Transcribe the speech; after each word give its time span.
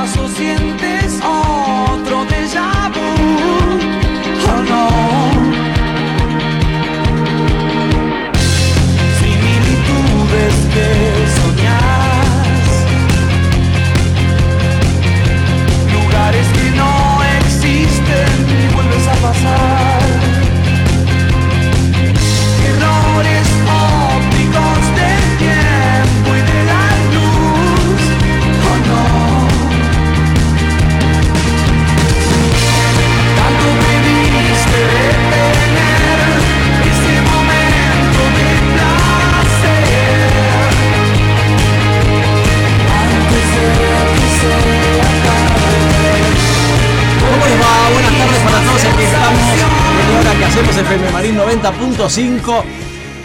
acaso 0.00 0.26
sientes 0.28 0.89
90.5. 51.62 52.64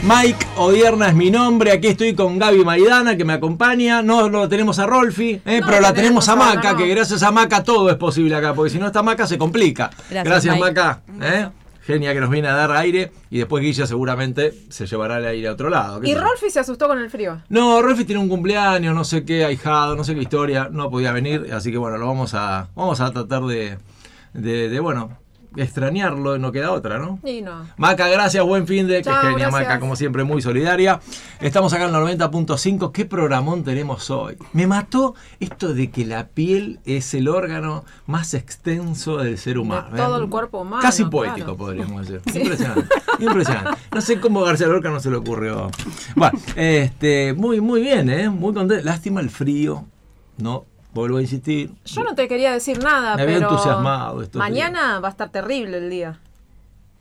Mike 0.04 0.46
Odierna 0.58 1.08
es 1.08 1.16
mi 1.16 1.32
nombre. 1.32 1.72
Aquí 1.72 1.88
estoy 1.88 2.14
con 2.14 2.38
Gaby 2.38 2.66
Maidana 2.66 3.16
que 3.16 3.24
me 3.24 3.32
acompaña. 3.32 4.02
No 4.02 4.28
lo 4.28 4.50
tenemos 4.50 4.78
a 4.80 4.86
Rolfi, 4.86 5.42
eh, 5.46 5.62
No 5.62 5.68
pero 5.68 5.80
la 5.80 5.94
tenemos 5.94 6.28
a 6.28 6.36
Maca, 6.36 6.76
que 6.76 6.86
gracias 6.88 7.24
a 7.24 7.32
Maca 7.32 7.64
todo 7.64 7.90
es 7.90 7.96
posible 7.96 8.36
acá, 8.36 8.54
porque 8.54 8.72
si 8.72 8.78
no 8.78 8.88
está 8.88 9.02
Maca 9.02 9.26
se 9.26 9.38
complica. 9.38 9.90
Gracias. 10.10 10.60
Maca. 10.60 11.00
¿eh? 11.22 11.48
Genia 11.86 12.14
que 12.14 12.20
nos 12.20 12.30
viene 12.30 12.50
a 12.50 12.56
dar 12.56 12.74
aire 12.74 13.14
y 13.30 13.38
después 13.38 13.64
Guilla 13.64 13.88
seguramente 13.88 14.54
se 14.68 14.86
llevará 14.86 15.20
el 15.20 15.26
aire 15.28 15.48
a 15.48 15.54
otro 15.54 15.70
lado. 15.70 16.02
Y. 16.04 16.14
Rolfi 16.14 16.50
se 16.50 16.60
asustó 16.60 16.90
con 16.90 17.00
el 17.00 17.10
frío. 17.10 17.42
No, 17.48 17.82
Rolfi 17.82 18.04
tiene 18.04 18.22
un 18.22 18.28
cumpleaños, 18.28 18.94
no 18.94 19.06
sé 19.06 19.24
qué, 19.24 19.46
ahijado, 19.46 19.96
no 19.96 20.04
sé 20.04 20.14
qué 20.14 20.22
historia, 20.22 20.68
no 20.70 20.90
podía 20.90 21.14
venir, 21.14 21.52
así 21.54 21.72
que 21.72 21.78
bueno, 21.78 21.98
lo 21.98 22.08
vamos 22.08 22.34
a, 22.34 22.68
vamos 22.76 23.00
a 23.00 23.12
tratar 23.12 23.44
de, 23.44 23.78
de, 24.34 24.68
de, 24.68 24.80
bueno, 24.82 25.18
extrañarlo, 25.58 26.38
no 26.38 26.52
queda 26.52 26.72
otra, 26.72 27.00
¿no? 27.00 27.20
Y 27.24 27.42
no. 27.42 27.66
Maca, 27.78 28.08
gracias, 28.08 28.44
buen 28.44 28.68
fin 28.68 28.88
de, 28.88 29.02
que 29.02 29.12
genia 29.12 29.32
gracias. 29.32 29.52
Maca, 29.52 29.80
como 29.80 29.96
siempre, 29.96 30.24
muy 30.24 30.42
solidaria. 30.42 31.00
Estamos 31.40 31.74
acá 31.74 31.86
en 31.88 31.96
el 31.96 32.02
90.5, 32.02 32.92
¿qué 32.92 33.06
programón 33.06 33.64
tenemos 33.64 34.10
hoy? 34.10 34.38
Me 34.54 34.68
mató 34.68 35.16
esto 35.40 35.74
de 35.74 35.92
que 35.92 36.06
la 36.06 36.28
piel 36.28 36.80
es 36.86 37.14
el 37.14 37.28
órgano 37.28 37.84
más 38.06 38.34
extenso 38.34 39.18
del 39.18 39.38
ser 39.38 39.58
humano. 39.58 39.90
De 39.92 39.98
todo 39.98 40.18
¿eh? 40.18 40.24
el 40.24 40.30
cuerpo 40.30 40.62
humano, 40.62 40.82
Casi 40.82 41.06
poético, 41.06 41.56
claro. 41.56 41.58
podríamos 41.58 42.08
decir. 42.08 42.22
Impresionante, 42.42 42.88
impresionante. 43.20 43.82
No 43.94 44.02
sé 44.02 44.20
cómo 44.20 44.42
García 44.42 44.68
Lorca 44.68 44.90
no 44.90 45.00
se 45.00 45.10
le 45.10 45.18
ocurrió. 45.18 45.70
Bueno, 46.16 46.40
este, 46.56 47.34
muy, 47.34 47.62
muy 47.62 47.82
bien, 47.82 48.10
¿eh? 48.10 48.30
Muy 48.30 48.54
contento. 48.54 48.84
Lástima 48.84 49.22
el 49.22 49.30
frío, 49.30 49.86
¿no? 50.38 50.66
Vuelvo 50.96 51.18
a 51.18 51.22
insistir. 51.22 51.72
Yo 51.84 52.04
no 52.06 52.16
te 52.16 52.30
quería 52.30 52.54
decir 52.54 52.82
nada, 52.82 53.18
Me 53.18 53.24
había 53.24 53.36
pero 53.36 53.50
entusiasmado 53.50 54.24
mañana 54.34 55.00
va 55.02 55.10
a 55.10 55.12
estar 55.12 55.30
terrible 55.30 55.78
el 55.80 55.90
día. 55.90 56.20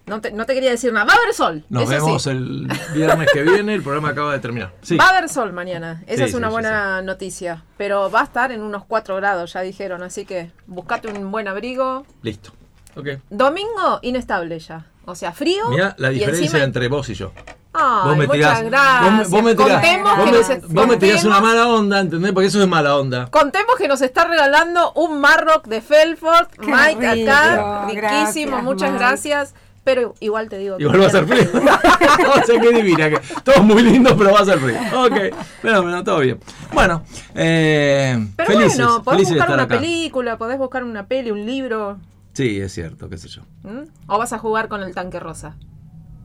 No 0.07 0.21
te, 0.21 0.33
no 0.33 0.45
te 0.47 0.53
quería 0.55 0.73
decir 0.73 0.93
nada. 0.93 1.07
Va 1.07 1.13
a 1.13 1.17
haber 1.17 1.33
sol. 1.33 1.65
Nos 1.69 1.85
eso 1.85 2.05
vemos 2.05 2.23
sí. 2.25 2.31
el 2.31 2.69
viernes 2.95 3.29
que 3.33 3.43
viene, 3.45 3.73
el 3.73 3.83
programa 3.85 4.09
acaba 4.09 4.33
de 4.33 4.41
terminar. 4.41 4.73
Sí. 4.83 4.97
Va 4.97 5.07
a 5.07 5.11
haber 5.11 5.29
sol 5.29 5.53
mañana. 5.53 6.03
Esa 6.09 6.25
Sí, 6.25 6.31
es 6.31 6.35
una 6.35 6.49
buena 6.49 7.03
noticia. 7.03 7.63
Pero 7.79 8.11
va 8.11 8.23
a 8.23 8.25
estar 8.25 8.51
en 8.51 8.63
unos 8.63 8.85
4 8.85 9.15
grados, 9.15 9.53
ya 9.53 9.61
dijeron. 9.61 10.03
Así 10.03 10.25
que 10.27 10.51
buscate 10.67 11.07
un 11.09 11.31
buen 11.31 11.47
abrigo. 11.47 12.05
Listo. 12.23 12.51
Ok. 12.97 13.11
Domingo, 13.31 14.01
inestable 14.03 14.59
ya. 14.59 14.87
O 15.07 15.15
sea, 15.15 15.31
frío. 15.33 15.69
Mira 15.71 15.95
la 15.99 16.11
y 16.11 16.15
diferencia 16.17 16.47
encima- 16.47 16.65
entre 16.65 16.89
vos 16.89 17.09
y 17.11 17.15
yo. 17.15 17.31
Ay, 17.75 18.09
vos 18.09 18.17
me 18.17 18.27
muchas 18.29 18.33
tirás, 18.61 18.63
gracias. 18.63 19.03
vos 19.03 19.13
me, 19.13 19.25
vos 19.25 19.43
me 19.43 19.55
tirás, 19.55 19.81
contemos 19.81 20.17
vos 20.17 20.25
que 20.25 20.31
me- 20.31 20.39
nos, 20.61 20.69
vos 20.73 20.87
me 20.87 20.97
tirás 20.97 21.25
una 21.25 21.41
mala 21.41 21.69
onda, 21.69 22.01
¿entendés? 22.01 22.33
Porque 22.33 22.47
eso 22.47 22.63
es 22.63 22.69
mala 22.69 22.97
onda. 22.97 23.27
Contemos 23.31 23.75
que 23.77 23.89
nos 23.89 24.01
está 24.01 24.25
regalando 24.25 24.93
un 24.93 25.21
Marrock 25.21 25.67
de 25.67 25.81
Felford. 25.81 26.47
Qué 26.61 26.67
Mike 26.67 27.25
acá, 27.25 27.87
rico, 27.89 28.01
riquísimo, 28.01 28.51
gracias, 28.53 28.63
muchas 28.65 28.91
Mike. 28.93 29.05
gracias. 29.05 29.55
Pero 29.83 30.15
igual 30.21 30.49
te 30.49 30.57
digo. 30.57 30.79
que 30.79 30.85
Igual 30.85 31.03
va 31.03 31.07
a 31.09 31.11
ser 31.11 31.27
frío. 31.27 31.45
o 31.53 32.47
sea, 32.47 32.59
qué 32.61 32.73
divina. 32.73 33.11
Que 33.11 33.21
todo 33.43 33.63
muy 33.63 33.83
lindo, 33.83 34.17
pero 34.17 34.33
va 34.33 34.41
a 34.41 34.45
ser 34.47 34.59
frío. 34.59 34.79
Ok, 34.97 35.37
pero 35.61 35.83
bueno, 35.83 36.03
todo 36.03 36.21
bien. 36.21 36.41
Bueno, 36.73 37.03
eh, 37.35 38.27
Pero 38.37 38.51
felices, 38.53 38.79
bueno, 38.79 39.03
podés 39.03 39.17
felices 39.19 39.37
buscar 39.37 39.55
una 39.55 39.63
acá. 39.65 39.75
película, 39.77 40.39
podés 40.39 40.57
buscar 40.59 40.85
una 40.85 41.07
peli, 41.07 41.31
un 41.33 41.45
libro. 41.45 41.99
Sí, 42.33 42.61
es 42.61 42.73
cierto, 42.73 43.11
qué 43.11 43.19
sé 43.19 43.29
yo. 43.29 43.43
¿m? 43.65 43.85
O 44.07 44.17
vas 44.19 44.33
a 44.33 44.39
jugar 44.39 44.69
con 44.69 44.83
el 44.83 44.95
tanque 44.95 45.21
rosa. 45.21 45.57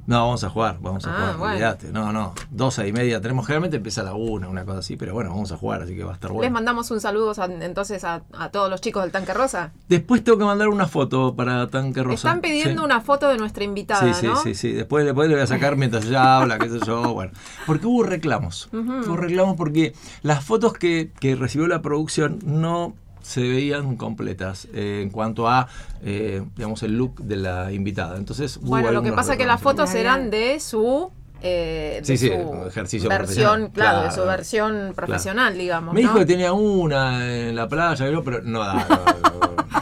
No, 0.10 0.26
vamos 0.26 0.44
a 0.44 0.50
jugar, 0.50 0.78
vamos 0.82 1.06
a 1.06 1.10
Ah, 1.12 1.34
jugar, 1.36 1.38
bueno. 1.38 1.78
No, 1.94 2.12
no, 2.12 2.34
doce 2.50 2.88
y 2.88 2.92
media 2.92 3.22
tenemos, 3.22 3.46
generalmente 3.46 3.78
empieza 3.78 4.02
a 4.02 4.06
la 4.06 4.14
una, 4.16 4.48
una 4.50 4.66
cosa 4.66 4.80
así, 4.80 4.96
pero 4.96 5.14
bueno, 5.14 5.30
vamos 5.30 5.52
a 5.52 5.58
jugar, 5.58 5.84
así 5.84 5.96
que 5.96 6.04
va 6.04 6.12
a 6.12 6.14
estar 6.16 6.32
Les 6.32 6.36
bueno. 6.38 6.52
mandamos 6.52 6.90
un 6.90 7.00
saludo 7.00 7.32
a- 7.40 7.46
entonces 7.46 8.04
a, 8.04 8.24
a 8.34 8.50
todos 8.50 8.72
los 8.72 8.82
chicos 8.82 9.04
del 9.04 9.12
tanque 9.12 9.36
rosa. 9.36 9.72
Después 9.88 10.24
tengo 10.24 10.40
que 10.40 10.46
mandar 10.46 10.68
una 10.70 10.88
foto 10.88 11.36
para 11.36 11.68
Tanque 11.68 12.02
Rosa. 12.02 12.28
Están 12.28 12.42
pidiendo 12.42 12.82
Sí. 12.82 12.86
una 12.86 13.02
foto 13.02 13.28
de 13.30 13.38
nuestra 13.38 13.64
invitada, 13.64 14.12
Sí, 14.14 14.20
sí, 14.22 14.26
¿no? 14.28 14.36
sí, 14.38 14.56
sí. 14.56 14.72
Después, 14.72 15.06
después 15.06 15.30
le 15.30 15.36
voy 15.36 15.44
a 15.44 15.48
sacar 15.48 15.76
mientras 15.76 16.06
ella 16.06 16.38
habla, 16.38 16.58
qué 16.58 16.70
sé 16.70 16.80
yo. 16.88 17.14
Bueno, 17.14 17.32
porque 17.68 17.86
hubo 17.86 18.02
reclamos. 18.02 18.68
Hubo 18.74 19.16
reclamos 19.16 19.58
porque 19.58 19.94
las 20.24 20.44
fotos 20.44 20.74
que, 20.74 21.12
que 21.20 21.36
recibió 21.36 21.68
la 21.68 21.84
producción 21.84 22.40
no 22.44 22.96
se 23.22 23.42
veían 23.42 23.96
completas 23.96 24.68
eh, 24.74 25.02
en 25.04 25.10
cuanto 25.10 25.48
a, 25.48 25.68
eh, 26.04 26.44
digamos, 26.56 26.82
el 26.84 26.98
look 26.98 27.22
de 27.24 27.36
la 27.36 27.72
invitada. 27.72 28.18
Entonces, 28.18 28.58
Bueno, 28.62 28.92
lo 28.92 29.02
que 29.04 29.12
pasa 29.12 29.34
es 29.34 29.38
que 29.38 29.46
las 29.46 29.62
fotos 29.62 29.94
eran 29.96 30.30
de 30.30 30.60
su... 30.60 31.12
eh, 31.42 32.02
de 32.06 32.18
Sí, 32.18 32.32
ejercicio 32.68 33.08
versión, 33.10 33.70
claro, 33.70 34.04
de 34.04 34.12
su 34.12 34.22
versión 34.26 34.94
profesional, 34.96 35.58
digamos. 35.58 35.94
Me 35.94 36.02
¿no? 36.02 36.08
dijo 36.10 36.20
que 36.20 36.26
tenía 36.26 36.54
una 36.54 37.26
en 37.34 37.56
la 37.56 37.68
playa, 37.68 38.06
pero 38.24 38.42
no 38.44 38.60
daba. 38.60 38.86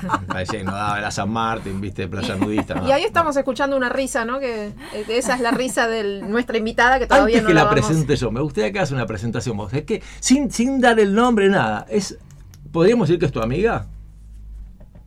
No, 0.03 0.63
no, 0.63 0.71
daba 0.71 0.99
la 1.01 1.09
San 1.11 1.29
Martín, 1.31 1.81
viste, 1.81 2.07
playa 2.07 2.35
nudista. 2.35 2.75
no. 2.75 2.87
Y 2.87 2.91
ahí 2.91 3.03
estamos 3.03 3.35
escuchando 3.35 3.75
una 3.75 3.89
risa, 3.89 4.25
¿no? 4.25 4.39
Que 4.39 4.71
esa 5.07 5.33
es 5.35 5.41
la 5.41 5.51
risa 5.51 5.87
de 5.87 6.21
nuestra 6.21 6.57
invitada 6.57 6.99
que 6.99 7.07
todavía 7.07 7.37
Antes 7.37 7.43
no 7.43 7.47
que 7.47 7.53
la, 7.55 7.61
la 7.63 7.69
vamos- 7.69 7.85
presente 7.87 8.15
yo, 8.15 8.29
me 8.31 8.41
gustaría 8.41 8.71
que 8.71 8.79
hagas 8.79 8.91
una 8.91 9.05
presentación 9.07 9.57
vos. 9.57 9.73
Es 9.73 9.83
que 9.83 10.03
sin, 10.19 10.51
sin 10.51 10.79
dar 10.79 10.99
el 10.99 11.15
nombre, 11.15 11.49
nada. 11.49 11.85
Es, 11.89 12.17
¿Podríamos 12.77 13.07
decir 13.07 13.19
que 13.19 13.25
es 13.25 13.31
tu 13.31 13.41
amiga? 13.41 13.87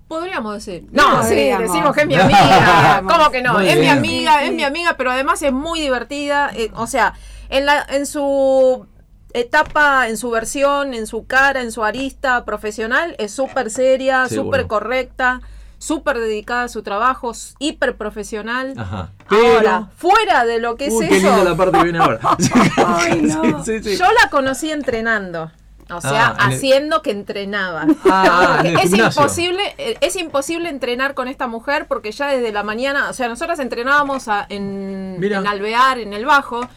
Podríamos 0.08 0.54
decir. 0.54 0.88
No, 0.90 1.22
sí, 1.22 1.36
decimos 1.36 1.94
que 1.94 2.00
es 2.00 2.06
mi 2.08 2.16
amiga. 2.16 3.00
¿Cómo 3.08 3.30
que 3.30 3.42
no? 3.42 3.52
Muy 3.52 3.68
es 3.68 3.78
mi 3.78 3.86
amiga, 3.86 4.42
es 4.42 4.52
mi 4.52 4.64
amiga, 4.64 4.96
pero 4.96 5.12
además 5.12 5.40
es 5.42 5.52
muy 5.52 5.78
divertida. 5.80 6.50
eh, 6.52 6.72
o 6.74 6.88
sea, 6.88 7.14
en, 7.48 7.66
la, 7.66 7.86
en 7.88 8.06
su 8.06 8.86
etapa, 9.32 10.08
en 10.08 10.16
su 10.16 10.30
versión, 10.30 10.94
en 10.94 11.06
su 11.06 11.28
cara, 11.28 11.62
en 11.62 11.70
su 11.70 11.84
arista 11.84 12.44
profesional, 12.44 13.14
es 13.20 13.30
súper 13.30 13.70
seria, 13.70 14.28
súper 14.28 14.66
correcta, 14.66 15.42
súper 15.78 16.18
dedicada 16.18 16.64
a 16.64 16.68
su 16.68 16.82
trabajo, 16.82 17.30
hiper 17.60 17.96
profesional. 17.96 18.74
Ajá. 18.76 19.12
Ahora, 19.28 19.90
fuera 19.96 20.44
de 20.44 20.58
lo 20.58 20.74
que 20.74 20.86
es 20.86 20.94
qué 20.98 21.18
eso, 21.18 21.28
linda 21.28 21.44
la 21.44 21.56
parte 21.56 21.78
que 21.78 21.84
viene 21.84 22.00
ahora. 22.00 22.18
Ay, 22.84 23.22
no. 23.22 23.64
Sí, 23.64 23.80
sí. 23.80 23.96
yo 23.96 24.06
la 24.20 24.28
conocí 24.28 24.72
entrenando. 24.72 25.52
O 25.92 26.00
sea, 26.00 26.34
Ah, 26.38 26.48
el- 26.48 26.54
haciendo 26.56 27.02
que 27.02 27.10
entrenaba. 27.10 27.86
Ah, 28.04 28.62
en 28.64 28.78
es 28.78 28.92
imposible, 28.92 29.62
eh, 29.78 29.96
es 30.00 30.16
imposible 30.16 30.68
entrenar 30.68 31.14
con 31.14 31.28
esta 31.28 31.46
mujer 31.46 31.86
porque 31.86 32.12
ya 32.12 32.28
desde 32.28 32.52
la 32.52 32.62
mañana, 32.62 33.08
o 33.10 33.12
sea, 33.12 33.28
nosotras 33.28 33.58
entrenábamos 33.58 34.28
a- 34.28 34.46
en, 34.48 35.18
Alvear, 35.46 35.98
en 35.98 36.12
el 36.12 36.24
Bajo, 36.26 36.68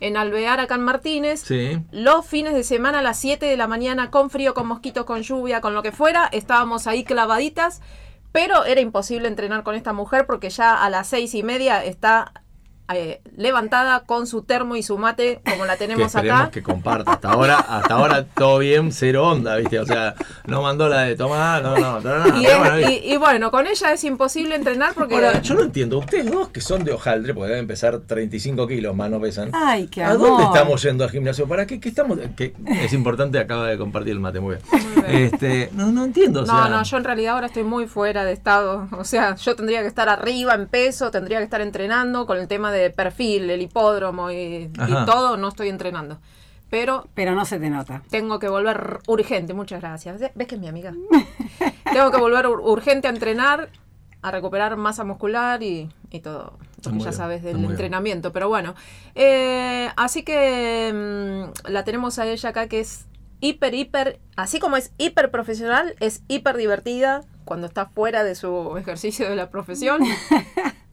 en 0.00 0.16
Alvear 0.16 0.60
acá 0.60 0.74
en 0.74 0.82
Martínez. 0.82 1.40
Sí. 1.40 1.78
Los 1.90 2.26
fines 2.26 2.54
de 2.54 2.64
semana 2.64 2.98
a 2.98 3.02
las 3.02 3.18
7 3.18 3.46
de 3.46 3.56
la 3.56 3.66
mañana, 3.66 4.10
con 4.10 4.28
frío, 4.30 4.52
con 4.54 4.66
mosquitos, 4.66 5.04
con 5.04 5.22
lluvia, 5.22 5.60
con 5.60 5.74
lo 5.74 5.82
que 5.82 5.92
fuera, 5.92 6.28
estábamos 6.32 6.86
ahí 6.86 7.02
clavaditas, 7.04 7.80
pero 8.32 8.64
era 8.66 8.80
imposible 8.82 9.28
entrenar 9.28 9.62
con 9.62 9.74
esta 9.74 9.92
mujer 9.94 10.26
porque 10.26 10.50
ya 10.50 10.84
a 10.84 10.90
las 10.90 11.06
seis 11.06 11.34
y 11.34 11.42
media 11.42 11.82
está 11.82 12.32
eh, 12.94 13.20
levantada 13.36 14.00
con 14.00 14.26
su 14.26 14.42
termo 14.42 14.76
y 14.76 14.82
su 14.82 14.96
mate, 14.98 15.40
como 15.48 15.64
la 15.66 15.72
Que 15.74 15.78
tenemos 15.80 16.06
esperemos 16.14 16.40
acá. 16.42 16.50
que 16.50 16.62
comparta. 16.62 17.12
Hasta 17.12 17.30
ahora, 17.32 17.56
hasta 17.58 17.94
ahora 17.94 18.24
todo 18.24 18.58
bien, 18.58 18.92
cero 18.92 19.28
onda, 19.28 19.56
¿viste? 19.56 19.78
O 19.80 19.86
sea, 19.86 20.14
no 20.46 20.62
mandó 20.62 20.88
la 20.88 21.02
de 21.02 21.16
tomar, 21.16 21.62
no, 21.62 21.76
no, 21.76 22.00
no, 22.00 22.18
no. 22.28 22.40
Y, 22.40 22.46
es- 22.46 22.58
bueno, 22.58 22.80
y- 22.90 23.12
y 23.12 23.16
bueno, 23.16 23.50
con 23.50 23.66
ella 23.66 23.92
es 23.92 24.04
imposible 24.04 24.54
entrenar 24.54 24.94
porque... 24.94 25.14
Ahora, 25.16 25.40
yo 25.42 25.54
no 25.54 25.62
entiendo, 25.62 25.98
ustedes 25.98 26.30
dos 26.30 26.48
que 26.50 26.60
son 26.60 26.84
de 26.84 26.92
hojaldre, 26.92 27.34
porque 27.34 27.50
deben 27.50 27.66
pesar 27.66 27.98
35 28.00 28.66
kilos 28.68 28.94
más, 28.94 29.10
no 29.10 29.20
pesan. 29.20 29.50
Ay, 29.52 29.88
qué 29.88 30.02
¿A 30.04 30.10
amor. 30.12 30.28
dónde 30.28 30.44
estamos 30.44 30.82
yendo 30.82 31.04
al 31.04 31.10
gimnasio? 31.10 31.46
¿Para 31.48 31.66
qué? 31.66 31.80
¿Qué 31.80 31.88
estamos? 31.88 32.18
Que 32.36 32.54
es 32.82 32.92
importante, 32.92 33.38
acaba 33.38 33.66
de 33.66 33.78
compartir 33.78 34.12
el 34.12 34.20
mate, 34.20 34.40
muy 34.40 34.56
bien. 34.56 34.86
Este, 35.06 35.70
no, 35.72 35.92
no 35.92 36.04
entiendo. 36.04 36.42
o 36.42 36.46
No, 36.46 36.52
sea, 36.52 36.68
no, 36.68 36.82
yo 36.82 36.96
en 36.96 37.04
realidad 37.04 37.34
ahora 37.34 37.46
estoy 37.46 37.64
muy 37.64 37.86
fuera 37.86 38.24
de 38.24 38.32
estado. 38.32 38.88
O 38.92 39.04
sea, 39.04 39.34
yo 39.36 39.54
tendría 39.56 39.80
que 39.82 39.88
estar 39.88 40.08
arriba 40.08 40.54
en 40.54 40.66
peso, 40.66 41.10
tendría 41.10 41.38
que 41.38 41.44
estar 41.44 41.60
entrenando 41.60 42.26
con 42.26 42.38
el 42.38 42.48
tema 42.48 42.72
de 42.72 42.75
perfil, 42.90 43.50
el 43.50 43.62
hipódromo 43.62 44.30
y, 44.30 44.70
todo, 45.06 45.36
no 45.36 45.48
estoy 45.48 45.68
entrenando. 45.68 46.18
pero 46.70 47.06
Pero 47.14 47.34
no 47.34 47.44
se 47.44 47.58
te 47.58 47.70
nota. 47.70 48.02
tengo 48.10 48.38
que 48.38 48.48
volver 48.48 48.98
urgente. 49.06 49.54
Muchas 49.54 49.80
gracias. 49.80 50.20
¿Ves 50.34 50.46
que 50.46 50.54
es 50.56 50.60
mi 50.60 50.68
amiga? 50.68 50.92
tengo 51.92 52.10
que 52.10 52.18
volver 52.18 52.46
ur- 52.46 52.60
urgente 52.62 53.06
a 53.08 53.10
entrenar, 53.10 53.68
a 54.22 54.30
recuperar 54.30 54.76
masa 54.76 55.04
muscular 55.04 55.62
y, 55.62 55.88
y 56.10 56.20
todo 56.20 56.58
lo 56.84 56.92
que 56.92 56.98
ya 56.98 57.04
bien, 57.04 57.12
sabes 57.12 57.42
del 57.42 57.56
bien. 57.58 57.70
entrenamiento. 57.70 58.32
Pero 58.32 58.48
bueno, 58.48 58.74
eh, 59.14 59.88
así 59.96 60.22
que 60.22 60.92
mm, 60.92 61.70
la 61.70 61.84
tenemos 61.84 62.18
a 62.18 62.26
ella 62.26 62.48
acá 62.50 62.66
que 62.68 62.80
es 62.80 63.06
hiper, 63.40 63.74
hiper, 63.74 64.18
así 64.36 64.58
como 64.58 64.76
es 64.76 64.92
hiper 64.98 65.30
profesional, 65.30 65.94
es 66.00 66.22
hiper 66.28 66.56
divertida 66.56 67.22
cuando 67.46 67.66
está 67.66 67.86
fuera 67.86 68.24
de 68.24 68.34
su 68.34 68.76
ejercicio 68.76 69.26
de 69.30 69.36
la 69.36 69.48
profesión. 69.48 70.02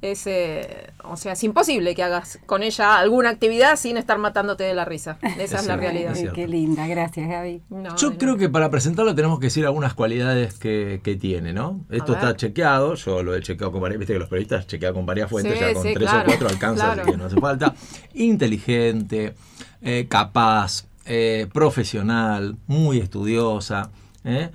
Es, 0.03 0.27
eh, 0.27 0.91
o 1.05 1.15
sea, 1.15 1.31
es 1.31 1.41
imposible 1.45 1.95
que 1.95 2.03
hagas 2.03 2.37
con 2.45 2.61
ella 2.61 2.97
alguna 2.97 3.29
actividad 3.29 3.77
sin 3.77 3.95
estar 3.95 4.17
matándote 4.17 4.65
de 4.65 4.73
la 4.73 4.83
risa. 4.83 5.17
Esa 5.21 5.43
es, 5.43 5.51
la 5.53 5.59
cierto, 5.59 5.81
realidad. 5.81 6.11
es 6.11 6.17
Ay, 6.17 6.21
cierto. 6.23 6.35
qué 6.35 6.47
linda, 6.49 6.85
gracias 6.87 7.29
Gaby. 7.29 7.61
No, 7.69 7.95
Yo 7.95 8.17
creo 8.17 8.35
que 8.35 8.49
para 8.49 8.69
presentarlo 8.69 9.15
tenemos 9.15 9.39
que 9.39 9.45
decir 9.45 9.65
algunas 9.65 9.93
cualidades 9.93 10.59
que, 10.59 10.99
que 11.05 11.15
tiene, 11.15 11.53
¿no? 11.53 11.85
Esto 11.89 12.15
está 12.15 12.35
chequeado, 12.35 12.95
yo 12.95 13.23
lo 13.23 13.33
he 13.33 13.41
chequeado 13.41 13.71
con 13.71 13.79
varias, 13.79 13.97
viste 13.97 14.11
que 14.11 14.19
los 14.19 14.27
periodistas 14.27 14.67
chequean 14.67 14.93
con 14.93 15.05
varias 15.05 15.29
fuentes, 15.29 15.53
Sí, 15.53 15.59
ya 15.61 15.73
con 15.73 15.83
sí, 15.83 15.93
tres 15.93 16.09
claro, 16.09 16.23
o 16.23 16.25
cuatro 16.25 16.49
alcanza, 16.49 16.83
claro. 16.83 17.01
así 17.03 17.11
que 17.11 17.17
no 17.17 17.25
hace 17.25 17.39
falta. 17.39 17.73
Inteligente, 18.13 19.35
eh, 19.81 20.07
capaz, 20.09 20.83
eh, 21.05 21.47
profesional, 21.53 22.57
muy 22.67 22.99
estudiosa. 22.99 23.89
¿Eh? 24.25 24.49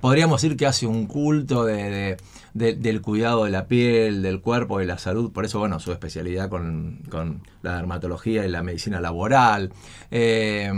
Podríamos 0.00 0.40
decir 0.42 0.56
que 0.56 0.66
hace 0.66 0.86
un 0.86 1.06
culto 1.06 1.64
de, 1.64 1.76
de- 1.90 2.16
de- 2.54 2.74
del 2.74 3.00
cuidado 3.00 3.44
de 3.44 3.50
la 3.50 3.66
piel, 3.66 4.22
del 4.22 4.40
cuerpo, 4.40 4.78
de 4.78 4.86
la 4.86 4.98
salud. 4.98 5.30
Por 5.32 5.44
eso, 5.44 5.58
bueno, 5.58 5.78
su 5.80 5.92
especialidad 5.92 6.48
con, 6.48 7.00
con 7.10 7.42
la 7.62 7.76
dermatología 7.76 8.44
y 8.46 8.50
la 8.50 8.62
medicina 8.62 9.00
laboral. 9.00 9.72
Eh, 10.10 10.70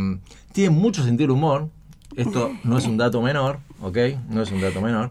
tiene 0.52 0.70
mucho 0.70 1.02
sentido 1.04 1.34
humor. 1.34 1.68
Esto 2.16 2.50
no 2.64 2.76
es 2.78 2.86
un 2.86 2.98
dato 2.98 3.22
menor, 3.22 3.60
¿ok? 3.80 3.96
No 4.28 4.42
es 4.42 4.50
un 4.52 4.60
dato 4.60 4.80
menor. 4.82 5.10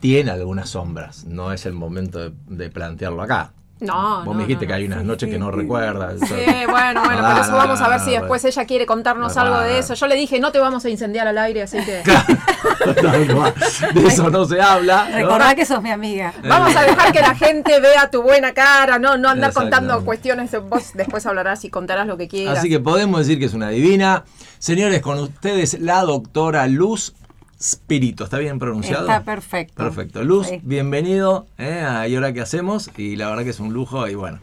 Tiene 0.00 0.30
algunas 0.30 0.70
sombras. 0.70 1.24
No 1.26 1.52
es 1.52 1.64
el 1.66 1.74
momento 1.74 2.30
de 2.48 2.70
plantearlo 2.70 3.22
acá. 3.22 3.52
No, 3.80 4.16
Vos 4.18 4.26
no, 4.26 4.34
me 4.34 4.42
dijiste 4.44 4.66
no, 4.66 4.68
que 4.68 4.74
hay 4.74 4.84
unas 4.84 5.00
Sí, 5.00 5.06
noches 5.06 5.26
sí. 5.26 5.32
que 5.32 5.38
no 5.38 5.50
recuerdas. 5.50 6.14
Sí, 6.20 6.26
bueno, 6.70 7.02
bueno, 7.02 7.22
No, 7.22 7.28
pero 7.28 7.40
eso 7.40 7.50
no, 7.52 7.56
vamos 7.56 7.80
a 7.80 7.88
ver 7.88 7.98
no, 7.98 8.04
si 8.04 8.10
no, 8.12 8.18
después 8.20 8.44
ella 8.44 8.64
quiere 8.66 8.84
contarnos 8.86 9.34
No, 9.36 9.40
algo 9.42 9.54
no, 9.56 9.60
de 9.62 9.78
eso. 9.78 9.94
Yo 9.94 10.06
le 10.06 10.16
dije, 10.16 10.38
no 10.38 10.52
te 10.52 10.58
vamos 10.58 10.84
a 10.84 10.90
incendiar 10.90 11.26
al 11.26 11.38
aire, 11.38 11.62
así 11.62 11.78
que 11.84 12.02
No, 13.02 13.24
no, 13.34 13.52
de 14.00 14.06
eso 14.06 14.30
no 14.30 14.44
se 14.44 14.60
habla. 14.60 15.08
¿no? 15.10 15.16
Recordá 15.16 15.54
que 15.54 15.64
sos 15.64 15.82
mi 15.82 15.90
amiga. 15.90 16.32
vamos 16.46 16.74
a 16.76 16.82
dejar 16.82 17.12
que 17.12 17.20
la 17.20 17.34
gente 17.34 17.80
vea 17.80 18.10
tu 18.10 18.22
buena 18.22 18.52
cara, 18.52 18.98
no, 18.98 19.16
no 19.16 19.28
andar 19.30 19.52
contando 19.52 20.04
cuestiones. 20.04 20.50
de- 20.50 20.58
Vos 20.58 20.90
después 20.94 21.24
hablarás 21.26 21.64
y 21.64 21.70
contarás 21.70 22.06
lo 22.06 22.16
que 22.16 22.28
quieras. 22.28 22.58
Así 22.58 22.68
que 22.68 22.80
podemos 22.80 23.20
decir 23.20 23.38
que 23.38 23.46
es 23.46 23.54
una 23.54 23.70
divina. 23.70 24.24
Señores, 24.58 25.00
con 25.00 25.18
ustedes 25.18 25.80
la 25.80 26.02
doctora 26.02 26.66
Luz 26.66 27.14
Spirito. 27.62 28.24
¿Está 28.24 28.38
bien 28.38 28.58
pronunciado? 28.58 29.02
Está 29.06 29.22
perfecto. 29.22 29.74
Perfecto. 29.74 30.24
Luz, 30.24 30.46
Sí. 30.48 30.60
bienvenido 30.62 31.46
¿eh? 31.58 31.80
a 31.86 32.08
¿Y 32.08 32.14
ahora 32.14 32.32
qué 32.32 32.40
hacemos? 32.40 32.90
Y 32.96 33.16
la 33.16 33.28
verdad 33.28 33.44
que 33.44 33.50
es 33.50 33.60
un 33.60 33.72
lujo 33.74 34.08
y 34.08 34.14
bueno, 34.14 34.38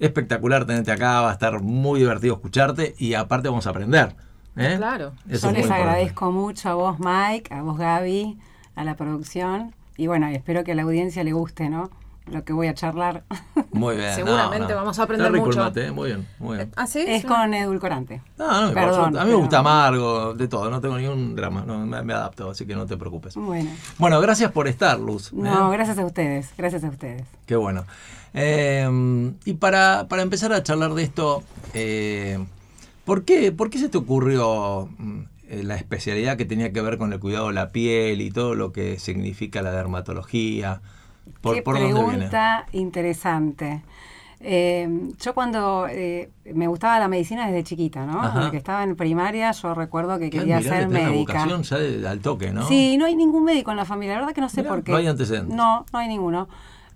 espectacular 0.00 0.64
tenerte 0.66 0.90
acá, 0.90 1.20
va 1.20 1.30
a 1.30 1.32
estar 1.32 1.60
muy 1.60 2.00
divertido 2.00 2.34
escucharte 2.34 2.94
y 2.98 3.14
aparte 3.14 3.48
vamos 3.48 3.66
a 3.66 3.70
aprender. 3.70 4.14
¿eh? 4.56 4.74
Claro. 4.76 5.12
Eso 5.28 5.48
Yo 5.48 5.52
les 5.52 5.62
importante. 5.62 5.74
agradezco 5.74 6.32
mucho 6.32 6.68
a 6.70 6.74
vos, 6.74 6.96
Mike, 6.98 7.54
a 7.54 7.62
vos, 7.62 7.78
Gaby, 7.78 8.36
a 8.74 8.84
la 8.84 8.96
producción. 8.96 9.74
Y 9.96 10.08
bueno, 10.08 10.26
espero 10.28 10.64
que 10.64 10.72
a 10.72 10.74
la 10.74 10.82
audiencia 10.82 11.22
le 11.24 11.32
guste, 11.32 11.68
¿no? 11.68 11.90
Lo 12.30 12.44
que 12.44 12.52
voy 12.52 12.66
a 12.66 12.74
charlar. 12.74 13.24
Muy 13.72 13.96
bien. 13.96 14.14
Seguramente 14.14 14.74
vamos 14.74 14.98
a 14.98 15.02
aprender 15.02 15.26
Está 15.26 15.34
rico 15.34 15.50
el 15.50 15.56
mucho. 15.56 15.64
mate, 15.64 15.86
¿eh? 15.86 15.90
Muy 15.90 16.08
bien, 16.08 16.26
muy 16.38 16.56
bien. 16.56 16.72
¿Ah, 16.76 16.86
sí? 16.86 17.04
es 17.06 17.24
con 17.24 17.54
edulcorante. 17.54 18.22
No, 18.36 18.60
no, 18.60 18.68
me 18.68 18.74
Perdón, 18.74 19.16
a 19.16 19.24
mí 19.24 19.30
me 19.30 19.36
gusta 19.36 19.58
amargo, 19.58 20.34
de 20.34 20.48
todo, 20.48 20.70
no 20.70 20.80
tengo 20.80 20.98
ningún 20.98 21.34
drama, 21.34 21.64
no, 21.66 21.78
me, 21.86 22.02
me 22.02 22.12
adapto, 22.12 22.50
así 22.50 22.66
que 22.66 22.74
no 22.74 22.86
te 22.86 22.96
preocupes. 22.96 23.34
Bueno. 23.34 23.70
Bueno, 23.98 24.20
gracias 24.20 24.52
por 24.52 24.68
estar, 24.68 24.98
Luz. 24.98 25.32
No, 25.32 25.72
¿eh? 25.72 25.76
gracias 25.76 25.98
a 25.98 26.04
ustedes, 26.04 26.52
gracias 26.56 26.84
a 26.84 26.88
ustedes. 26.88 27.24
Qué 27.46 27.56
bueno. 27.56 27.84
Eh, 28.34 29.32
y 29.44 29.54
para, 29.54 30.06
para 30.08 30.22
empezar 30.22 30.52
a 30.52 30.62
charlar 30.62 30.94
de 30.94 31.02
esto, 31.02 31.42
eh, 31.74 32.38
¿por, 33.04 33.24
qué, 33.24 33.52
¿por 33.52 33.70
qué 33.70 33.78
se 33.78 33.88
te 33.88 33.98
ocurrió 33.98 34.88
mm, 34.98 35.20
la 35.62 35.76
especialidad 35.76 36.36
que 36.36 36.44
tenía 36.44 36.72
que 36.72 36.80
ver 36.82 36.98
con 36.98 37.12
el 37.12 37.20
cuidado 37.20 37.48
de 37.48 37.54
la 37.54 37.70
piel 37.70 38.20
y 38.20 38.30
todo 38.30 38.54
lo 38.54 38.72
que 38.72 38.98
significa 38.98 39.62
la 39.62 39.72
dermatología? 39.72 40.82
¿Por, 41.40 41.54
Qué 41.54 41.62
por 41.62 41.74
dónde 41.78 41.92
viene? 41.92 42.06
pregunta 42.08 42.66
interesante. 42.72 43.82
Eh, 44.40 44.88
yo 45.20 45.34
cuando 45.34 45.86
eh, 45.90 46.30
me 46.54 46.68
gustaba 46.68 46.98
la 47.00 47.08
medicina 47.08 47.46
desde 47.46 47.64
chiquita, 47.64 48.06
¿no? 48.06 48.20
Ajá. 48.22 48.38
Desde 48.38 48.50
que 48.52 48.56
estaba 48.56 48.84
en 48.84 48.94
primaria, 48.94 49.50
yo 49.50 49.74
recuerdo 49.74 50.18
que 50.18 50.30
Qué 50.30 50.38
quería 50.38 50.60
ser 50.62 50.82
la 50.82 50.88
médica. 50.88 51.44
vocación 51.44 51.62
ya 51.64 52.10
al 52.10 52.20
toque, 52.20 52.52
¿no? 52.52 52.66
Sí, 52.68 52.96
no 52.98 53.06
hay 53.06 53.16
ningún 53.16 53.44
médico 53.44 53.70
en 53.72 53.76
la 53.78 53.84
familia, 53.84 54.14
la 54.14 54.20
verdad 54.20 54.34
que 54.34 54.40
no 54.40 54.48
sé 54.48 54.62
Mirá, 54.62 54.74
por 54.74 54.84
qué. 54.84 54.92
no 54.92 54.98
hay 54.98 55.06
antecedentes. 55.08 55.56
No, 55.56 55.84
no 55.92 55.98
hay 55.98 56.06
ninguno. 56.08 56.48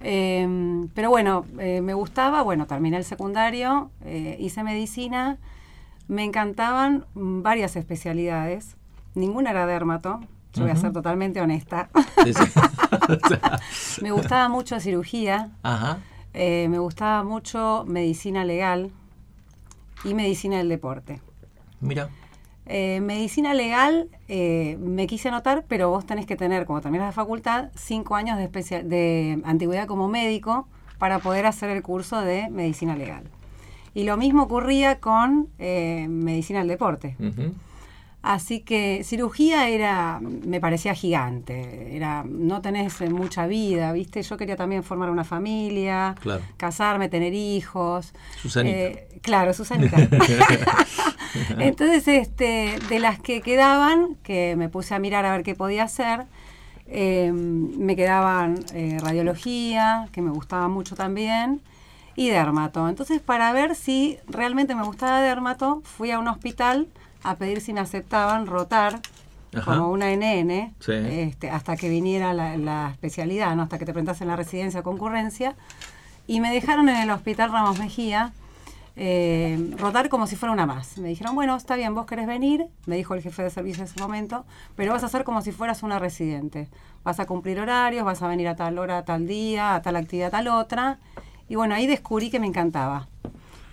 Eh, 0.05 0.87
pero 0.95 1.11
bueno, 1.11 1.45
me 1.55 1.95
gustaba, 1.95 2.43
bueno, 2.43 2.67
terminé 2.67 2.97
el 2.97 3.05
secundario, 3.05 3.91
hice 4.39 4.63
medicina, 4.65 5.39
me 6.09 6.25
encantaban 6.25 7.07
varias 7.15 7.77
especialidades, 7.77 8.77
ninguna 9.15 9.51
era 9.51 9.67
dermato, 9.67 10.21
yo 10.55 10.63
voy 10.63 10.71
a 10.71 10.77
ser 10.77 10.93
totalmente 10.93 11.41
honesta. 11.41 11.89
Sí, 12.25 12.33
sí. 12.35 12.43
Me 14.03 14.11
gustaba 14.13 14.49
mucho 14.49 14.79
cirugía, 14.81 15.51
Ajá. 15.63 15.99
eh, 16.35 16.67
me 16.71 16.79
gustaba 16.79 17.23
mucho 17.25 17.85
medicina 17.87 18.45
legal 18.45 18.91
y 20.05 20.15
medicina 20.15 20.59
del 20.59 20.69
deporte. 20.69 21.21
Mira. 21.81 22.09
Eh, 22.67 23.01
medicina 23.01 23.55
legal 23.55 24.09
eh, 24.29 24.77
me 24.81 25.07
quise 25.09 25.29
anotar, 25.29 25.65
pero 25.67 25.91
vos 25.91 26.07
tenés 26.07 26.27
que 26.27 26.37
tener, 26.37 26.65
como 26.65 26.81
terminas 26.81 27.07
la 27.09 27.13
facultad, 27.13 27.71
cinco 27.75 28.15
años 28.15 28.39
de, 28.39 28.45
especia- 28.45 28.83
de 28.85 29.41
antigüedad 29.45 29.87
como 29.87 30.09
médico 30.09 30.69
para 30.99 31.19
poder 31.19 31.47
hacer 31.47 31.71
el 31.71 31.83
curso 31.83 32.21
de 32.21 32.49
medicina 32.51 32.95
legal. 32.95 33.25
Y 33.95 34.05
lo 34.05 34.17
mismo 34.17 34.45
ocurría 34.45 35.01
con 35.01 35.49
medicina 35.59 36.61
del 36.61 36.69
deporte. 36.69 37.17
Ujú. 37.19 37.53
Así 38.23 38.61
que 38.61 39.03
cirugía 39.05 39.69
era, 39.69 40.21
me 40.21 40.61
parecía 40.61 40.95
gigante, 40.95 41.97
era, 41.97 42.23
no 42.25 42.61
tenés 42.61 43.01
mucha 43.11 43.49
vida, 43.49 43.93
¿viste? 43.93 44.23
Yo 44.23 44.37
quería 44.37 44.55
también 44.55 44.85
formar 44.85 45.11
una 45.11 45.25
familia, 45.25 46.15
Claro. 46.21 46.43
casarme, 46.57 47.09
tener 47.09 47.35
hijos. 47.35 48.13
Susanita. 48.41 48.77
Eh, 48.79 49.09
claro, 49.23 49.53
Susanita. 49.53 49.97
Entonces, 51.59 52.07
este, 52.07 52.79
de 52.89 53.01
las 53.01 53.19
que 53.19 53.41
quedaban, 53.41 54.15
que 54.23 54.55
me 54.57 54.69
puse 54.69 54.95
a 54.95 55.01
mirar 55.01 55.25
a 55.27 55.33
ver 55.33 55.43
qué 55.43 55.57
podía 55.57 55.83
hacer, 55.85 56.27
eh, 56.87 57.33
me 57.33 57.97
quedaban 57.97 58.65
eh, 58.75 58.99
radiología, 59.01 60.09
que 60.13 60.23
me 60.23 60.31
gustaba 60.31 60.69
mucho 60.69 60.95
también, 60.95 61.61
y 62.15 62.29
dermato. 62.29 62.89
Entonces, 62.89 63.21
para 63.21 63.53
ver 63.53 63.75
si 63.75 64.19
realmente 64.29 64.75
me 64.77 64.85
gustaba 64.85 65.21
dermato, 65.23 65.81
fui 65.85 66.11
a 66.13 66.19
un 66.19 66.29
hospital 66.29 66.87
a 67.25 67.37
pedir 67.37 67.61
si 67.61 67.73
me 67.73 67.81
aceptaban 67.81 68.47
rotar 68.47 69.01
Ajá. 69.55 69.77
como 69.77 69.91
una 69.91 70.11
NN, 70.13 70.75
Sí. 70.81 70.93
este, 70.93 71.51
hasta 71.51 71.77
que 71.77 71.89
viniera 71.89 72.33
la, 72.33 72.57
la 72.57 72.91
especialidad, 72.91 73.55
¿no? 73.57 73.63
hasta 73.63 73.79
que 73.79 73.85
te 73.85 73.93
presentas 73.93 74.21
en 74.21 74.29
la 74.29 74.37
residencia 74.37 74.83
concurrencia. 74.83 75.55
Y 76.27 76.41
me 76.41 76.53
dejaron 76.53 76.89
en 76.89 76.97
el 76.97 77.11
hospital 77.11 77.51
Ramos 77.53 77.79
Mejía 77.79 78.33
eh, 78.97 79.75
rotar 79.79 80.09
como 80.09 80.27
si 80.27 80.37
fuera 80.37 80.53
una 80.53 80.67
más. 80.67 80.99
Me 80.99 81.09
dijeron, 81.09 81.35
bueno, 81.35 81.57
está 81.57 81.77
bien, 81.77 81.95
vos 81.95 82.07
querés 82.07 82.27
venir, 82.27 82.67
me 82.87 82.97
dijo 82.97 83.15
el 83.15 83.23
jefe 83.23 83.43
de 83.43 83.51
servicio 83.51 83.83
en 83.83 83.89
ese 83.89 84.01
momento, 84.01 84.45
pero 84.77 84.93
vas 84.93 85.03
a 85.03 85.07
hacer 85.07 85.25
como 85.25 85.41
si 85.43 85.51
fueras 85.51 85.83
una 85.83 85.99
residente. 85.99 86.69
Vas 87.03 87.19
a 87.19 87.27
cumplir 87.27 87.59
horarios, 87.59 88.05
vas 88.05 88.23
a 88.23 88.29
venir 88.29 88.49
a 88.49 88.55
tal 88.57 88.79
hora, 88.79 88.99
a 88.99 89.05
tal 89.05 89.27
día, 89.27 89.75
a 89.75 89.83
tal 89.83 89.97
actividad, 89.97 90.29
a 90.29 90.31
tal 90.31 90.49
otra. 90.49 90.99
Y 91.49 91.55
bueno, 91.57 91.75
ahí 91.75 91.87
descubrí 91.87 92.31
que 92.31 92.39
me 92.39 92.47
encantaba. 92.47 93.09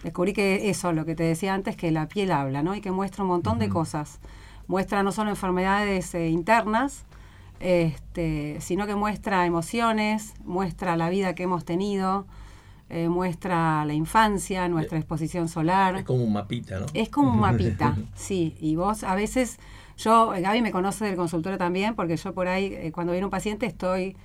Descubrí 0.04 0.34
que 0.34 0.70
eso, 0.70 0.94
lo 0.94 1.06
que 1.06 1.16
te 1.16 1.24
decía 1.24 1.54
antes, 1.54 1.76
que 1.76 1.92
la 1.92 2.08
piel 2.08 2.32
habla, 2.32 2.64
¿no? 2.64 2.76
Y 2.76 2.82
que 2.82 2.92
muestra 2.92 3.24
un 3.24 3.30
montón 3.30 3.60
de 3.60 3.70
cosas. 3.70 4.20
Muestra 4.68 5.04
no 5.04 5.12
solo 5.12 5.30
enfermedades 5.30 6.14
eh, 6.16 6.30
internas, 6.30 7.06
este, 7.60 8.58
sino 8.62 8.88
que 8.88 8.96
muestra 8.96 9.46
emociones, 9.46 10.34
muestra 10.46 10.96
la 10.96 11.10
vida 11.10 11.36
que 11.36 11.44
hemos 11.44 11.66
tenido, 11.66 12.26
eh, 12.92 13.08
muestra 13.08 13.86
la 13.86 13.94
infancia, 13.94 14.68
nuestra 14.68 14.98
exposición 14.98 15.48
solar. 15.48 15.98
Es 15.98 16.06
como 16.06 16.24
un 16.24 16.34
mapita, 16.34 16.80
¿no? 16.80 16.86
Es 16.94 17.10
como 17.10 17.32
un 17.32 17.40
mapita, 17.42 17.96
sí. 18.16 18.56
Y 18.60 18.76
vos 18.76 19.04
a 19.04 19.14
veces, 19.14 19.60
yo, 19.98 20.34
eh, 20.34 20.42
Gaby 20.42 20.62
me 20.62 20.72
conoce 20.72 21.06
del 21.06 21.16
consultorio 21.16 21.60
también, 21.60 21.94
porque 21.96 22.18
yo 22.18 22.34
por 22.34 22.48
ahí, 22.48 22.74
eh, 22.74 22.92
cuando 22.92 23.12
viene 23.12 23.26
un 23.26 23.32
paciente, 23.32 23.66
estoy 23.66 24.16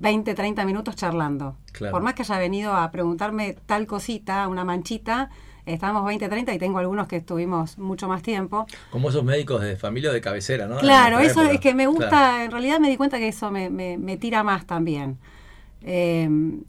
20, 0.00 0.34
30 0.34 0.64
minutos 0.64 0.96
charlando. 0.96 1.56
Claro. 1.72 1.92
Por 1.92 2.02
más 2.02 2.14
que 2.14 2.22
haya 2.22 2.38
venido 2.38 2.74
a 2.74 2.90
preguntarme 2.90 3.56
tal 3.66 3.86
cosita, 3.86 4.46
una 4.48 4.64
manchita, 4.64 5.30
estábamos 5.66 6.04
20, 6.04 6.28
30 6.28 6.52
y 6.54 6.58
tengo 6.58 6.78
algunos 6.78 7.08
que 7.08 7.16
estuvimos 7.16 7.78
mucho 7.78 8.06
más 8.08 8.22
tiempo. 8.22 8.66
Como 8.90 9.08
esos 9.08 9.24
médicos 9.24 9.62
de 9.62 9.76
familia 9.76 10.10
o 10.10 10.12
de 10.12 10.20
cabecera, 10.20 10.66
¿no? 10.66 10.78
Claro, 10.78 11.18
eso 11.20 11.42
es 11.42 11.58
que 11.60 11.74
me 11.74 11.86
gusta, 11.86 12.08
Claro. 12.08 12.44
en 12.44 12.50
realidad 12.50 12.78
me 12.80 12.88
di 12.90 12.96
cuenta 12.96 13.18
que 13.18 13.28
eso 13.28 13.50
me, 13.50 13.70
me- 13.70 13.96
me 13.98 14.16
tira 14.16 14.42
más 14.42 14.66
también. 14.66 15.18
Eh, 15.82 16.28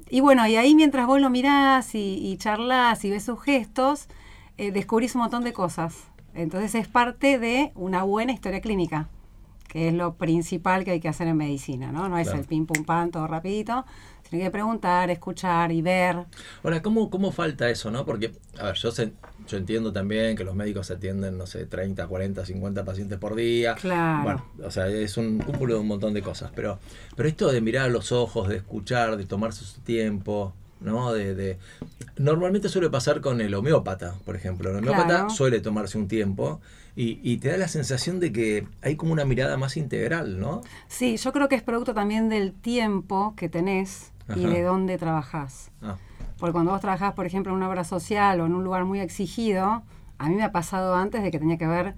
y 0.09 0.19
bueno, 0.19 0.45
y 0.47 0.55
ahí 0.57 0.75
mientras 0.75 1.07
vos 1.07 1.21
lo 1.21 1.29
mirás 1.29 1.95
y, 1.95 2.19
y 2.21 2.37
charlas 2.37 3.03
y 3.05 3.09
ves 3.11 3.23
sus 3.23 3.41
gestos, 3.41 4.07
eh, 4.57 4.71
descubrís 4.71 5.15
un 5.15 5.21
montón 5.21 5.43
de 5.43 5.53
cosas. 5.53 5.95
Entonces 6.33 6.75
es 6.75 6.87
parte 6.87 7.39
de 7.39 7.71
una 7.75 8.03
buena 8.03 8.33
historia 8.33 8.59
clínica, 8.59 9.07
que 9.75 9.89
es 9.89 9.93
lo 9.93 10.15
principal 10.15 10.85
que 10.85 10.91
hay 10.91 10.99
que 11.01 11.09
hacer 11.09 11.27
en 11.27 11.35
medicina, 11.35 11.91
¿no? 11.91 12.07
No 12.07 12.17
es 12.17 12.27
Claro. 12.27 12.39
el 12.39 12.47
pim 12.47 12.65
pum 12.65 12.85
pam 12.85 13.11
todo 13.11 13.27
rapidito, 13.27 13.85
tiene 14.29 14.45
que 14.45 14.51
preguntar, 14.51 15.09
escuchar 15.11 15.69
y 15.73 15.81
ver. 15.81 16.15
Ahora, 16.63 16.81
¿cómo, 16.81 17.09
¿cómo 17.09 17.33
falta 17.33 17.69
eso, 17.69 17.91
no? 17.91 18.05
Porque, 18.05 18.31
a 18.57 18.67
ver, 18.67 18.75
yo, 18.75 18.89
sé- 18.91 19.11
yo 19.49 19.57
entiendo 19.57 19.91
también 19.91 20.37
que 20.37 20.45
los 20.45 20.55
médicos 20.55 20.91
atienden, 20.91 21.37
no 21.37 21.45
sé, 21.45 21.65
30, 21.65 22.07
40, 22.07 22.45
50 22.45 22.85
pacientes 22.85 23.19
por 23.19 23.35
día. 23.35 23.75
Claro. 23.75 24.23
Bueno, 24.23 24.45
o 24.63 24.71
sea, 24.71 24.87
es 24.87 25.17
un 25.17 25.39
cúmulo 25.39 25.73
de 25.73 25.79
un 25.81 25.87
montón 25.87 26.13
de 26.13 26.21
cosas. 26.21 26.51
Pero, 26.55 26.79
pero 27.17 27.27
esto 27.27 27.51
de 27.51 27.59
mirar 27.59 27.87
a 27.87 27.89
los 27.89 28.13
ojos, 28.13 28.47
de 28.47 28.55
escuchar, 28.55 29.17
de 29.17 29.25
tomarse 29.25 29.65
su 29.65 29.81
tiempo, 29.81 30.53
¿no? 30.79 31.11
De, 31.11 31.35
de- 31.35 31.57
Normalmente 32.17 32.69
suele 32.69 32.89
pasar 32.89 33.19
con 33.19 33.41
el 33.41 33.53
homeópata, 33.53 34.15
por 34.23 34.37
ejemplo. 34.37 34.69
El 34.69 34.77
homeópata 34.77 35.05
Claro. 35.05 35.29
suele 35.31 35.59
tomarse 35.59 35.97
un 35.97 36.07
tiempo 36.07 36.61
y, 36.95 37.19
y 37.23 37.37
te 37.37 37.49
da 37.49 37.57
la 37.57 37.67
sensación 37.67 38.19
de 38.19 38.31
que 38.31 38.67
hay 38.81 38.95
como 38.95 39.11
una 39.13 39.25
mirada 39.25 39.57
más 39.57 39.75
integral, 39.77 40.39
¿no? 40.39 40.61
Sí, 40.87 41.17
yo 41.17 41.31
creo 41.33 41.49
que 41.49 41.55
es 41.55 41.63
producto 41.63 41.93
también 41.93 42.29
del 42.29 42.53
tiempo 42.53 43.33
que 43.35 43.49
tenés 43.49 44.11
y 44.35 44.45
de 44.45 44.61
dónde 44.63 44.97
trabajás. 44.97 45.71
Ah, 45.81 45.97
Porque 46.39 46.53
cuando 46.53 46.71
vos 46.71 46.81
trabajás, 46.81 47.13
por 47.13 47.25
ejemplo, 47.25 47.51
en 47.51 47.57
una 47.57 47.69
obra 47.69 47.83
social 47.83 48.39
o 48.41 48.45
en 48.45 48.53
un 48.55 48.63
lugar 48.63 48.85
muy 48.85 48.99
exigido, 48.99 49.83
a 50.17 50.29
mí 50.29 50.35
me 50.35 50.43
ha 50.43 50.51
pasado 50.51 50.95
antes 50.95 51.21
de 51.21 51.31
que 51.31 51.39
tenía 51.39 51.57
que 51.57 51.67
ver 51.67 51.95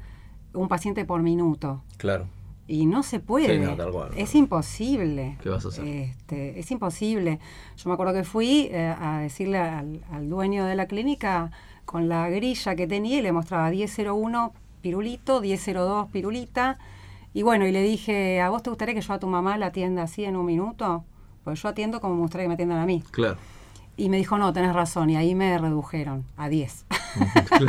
un 0.53 0.67
paciente 0.67 1.05
por 1.05 1.21
minuto. 1.21 1.83
claro. 1.97 2.27
Y 2.69 2.85
no 2.85 3.01
se 3.01 3.21
puede. 3.21 3.59
Sí, 3.59 3.63
no, 3.65 3.77
tal 3.77 3.91
cual. 3.93 4.09
Es 4.17 4.35
imposible. 4.35 5.37
¿Qué 5.41 5.47
vas 5.47 5.63
a 5.63 5.69
hacer? 5.69 5.87
Este, 5.87 6.59
es 6.59 6.69
imposible. 6.69 7.39
Yo 7.77 7.89
me 7.89 7.93
acuerdo 7.93 8.13
que 8.13 8.25
fui 8.25 8.67
eh, 8.71 8.93
a 8.99 9.19
decirle 9.19 9.57
al, 9.59 10.01
al 10.11 10.27
dueño 10.29 10.65
de 10.65 10.75
la 10.75 10.85
clínica 10.85 11.51
con 11.85 12.09
la 12.09 12.27
grilla 12.29 12.75
que 12.75 12.85
tenía 12.85 13.19
y 13.19 13.21
le 13.21 13.31
mostraba 13.31 13.69
1001 13.69 14.51
pirulito, 14.87 15.41
1002 15.41 16.07
pirulita. 16.11 16.77
Y 17.33 17.41
bueno, 17.43 17.67
y 17.67 17.71
le 17.73 17.81
dije, 17.83 18.39
¿a 18.41 18.49
vos 18.49 18.63
te 18.63 18.69
gustaría 18.69 18.95
que 18.95 19.01
yo 19.01 19.13
a 19.13 19.19
tu 19.19 19.27
mamá 19.27 19.57
la 19.57 19.67
atienda 19.67 20.03
así 20.03 20.23
en 20.23 20.37
un 20.37 20.45
minuto? 20.45 21.03
Pues 21.43 21.61
yo 21.61 21.67
atiendo 21.69 21.99
como 21.99 22.15
me 22.15 22.21
gustaría 22.21 22.45
que 22.45 22.47
me 22.47 22.53
atiendan 22.53 22.79
a 22.79 22.85
mí. 22.85 23.03
Claro. 23.11 23.37
Y 23.97 24.07
me 24.09 24.15
dijo, 24.17 24.37
no, 24.37 24.53
tenés 24.53 24.73
razón. 24.73 25.09
Y 25.09 25.17
ahí 25.17 25.35
me 25.35 25.57
redujeron 25.57 26.23
a 26.37 26.47
10. 26.49 26.85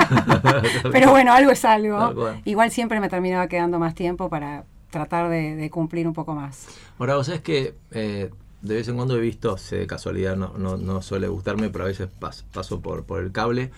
Pero 0.93 1.11
bueno, 1.11 1.33
algo 1.33 1.51
es 1.51 1.65
algo. 1.65 2.31
Igual 2.45 2.71
siempre 2.71 3.01
me 3.01 3.09
terminaba 3.09 3.49
quedando 3.49 3.79
más 3.79 3.95
tiempo 3.95 4.29
para 4.29 4.65
tratar 4.91 5.29
de, 5.29 5.57
de 5.57 5.71
cumplir 5.71 6.07
un 6.07 6.15
poco 6.15 6.35
más. 6.35 6.67
Ahora, 6.99 7.17
vos 7.17 7.27
sabés 7.27 7.41
que 7.43 7.75
eh, 7.91 8.31
de 8.63 8.75
vez 8.75 8.89
en 8.89 8.97
cuando 8.97 9.17
he 9.17 9.21
visto, 9.21 9.57
sé 9.59 9.77
de 9.77 9.87
casualidad, 9.87 10.37
no, 10.37 10.53
no, 10.57 10.77
no 10.77 11.03
suele 11.03 11.29
gustarme, 11.29 11.69
pero 11.71 11.85
a 11.85 11.89
veces 11.89 12.09
pas- 12.21 12.45
paso 12.53 12.81
por, 12.81 13.05
por 13.05 13.21
el 13.23 13.33
cable. 13.33 13.71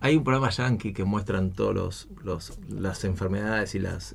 Hay 0.00 0.16
un 0.16 0.24
programa 0.24 0.50
yankee 0.50 0.92
que 0.92 1.04
muestran 1.04 1.50
todos 1.50 1.74
los, 1.74 2.08
los- 2.24 2.58
las 2.68 3.04
enfermedades 3.04 3.74
y 3.74 3.78
las, 3.80 4.14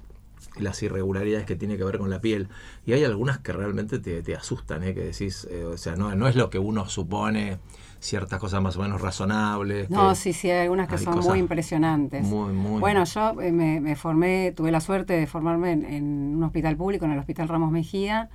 y 0.57 0.61
las 0.63 0.81
irregularidades 0.83 1.45
que 1.45 1.55
tiene 1.55 1.77
que 1.77 1.83
ver 1.83 1.97
con 1.97 2.09
la 2.09 2.21
piel. 2.21 2.47
Y 2.85 2.93
hay 2.93 3.03
algunas 3.03 3.39
que 3.39 3.51
realmente 3.53 3.99
te, 3.99 4.21
te 4.23 4.35
asustan, 4.35 4.83
¿eh? 4.83 4.93
que 4.93 5.01
decís, 5.01 5.47
eh, 5.51 5.65
o 5.65 5.77
sea, 5.77 5.95
no, 5.95 6.15
no 6.15 6.27
es 6.27 6.35
lo 6.35 6.49
que 6.49 6.59
uno 6.59 6.87
supone, 6.87 7.57
ciertas 7.99 8.39
cosas 8.39 8.61
más 8.61 8.77
o 8.77 8.81
menos 8.81 9.01
razonables. 9.01 9.89
No, 9.89 10.15
sí, 10.15 10.31
sí, 10.33 10.49
hay 10.49 10.61
algunas 10.63 10.87
que 10.87 10.95
hay 10.95 11.03
son 11.03 11.19
muy 11.19 11.39
impresionantes. 11.39 12.23
muy, 12.25 12.53
muy- 12.53 12.79
Bueno, 12.79 13.03
yo 13.05 13.41
eh, 13.41 13.51
me, 13.51 13.81
me 13.81 13.95
formé, 13.95 14.53
tuve 14.55 14.71
la 14.71 14.79
suerte 14.81 15.13
de 15.13 15.27
formarme 15.27 15.71
en, 15.71 15.85
en 15.85 16.03
un 16.35 16.43
hospital 16.43 16.77
público, 16.77 17.05
en 17.05 17.11
el 17.11 17.19
Hospital 17.19 17.47
Ramos 17.49 17.71
Mejía, 17.71 18.29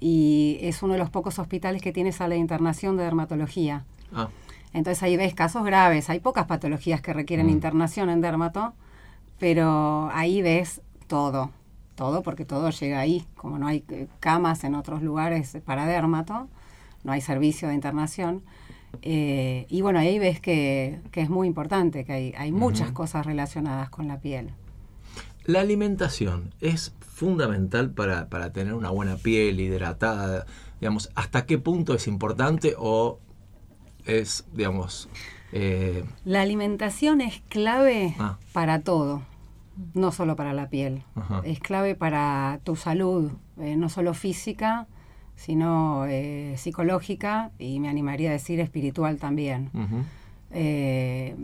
y 0.00 0.58
es 0.62 0.82
uno 0.82 0.94
de 0.94 0.98
los 0.98 1.10
pocos 1.10 1.38
hospitales 1.38 1.82
que 1.82 1.92
tiene 1.92 2.12
sala 2.12 2.34
de 2.34 2.40
internación 2.40 2.96
de 2.96 3.04
dermatología. 3.04 3.84
Ah, 4.12 4.28
Entonces 4.72 5.02
ahí 5.02 5.16
ves 5.16 5.34
casos 5.34 5.64
graves, 5.64 6.10
hay 6.10 6.20
pocas 6.20 6.46
patologías 6.46 7.00
que 7.00 7.12
requieren 7.12 7.46
Mm. 7.46 7.50
internación 7.50 8.10
en 8.10 8.20
dermato, 8.20 8.72
pero 9.38 10.10
ahí 10.12 10.42
ves 10.42 10.80
todo, 11.06 11.50
todo 11.96 12.22
porque 12.22 12.44
todo 12.44 12.70
llega 12.70 13.00
ahí, 13.00 13.26
como 13.36 13.58
no 13.58 13.66
hay 13.66 13.84
eh, 13.88 14.06
camas 14.20 14.62
en 14.64 14.74
otros 14.74 15.02
lugares 15.02 15.56
para 15.64 15.86
dermato, 15.86 16.48
no 17.04 17.12
hay 17.12 17.20
servicio 17.20 17.68
de 17.68 17.74
internación. 17.74 18.42
eh, 19.02 19.66
y 19.68 19.82
bueno, 19.82 20.00
ahí 20.00 20.18
ves 20.18 20.40
que, 20.40 21.00
que 21.12 21.20
es 21.20 21.30
muy 21.30 21.46
importante, 21.46 22.04
que 22.04 22.12
hay, 22.12 22.34
hay 22.36 22.50
muchas 22.52 22.90
cosas 22.90 23.24
relacionadas 23.24 23.88
con 23.88 24.08
la 24.08 24.18
piel. 24.18 24.50
La 25.44 25.60
alimentación 25.60 26.52
es 26.60 26.92
fundamental 27.00 27.90
para, 27.90 28.28
para 28.28 28.52
tener 28.52 28.74
una 28.74 28.90
buena 28.90 29.16
piel 29.16 29.60
hidratada. 29.60 30.44
Digamos, 30.80 31.08
¿hasta 31.14 31.46
qué 31.46 31.56
punto 31.58 31.94
es 31.94 32.08
importante 32.08 32.74
o 32.78 33.20
es, 34.06 34.44
digamos, 34.54 35.08
eh, 35.52 36.04
La 36.24 36.42
alimentación 36.42 37.20
es 37.20 37.40
clave 37.48 38.14
Ah. 38.18 38.38
para 38.52 38.80
todo, 38.80 39.22
no 39.94 40.12
solo 40.12 40.36
para 40.36 40.52
la 40.52 40.68
piel. 40.68 41.02
Ajá. 41.14 41.42
Es 41.44 41.60
clave 41.60 41.94
para 41.94 42.60
tu 42.64 42.76
salud, 42.76 43.32
eh, 43.60 43.76
no 43.76 43.88
solo 43.88 44.14
física, 44.14 44.86
sino 45.36 46.04
eh, 46.06 46.54
psicológica 46.58 47.50
y 47.58 47.80
me 47.80 47.88
animaría 47.88 48.28
a 48.30 48.32
decir 48.32 48.60
espiritual 48.60 49.16
también. 49.18 49.70
Eh, 50.52 51.34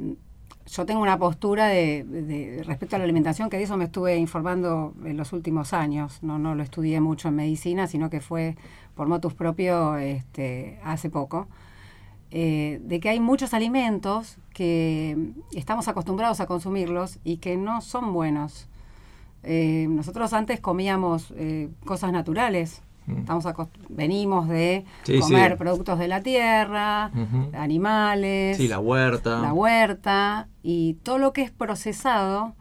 yo 0.67 0.85
tengo 0.85 1.01
una 1.01 1.17
postura 1.19 1.69
de, 1.69 2.03
de- 2.05 2.63
respecto 2.65 2.97
a 2.97 2.99
la 2.99 3.05
alimentación, 3.05 3.49
que 3.49 3.57
de 3.57 3.63
eso 3.63 3.77
me 3.77 3.85
estuve 3.85 4.17
informando 4.17 4.95
en 5.05 5.17
los 5.17 5.33
últimos 5.33 5.73
años. 5.73 6.19
No, 6.23 6.39
no 6.39 6.55
lo 6.57 6.63
estudié 6.63 7.01
mucho 7.01 7.29
en 7.29 7.37
medicina, 7.37 7.87
sino 7.87 8.11
que 8.11 8.21
fue 8.21 8.57
por 8.97 9.07
motus 9.07 9.33
propio 9.35 9.97
este, 9.97 10.79
hace 10.83 11.09
poco. 11.09 11.47
Eh, 12.31 12.81
de 12.83 13.01
que 13.01 13.09
hay 13.09 13.21
muchos 13.21 13.55
alimentos 13.55 14.37
que 14.53 15.17
estamos 15.53 15.89
acostumbrados 15.89 16.41
a 16.41 16.47
consumirlos 16.47 17.19
y 17.25 17.37
que 17.39 17.57
no 17.57 17.81
son 17.81 18.13
buenos. 18.13 18.69
Eh, 19.43 19.87
nosotros 19.89 20.33
antes 20.33 20.61
comíamos 20.61 21.33
eh, 21.37 21.69
cosas 21.85 22.11
naturales. 22.13 22.83
Mm. 23.07 23.19
Estamos 23.19 23.45
venimos 23.89 24.49
de 24.49 24.85
Sí, 25.05 25.21
comer 25.21 25.53
sí. 25.53 25.59
productos 25.59 25.99
de 26.01 26.09
la 26.09 26.21
tierra, 26.23 27.13
animales, 27.53 28.57
sí, 28.57 28.67
la 28.69 28.79
huerta. 28.81 29.41
la 29.41 29.53
huerta 29.53 30.49
y 30.63 30.95
todo 31.03 31.19
lo 31.19 31.33
que 31.33 31.43
es 31.43 31.51
procesado, 31.51 32.55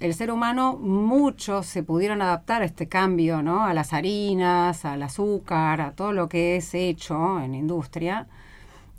el 0.00 0.14
ser 0.14 0.30
humano 0.32 0.76
muchos 0.80 1.66
se 1.66 1.82
pudieron 1.82 2.22
adaptar 2.22 2.62
a 2.62 2.64
este 2.64 2.88
cambio, 2.88 3.42
¿no? 3.42 3.64
A 3.64 3.74
las 3.74 3.92
harinas, 3.92 4.84
al 4.84 5.02
azúcar, 5.02 5.80
a 5.80 5.92
todo 5.92 6.12
lo 6.12 6.28
que 6.28 6.56
es 6.56 6.74
hecho 6.74 7.40
en 7.40 7.54
industria, 7.54 8.26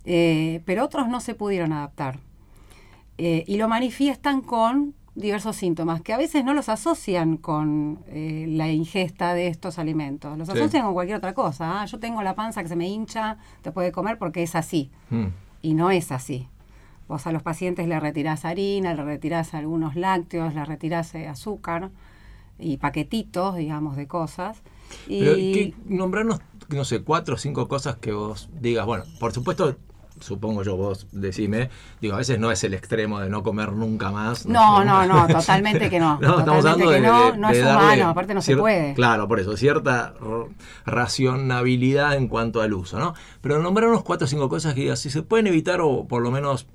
eh, 0.05 0.61
pero 0.65 0.83
otros 0.85 1.07
no 1.07 1.19
se 1.19 1.35
pudieron 1.35 1.73
adaptar. 1.73 2.19
Eh, 3.17 3.43
y 3.47 3.57
lo 3.57 3.67
manifiestan 3.67 4.41
con 4.41 4.93
diversos 5.15 5.55
síntomas 5.55 6.01
que 6.01 6.11
a 6.13 6.17
veces 6.17 6.43
no 6.43 6.55
los 6.55 6.69
asocian 6.69 7.37
con 7.37 7.99
eh, 8.07 8.45
la 8.49 8.71
ingesta 8.71 9.35
de 9.35 9.47
estos 9.47 9.77
alimentos, 9.77 10.35
los 10.37 10.47
Sí. 10.49 10.57
asocian 10.57 10.83
con 10.85 10.93
cualquier 10.95 11.17
otra 11.17 11.33
cosa. 11.35 11.81
Ah, 11.81 11.85
yo 11.85 11.99
tengo 11.99 12.23
la 12.23 12.33
panza 12.33 12.63
que 12.63 12.69
se 12.69 12.75
me 12.75 12.87
hincha 12.87 13.37
después 13.63 13.85
de 13.85 13.91
comer 13.91 14.17
porque 14.17 14.41
es 14.41 14.55
así 14.55 14.89
Mm, 15.11 15.25
y 15.61 15.73
no 15.75 15.91
es 15.91 16.11
así. 16.11 16.47
Vos 17.07 17.27
a 17.27 17.31
los 17.31 17.43
pacientes 17.43 17.87
le 17.87 17.99
retirás 17.99 18.45
harina, 18.45 18.95
le 18.95 19.03
retirás 19.03 19.53
algunos 19.53 19.95
lácteos, 19.95 20.55
le 20.55 20.65
retirás 20.65 21.13
eh, 21.13 21.27
azúcar 21.27 21.91
y 22.57 22.77
paquetitos, 22.77 23.55
digamos, 23.55 23.95
de 23.95 24.07
cosas. 24.07 24.63
Y 25.07 25.19
Pero, 25.19 25.35
¿qué- 25.35 25.73
nombrarnos, 25.85 26.39
no 26.69 26.83
sé, 26.85 27.03
cuatro 27.03 27.35
o 27.35 27.37
cinco 27.37 27.67
cosas 27.67 27.97
que 27.97 28.13
vos 28.13 28.49
digas, 28.59 28.85
bueno, 28.87 29.03
por 29.19 29.31
supuesto, 29.33 29.75
supongo 30.19 30.63
yo, 30.63 30.77
vos 30.77 31.07
decime, 31.11 31.69
digo, 32.01 32.15
a 32.15 32.17
veces 32.19 32.39
no 32.39 32.51
es 32.51 32.63
el 32.63 32.73
extremo 32.73 33.19
de 33.19 33.29
no 33.29 33.43
comer 33.43 33.71
nunca 33.73 34.11
más. 34.11 34.45
No, 34.45 34.83
no, 34.85 35.05
no, 35.05 35.27
totalmente 35.27 35.89
que 35.89 35.99
no. 35.99 36.17
No, 36.21 36.39
estamos 36.39 36.65
hablando 36.65 36.89
de, 36.91 37.01
no, 37.01 37.31
de- 37.31 37.37
no 37.37 37.49
es 37.49 37.61
darle 37.63 37.83
humano, 37.95 38.09
aparte 38.09 38.33
no 38.33 38.41
se 38.41 38.55
puede. 38.57 38.93
Claro, 38.93 39.27
por 39.27 39.39
eso, 39.39 39.57
cierta 39.57 40.13
racionabilidad 40.85 42.15
en 42.15 42.27
cuanto 42.27 42.61
al 42.61 42.73
uso, 42.73 42.99
¿no? 42.99 43.13
Pero 43.41 43.59
nombrarnos 43.61 44.03
cuatro 44.03 44.25
o 44.25 44.27
cinco 44.27 44.49
cosas 44.49 44.73
que 44.73 44.81
digas, 44.81 44.99
si 44.99 45.09
se 45.09 45.21
pueden 45.23 45.47
evitar 45.47 45.81
o 45.81 46.05
por 46.07 46.21
lo 46.21 46.31
menos 46.31 46.67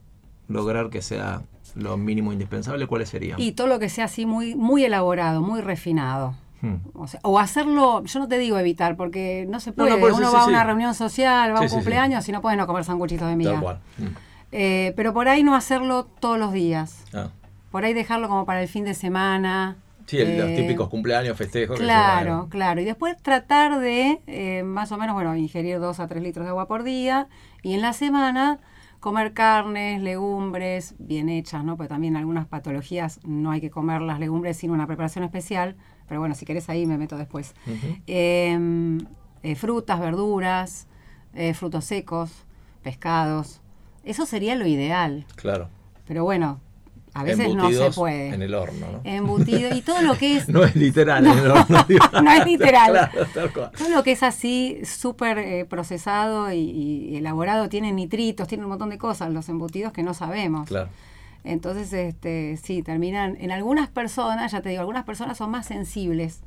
lograr 0.48 0.90
que 0.90 1.02
sea 1.02 1.42
lo 1.74 1.96
mínimo 1.96 2.32
indispensable, 2.32 2.86
¿cuáles 2.86 3.08
serían? 3.10 3.40
Y 3.40 3.52
todo 3.52 3.66
lo 3.66 3.78
que 3.78 3.88
sea 3.88 4.06
así 4.06 4.26
muy, 4.26 4.54
muy 4.54 4.84
elaborado, 4.84 5.40
muy 5.42 5.60
refinado. 5.60 6.34
Hmm. 6.60 6.76
O, 6.94 7.06
sea, 7.06 7.20
o 7.22 7.38
hacerlo, 7.38 8.02
yo 8.04 8.18
no 8.20 8.26
te 8.28 8.38
digo 8.38 8.58
evitar, 8.58 8.96
porque 8.96 9.46
no 9.48 9.60
se 9.60 9.72
puede. 9.72 9.90
no, 9.90 9.96
eso 10.08 10.16
Uno 10.16 10.28
sí, 10.28 10.34
va 10.34 10.40
a 10.40 10.44
sí. 10.44 10.50
una 10.50 10.64
reunión 10.64 10.94
social, 10.94 11.54
va 11.54 11.58
a 11.58 11.62
un 11.62 11.68
cumpleaños 11.68 12.28
y 12.28 12.32
no 12.32 12.40
puede 12.42 12.56
no 12.56 12.66
comer 12.66 12.84
sanguchitos 12.84 13.28
de 13.28 13.36
miga. 13.36 13.52
Tal 13.52 13.60
cual. 13.62 13.80
Mm. 13.98 14.04
Eh, 14.50 14.92
pero 14.96 15.12
por 15.12 15.28
ahí 15.28 15.42
no 15.42 15.54
hacerlo 15.54 16.04
todos 16.04 16.38
los 16.38 16.52
días. 16.52 17.04
Ah. 17.14 17.28
Por 17.70 17.84
ahí 17.84 17.92
dejarlo 17.94 18.28
como 18.28 18.44
para 18.46 18.62
el 18.62 18.68
fin 18.68 18.84
de 18.84 18.94
semana. 18.94 19.76
Sí, 20.06 20.18
el- 20.18 20.38
los 20.38 20.48
Eh, 20.48 20.56
típicos 20.56 20.88
cumpleaños, 20.88 21.36
festejos. 21.36 21.78
que 21.78 21.84
Claro, 21.84 22.38
van. 22.38 22.48
claro. 22.48 22.80
Y 22.80 22.84
después 22.86 23.14
tratar 23.22 23.78
de, 23.78 24.22
eh, 24.26 24.62
más 24.62 24.90
o 24.90 24.96
menos, 24.96 25.12
bueno, 25.14 25.36
ingerir 25.36 25.78
dos 25.80 26.00
a 26.00 26.06
tres 26.08 26.22
litros 26.22 26.46
de 26.46 26.50
agua 26.50 26.66
por 26.66 26.82
día. 26.82 27.28
Y 27.62 27.74
en 27.74 27.82
la 27.82 27.92
semana 27.92 28.58
comer 29.00 29.32
carnes, 29.34 30.00
legumbres 30.00 30.94
bien 30.98 31.28
hechas, 31.28 31.62
¿no? 31.62 31.76
Porque 31.76 31.88
también 31.90 32.16
algunas 32.16 32.46
patologías 32.46 33.20
no 33.24 33.50
hay 33.50 33.60
que 33.60 33.70
comer 33.70 34.00
las 34.00 34.18
legumbres 34.18 34.56
sin 34.56 34.70
una 34.70 34.86
preparación 34.86 35.24
especial. 35.24 35.76
Pero 36.08 36.20
bueno, 36.20 36.34
si 36.34 36.46
querés 36.46 36.68
ahí 36.68 36.86
me 36.86 36.98
meto 36.98 37.16
después. 37.16 37.54
Ujú. 37.66 37.96
Eh, 38.06 38.98
eh, 39.42 39.54
frutas, 39.54 40.00
verduras, 40.00 40.86
eh, 41.34 41.54
frutos 41.54 41.84
secos, 41.84 42.30
pescados. 42.82 43.60
Eso 44.04 44.26
sería 44.26 44.54
lo 44.56 44.66
ideal. 44.66 45.26
Claro. 45.36 45.68
Pero 46.06 46.24
bueno, 46.24 46.60
A 47.14 47.24
veces 47.24 47.54
no 47.54 47.70
se 47.70 47.90
puede. 47.90 48.28
En 48.28 48.42
el 48.42 48.54
horno, 48.54 48.86
¿no? 48.92 49.00
Embutido 49.04 49.74
y 49.74 49.80
todo 49.82 50.02
lo 50.02 50.16
que 50.16 50.36
es 50.36 50.48
No 50.48 50.62
es 50.64 50.76
literal 50.76 51.26
en 51.26 51.38
el 51.38 51.50
horno. 51.50 51.84
digo. 51.88 52.04
no 52.22 52.32
es 52.32 52.46
literal. 52.46 52.92
Claro, 52.92 53.26
tal 53.34 53.52
cual. 53.52 53.70
Todo 53.76 53.88
lo 53.90 54.02
que 54.02 54.12
es 54.12 54.22
así 54.22 54.80
súper 54.84 55.38
eh, 55.38 55.64
procesado 55.64 56.52
y, 56.52 56.58
y 56.58 57.16
elaborado 57.16 57.68
tiene 57.68 57.92
nitritos, 57.92 58.46
tiene 58.48 58.64
un 58.64 58.70
montón 58.70 58.90
de 58.90 58.98
cosas, 58.98 59.30
los 59.32 59.48
embutidos 59.48 59.92
que 59.92 60.02
no 60.02 60.14
sabemos. 60.14 60.68
Claro. 60.68 60.88
Entonces, 61.48 61.92
este, 61.92 62.56
sí, 62.62 62.82
terminan. 62.82 63.36
En 63.40 63.50
algunas 63.52 63.88
personas, 63.88 64.52
ya 64.52 64.60
te 64.60 64.68
digo, 64.68 64.80
algunas 64.80 65.04
personas 65.04 65.38
son 65.38 65.50
más 65.50 65.66
sensibles 65.66 66.40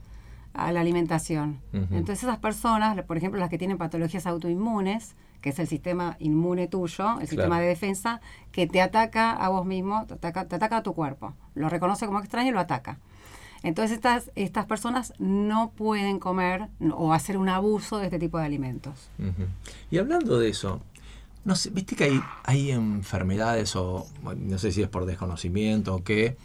a 0.53 0.72
la 0.72 0.81
alimentación. 0.81 1.60
Entonces, 1.74 2.24
esas 2.24 2.38
personas, 2.38 3.01
por 3.03 3.17
ejemplo, 3.17 3.39
las 3.39 3.50
que 3.50 3.58
tienen 3.58 3.77
patologías 3.77 4.27
autoinmunes, 4.27 5.15
que 5.41 5.50
es 5.50 5.60
el 5.60 5.67
sistema 5.67 6.17
inmune 6.20 6.67
tuyo, 6.67 7.20
el 7.20 7.27
sistema 7.27 7.60
de 7.60 7.67
defensa, 7.67 8.22
que 8.51 8.67
te 8.67 8.79
ataca 8.81 9.31
a 9.31 9.50
vos 9.50 9.65
mismo, 9.65 10.05
te 10.05 10.13
ataca, 10.13 10.46
te 10.46 10.55
ataca 10.55 10.77
a 10.77 10.84
tu 10.84 10.93
cuerpo. 10.93 11.34
Lo 11.55 11.67
reconoce 11.67 12.05
como 12.05 12.20
extraño 12.20 12.50
y 12.50 12.51
lo 12.53 12.60
ataca. 12.60 13.00
Entonces, 13.63 13.96
estas, 13.98 14.31
estas 14.36 14.65
personas 14.65 15.13
no 15.20 15.72
pueden 15.72 16.20
comer 16.20 16.67
no- 16.79 16.96
o 16.96 17.13
hacer 17.13 17.38
un 17.38 17.48
abuso 17.48 17.98
de 18.00 18.05
este 18.05 18.20
tipo 18.20 18.38
de 18.39 18.46
alimentos. 18.46 19.10
Y 19.91 19.98
hablando 20.00 20.38
de 20.39 20.50
eso, 20.50 20.81
no 21.45 21.55
sé, 21.55 21.69
viste 21.71 21.95
que 21.95 22.05
hay, 22.05 22.21
hay 22.43 22.71
enfermedades 22.71 23.75
o 23.75 24.07
no 24.38 24.57
sé 24.57 24.71
si 24.71 24.81
es 24.81 24.88
por 24.89 25.05
desconocimiento 25.05 25.95
o 25.95 26.03
qué, 26.03 26.38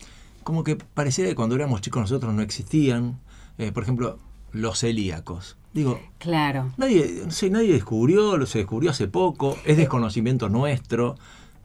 como 0.43 0.65
que 0.65 0.77
pareciera 0.77 1.29
que 1.31 1.37
cuando 1.37 1.55
éramos 1.55 1.81
chicos 1.81 2.01
nosotros 2.03 2.33
no 2.35 2.43
existían, 2.43 3.19
eh, 3.59 3.73
por 3.73 3.83
ejemplo, 3.83 4.19
los 4.53 4.79
celíacos. 4.81 5.57
Digo, 5.75 6.01
Claro. 6.19 6.73
nadie, 6.79 7.23
no 7.27 7.31
sé, 7.31 7.51
nadie 7.51 7.73
descubrió, 7.73 8.37
lo 8.39 8.47
se 8.47 8.59
descubrió 8.59 8.91
hace 8.91 9.09
poco, 9.09 9.59
es 9.67 9.77
desconocimiento 9.77 10.49
nuestro, 10.49 11.17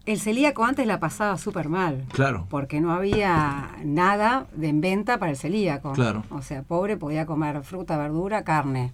El 0.06 0.20
celíaco 0.20 0.66
antes 0.66 0.86
la 0.88 1.00
pasaba 1.00 1.38
súper 1.38 1.70
mal. 1.70 2.04
claro. 2.12 2.48
Porque 2.50 2.82
no 2.82 2.92
había 2.92 3.70
nada 3.86 4.48
de 4.56 4.68
en 4.70 4.82
venta 4.82 5.20
para 5.20 5.30
el 5.32 5.38
celíaco. 5.38 5.94
Claro. 5.94 6.24
O 6.32 6.42
sea, 6.42 6.64
pobre 6.64 6.98
podía 6.98 7.26
comer 7.28 7.64
fruta, 7.64 7.98
verdura, 7.98 8.44
carne. 8.44 8.94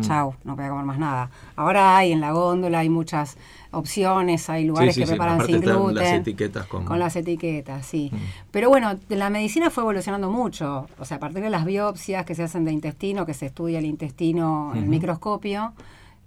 Chau, 0.00 0.34
no 0.44 0.56
podía 0.56 0.70
comer 0.70 0.84
más 0.86 0.98
nada. 0.98 1.30
Ahora 1.54 1.96
hay 1.98 2.12
en 2.12 2.20
la 2.22 2.32
góndola, 2.32 2.78
hay 2.78 2.88
muchas 2.88 3.36
opciones, 3.72 4.48
hay 4.48 4.64
lugares 4.64 4.94
Sí, 4.94 5.00
sí, 5.00 5.02
que 5.02 5.06
sí, 5.06 5.10
preparan 5.12 5.34
aparte 5.34 5.52
sin 5.52 5.60
gluten. 5.60 5.94
las 5.94 6.12
etiquetas 6.12 6.66
con- 6.66 6.98
las 6.98 7.14
etiquetas, 7.16 7.84
sí. 7.86 8.10
Pero 8.50 8.68
bueno, 8.70 8.94
la 9.08 9.28
medicina 9.30 9.68
fue 9.70 9.82
evolucionando 9.82 10.30
mucho. 10.30 10.86
O 10.98 11.04
sea, 11.04 11.18
a 11.18 11.20
partir 11.20 11.42
de 11.42 11.50
las 11.50 11.64
biopsias 11.66 12.24
que 12.24 12.34
se 12.34 12.42
hacen 12.42 12.64
de 12.64 12.72
intestino, 12.72 13.26
que 13.26 13.34
se 13.34 13.46
estudia 13.46 13.78
el 13.78 13.84
intestino 13.84 14.72
en 14.74 14.84
el 14.84 14.88
microscopio, 14.88 15.74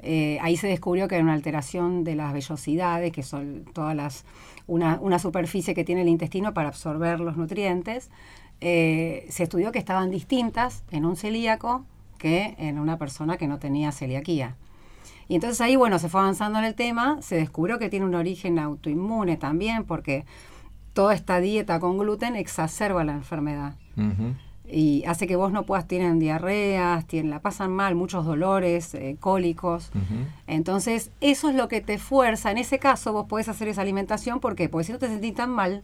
eh, 0.02 0.38
ahí 0.42 0.56
se 0.56 0.68
descubrió 0.68 1.08
que 1.08 1.16
era 1.16 1.24
una 1.24 1.34
alteración 1.34 2.04
de 2.04 2.16
las 2.16 2.32
vellosidades, 2.34 3.12
que 3.12 3.24
son 3.24 3.66
todas 3.74 3.96
las 3.96 4.26
una, 4.68 5.00
una 5.02 5.18
superficie 5.18 5.74
que 5.74 5.84
tiene 5.84 6.04
el 6.04 6.08
intestino 6.08 6.54
para 6.54 6.68
absorber 6.70 7.20
los 7.20 7.36
nutrientes. 7.36 8.12
Eh, 8.62 9.26
se 9.30 9.44
estudió 9.44 9.72
que 9.72 9.80
estaban 9.80 10.12
distintas 10.12 10.84
en 10.92 11.06
un 11.06 11.16
celíaco 11.16 11.84
que 12.20 12.54
en 12.60 12.78
una 12.78 12.98
persona 12.98 13.38
que 13.38 13.48
no 13.48 13.58
tenía 13.58 13.92
celiaquía. 13.92 14.56
Y 15.28 15.36
entonces 15.36 15.60
ahí, 15.62 15.76
bueno, 15.76 15.98
se 15.98 16.10
fue 16.10 16.22
avanzando 16.22 16.60
en 16.60 16.66
el 16.66 16.76
tema, 16.76 17.20
se 17.22 17.36
descubrió 17.38 17.80
que 17.80 17.90
tiene 17.90 18.06
un 18.06 18.14
origen 18.16 18.60
autoinmune 18.60 19.38
también, 19.38 19.84
porque 19.86 20.26
toda 20.94 21.14
esta 21.16 21.40
dieta 21.40 21.80
con 21.80 21.98
gluten 21.98 22.36
exacerba 22.36 23.04
la 23.04 23.14
enfermedad 23.14 23.76
y 24.72 25.04
hace 25.06 25.26
que 25.28 25.36
vos 25.36 25.52
no 25.52 25.64
puedas, 25.66 25.88
tienen 25.88 26.20
diarreas, 26.20 27.06
tienen, 27.08 27.32
la 27.32 27.42
pasan 27.42 27.72
mal, 27.72 27.96
muchos 27.96 28.26
dolores, 28.26 28.94
eh, 28.96 29.18
cólicos. 29.20 29.92
Entonces, 30.48 31.12
eso 31.22 31.50
es 31.50 31.56
lo 31.56 31.68
que 31.68 31.82
te 31.82 31.98
fuerza. 31.98 32.52
En 32.52 32.58
ese 32.60 32.78
caso, 32.80 33.14
vos 33.14 33.26
podés 33.28 33.50
hacer 33.50 33.68
esa 33.68 33.82
alimentación. 33.82 34.40
¿Por 34.40 34.56
qué? 34.56 34.68
Porque 34.70 34.86
si 34.86 34.92
no 34.94 35.00
te 35.00 35.08
sentís 35.08 35.34
tan 35.36 35.50
mal, 35.52 35.84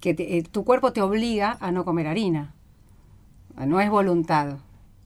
que 0.00 0.14
te- 0.14 0.38
eh, 0.38 0.42
tu 0.42 0.64
cuerpo 0.64 0.92
te 0.92 1.02
obliga 1.02 1.56
a 1.60 1.70
no 1.72 1.84
comer 1.84 2.06
harina. 2.06 2.54
No 3.66 3.80
es 3.80 3.90
voluntad. 3.90 4.56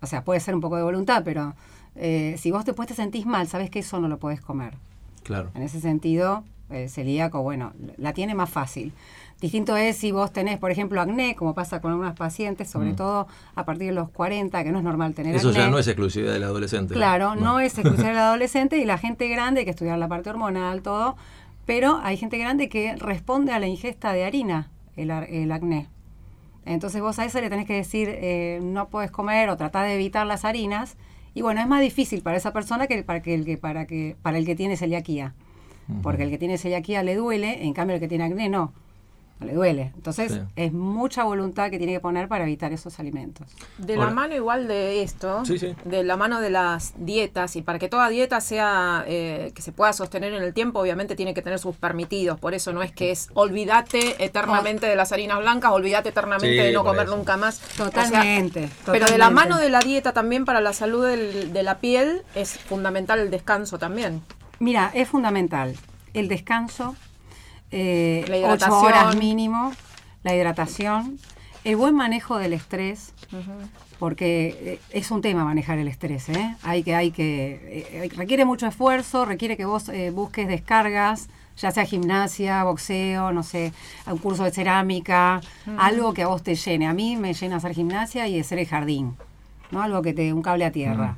O 0.03 0.07
sea, 0.07 0.25
puede 0.25 0.41
ser 0.41 0.55
un 0.55 0.61
poco 0.61 0.77
de 0.77 0.83
voluntad, 0.83 1.23
pero 1.25 1.55
eh, 1.97 2.35
si 2.39 2.51
vos 2.51 2.65
después 2.65 2.89
te 2.89 2.95
sentís 2.95 3.25
mal, 3.27 3.47
sabes 3.49 3.71
que 3.71 3.79
eso 3.81 4.01
no 4.01 4.09
lo 4.09 4.19
podés 4.19 4.41
comer. 4.41 4.75
Claro. 5.23 5.51
En 5.55 5.63
ese 5.63 5.81
sentido, 5.81 6.45
el 6.71 6.91
celíaco, 6.91 7.43
bueno, 7.43 7.73
la 7.97 8.13
tiene 8.13 8.35
más 8.35 8.51
fácil. 8.51 8.93
Distinto 9.41 9.77
es 9.77 9.97
si 9.97 10.13
vos 10.13 10.33
tenés, 10.33 10.59
por 10.59 10.71
ejemplo, 10.71 11.01
acné, 11.01 11.35
como 11.37 11.55
pasa 11.55 11.81
con 11.81 11.91
algunas 11.93 12.15
pacientes, 12.17 12.69
sobre 12.71 12.93
Mm. 12.93 12.97
todo 12.97 13.27
a 13.55 13.65
partir 13.65 13.89
de 13.89 13.93
los 13.95 14.09
40, 14.11 14.63
que 14.65 14.73
no 14.73 14.79
es 14.79 14.85
normal 14.85 15.13
tener 15.15 15.35
Eso 15.35 15.49
acné. 15.49 15.61
ya 15.61 15.69
no 15.71 15.79
es 15.79 15.87
exclusividad 15.87 16.33
del 16.35 16.45
adolescente. 16.45 16.95
Claro, 16.95 17.35
no, 17.35 17.61
es 17.61 17.77
exclusiva 17.79 18.09
del 18.09 18.19
adolescente 18.19 18.79
y 18.79 18.85
la 18.85 18.97
gente 18.99 19.29
grande 19.29 19.61
hay 19.61 19.65
que 19.65 19.71
estudiar 19.73 19.99
la 19.99 20.09
parte 20.09 20.31
hormonal, 20.31 20.83
todo, 20.83 21.17
pero 21.67 22.01
hay 22.03 22.17
gente 22.17 22.39
grande 22.39 22.69
que 22.69 22.97
responde 22.97 23.53
a 23.53 23.59
la 23.59 23.67
ingesta 23.67 24.13
de 24.13 24.25
harina, 24.25 24.71
el, 24.97 25.11
el 25.11 25.51
acné. 25.53 25.89
Entonces 26.65 27.01
vos 27.01 27.19
a 27.19 27.25
eso 27.25 27.41
le 27.41 27.51
tenés 27.51 27.67
que 27.67 27.75
decir, 27.75 28.09
eh, 28.11 28.61
no 28.63 28.89
puedes 28.89 29.11
comer 29.11 29.51
o 29.51 29.57
tratar 29.57 29.87
de 29.87 29.95
evitar 29.95 30.27
las 30.27 30.45
harinas. 30.45 30.97
Y 31.35 31.43
bueno, 31.43 31.61
es 31.61 31.67
más 31.67 31.81
difícil 31.81 32.23
para 32.23 32.37
esa 32.37 32.53
persona 32.53 32.87
que 32.87 33.03
para, 33.03 33.21
que 33.21 33.35
el, 33.35 33.45
que, 33.45 33.59
para, 33.59 33.87
que, 33.87 34.17
para 34.23 34.39
el 34.39 34.47
que 34.47 34.55
tiene 34.55 34.77
celiaquía. 34.77 35.35
Porque 36.03 36.23
el 36.23 36.31
que 36.31 36.39
tiene 36.39 36.57
celiaquía 36.57 37.03
le 37.03 37.15
duele, 37.15 37.65
en 37.65 37.75
cambio 37.75 37.95
el 37.95 38.01
que 38.01 38.09
tiene 38.09 38.25
acné 38.25 38.49
no. 38.49 38.73
No 39.41 39.47
le 39.47 39.55
duele. 39.55 39.93
Entonces 39.97 40.33
Sí. 40.33 40.41
es 40.55 40.73
mucha 40.73 41.25
voluntad 41.25 41.69
que 41.71 41.79
tiene 41.79 41.93
que 41.93 41.99
poner 42.01 42.29
para 42.29 42.45
evitar 42.45 42.73
esos 42.73 43.01
alimentos. 43.01 43.49
De 43.79 43.97
la 43.97 44.09
mano 44.11 44.35
igual 44.35 44.69
de 44.69 45.03
esto, 45.03 45.45
Sí, 45.45 45.59
sí. 45.59 45.75
de 45.85 46.05
la 46.05 46.17
mano 46.17 46.41
de 46.41 46.51
las 46.51 46.95
dietas, 46.97 47.57
y 47.57 47.63
para 47.63 47.81
que 47.81 47.89
toda 47.89 48.09
dieta 48.09 48.41
sea, 48.41 49.05
eh, 49.09 49.51
que 49.55 49.61
se 49.61 49.73
pueda 49.73 49.93
sostener 49.93 50.33
en 50.35 50.43
el 50.43 50.55
tiempo, 50.55 50.79
obviamente 50.79 51.17
tiene 51.17 51.35
que 51.35 51.43
tener 51.43 51.59
sus 51.59 51.75
permitidos, 51.77 52.39
por 52.39 52.55
eso 52.55 52.73
no 52.73 52.83
es 52.85 52.93
que 52.93 53.11
es 53.11 53.29
olvídate 53.35 54.25
eternamente 54.25 54.87
de 54.87 54.95
las 54.95 55.11
harinas 55.11 55.41
blancas, 55.41 55.73
olvídate 55.73 56.11
eternamente 56.11 56.49
Sí, 56.57 56.67
de 56.69 56.73
no 56.73 56.85
comer 56.85 57.07
eso. 57.07 57.17
nunca 57.17 57.37
más. 57.37 57.61
O 57.61 57.77
sea, 57.77 57.87
Totalmente. 57.87 58.71
pero 58.87 59.07
de 59.07 59.19
la 59.19 59.31
mano 59.31 59.59
de 59.59 59.69
la 59.69 59.81
dieta 59.81 60.13
también 60.13 60.45
para 60.45 60.61
la 60.61 60.73
salud 60.73 61.05
del- 61.07 61.53
de 61.53 61.63
la 61.65 61.79
piel 61.79 62.23
es 62.37 62.57
fundamental 62.59 63.19
el 63.19 63.31
descanso 63.33 63.79
también. 63.79 64.23
Mira, 64.61 64.93
es 64.95 65.09
fundamental 65.09 65.75
el 66.15 66.29
descanso, 66.29 66.95
eh, 67.75 68.25
La 68.29 68.37
ocho 68.37 68.47
hidratación. 68.47 68.85
horas 68.85 69.17
mínimo, 69.17 69.73
la 70.23 70.35
hidratación, 70.35 71.19
el 71.65 71.77
buen 71.77 71.95
manejo 71.95 72.39
del 72.39 72.53
estrés, 72.53 73.13
porque 73.99 74.57
eh, 74.61 74.81
es 74.91 75.11
un 75.11 75.23
tema 75.23 75.45
manejar 75.45 75.79
el 75.79 75.89
estrés, 75.89 76.29
¿eh? 76.29 76.57
Hay 76.63 76.83
que, 76.83 76.95
hay 76.95 77.11
que, 77.11 77.27
eh, 78.05 78.11
requiere 78.17 78.45
mucho 78.45 78.67
esfuerzo, 78.67 79.25
requiere 79.25 79.57
que 79.57 79.65
vos 79.65 79.89
eh, 79.89 80.11
busques 80.11 80.47
descargas, 80.47 81.29
ya 81.57 81.71
sea 81.71 81.85
gimnasia, 81.85 82.65
boxeo, 82.65 83.33
no 83.33 83.43
sé, 83.43 83.73
un 84.07 84.19
curso 84.19 84.45
de 84.45 84.51
cerámica, 84.51 85.41
algo 85.79 86.13
que 86.13 86.23
a 86.23 86.27
vos 86.27 86.43
te 86.43 86.55
llene. 86.55 86.87
A 86.87 86.93
mí 86.93 87.17
me 87.17 87.33
llena 87.33 87.57
hacer 87.57 87.75
gimnasia 87.75 88.27
y 88.29 88.39
hacer 88.41 88.59
el 88.59 88.67
jardín, 88.67 89.17
¿no? 89.71 89.81
Algo 89.81 90.03
que 90.03 90.13
te, 90.13 90.33
un 90.33 90.43
cable 90.43 90.65
a 90.65 90.73
tierra. 90.73 91.17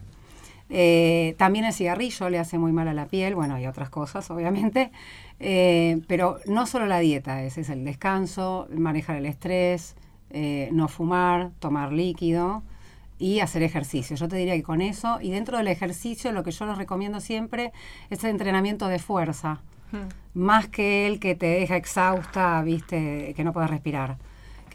Eh, 0.69 1.35
también 1.39 1.65
el 1.65 1.73
cigarrillo 1.73 2.29
le 2.29 2.39
hace 2.39 2.59
muy 2.59 2.73
mal 2.73 2.89
a 2.89 2.95
la 2.95 3.07
piel, 3.07 3.35
bueno, 3.35 3.59
y 3.59 3.67
otras 3.67 3.91
cosas, 3.91 4.31
obviamente. 4.31 4.91
Eh, 5.39 6.01
pero 6.09 6.39
no 6.47 6.67
solo 6.67 6.87
la 6.87 6.99
dieta, 6.99 7.43
ese 7.43 7.61
es 7.61 7.71
el 7.71 7.85
descanso, 7.85 8.69
manejar 8.71 9.17
el 9.17 9.27
estrés, 9.27 9.97
eh, 10.31 10.69
no 10.73 10.89
fumar, 10.89 11.51
tomar 11.59 11.93
líquido 11.93 12.63
y 13.19 13.41
hacer 13.41 13.63
ejercicio. 13.63 14.17
Yo 14.17 14.29
te 14.29 14.37
diría 14.37 14.55
que 14.55 14.63
con 14.63 14.81
eso, 14.81 15.19
y 15.21 15.31
dentro 15.31 15.59
del 15.59 15.69
ejercicio, 15.69 16.33
lo 16.33 16.43
que 16.43 16.51
yo 16.51 16.67
les 16.67 16.77
recomiendo 16.77 17.21
siempre 17.21 17.73
es 18.11 18.25
el 18.25 18.31
entrenamiento 18.31 18.89
de 18.89 18.99
fuerza, 18.99 19.63
más 20.35 20.69
que 20.69 21.07
el 21.07 21.21
que 21.21 21.35
te 21.35 21.47
deja 21.47 21.77
exhausta, 21.77 22.61
viste, 22.63 23.33
que 23.35 23.45
no 23.45 23.53
puedes 23.53 23.71
respirar. 23.71 24.19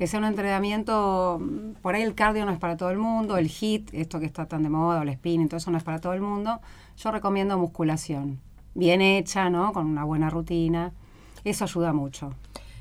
Que 0.01 0.07
sea 0.07 0.17
un 0.17 0.25
entrenamiento, 0.25 1.39
por 1.83 1.93
ahí 1.93 2.01
el 2.01 2.15
cardio 2.15 2.43
no 2.47 2.51
es 2.51 2.57
para 2.57 2.75
todo 2.75 2.89
el 2.89 2.97
mundo, 2.97 3.37
el 3.37 3.49
HIIT, 3.49 3.93
esto 3.93 4.19
que 4.19 4.25
está 4.25 4.47
tan 4.47 4.63
de 4.63 4.69
moda, 4.69 5.03
el 5.03 5.13
spinning, 5.13 5.47
todo 5.47 5.59
eso 5.59 5.69
no 5.69 5.77
es 5.77 5.83
para 5.83 6.01
todo 6.01 6.13
el 6.13 6.21
mundo. 6.21 6.59
Yo 6.97 7.11
recomiendo 7.11 7.55
musculación, 7.59 8.39
bien 8.73 9.01
hecha, 9.01 9.51
¿no? 9.51 9.73
Con 9.73 9.85
una 9.85 10.03
buena 10.03 10.31
rutina. 10.31 10.91
Eso 11.43 11.65
ayuda 11.65 11.93
mucho. 11.93 12.33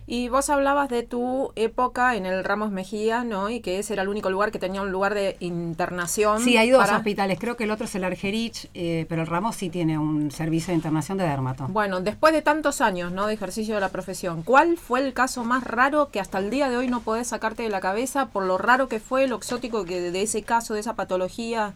Y 0.06 0.28
vos 0.28 0.50
hablabas 0.50 0.88
de 0.88 1.04
tu 1.04 1.52
época 1.54 2.16
en 2.16 2.26
el 2.26 2.42
Ramos 2.42 2.72
Mejía, 2.72 3.22
¿no? 3.22 3.48
Y 3.48 3.60
que 3.60 3.78
ese 3.78 3.92
era 3.92 4.02
el 4.02 4.08
único 4.08 4.28
lugar 4.28 4.50
que 4.50 4.58
tenía 4.58 4.82
un 4.82 4.90
lugar 4.90 5.14
de 5.14 5.36
internación. 5.38 6.42
Sí, 6.42 6.56
hay 6.56 6.70
dos 6.70 6.84
para- 6.84 6.96
hospitales, 6.96 7.38
creo 7.38 7.56
que 7.56 7.64
el 7.64 7.70
otro 7.70 7.84
es 7.84 7.94
el 7.94 8.02
Argerich, 8.02 8.68
eh, 8.74 9.06
pero 9.08 9.22
el 9.22 9.28
Ramos 9.28 9.54
sí 9.56 9.70
tiene 9.70 9.98
un 9.98 10.32
servicio 10.32 10.72
de 10.72 10.76
internación 10.76 11.16
de 11.18 11.28
dermato. 11.28 11.66
Bueno, 11.68 12.00
después 12.00 12.32
de 12.32 12.42
tantos 12.42 12.80
años, 12.80 13.12
¿no? 13.12 13.26
De 13.28 13.34
ejercicio 13.34 13.76
de 13.76 13.80
la 13.80 13.90
profesión, 13.90 14.42
¿cuál 14.42 14.78
fue 14.78 15.00
el 15.00 15.12
caso 15.12 15.44
más 15.44 15.62
raro 15.62 16.08
que 16.10 16.18
hasta 16.18 16.38
el 16.38 16.50
día 16.50 16.68
de 16.68 16.76
hoy 16.76 16.88
no 16.88 17.00
podés 17.02 17.28
sacarte 17.28 17.62
de 17.62 17.68
la 17.68 17.80
cabeza 17.80 18.26
por 18.26 18.44
lo 18.44 18.58
raro 18.58 18.88
que 18.88 18.98
fue, 18.98 19.28
lo 19.28 19.36
exótico 19.36 19.84
que 19.84 20.00
de 20.00 20.22
ese 20.22 20.42
caso, 20.42 20.74
de 20.74 20.80
esa 20.80 20.94
patología, 20.94 21.72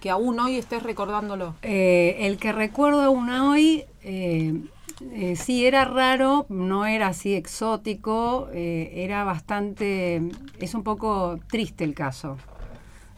que 0.00 0.10
aún 0.10 0.38
hoy 0.38 0.56
estés 0.56 0.84
recordándolo? 0.84 1.54
Eh, 1.62 2.16
el 2.20 2.36
que 2.38 2.52
recuerdo 2.52 3.02
aún 3.02 3.28
hoy, 3.30 3.84
eh, 4.02 4.54
eh, 5.00 5.36
sí 5.36 5.66
era 5.66 5.84
raro, 5.84 6.46
no 6.48 6.86
era 6.86 7.08
así 7.08 7.34
exótico, 7.34 8.48
eh, 8.52 8.92
era 8.94 9.24
bastante, 9.24 10.22
es 10.58 10.74
un 10.74 10.82
poco 10.82 11.38
triste 11.48 11.84
el 11.84 11.94
caso. 11.94 12.38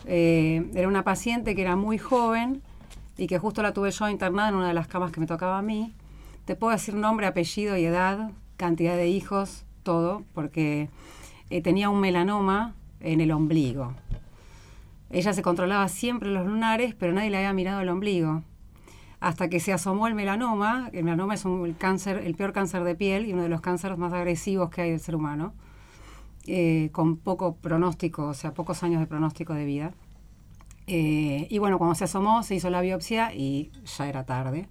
Eh, 0.05 0.71
era 0.75 0.88
una 0.88 1.05
paciente 1.05 1.55
que 1.55 1.62
era 1.62 1.77
muy 1.77 1.99
joven 1.99 2.62
y 3.17 3.27
que 3.29 3.38
justo 3.38 3.62
la 3.62 3.73
tuve 3.73 3.91
yo 3.93 4.09
internada 4.09 4.49
en 4.49 4.57
una 4.57 4.69
de 4.69 4.75
las 4.75 4.88
camas 4.88 5.12
que 5.12 5.21
me 5.21 5.27
tocaba 5.27 5.59
a 5.59 5.62
mí. 5.62 5.93
Te 6.47 6.57
puedo 6.57 6.73
decir 6.73 6.95
nombre, 6.95 7.27
apellido 7.27 7.77
y 7.77 7.85
edad, 7.85 8.31
cantidad 8.57 8.97
de 8.97 9.09
hijos, 9.09 9.64
todo 9.83 10.25
porque 10.35 10.88
tenía 11.62 11.91
un 11.91 12.01
melanoma 12.01 12.75
en 13.01 13.21
el 13.21 13.31
ombligo. 13.31 13.95
Ella 15.11 15.33
se 15.33 15.43
controlaba 15.43 15.88
siempre 15.88 16.31
los 16.31 16.47
lunares, 16.47 16.95
pero 16.99 17.12
nadie 17.12 17.31
le 17.31 17.38
había 17.38 17.53
mirado 17.53 17.81
el 17.81 17.88
ombligo. 17.88 18.43
Hasta 19.20 19.48
que 19.48 19.61
se 19.61 19.72
asomó 19.72 20.07
el 20.07 20.14
melanoma. 20.14 20.90
El 20.92 21.04
melanoma 21.04 21.35
es 21.35 21.44
un 21.44 21.66
el 21.66 21.76
cáncer, 21.76 22.18
el 22.24 22.35
peor 22.35 22.52
cáncer 22.52 22.85
de 22.85 22.94
piel 22.94 23.26
y 23.26 23.33
uno 23.33 23.42
de 23.42 23.48
los 23.48 23.61
cánceres 23.61 23.98
más 23.98 24.12
agresivos 24.12 24.70
que 24.70 24.83
hay 24.83 24.90
del 24.90 25.00
ser 25.00 25.16
humano, 25.16 25.54
eh, 26.46 26.90
con 26.92 27.16
poco 27.16 27.57
pronóstico, 27.57 28.28
o 28.28 28.35
sea, 28.35 28.54
pocos 28.54 28.83
años 28.83 29.00
de 29.00 29.07
pronóstico 29.07 29.54
de 29.54 29.64
vida. 29.64 29.92
Eh, 30.87 31.46
y 31.50 31.59
bueno, 31.59 31.78
cuando 31.78 31.94
se 31.94 32.04
asomó, 32.04 32.42
se 32.42 32.54
hizo 32.54 32.70
la 32.70 32.81
biopsia 32.81 33.35
y 33.35 33.70
ya 33.85 34.09
era 34.09 34.24
tarde. 34.24 34.68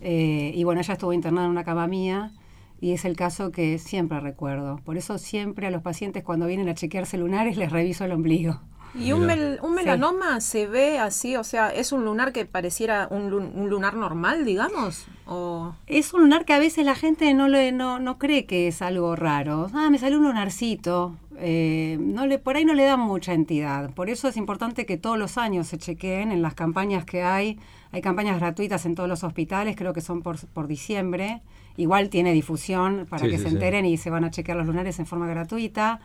Eh, 0.00 0.52
y 0.54 0.64
bueno, 0.64 0.80
ella 0.80 0.94
estuvo 0.94 1.12
internada 1.12 1.46
en 1.46 1.52
una 1.52 1.64
cama 1.64 1.86
mía 1.86 2.32
y 2.80 2.92
es 2.92 3.04
el 3.04 3.16
caso 3.16 3.52
que 3.52 3.78
siempre 3.78 4.20
recuerdo. 4.20 4.76
Por 4.84 4.96
eso 4.96 5.18
siempre 5.18 5.66
a 5.66 5.70
los 5.70 5.82
pacientes 5.82 6.24
cuando 6.24 6.46
vienen 6.46 6.68
a 6.68 6.74
chequearse 6.74 7.16
lunares 7.18 7.56
les 7.56 7.70
reviso 7.70 8.04
el 8.04 8.12
ombligo. 8.12 8.60
¿Y 8.96 9.12
un, 9.12 9.26
mel- 9.26 9.58
un 9.62 9.74
melanoma 9.74 10.40
se 10.40 10.66
ve 10.66 10.98
así? 10.98 11.36
O 11.36 11.42
sea, 11.44 11.70
¿es 11.70 11.90
un 11.92 12.04
lunar 12.04 12.32
que 12.32 12.44
pareciera 12.46 13.08
un, 13.10 13.30
lun- 13.30 13.50
un 13.54 13.68
lunar 13.68 13.94
normal, 13.96 14.44
digamos? 14.44 15.06
¿O 15.26 15.74
Es 15.86 16.14
un 16.14 16.20
lunar 16.22 16.44
que 16.44 16.52
a 16.52 16.58
veces 16.58 16.84
la 16.84 16.94
gente 16.94 17.32
no, 17.34 17.48
le, 17.48 17.72
no, 17.72 17.98
no 17.98 18.18
cree 18.18 18.46
que 18.46 18.68
es 18.68 18.82
algo 18.82 19.16
raro. 19.16 19.68
Ah, 19.74 19.88
me 19.90 19.98
salió 19.98 20.18
un 20.18 20.24
lunarcito. 20.24 21.16
Eh, 21.38 21.96
no 22.00 22.26
le, 22.26 22.38
por 22.38 22.56
ahí 22.56 22.64
no 22.64 22.74
le 22.74 22.84
dan 22.84 23.00
mucha 23.00 23.32
entidad. 23.32 23.90
Por 23.90 24.10
eso 24.10 24.28
es 24.28 24.36
importante 24.36 24.86
que 24.86 24.96
todos 24.96 25.18
los 25.18 25.38
años 25.38 25.66
se 25.66 25.78
chequeen 25.78 26.30
en 26.30 26.42
las 26.42 26.54
campañas 26.54 27.04
que 27.04 27.22
hay. 27.22 27.58
Hay 27.90 28.00
campañas 28.00 28.38
gratuitas 28.38 28.86
en 28.86 28.94
todos 28.94 29.08
los 29.08 29.24
hospitales, 29.24 29.74
creo 29.76 29.92
que 29.92 30.00
son 30.02 30.22
por, 30.22 30.36
por 30.48 30.66
diciembre. 30.68 31.42
Igual 31.76 32.08
tiene 32.10 32.32
difusión 32.32 33.06
para 33.10 33.24
Sí, 33.24 33.30
que 33.30 33.38
sí, 33.38 33.42
se 33.44 33.48
sí. 33.48 33.54
enteren 33.56 33.86
y 33.86 33.96
se 33.96 34.10
van 34.10 34.24
a 34.24 34.30
chequear 34.30 34.56
los 34.56 34.66
lunares 34.66 34.98
en 35.00 35.06
forma 35.06 35.26
gratuita. 35.26 36.00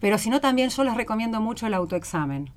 Pero 0.00 0.18
si 0.18 0.30
no, 0.30 0.40
también 0.40 0.70
yo 0.70 0.84
les 0.84 0.94
recomiendo 0.96 1.40
mucho 1.40 1.66
el 1.66 1.74
autoexamen. 1.74 2.50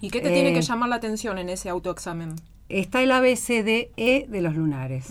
¿Y 0.00 0.10
qué 0.10 0.20
te 0.20 0.30
tiene 0.30 0.50
Eh, 0.50 0.54
que 0.54 0.60
llamar 0.62 0.88
la 0.88 0.96
atención 0.96 1.38
en 1.38 1.48
ese 1.48 1.68
autoexamen? 1.70 2.36
Está 2.68 3.02
el 3.02 3.10
ABCDE 3.12 4.26
de 4.28 4.40
los 4.42 4.54
lunares. 4.54 5.08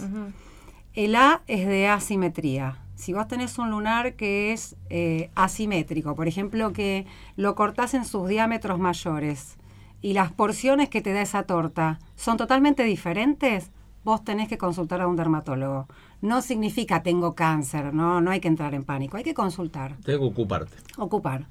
El 0.93 1.15
A 1.15 1.41
es 1.47 1.65
de 1.67 1.88
asimetría. 1.88 2.77
Si 2.95 3.12
vos 3.13 3.27
tenés 3.27 3.57
un 3.57 3.71
lunar 3.71 4.13
que 4.13 4.53
es 4.53 4.75
eh, 4.89 5.29
asimétrico, 5.36 6.15
por 6.15 6.27
ejemplo, 6.27 6.71
que 6.73 7.05
lo 7.36 7.55
cortás 7.55 7.93
en 7.95 8.05
sus 8.05 8.27
diámetros 8.29 8.79
mayores 8.79 9.55
y 10.01 10.13
las 10.13 10.31
porciones 10.31 10.89
que 10.89 11.01
te 11.01 11.12
da 11.13 11.21
esa 11.21 11.43
torta 11.43 11.99
son 12.15 12.38
totalmente 12.38 12.83
diferentes, 12.83 13.71
vos 14.03 14.23
tenés 14.23 14.47
que 14.47 14.57
consultar 14.57 15.01
a 15.01 15.07
un 15.07 15.15
dermatólogo. 15.15 15.88
No 16.21 16.41
significa 16.41 17.01
tengo 17.03 17.33
cáncer, 17.33 17.93
no, 17.93 18.21
no 18.21 18.31
hay 18.31 18.39
que 18.39 18.47
entrar 18.47 18.73
en 18.75 18.83
pánico, 18.83 19.17
hay 19.17 19.23
que 19.23 19.33
consultar, 19.33 19.95
Tengo 20.05 20.19
que 20.19 20.25
ocuparte. 20.41 20.75
ocupar. 20.97 21.45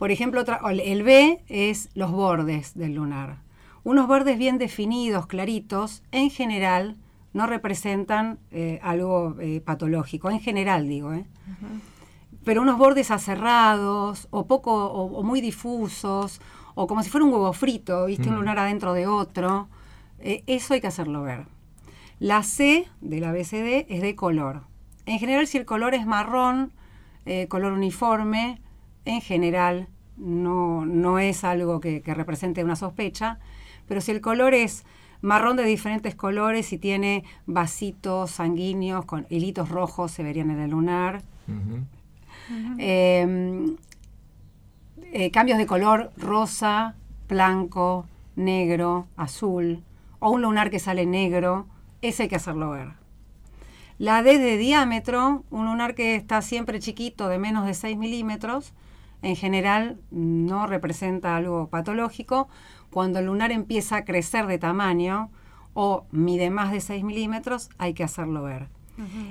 Por 0.00 0.10
ejemplo, 0.10 0.40
otra- 0.40 0.60
el- 0.70 1.02
B 1.04 1.44
es 1.48 1.90
los 1.94 2.10
bordes 2.10 2.72
del 2.74 2.94
lunar. 2.94 3.42
Unos 3.84 4.08
bordes 4.08 4.38
bien 4.38 4.56
definidos, 4.56 5.26
claritos, 5.26 6.02
en 6.10 6.30
general 6.30 6.96
no 7.34 7.46
representan 7.46 8.38
eh, 8.50 8.80
algo 8.82 9.36
eh, 9.40 9.60
patológico, 9.60 10.30
en 10.30 10.40
general 10.40 10.88
digo, 10.88 11.12
¿eh? 11.12 11.26
pero 12.44 12.62
unos 12.62 12.78
bordes 12.78 13.10
aserrados 13.10 14.26
o 14.30 14.46
poco 14.46 14.72
o, 14.74 15.18
o 15.18 15.22
muy 15.22 15.42
difusos 15.42 16.40
o 16.74 16.86
como 16.86 17.02
si 17.02 17.10
fuera 17.10 17.26
un 17.26 17.32
huevo 17.32 17.52
frito, 17.52 18.06
viste 18.06 18.30
un 18.30 18.36
lunar 18.36 18.58
adentro 18.58 18.94
de 18.94 19.06
otro, 19.06 19.68
eh, 20.18 20.42
eso 20.46 20.72
hay 20.72 20.80
que 20.80 20.86
hacerlo 20.86 21.22
ver. 21.22 21.44
La 22.18 22.42
C 22.42 22.88
del 23.02 23.24
ABCD 23.24 23.84
es 23.90 24.00
de 24.00 24.14
color. 24.16 24.62
En 25.04 25.18
general, 25.18 25.46
si 25.46 25.58
el 25.58 25.66
color 25.66 25.92
es 25.94 26.06
marrón, 26.06 26.72
color 27.48 27.72
uniforme, 27.74 28.60
en 29.04 29.20
general 29.20 29.88
no, 30.16 30.84
no 30.84 31.18
es 31.18 31.44
algo 31.44 31.80
que, 31.80 32.02
que 32.02 32.14
represente 32.14 32.64
una 32.64 32.76
sospecha, 32.76 33.38
pero 33.88 34.00
si 34.00 34.10
el 34.12 34.20
color 34.20 34.54
es 34.54 34.84
marrón 35.22 35.56
de 35.56 35.64
diferentes 35.64 36.14
colores 36.14 36.72
y 36.72 36.78
tiene 36.78 37.24
vasitos 37.46 38.30
sanguíneos 38.30 39.04
con 39.04 39.26
hilitos 39.30 39.68
rojos, 39.68 40.12
se 40.12 40.22
verían 40.22 40.50
en 40.50 40.60
el 40.60 40.70
lunar. 40.70 41.22
Eh, 42.78 43.76
eh, 45.12 45.30
cambios 45.30 45.58
de 45.58 45.66
color 45.66 46.12
rosa, 46.16 46.94
blanco, 47.28 48.06
negro, 48.36 49.06
azul, 49.16 49.82
o 50.18 50.30
un 50.30 50.42
lunar 50.42 50.70
que 50.70 50.78
sale 50.78 51.06
negro, 51.06 51.66
ese 52.02 52.24
hay 52.24 52.28
que 52.28 52.36
hacerlo 52.36 52.70
ver. 52.70 52.92
La 53.98 54.22
D 54.22 54.38
de 54.38 54.56
diámetro, 54.56 55.44
un 55.50 55.66
lunar 55.66 55.94
que 55.94 56.14
está 56.14 56.40
siempre 56.42 56.80
chiquito, 56.80 57.28
de 57.28 57.38
menos 57.38 57.66
de 57.66 57.74
6 57.74 57.98
milímetros, 57.98 58.72
en 59.22 59.36
general 59.36 59.98
no 60.10 60.66
representa 60.66 61.36
algo 61.36 61.68
patológico. 61.68 62.48
Cuando 62.90 63.18
el 63.18 63.26
lunar 63.26 63.52
empieza 63.52 63.96
a 63.96 64.04
crecer 64.04 64.46
de 64.46 64.58
tamaño 64.58 65.30
o 65.74 66.06
mide 66.10 66.50
más 66.50 66.72
de 66.72 66.80
6 66.80 67.04
milímetros, 67.04 67.70
hay 67.78 67.94
que 67.94 68.04
hacerlo 68.04 68.42
ver. 68.42 68.68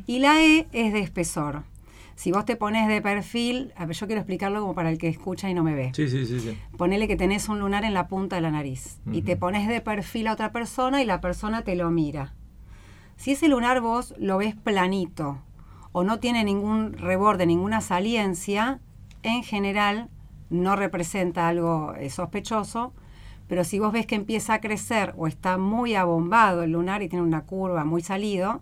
Y 0.07 0.19
la 0.19 0.41
E 0.41 0.67
es 0.71 0.93
de 0.93 0.99
espesor. 0.99 1.63
Si 2.15 2.31
vos 2.31 2.43
te 2.43 2.55
pones 2.55 2.87
de 2.87 3.01
perfil, 3.01 3.71
a 3.77 3.85
ver, 3.85 3.95
yo 3.95 4.05
quiero 4.07 4.19
explicarlo 4.19 4.59
como 4.61 4.73
para 4.73 4.89
el 4.89 4.97
que 4.97 5.07
escucha 5.07 5.49
y 5.49 5.53
no 5.53 5.63
me 5.63 5.73
ve. 5.73 5.91
Sí, 5.93 6.09
sí, 6.09 6.25
sí, 6.25 6.39
sí. 6.39 6.57
Ponele 6.75 7.07
que 7.07 7.15
tenés 7.15 7.47
un 7.47 7.59
lunar 7.59 7.85
en 7.85 7.93
la 7.93 8.07
punta 8.07 8.35
de 8.35 8.41
la 8.41 8.51
nariz 8.51 8.99
y 9.11 9.21
te 9.21 9.37
pones 9.37 9.69
de 9.69 9.79
perfil 9.79 10.27
a 10.27 10.33
otra 10.33 10.51
persona 10.51 11.01
y 11.01 11.05
la 11.05 11.21
persona 11.21 11.61
te 11.61 11.75
lo 11.75 11.89
mira. 11.91 12.33
Si 13.15 13.31
ese 13.31 13.47
lunar 13.47 13.79
vos 13.79 14.13
lo 14.17 14.37
ves 14.37 14.55
planito 14.55 15.39
o 15.91 16.03
no 16.03 16.19
tiene 16.19 16.43
ningún 16.43 16.93
reborde, 16.93 17.45
ninguna 17.45 17.79
saliencia, 17.79 18.79
en 19.23 19.43
general 19.43 20.09
no 20.49 20.75
representa 20.75 21.47
algo 21.47 21.93
eh, 21.95 22.09
sospechoso, 22.09 22.93
pero 23.47 23.63
si 23.63 23.79
vos 23.79 23.91
ves 23.91 24.05
que 24.05 24.15
empieza 24.15 24.53
a 24.53 24.61
crecer 24.61 25.13
o 25.17 25.27
está 25.27 25.57
muy 25.57 25.95
abombado 25.95 26.63
el 26.63 26.71
lunar 26.71 27.01
y 27.01 27.09
tiene 27.09 27.25
una 27.25 27.45
curva 27.45 27.83
muy 27.83 28.01
salido, 28.01 28.61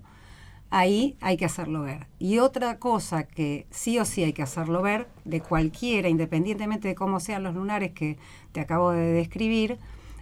ahí 0.70 1.17
hay 1.22 1.38
que 1.38 1.46
hacerlo 1.46 1.82
ver. 1.82 2.08
Y 2.20 2.39
otra 2.39 2.80
cosa 2.80 3.24
que 3.24 3.67
sí 3.70 4.00
o 4.00 4.06
sí 4.06 4.24
hay 4.24 4.34
que 4.34 4.43
hacerlo 4.43 4.82
ver, 4.82 5.08
de 5.26 5.41
cualquiera, 5.41 6.10
independientemente 6.10 6.88
de 6.88 6.96
cómo 6.96 7.20
sean 7.20 7.43
los 7.43 7.56
lunares 7.56 7.91
que 7.91 8.17
te 8.52 8.62
acabo 8.62 8.91
de 8.91 9.12
describir, 9.12 9.78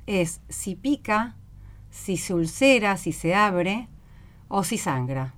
es 0.08 0.42
si 0.50 0.76
pica, 0.76 1.36
si 1.90 2.18
se 2.18 2.34
ulcera, 2.34 2.98
si 2.98 3.12
se 3.12 3.36
abre 3.36 3.88
o 4.48 4.64
si 4.64 4.78
sangra. 4.78 5.34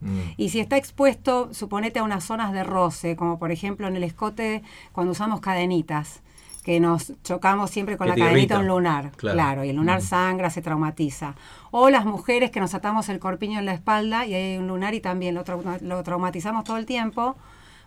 Mm. 0.00 0.18
Y 0.36 0.48
si 0.50 0.60
está 0.60 0.76
expuesto, 0.76 1.52
suponete 1.52 1.98
a 1.98 2.02
unas 2.04 2.24
zonas 2.24 2.52
de 2.52 2.62
roce, 2.64 3.16
como 3.16 3.38
por 3.38 3.50
ejemplo 3.52 3.88
en 3.88 3.96
el 3.96 4.04
escote 4.04 4.62
cuando 4.92 5.12
usamos 5.12 5.40
cadenitas, 5.40 6.22
que 6.62 6.80
nos 6.80 7.14
chocamos 7.24 7.70
siempre 7.70 7.96
con 7.96 8.06
Que 8.06 8.10
la 8.10 8.26
cadenita 8.26 8.54
irrita. 8.54 8.58
un 8.60 8.66
lunar. 8.68 9.10
Claro. 9.16 9.34
Claro. 9.36 9.64
y 9.64 9.70
el 9.70 9.76
lunar 9.76 10.00
Mm. 10.00 10.04
sangra, 10.04 10.50
se 10.50 10.60
traumatiza. 10.62 11.34
O 11.70 11.88
las 11.90 12.04
mujeres 12.04 12.50
que 12.50 12.60
nos 12.60 12.74
atamos 12.74 13.08
el 13.08 13.18
corpiño 13.18 13.58
en 13.58 13.64
la 13.66 13.72
espalda 13.72 14.26
y 14.26 14.34
hay 14.34 14.58
un 14.58 14.66
lunar 14.68 14.94
y 14.94 15.00
también 15.00 15.34
lo, 15.34 15.44
trauma- 15.44 15.78
lo 15.80 16.02
traumatizamos 16.02 16.64
todo 16.64 16.76
el 16.76 16.84
tiempo. 16.86 17.36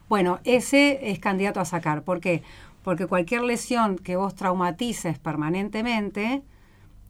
Bueno, 0.09 0.39
ese 0.43 1.11
es 1.11 1.19
candidato 1.19 1.59
a 1.59 1.65
sacar. 1.65 2.01
¿Por 2.03 2.19
qué? 2.19 2.41
Porque 2.83 3.05
cualquier 3.05 3.43
lesión 3.43 3.97
que 3.97 4.15
vos 4.15 4.35
traumatices 4.35 5.19
permanentemente 5.19 6.41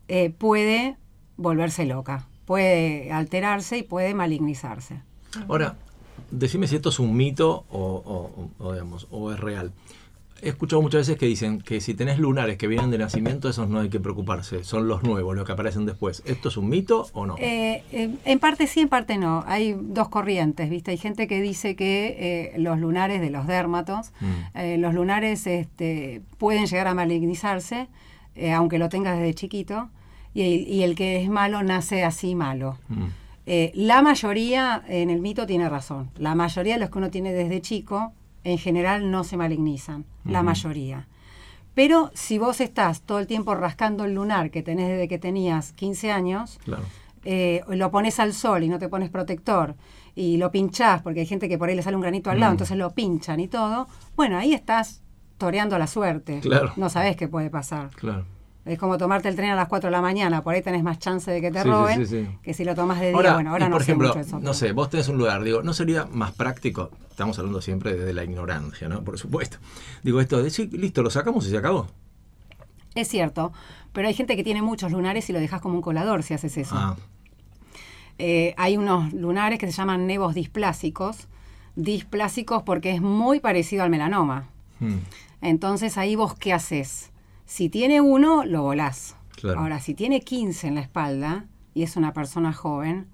eh, 0.10 0.30
puede 0.30 0.98
volverse 1.38 1.86
loca, 1.86 2.28
puede 2.46 3.12
alterarse 3.12 3.78
y 3.78 3.84
puede 3.84 4.14
malignizarse. 4.14 5.02
Ahora, 5.48 5.76
decime 6.32 6.68
si 6.68 6.76
esto 6.76 6.90
es 6.90 7.00
un 7.00 7.16
mito 7.16 7.66
o, 7.70 7.80
o- 7.80 8.50
o, 8.64 8.74
digamos, 8.74 9.08
o 9.12 9.32
es 9.32 9.40
real. 9.40 9.72
He 10.44 10.50
escuchado 10.50 10.82
muchas 10.82 11.02
veces 11.02 11.18
que 11.20 11.28
dicen 11.28 11.62
que 11.62 11.82
si 11.82 11.94
tenés 11.94 12.18
lunares 12.18 12.58
que 12.58 12.66
vienen 12.66 12.90
de 12.90 12.98
nacimiento, 12.98 13.48
esos 13.48 13.70
no 13.70 13.80
hay 13.80 13.90
que 13.90 14.00
preocuparse, 14.00 14.64
son 14.64 14.88
los 14.88 15.04
nuevos, 15.04 15.36
los 15.36 15.46
que 15.46 15.52
aparecen 15.52 15.86
después. 15.86 16.24
¿Esto 16.26 16.50
es 16.50 16.58
un 16.58 16.68
mito 16.68 17.06
o 17.14 17.28
no? 17.28 17.36
Eh, 17.38 17.84
eh, 17.92 18.10
en 18.26 18.40
parte 18.40 18.66
sí, 18.66 18.80
en 18.80 18.90
parte 18.90 19.20
no. 19.20 19.44
Hay 19.46 19.78
dos 19.80 20.10
corrientes, 20.10 20.68
¿viste? 20.72 20.90
Hay 20.90 20.98
gente 20.98 21.28
que 21.28 21.40
dice 21.44 21.76
que 21.76 22.16
eh, 22.56 22.58
los 22.60 22.80
lunares 22.80 23.22
de 23.22 23.30
los 23.30 23.46
dérmatos, 23.46 24.14
Mm. 24.20 24.80
los 24.82 24.96
lunares 24.96 25.46
este, 25.46 26.24
pueden 26.40 26.66
llegar 26.66 26.88
a 26.88 26.96
malignizarse, 26.96 27.88
aunque 28.56 28.80
lo 28.80 28.90
tengas 28.90 29.20
desde 29.20 29.36
chiquito, 29.36 29.90
y, 30.34 30.42
y 30.44 30.84
el 30.84 30.96
que 30.96 31.22
es 31.24 31.30
malo 31.30 31.64
nace 31.64 32.04
así 32.04 32.36
malo. 32.36 32.78
Mm. 32.90 33.04
Eh, 33.48 33.72
la 33.76 34.02
mayoría 34.02 34.84
en 34.88 35.10
el 35.10 35.20
mito 35.20 35.46
tiene 35.46 35.68
razón. 35.68 36.10
La 36.18 36.36
mayoría 36.36 36.76
de 36.76 36.80
los 36.80 36.90
que 36.90 36.98
uno 37.00 37.10
tiene 37.10 37.34
desde 37.34 37.60
chico, 37.62 38.14
en 38.44 38.58
general 38.58 39.10
no 39.12 39.24
se 39.24 39.36
malignizan. 39.38 40.06
La 40.26 40.44
mayoría. 40.44 41.08
Pero 41.74 42.12
si 42.14 42.38
vos 42.38 42.62
estás 42.62 43.02
todo 43.02 43.20
el 43.20 43.28
tiempo 43.28 43.56
rascando 43.56 44.06
el 44.06 44.14
lunar 44.14 44.52
que 44.52 44.62
tenés 44.62 44.90
desde 44.90 45.08
que 45.08 45.18
tenías 45.18 45.74
15 45.74 46.12
años, 46.12 46.60
Claro. 46.64 46.84
eh, 47.24 47.62
lo 47.70 47.90
pones 47.92 48.20
al 48.20 48.34
sol 48.34 48.64
y 48.64 48.70
no 48.70 48.78
te 48.78 48.90
pones 48.90 49.10
protector 49.10 49.76
y 50.16 50.38
lo 50.38 50.52
pinchás, 50.52 51.02
porque 51.02 51.22
hay 51.22 51.26
gente 51.26 51.48
que 51.48 51.58
por 51.58 51.70
ahí 51.70 51.76
le 51.76 51.82
sale 51.82 51.96
un 51.96 52.02
granito 52.02 52.30
al 52.30 52.40
lado, 52.40 52.52
Mm. 52.52 52.56
entonces 52.56 52.78
lo 52.78 52.92
pinchan 52.92 53.40
y 53.40 53.48
todo, 53.48 53.88
bueno, 54.16 54.38
ahí 54.38 54.54
estás 54.54 55.02
toreando 55.38 55.78
la 55.78 55.88
suerte. 55.88 56.40
Claro. 56.42 56.74
No 56.76 56.90
sabés 56.90 57.16
qué 57.16 57.28
puede 57.28 57.50
pasar. 57.50 57.90
Claro. 57.96 58.26
Es 58.64 58.78
como 58.78 58.98
tomarte 58.98 59.28
el 59.28 59.36
tren 59.36 59.50
a 59.52 59.56
las 59.56 59.68
4 59.68 59.88
de 59.88 59.92
la 59.92 60.02
mañana, 60.02 60.44
por 60.44 60.54
ahí 60.54 60.62
tenés 60.62 60.84
más 60.84 61.00
chance 61.00 61.32
de 61.32 61.42
que 61.42 61.50
te 61.52 61.64
Sí, 61.64 61.68
roben 61.70 62.06
sí, 62.08 62.24
sí. 62.26 62.28
que 62.44 62.54
si 62.54 62.64
lo 62.64 62.76
tomas 62.76 63.00
de 63.00 63.08
día. 63.08 63.16
Ahora, 63.16 63.34
bueno, 63.34 63.50
ahora 63.52 63.68
no 63.70 63.76
por 63.76 63.82
sé 63.84 63.92
ejemplo, 63.92 64.08
mucho 64.10 64.20
eso, 64.20 64.40
no 64.40 64.54
sé, 64.54 64.72
vos 64.72 64.90
tenés 64.90 65.08
un 65.08 65.18
lugar, 65.18 65.44
digo, 65.44 65.64
¿no 65.64 65.74
sería 65.74 66.06
más 66.06 66.32
práctico? 66.34 66.92
Estamos 67.10 67.38
hablando 67.40 67.62
siempre 67.62 67.96
desde 67.96 68.14
la 68.14 68.24
ignorancia, 68.24 68.88
¿no? 68.88 69.04
Por 69.04 69.18
supuesto. 69.18 69.58
Digo, 70.04 70.22
esto 70.22 70.42
de 70.42 70.50
listo, 70.74 71.02
lo 71.04 71.10
sacamos 71.10 71.46
y 71.48 71.50
se 71.50 71.58
acabó. 71.58 71.88
Es 72.96 73.08
cierto, 73.08 73.54
pero 73.94 74.08
hay 74.08 74.14
gente 74.14 74.36
que 74.36 74.44
tiene 74.44 74.62
muchos 74.62 74.92
lunares 74.92 75.30
y 75.30 75.34
lo 75.34 75.40
dejas 75.40 75.62
como 75.62 75.76
un 75.76 75.82
colador 75.82 76.24
si 76.24 76.34
haces 76.34 76.58
eso. 76.58 76.76
Ah, 76.78 76.96
Eh, 78.18 78.54
hay 78.58 78.78
unos 78.78 79.14
lunares 79.14 79.60
que 79.60 79.66
se 79.68 79.72
llaman 79.74 80.06
nevos 80.08 80.36
displásicos. 80.36 81.28
Displásicos 81.76 82.64
porque 82.64 82.92
es 82.92 83.02
muy 83.02 83.40
parecido 83.40 83.84
al 83.84 83.90
melanoma. 83.90 84.50
hmm, 84.80 84.98
Entonces 85.42 85.98
ahí 85.98 86.16
vos 86.16 86.36
qué 86.36 86.54
haces. 86.54 87.11
Si 87.52 87.68
tiene 87.68 88.00
uno, 88.00 88.46
lo 88.46 88.62
volás. 88.64 89.18
Claro. 89.36 89.60
Ahora, 89.60 89.82
si 89.82 89.94
tiene 89.94 90.22
15 90.22 90.68
en 90.68 90.76
la 90.76 90.82
espalda 90.82 91.48
y 91.74 91.84
es 91.84 91.98
una 91.98 92.14
persona 92.14 92.54
joven, 92.54 93.08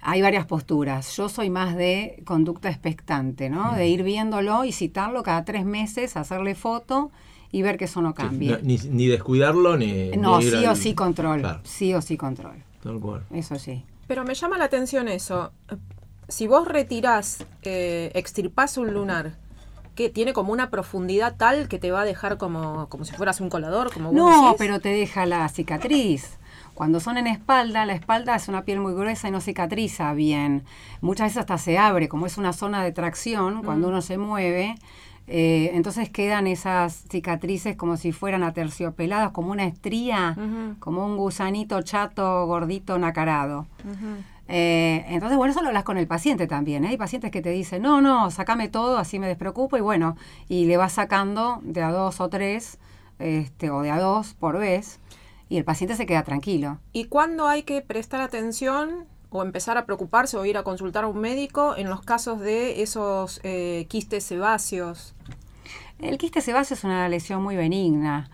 hay 0.00 0.22
varias 0.22 0.46
posturas. 0.46 1.14
Yo 1.18 1.28
soy 1.28 1.50
más 1.50 1.76
de 1.76 2.22
conducta 2.24 2.70
expectante, 2.70 3.50
¿no? 3.50 3.74
De 3.74 3.88
ir 3.88 4.04
viéndolo 4.04 4.64
y 4.64 4.72
citarlo 4.72 5.22
cada 5.22 5.44
tres 5.44 5.66
meses, 5.66 6.16
hacerle 6.16 6.54
foto 6.54 7.10
y 7.50 7.60
ver 7.60 7.76
que 7.76 7.84
eso 7.84 8.00
no 8.00 8.14
cambie. 8.14 8.52
no- 8.52 8.58
ni, 8.62 8.78
ni 8.78 9.06
descuidarlo 9.06 9.76
ni. 9.76 10.08
No, 10.16 10.38
ni 10.38 10.44
sí 10.46 10.64
o 10.64 10.70
al- 10.70 10.76
sí 10.76 10.94
control. 10.94 11.40
Claro, 11.40 11.60
Sí 11.64 11.92
o 11.92 12.00
sí 12.00 12.16
control. 12.16 12.56
tal 12.82 12.98
cual. 13.00 13.26
Eso 13.34 13.58
sí. 13.58 13.84
Pero 14.06 14.24
me 14.24 14.34
llama 14.34 14.56
la 14.56 14.64
atención 14.64 15.08
eso. 15.08 15.52
Si 16.26 16.46
vos 16.46 16.66
retirás, 16.66 17.44
eh, 17.64 18.10
extirpás 18.14 18.78
un 18.78 18.94
lunar 18.94 19.36
que 19.94 20.08
tiene 20.08 20.32
como 20.32 20.52
una 20.52 20.70
profundidad 20.70 21.36
tal 21.36 21.68
que 21.68 21.78
te 21.78 21.90
va 21.90 22.00
a 22.00 22.04
dejar 22.04 22.38
como, 22.38 22.88
como 22.88 23.04
si 23.04 23.14
fueras 23.14 23.40
un 23.40 23.50
colador, 23.50 23.92
como 23.92 24.06
vos 24.12 24.14
No, 24.16 24.42
decís. 24.44 24.56
pero 24.58 24.80
te 24.80 24.88
deja 24.90 25.26
la 25.26 25.48
cicatriz. 25.48 26.38
Cuando 26.74 27.00
son 27.00 27.18
en 27.18 27.26
espalda, 27.26 27.84
la 27.84 27.92
espalda 27.92 28.34
es 28.34 28.48
una 28.48 28.62
piel 28.64 28.80
muy 28.80 28.94
gruesa 28.94 29.28
y 29.28 29.30
no 29.30 29.40
cicatriza 29.42 30.12
bien. 30.14 30.64
Muchas 31.02 31.26
veces 31.26 31.38
hasta 31.40 31.58
se 31.58 31.76
abre, 31.78 32.08
como 32.08 32.24
es 32.26 32.38
una 32.38 32.54
zona 32.54 32.82
de 32.82 32.92
tracción, 32.92 33.62
cuando 33.62 33.88
uno 33.88 34.00
se 34.00 34.16
mueve. 34.18 34.74
eh, 35.28 35.70
entonces 35.74 36.10
quedan 36.10 36.46
esas 36.48 37.04
cicatrices 37.10 37.76
como 37.76 37.96
si 37.96 38.10
fueran 38.10 38.42
aterciopeladas, 38.42 39.30
como 39.30 39.52
una 39.52 39.64
estría, 39.66 40.34
como 40.80 41.04
un 41.06 41.16
gusanito 41.16 41.80
chato, 41.82 42.46
gordito, 42.46 42.98
nacarado. 42.98 43.66
Eh, 44.48 45.04
entonces, 45.08 45.38
bueno, 45.38 45.52
eso 45.52 45.62
lo 45.62 45.68
hablas 45.68 45.84
con 45.84 45.98
el 45.98 46.06
paciente 46.06 46.46
también. 46.46 46.84
¿eh? 46.84 46.88
Hay 46.88 46.96
pacientes 46.96 47.30
que 47.30 47.42
te 47.42 47.50
dicen, 47.50 47.82
no, 47.82 48.00
no, 48.00 48.30
sacame 48.30 48.68
todo, 48.68 48.98
así 48.98 49.18
me 49.18 49.28
despreocupo, 49.28 49.76
y 49.76 49.80
bueno, 49.80 50.16
y 50.48 50.66
le 50.66 50.76
vas 50.76 50.92
sacando 50.92 51.60
de 51.62 51.82
a 51.82 51.90
dos 51.90 52.20
o 52.20 52.28
tres, 52.28 52.78
este, 53.18 53.70
o 53.70 53.82
de 53.82 53.90
a 53.90 53.98
dos 53.98 54.34
por 54.34 54.58
vez, 54.58 55.00
y 55.48 55.58
el 55.58 55.64
paciente 55.64 55.96
se 55.96 56.06
queda 56.06 56.22
tranquilo. 56.22 56.78
¿Y 56.92 57.04
cuándo 57.04 57.46
hay 57.46 57.62
que 57.62 57.82
prestar 57.82 58.20
atención 58.20 59.06
o 59.30 59.42
empezar 59.42 59.78
a 59.78 59.86
preocuparse 59.86 60.36
o 60.36 60.44
ir 60.44 60.58
a 60.58 60.62
consultar 60.62 61.04
a 61.04 61.06
un 61.06 61.20
médico 61.20 61.74
en 61.76 61.88
los 61.88 62.02
casos 62.02 62.40
de 62.40 62.82
esos 62.82 63.40
eh, 63.44 63.86
quistes 63.88 64.24
sebáceos? 64.24 65.14
El 65.98 66.18
quiste 66.18 66.40
sebáceo 66.40 66.74
es 66.74 66.82
una 66.82 67.08
lesión 67.08 67.42
muy 67.42 67.54
benigna. 67.54 68.28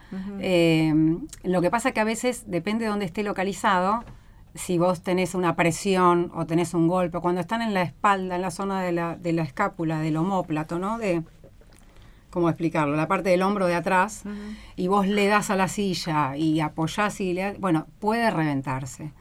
Lo 1.42 1.60
que 1.60 1.70
pasa 1.70 1.92
que 1.92 2.00
a 2.00 2.04
veces, 2.04 2.44
depende 2.46 2.86
de 2.86 2.90
dónde 2.90 3.04
esté 3.04 3.22
localizado, 3.22 4.04
si 4.58 4.76
vos 4.76 5.02
tenés 5.02 5.34
una 5.34 5.56
presión 5.56 6.30
o 6.34 6.46
tenés 6.46 6.74
un 6.74 6.88
golpe, 6.88 7.20
cuando 7.20 7.40
están 7.40 7.62
en 7.62 7.74
la 7.74 7.82
espalda, 7.82 8.36
en 8.36 8.42
la 8.42 8.50
zona 8.50 8.82
de 8.82 8.92
la, 8.92 9.16
de 9.16 9.32
la 9.32 9.42
escápula, 9.42 10.00
del 10.00 10.16
homóplato, 10.16 10.78
¿no? 10.78 10.98
De, 10.98 11.22
¿Cómo 12.30 12.50
explicarlo? 12.50 12.94
La 12.94 13.08
parte 13.08 13.30
del 13.30 13.42
hombro 13.42 13.66
de 13.66 13.74
atrás, 13.74 14.24
y 14.76 14.86
vos 14.86 15.06
le 15.06 15.26
das 15.28 15.50
a 15.50 15.56
la 15.56 15.66
silla 15.66 16.36
y 16.36 16.60
apoyás 16.60 17.20
y 17.22 17.32
le 17.32 17.54
bueno, 17.54 17.86
puede 18.00 18.30
reventarse. 18.30 19.12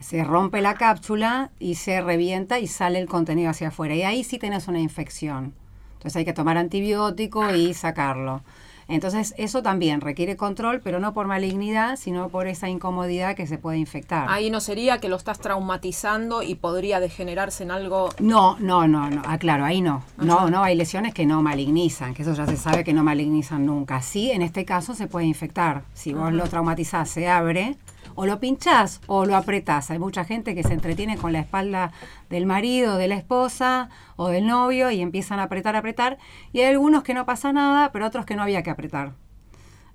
Se 0.00 0.24
rompe 0.24 0.60
la 0.60 0.74
cápsula 0.74 1.52
y 1.60 1.76
se 1.76 2.00
revienta 2.00 2.58
y 2.58 2.66
sale 2.66 2.98
el 2.98 3.06
contenido 3.06 3.50
hacia 3.50 3.68
afuera. 3.68 3.94
Y 3.94 4.02
ahí 4.02 4.24
sí 4.24 4.38
tenés 4.38 4.66
una 4.66 4.80
infección. 4.80 5.54
Entonces 5.92 6.16
hay 6.16 6.24
que 6.24 6.32
tomar 6.32 6.56
antibiótico 6.56 7.54
y 7.54 7.74
sacarlo. 7.74 8.42
Entonces 8.90 9.34
eso 9.36 9.62
también 9.62 10.00
requiere 10.00 10.36
control, 10.36 10.80
pero 10.82 10.98
no 10.98 11.14
por 11.14 11.26
malignidad, 11.26 11.96
sino 11.96 12.28
por 12.28 12.46
esa 12.46 12.68
incomodidad 12.68 13.36
que 13.36 13.46
se 13.46 13.56
puede 13.56 13.78
infectar. 13.78 14.26
Ahí 14.28 14.50
no 14.50 14.60
sería 14.60 14.98
que 14.98 15.08
lo 15.08 15.16
estás 15.16 15.38
traumatizando 15.38 16.42
y 16.42 16.56
podría 16.56 17.00
degenerarse 17.00 17.62
en 17.62 17.70
algo. 17.70 18.10
No, 18.18 18.56
no, 18.58 18.88
no, 18.88 19.08
no. 19.08 19.22
Ah, 19.24 19.38
claro, 19.38 19.64
ahí 19.64 19.80
no. 19.80 20.02
No, 20.18 20.50
no, 20.50 20.62
hay 20.62 20.74
lesiones 20.74 21.14
que 21.14 21.24
no 21.24 21.40
malignizan, 21.42 22.14
que 22.14 22.22
eso 22.22 22.34
ya 22.34 22.46
se 22.46 22.56
sabe 22.56 22.84
que 22.84 22.92
no 22.92 23.04
malignizan 23.04 23.64
nunca. 23.64 24.02
Sí, 24.02 24.30
en 24.30 24.42
este 24.42 24.64
caso 24.64 24.94
se 24.94 25.06
puede 25.06 25.26
infectar. 25.26 25.82
Si 25.94 26.12
vos 26.12 26.32
lo 26.32 26.44
traumatizás, 26.44 27.08
se 27.08 27.28
abre, 27.28 27.76
o 28.14 28.26
lo 28.26 28.40
pinchás 28.40 29.00
o 29.06 29.24
lo 29.26 29.36
apretás. 29.36 29.90
Hay 29.90 29.98
mucha 29.98 30.24
gente 30.24 30.54
que 30.54 30.62
se 30.62 30.72
entretiene 30.72 31.16
con 31.16 31.32
la 31.32 31.40
espalda 31.40 31.92
del 32.28 32.46
marido, 32.46 32.96
de 32.96 33.08
la 33.08 33.16
esposa 33.16 33.88
o 34.16 34.28
del 34.28 34.46
novio 34.46 34.90
y 34.90 35.00
empiezan 35.00 35.40
a 35.40 35.44
apretar, 35.44 35.76
apretar. 35.76 36.18
Y 36.52 36.60
hay 36.60 36.66
algunos 36.66 37.02
que 37.02 37.14
no 37.14 37.26
pasa 37.26 37.52
nada, 37.52 37.92
pero 37.92 38.06
otros 38.06 38.26
que 38.26 38.36
no 38.36 38.42
había 38.42 38.62
que 38.62 38.70
apretar. 38.70 39.12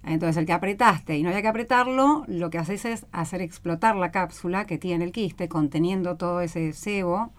Entonces, 0.03 0.37
el 0.37 0.45
que 0.45 0.53
apretaste 0.53 1.17
y 1.17 1.23
no 1.23 1.29
había 1.29 1.41
que 1.41 1.47
apretarlo, 1.47 2.25
lo 2.27 2.49
que 2.51 2.59
haces 2.59 2.85
es 2.85 3.05
hacer 3.11 3.41
explotar 3.41 3.95
la 3.95 4.11
cápsula 4.11 4.65
que 4.65 4.77
tiene 4.77 5.03
el 5.03 5.11
quiste, 5.11 5.49
conteniendo 5.49 6.15
todo 6.15 6.41
ese 6.41 6.73
sebo. 6.73 7.31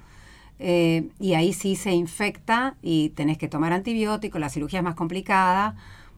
eh, 0.59 1.09
y 1.21 1.35
ahí 1.35 1.53
sí 1.53 1.77
se 1.77 1.93
infecta 1.93 2.77
y 2.83 3.11
tenés 3.11 3.39
que 3.39 3.49
tomar 3.49 3.73
antibiótico. 3.73 4.39
La 4.39 4.49
cirugía 4.49 4.81
es 4.81 4.85
más 4.85 4.95
complicada 4.95 5.77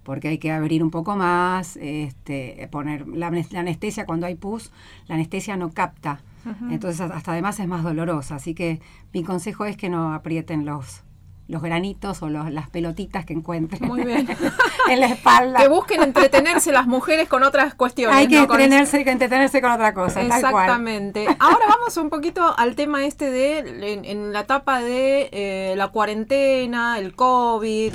porque 0.09 0.29
hay 0.29 0.38
que 0.38 0.51
abrir 0.51 0.83
un 0.83 0.90
poco 0.90 1.16
más, 1.16 1.77
este, 1.77 2.66
poner 2.73 3.07
la, 3.07 3.27
anes- 3.31 3.53
la 3.53 3.61
anestesia 3.61 4.07
cuando 4.07 4.25
hay 4.27 4.37
pus, 4.37 4.71
la 5.07 5.16
anestesia 5.16 5.59
no 5.59 5.71
capta. 5.71 6.23
Entonces, 6.71 7.03
hasta 7.11 7.33
además 7.33 7.61
es 7.61 7.66
más 7.68 7.83
dolorosa. 7.85 8.37
Así 8.37 8.55
que 8.55 8.81
mi 9.12 9.23
consejo 9.23 9.66
es 9.66 9.77
que 9.77 9.90
no 9.90 10.14
aprieten 10.14 10.64
los, 10.64 11.03
los 11.47 11.61
granitos 11.61 12.23
o 12.23 12.31
los- 12.31 12.51
las 12.51 12.71
pelotitas 12.71 13.27
que 13.27 13.35
encuentren 13.35 13.87
Muy 13.87 14.03
bien. 14.03 14.27
en 14.90 15.01
la 15.01 15.09
espalda. 15.09 15.59
Que 15.61 15.68
busquen 15.68 16.03
entretenerse 16.03 16.73
las 16.73 16.87
mujeres 16.87 17.29
con 17.29 17.42
otras 17.42 17.75
cuestiones. 17.75 18.16
Hay 18.16 18.29
que 18.29 18.37
¿no? 18.37 18.47
Con- 18.47 18.61
entretenerse, 18.62 19.05
que 19.05 19.11
entretenerse 19.11 19.61
con 19.61 19.73
otra 19.73 19.92
cosa. 19.92 20.21
tal 20.27 20.29
cual. 20.29 20.64
Exactamente. 20.64 21.27
Ahora 21.38 21.66
vamos 21.68 21.94
un 21.99 22.09
poquito 22.09 22.55
al 22.59 22.75
tema 22.77 23.05
este 23.05 23.31
de, 23.31 23.59
en, 23.92 24.07
en 24.07 24.33
la 24.33 24.40
etapa 24.40 24.81
de 24.81 25.29
eh, 25.33 25.75
la 25.77 25.88
cuarentena, 25.88 26.99
el 26.99 27.14
COVID. 27.14 27.92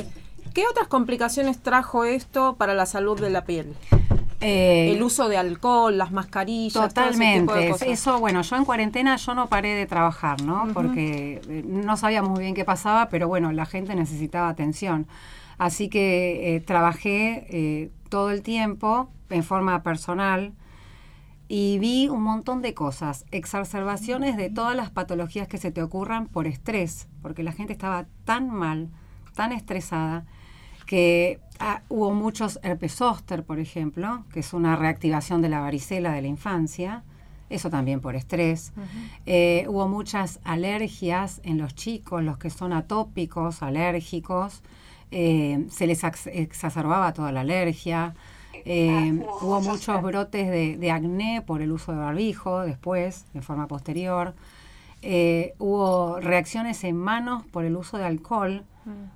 ¿Qué 0.53 0.65
otras 0.69 0.87
complicaciones 0.87 1.59
trajo 1.61 2.03
esto 2.03 2.55
para 2.57 2.73
la 2.73 2.85
salud 2.85 3.19
de 3.19 3.29
la 3.29 3.43
piel? 3.43 3.73
Eh, 4.39 4.91
El 4.91 5.01
uso 5.01 5.29
de 5.29 5.37
alcohol, 5.37 5.97
las 5.97 6.11
mascarillas, 6.11 6.73
todo 6.73 6.85
ese 6.85 6.93
tipo 6.93 7.05
Totalmente. 7.05 7.53
de 7.53 7.69
cosas. 7.71 7.87
Eso, 7.87 8.19
bueno, 8.19 8.41
yo 8.41 8.55
en 8.57 8.65
cuarentena 8.65 9.15
yo 9.15 9.33
no 9.33 9.47
paré 9.47 9.73
de 9.73 9.85
trabajar, 9.85 10.41
¿no? 10.41 10.67
Porque 10.73 11.41
eh, 11.47 11.63
no 11.65 11.97
sabíamos 11.97 12.31
muy 12.31 12.41
bien 12.41 12.53
qué 12.53 12.65
pasaba, 12.65 13.09
pero 13.09 13.27
bueno, 13.27 13.51
la 13.51 13.65
gente 13.65 13.95
necesitaba 13.95 14.49
atención. 14.49 15.07
Así 15.57 15.89
que 15.89 16.55
eh, 16.55 16.59
trabajé 16.59 17.47
eh, 17.49 17.91
todo 18.09 18.31
el 18.31 18.43
tiempo 18.43 19.09
en 19.29 19.43
forma 19.43 19.81
personal 19.81 20.53
y 21.47 21.79
vi 21.79 22.09
un 22.09 22.21
montón 22.21 22.61
de 22.61 22.73
cosas, 22.73 23.25
exacerbaciones 23.31 24.37
de 24.37 24.49
todas 24.49 24.75
las 24.75 24.91
patologías 24.91 25.47
que 25.47 25.57
se 25.57 25.71
te 25.71 25.81
ocurran 25.81 26.27
por 26.27 26.47
estrés, 26.47 27.07
porque 27.21 27.43
la 27.43 27.53
gente 27.53 27.73
estaba 27.73 28.05
tan 28.25 28.49
mal, 28.49 28.89
tan 29.35 29.51
estresada, 29.51 30.25
que 30.85 31.39
ah, 31.59 31.81
hubo 31.89 32.13
muchos 32.13 32.59
herpes 32.63 32.95
zóster, 32.95 33.43
por 33.43 33.59
ejemplo, 33.59 34.25
que 34.33 34.41
es 34.41 34.53
una 34.53 34.75
reactivación 34.75 35.41
de 35.41 35.49
la 35.49 35.59
varicela 35.59 36.11
de 36.11 36.21
la 36.21 36.27
infancia, 36.27 37.03
eso 37.49 37.69
también 37.69 37.99
por 37.99 38.15
estrés. 38.15 38.73
Eh, 39.25 39.65
hubo 39.67 39.87
muchas 39.87 40.39
alergias 40.43 41.39
en 41.43 41.57
los 41.57 41.75
chicos, 41.75 42.23
los 42.23 42.37
que 42.37 42.49
son 42.49 42.73
atópicos, 42.73 43.61
alérgicos, 43.61 44.61
eh, 45.11 45.65
se 45.69 45.85
les 45.85 46.03
ex- 46.03 46.27
exacerbaba 46.27 47.13
toda 47.13 47.31
la 47.31 47.41
alergia. 47.41 48.15
Eh, 48.65 49.23
hubo 49.41 49.61
muchos 49.61 50.01
brotes 50.01 50.49
de, 50.49 50.77
de 50.77 50.91
acné 50.91 51.43
por 51.45 51.61
el 51.61 51.71
uso 51.71 51.91
de 51.91 51.99
barbijo 51.99 52.61
después, 52.61 53.25
en 53.33 53.43
forma 53.43 53.67
posterior. 53.67 54.33
Hubo 55.59 56.19
reacciones 56.21 56.83
en 56.85 56.95
manos 56.97 57.45
por 57.51 57.65
el 57.65 57.75
uso 57.75 57.97
de 57.97 58.05
alcohol, 58.05 58.63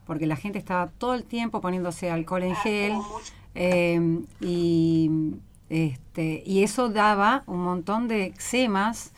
porque 0.05 0.25
la 0.25 0.35
gente 0.35 0.59
estaba 0.59 0.87
todo 0.87 1.13
el 1.13 1.23
tiempo 1.23 1.61
poniéndose 1.61 2.09
alcohol 2.09 2.43
en 2.43 2.55
gel. 2.55 2.93
eh, 3.55 4.21
y, 4.41 5.11
este, 5.69 6.43
y 6.45 6.63
eso 6.63 6.89
daba 6.89 7.43
un 7.47 7.63
montón 7.63 8.07
de 8.07 8.25
eczemas 8.25 9.11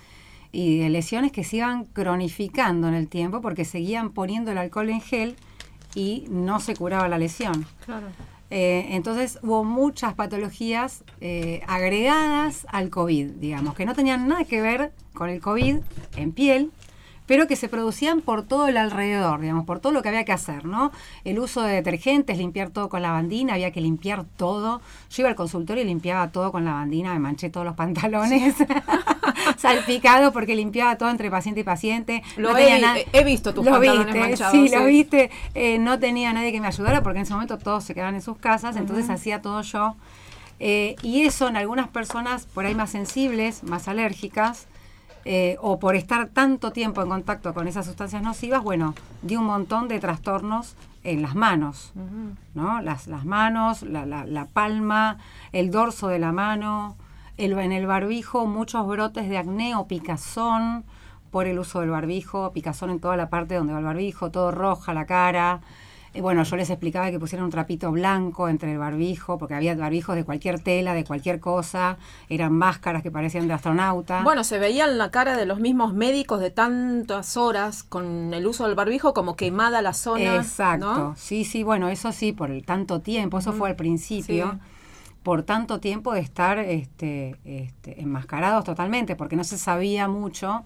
y 0.51 0.79
de 0.79 0.89
lesiones 0.89 1.31
que 1.31 1.43
se 1.43 1.57
iban 1.57 1.85
cronificando 1.85 2.87
en 2.87 2.95
el 2.95 3.07
tiempo 3.07 3.41
porque 3.41 3.65
seguían 3.65 4.11
poniendo 4.11 4.51
el 4.51 4.57
alcohol 4.57 4.89
en 4.89 5.01
gel 5.01 5.35
y 5.95 6.25
no 6.29 6.59
se 6.59 6.75
curaba 6.75 7.07
la 7.07 7.17
lesión. 7.17 7.65
Claro. 7.85 8.07
Eh, 8.51 8.87
entonces 8.95 9.37
hubo 9.43 9.63
muchas 9.63 10.15
patologías 10.15 11.03
eh, 11.21 11.61
agregadas 11.67 12.65
al 12.71 12.89
COVID, 12.89 13.33
digamos, 13.33 13.75
que 13.75 13.85
no 13.85 13.93
tenían 13.93 14.27
nada 14.27 14.43
que 14.43 14.59
ver 14.61 14.91
con 15.13 15.29
el 15.29 15.39
COVID 15.39 15.77
en 16.15 16.31
piel, 16.31 16.71
pero 17.29 17.45
que 17.47 17.55
se 17.55 17.69
producían 17.69 18.21
por 18.21 18.41
todo 18.43 18.67
el 18.67 18.75
alrededor, 18.75 19.39
digamos, 19.39 19.63
por 19.65 19.79
todo 19.79 19.93
lo 19.93 20.01
que 20.01 20.09
había 20.09 20.25
que 20.25 20.31
hacer, 20.31 20.65
¿no? 20.65 20.91
El 21.23 21.37
uso 21.37 21.61
de 21.61 21.73
detergentes, 21.75 22.39
limpiar 22.39 22.71
todo 22.71 22.89
con 22.89 23.03
lavandina, 23.03 23.53
había 23.53 23.71
que 23.71 23.81
limpiar 23.81 24.25
todo. 24.35 24.81
Yo 25.11 25.21
iba 25.21 25.29
al 25.29 25.35
consultorio 25.35 25.83
y 25.83 25.85
limpiaba 25.85 26.29
todo 26.31 26.51
con 26.51 26.65
lavandina, 26.65 27.13
me 27.13 27.19
manché 27.19 27.51
todos 27.51 27.67
los 27.67 27.75
pantalones 27.75 28.55
salpicado 29.57 30.31
porque 30.33 30.55
limpiaba 30.55 30.97
todo 30.97 31.09
entre 31.09 31.29
paciente 31.29 31.61
y 31.61 31.63
paciente. 31.63 32.23
Lo 32.35 32.51
No 32.53 32.57
he 32.57 32.79
nada- 32.81 32.97
visto 33.23 33.53
tus 33.53 33.63
Lo 33.63 33.71
pantalones 33.73 34.05
viste, 34.07 34.19
manchados, 34.19 34.51
Sí, 34.53 34.67
sí. 34.67 34.75
lo 34.75 34.85
viste. 34.85 35.29
Eh, 35.53 35.77
no 35.77 35.99
tenía 35.99 36.33
nadie 36.33 36.51
que 36.51 36.59
me 36.61 36.67
ayudara 36.67 37.03
porque 37.03 37.19
en 37.19 37.23
ese 37.23 37.33
momento 37.33 37.57
todos 37.57 37.83
se 37.83 37.93
quedaban 37.93 38.15
en 38.15 38.21
sus 38.21 38.37
casas, 38.37 38.75
entonces 38.75 39.09
hacía 39.09 39.41
todo 39.41 39.61
yo. 39.61 39.95
Eh, 40.59 40.95
y 41.03 41.21
eso 41.23 41.47
en 41.47 41.55
algunas 41.57 41.87
personas 41.89 42.45
por 42.47 42.65
ahí 42.65 42.75
más 42.75 42.89
sensibles, 42.89 43.63
más 43.63 43.87
alérgicas, 43.87 44.67
eh, 45.25 45.57
o 45.61 45.79
por 45.79 45.95
estar 45.95 46.27
tanto 46.27 46.71
tiempo 46.71 47.01
en 47.01 47.09
contacto 47.09 47.53
con 47.53 47.67
esas 47.67 47.85
sustancias 47.85 48.21
nocivas, 48.23 48.63
bueno, 48.63 48.95
dio 49.21 49.39
un 49.39 49.45
montón 49.47 49.87
de 49.87 49.99
trastornos 49.99 50.75
en 51.03 51.21
las 51.21 51.35
manos, 51.35 51.91
¿no? 52.55 52.81
Las, 52.81 53.07
las 53.07 53.25
manos, 53.25 53.83
la, 53.83 54.05
la- 54.05 54.25
la 54.25 54.45
palma, 54.45 55.17
el 55.51 55.71
dorso 55.71 56.07
de 56.09 56.19
la 56.19 56.31
mano, 56.31 56.95
el, 57.37 57.53
en 57.57 57.71
el 57.71 57.85
barbijo, 57.87 58.45
muchos 58.47 58.85
brotes 58.87 59.29
de 59.29 59.37
acné 59.37 59.75
o 59.75 59.87
picazón 59.87 60.83
por 61.31 61.45
el 61.45 61.59
uso 61.59 61.79
del 61.81 61.91
barbijo, 61.91 62.51
picazón 62.53 62.89
en 62.89 62.99
toda 62.99 63.15
la 63.15 63.29
parte 63.29 63.55
donde 63.55 63.71
va 63.73 63.79
el 63.79 63.85
barbijo, 63.85 64.31
todo 64.31 64.51
roja 64.51 64.93
la 64.93 65.05
cara. 65.05 65.61
Eh, 66.13 66.21
bueno, 66.21 66.43
yo 66.43 66.55
les 66.55 66.69
explicaba 66.69 67.11
que 67.11 67.19
pusieran 67.19 67.45
un 67.45 67.51
trapito 67.51 67.91
blanco 67.91 68.49
entre 68.49 68.71
el 68.71 68.77
barbijo, 68.79 69.37
porque 69.37 69.53
había 69.53 69.75
barbijos 69.75 70.15
de 70.15 70.23
cualquier 70.25 70.59
tela, 70.59 70.93
de 70.93 71.03
cualquier 71.03 71.39
cosa, 71.39 71.97
eran 72.29 72.53
máscaras 72.53 73.03
que 73.03 73.11
parecían 73.11 73.47
de 73.47 73.53
astronauta. 73.53 74.23
Bueno, 74.23 74.43
se 74.43 74.57
veía 74.57 74.85
en 74.85 74.97
la 74.97 75.11
cara 75.11 75.37
de 75.37 75.45
los 75.45 75.59
mismos 75.59 75.93
médicos 75.93 76.39
de 76.39 76.49
tantas 76.51 77.37
horas 77.37 77.83
con 77.83 78.33
el 78.33 78.47
uso 78.47 78.65
del 78.65 78.75
barbijo 78.75 79.13
como 79.13 79.35
quemada 79.35 79.81
la 79.81 79.93
zona. 79.93 80.35
Exacto, 80.37 80.85
¿no? 80.97 81.15
sí, 81.15 81.45
sí, 81.45 81.63
bueno, 81.63 81.89
eso 81.89 82.11
sí, 82.11 82.31
por 82.31 82.49
el 82.51 82.65
tanto 82.65 83.01
tiempo, 83.01 83.37
eso 83.39 83.53
fue 83.53 83.69
al 83.69 83.75
principio, 83.75 84.51
Sí. 84.53 84.59
por 85.21 85.43
tanto 85.43 85.79
tiempo 85.79 86.13
de 86.13 86.21
estar 86.21 86.57
este, 86.59 87.35
este, 87.45 88.01
enmascarados 88.01 88.63
totalmente, 88.63 89.15
porque 89.15 89.35
no 89.35 89.43
se 89.43 89.57
sabía 89.57 90.07
mucho 90.07 90.63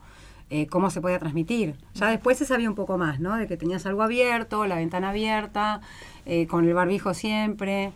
eh, 0.50 0.68
cómo 0.68 0.90
se 0.90 1.02
podía 1.02 1.20
transmitir. 1.20 1.76
Ya 1.96 2.08
después 2.10 2.38
se 2.38 2.46
sabía 2.46 2.70
un 2.70 2.76
poco 2.76 2.98
más, 2.98 3.20
¿no? 3.20 3.36
De 3.38 3.48
que 3.48 3.58
tenías 3.58 3.86
algo 3.86 4.04
abierto, 4.04 4.66
la 4.66 4.76
ventana 4.76 5.10
abierta, 5.10 5.82
eh, 6.26 6.48
con 6.48 6.66
el 6.68 6.74
barbijo 6.74 7.14
siempre, 7.14 7.92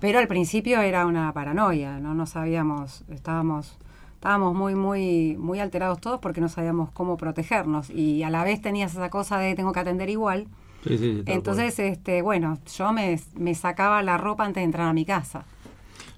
pero 0.00 0.18
al 0.18 0.28
principio 0.28 0.80
era 0.80 1.06
una 1.06 1.32
paranoia, 1.32 1.98
¿no? 2.00 2.14
No 2.14 2.26
sabíamos, 2.26 3.04
estábamos... 3.10 3.76
Estábamos 4.14 4.54
muy, 4.54 4.74
muy, 4.74 5.36
muy 5.38 5.60
alterados 5.60 5.98
todos 5.98 6.20
porque 6.20 6.42
no 6.42 6.50
sabíamos 6.50 6.90
cómo 6.92 7.16
protegernos 7.16 7.88
y 7.88 8.22
a 8.22 8.28
la 8.28 8.44
vez 8.44 8.60
tenías 8.60 8.92
esa 8.92 9.08
cosa 9.08 9.38
de 9.38 9.54
tengo 9.54 9.72
que 9.72 9.80
atender 9.80 10.10
igual, 10.10 10.46
Sí, 10.86 10.98
sí, 10.98 11.22
entonces, 11.24 11.78
este, 11.78 12.20
bueno, 12.20 12.58
yo 12.76 12.92
me, 12.92 13.18
me 13.36 13.54
sacaba 13.54 14.02
la 14.02 14.18
ropa 14.18 14.44
antes 14.44 14.60
de 14.60 14.64
entrar 14.66 14.88
a 14.88 14.92
mi 14.92 15.06
casa. 15.06 15.44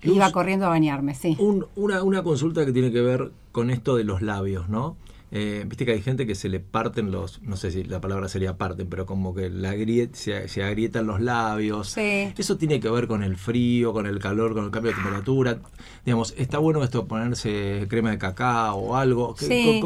Luz. 0.03 0.16
Iba 0.16 0.33
corriendo 0.33 0.66
a 0.66 0.71
bañarme, 0.71 1.14
sí. 1.14 1.37
Un- 1.38 1.66
una, 1.77 2.03
una 2.03 2.25
consulta 2.25 2.66
que 2.66 2.73
tiene 2.73 2.90
que 2.90 3.01
ver 3.03 3.31
con 3.53 3.71
esto 3.71 3.95
de 3.95 4.03
los 4.03 4.21
labios, 4.21 4.68
¿no? 4.68 4.97
Eh, 5.35 5.64
Viste 5.66 5.87
que 5.87 5.92
hay 5.92 6.03
gente 6.03 6.27
que 6.27 6.35
se 6.35 6.51
le 6.51 6.61
parten 6.61 7.11
los, 7.11 7.40
no 7.42 7.57
sé 7.57 7.71
si 7.71 7.85
la 7.85 8.03
palabra 8.03 8.29
sería 8.29 8.59
parten, 8.59 8.87
pero 8.88 9.07
como 9.07 9.35
que 9.35 9.49
la 9.49 9.73
se, 10.12 10.47
se 10.49 10.62
agrietan 10.62 11.07
los 11.07 11.21
labios. 11.23 11.88
Sí. 11.88 12.33
Eso 12.37 12.59
tiene 12.59 12.81
que 12.81 12.90
ver 12.90 13.07
con 13.09 13.23
el 13.23 13.37
frío, 13.37 13.95
con 13.95 14.07
el 14.07 14.18
calor, 14.18 14.53
con 14.55 14.66
el 14.66 14.71
cambio 14.71 14.90
de 14.90 14.97
temperatura. 14.97 15.59
Digamos, 16.05 16.35
¿está 16.37 16.59
bueno 16.59 16.85
esto 16.85 17.07
ponerse 17.07 17.87
crema 17.88 18.11
de 18.11 18.18
cacao 18.18 18.77
o 18.77 18.97
algo? 18.97 19.35
¿Qué- 19.35 19.47
Sí. 19.47 19.81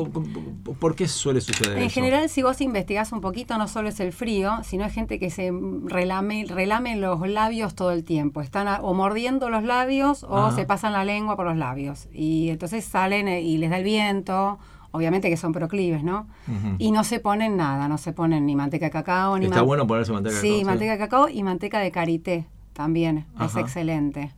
¿Por 0.80 0.96
qué 0.96 1.06
suele 1.06 1.40
suceder 1.40 1.76
En 1.78 1.85
eso? 1.85 1.94
general, 1.94 2.28
si 2.28 2.42
vos 2.42 2.61
investigás 2.61 3.12
un 3.12 3.20
poquito, 3.20 3.56
no 3.56 3.68
solo 3.68 3.88
es 3.88 4.00
el 4.00 4.12
frío, 4.12 4.59
sino 4.64 4.85
hay 4.85 4.90
gente 4.90 5.18
que 5.20 5.30
se 5.30 5.52
relame, 5.85 6.44
relame 6.48 6.96
los 6.96 7.20
labios 7.28 7.74
todo 7.76 7.92
el 7.92 8.02
tiempo. 8.04 8.40
Están 8.40 8.66
a- 8.68 8.80
o 8.80 8.94
mordiendo 8.94 9.48
los 9.50 9.62
labios 9.62 10.24
o 10.24 10.37
Ah. 10.38 10.52
se 10.54 10.66
pasan 10.66 10.92
la 10.92 11.04
lengua 11.04 11.37
por 11.37 11.46
los 11.46 11.56
labios. 11.56 12.09
Y 12.12 12.48
entonces 12.50 12.85
salen 12.85 13.28
eh, 13.28 13.42
y 13.42 13.59
les 13.59 13.70
da 13.70 13.78
el 13.78 13.85
viento. 13.85 14.59
Obviamente 14.96 15.28
que 15.30 15.37
son 15.37 15.52
proclives, 15.52 16.02
¿no? 16.02 16.26
Y 16.78 16.90
no 16.90 17.04
se 17.04 17.20
ponen 17.20 17.56
nada, 17.56 17.87
no 17.88 17.98
se 17.98 18.12
ponen 18.12 18.46
ni 18.46 18.56
manteca 18.56 18.87
de 18.87 18.90
cacao, 18.90 19.38
ni 19.38 19.46
Está 19.46 19.62
bueno 19.62 19.87
ponerse 19.87 20.12
manteca 20.12 20.35
de 20.35 20.40
Sí, 20.40 20.48
cacao, 20.48 20.59
sí. 20.61 20.64
manteca 20.64 20.92
de 20.92 20.98
cacao 20.98 21.28
y 21.28 21.42
manteca 21.42 21.78
de 21.80 21.90
karité 21.90 22.46
también. 22.72 23.26
Es 23.40 23.54
excelente 23.56 24.32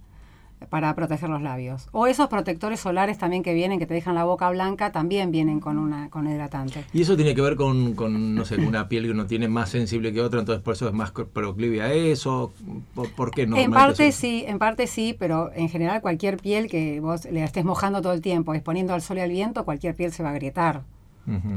para 0.71 0.95
proteger 0.95 1.29
los 1.29 1.43
labios. 1.43 1.89
O 1.93 2.07
esos 2.07 2.29
protectores 2.29 2.81
solares 2.81 3.19
también 3.19 3.43
que 3.43 3.55
vienen, 3.55 3.79
que 3.79 3.87
te 3.87 3.95
dejan 3.95 4.15
la 4.15 4.25
boca 4.25 4.51
blanca, 4.51 4.93
también 4.93 5.31
vienen 5.31 5.61
con 5.61 5.79
una 5.79 6.11
con 6.11 6.29
hidratante. 6.29 6.85
Y 6.93 7.03
eso 7.03 7.17
tiene 7.17 7.35
que 7.35 7.41
ver 7.41 7.57
con, 7.57 7.95
con, 7.95 8.35
no 8.35 8.45
sé, 8.45 8.57
una 8.57 8.89
piel 8.89 9.05
que 9.05 9.11
uno 9.11 9.27
tiene 9.27 9.49
más 9.49 9.71
sensible 9.71 10.13
que 10.13 10.21
otra, 10.21 10.41
entonces 10.41 10.63
por 10.63 10.75
eso 10.75 10.89
es 10.89 10.95
más 10.95 11.11
proclive 11.13 11.83
a 11.83 11.93
eso. 11.93 12.53
¿Por, 12.95 13.11
por 13.13 13.31
qué 13.31 13.47
no? 13.47 13.57
en 13.57 13.71
parte 13.71 14.13
sí, 14.13 14.45
en 14.47 14.59
parte 14.59 14.87
sí, 14.87 15.15
pero 15.19 15.51
en 15.55 15.69
general 15.69 16.01
cualquier 16.01 16.37
piel 16.39 16.69
que 16.69 17.01
vos 17.01 17.25
le 17.27 17.43
estés 17.45 17.65
mojando 17.65 18.03
todo 18.03 18.13
el 18.13 18.21
tiempo, 18.21 18.55
exponiendo 18.55 18.95
al 18.95 19.03
sol 19.03 19.19
y 19.19 19.21
al 19.21 19.31
viento, 19.31 19.65
cualquier 19.65 19.95
piel 19.95 20.13
se 20.13 20.23
va 20.23 20.31
a 20.31 20.33
agrietar. 20.33 20.83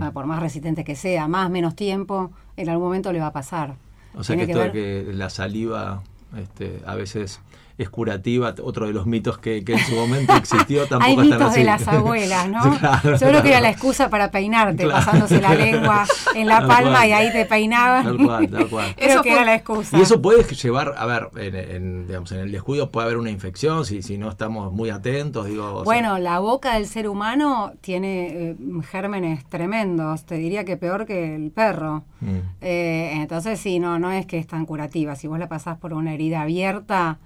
Ah, 0.02 0.12
Por 0.12 0.26
más 0.26 0.42
resistente 0.42 0.84
que 0.84 0.98
sea, 0.98 1.30
más, 1.30 1.50
menos 1.50 1.78
tiempo, 1.78 2.32
en 2.58 2.68
algún 2.68 2.88
momento 2.88 3.14
le 3.14 3.22
va 3.22 3.28
a 3.28 3.32
pasar. 3.32 3.76
O 4.14 4.22
sea 4.22 4.36
que 4.36 4.44
esto 4.44 4.60
de 4.60 4.72
que 4.74 5.14
la 5.14 5.30
saliva 5.30 6.04
este, 6.38 6.82
a 6.86 6.96
veces 6.96 7.40
es 7.78 7.90
curativa, 7.90 8.54
otro 8.64 8.88
de 8.88 8.94
los 8.94 9.06
mitos 9.06 9.38
que, 9.38 9.64
que 9.64 9.74
en 9.74 9.80
su 9.80 9.96
momento 9.96 10.34
existió 10.36 10.86
tampoco 10.88 11.22
Hay 11.22 11.28
mitos 11.28 11.42
así. 11.42 11.60
de 11.60 11.66
las 11.66 11.88
abuelas, 11.88 12.50
¿no? 12.50 12.62
Claro, 12.80 13.18
Yo 13.18 13.28
creo 13.28 13.42
que 13.44 13.50
era 13.50 13.62
la 13.62 13.70
excusa 13.70 14.10
para 14.10 14.32
peinarte, 14.32 14.84
Claro. 14.84 15.04
pasándose 15.06 15.42
la 15.42 15.56
lengua 15.56 16.06
en 16.36 16.48
la 16.48 16.60
Tal 16.60 16.68
palma 16.68 16.92
cual. 16.98 17.10
y 17.10 17.12
ahí 17.14 17.32
te 17.32 17.46
peinaban. 17.46 18.04
Tal 18.06 18.18
cual, 18.26 18.50
tal 18.50 18.68
cual. 18.68 18.96
Creo 18.98 19.10
Eso 19.10 19.22
que 19.24 19.30
fue- 19.30 19.38
era 19.38 19.46
la 19.46 19.56
excusa. 19.56 19.98
Y 19.98 20.02
eso 20.02 20.22
puede 20.22 20.44
llevar, 20.44 20.94
a 20.98 21.06
ver, 21.06 21.30
en, 21.38 21.56
en, 21.56 22.08
digamos, 22.08 22.32
en 22.32 22.40
el 22.40 22.52
descuido 22.52 22.92
puede 22.92 23.06
haber 23.06 23.18
una 23.18 23.30
infección 23.32 23.86
si, 23.86 24.02
si 24.02 24.18
no 24.18 24.30
estamos 24.30 24.72
muy 24.74 24.90
atentos, 24.90 25.46
digo. 25.48 25.66
o 25.74 25.76
sea, 25.78 25.84
Bueno, 25.84 26.18
la 26.20 26.40
boca 26.40 26.74
del 26.76 26.88
ser 26.88 27.08
humano 27.08 27.74
tiene 27.82 28.28
eh, 28.52 28.56
gérmenes 28.90 29.46
tremendos, 29.46 30.26
te 30.26 30.36
diría 30.36 30.66
que 30.66 30.78
peor 30.78 31.06
que 31.06 31.36
el 31.36 31.52
perro. 31.52 32.04
mm. 32.22 32.38
Eh, 32.62 33.12
entonces 33.16 33.60
sí, 33.60 33.80
no, 33.80 33.98
no 34.00 34.12
es 34.12 34.26
que 34.26 34.38
es 34.38 34.48
tan 34.48 34.66
curativa. 34.66 35.16
Si 35.16 35.28
vos 35.28 35.40
la 35.40 35.48
pasás 35.50 35.78
por 35.78 35.94
una 35.94 36.14
herida 36.14 36.42
abierta, 36.42 37.20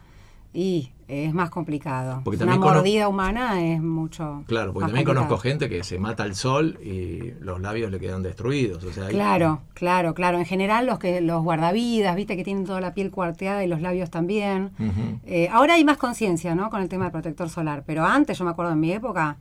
y 0.56 0.92
es 1.08 1.34
más 1.36 1.52
complicado. 1.52 2.22
Porque 2.24 2.44
una 2.44 2.58
mordida 2.58 3.08
humana 3.08 3.62
es 3.62 3.80
mucho. 3.82 4.44
Claro, 4.48 4.74
porque 4.74 4.86
más 4.86 4.90
también 4.92 5.06
complicado. 5.06 5.28
conozco 5.28 5.38
gente 5.38 5.70
que 5.70 5.84
se 5.84 6.00
mata 6.00 6.24
al 6.24 6.34
sol 6.34 6.80
y 6.84 7.34
los 7.42 7.60
labios 7.62 7.92
le 7.92 8.00
quedan 8.00 8.24
destruidos. 8.24 8.84
O 8.84 8.92
sea, 8.92 9.06
hay- 9.08 9.14
Claro, 9.14 9.62
claro, 9.76 10.16
claro. 10.16 10.40
En 10.40 10.46
general 10.46 10.88
los 10.88 10.98
que 10.98 11.22
los 11.22 11.44
guardavidas, 11.44 12.16
viste 12.16 12.36
que 12.36 12.44
tienen 12.44 12.66
toda 12.66 12.82
la 12.82 12.94
piel 12.96 13.12
cuarteada 13.12 13.64
y 13.64 13.68
los 13.68 13.82
labios 13.82 14.10
también. 14.10 14.72
Eh, 15.26 15.48
ahora 15.52 15.76
hay 15.76 15.84
más 15.86 15.98
conciencia, 15.98 16.56
¿no? 16.56 16.70
Con 16.72 16.82
el 16.82 16.90
tema 16.90 17.06
del 17.06 17.12
protector 17.12 17.50
solar. 17.50 17.84
Pero 17.86 18.04
antes, 18.06 18.38
yo 18.40 18.46
me 18.46 18.52
acuerdo 18.52 18.72
en 18.72 18.80
mi 18.80 18.92
época, 18.92 19.38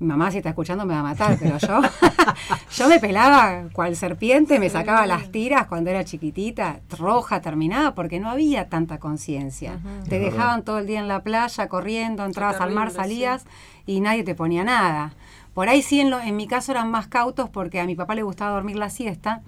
mi 0.00 0.06
mamá 0.06 0.30
si 0.30 0.36
está 0.38 0.50
escuchando 0.50 0.86
me 0.86 0.94
va 0.94 1.00
a 1.00 1.02
matar, 1.02 1.36
pero 1.40 1.58
yo, 1.58 1.80
yo 2.76 2.88
me 2.88 3.00
pelaba 3.00 3.64
cual 3.72 3.96
serpiente, 3.96 4.58
me 4.60 4.70
sacaba 4.70 5.06
las 5.06 5.30
tiras 5.32 5.66
cuando 5.66 5.90
era 5.90 6.04
chiquitita, 6.04 6.80
roja, 6.98 7.40
terminada, 7.40 7.94
porque 7.94 8.20
no 8.20 8.30
había 8.30 8.68
tanta 8.68 8.98
conciencia. 8.98 9.80
Te 10.08 10.18
dejaban 10.18 10.62
todo 10.62 10.78
el 10.78 10.86
día 10.86 11.00
en 11.00 11.08
la 11.08 11.22
playa, 11.22 11.68
corriendo, 11.68 12.24
entrabas 12.24 12.60
al 12.60 12.70
mar, 12.72 12.90
salías 12.90 13.44
y 13.86 14.00
nadie 14.00 14.22
te 14.22 14.34
ponía 14.34 14.62
nada. 14.64 15.12
Por 15.54 15.68
ahí 15.68 15.82
sí, 15.82 16.00
en, 16.00 16.10
lo- 16.10 16.20
en 16.20 16.36
mi 16.36 16.46
caso 16.46 16.70
eran 16.72 16.90
más 16.90 17.08
cautos 17.08 17.50
porque 17.50 17.80
a 17.80 17.84
mi 17.86 17.96
papá 17.96 18.14
le 18.14 18.22
gustaba 18.22 18.52
dormir 18.52 18.76
la 18.76 18.90
siesta. 18.90 19.42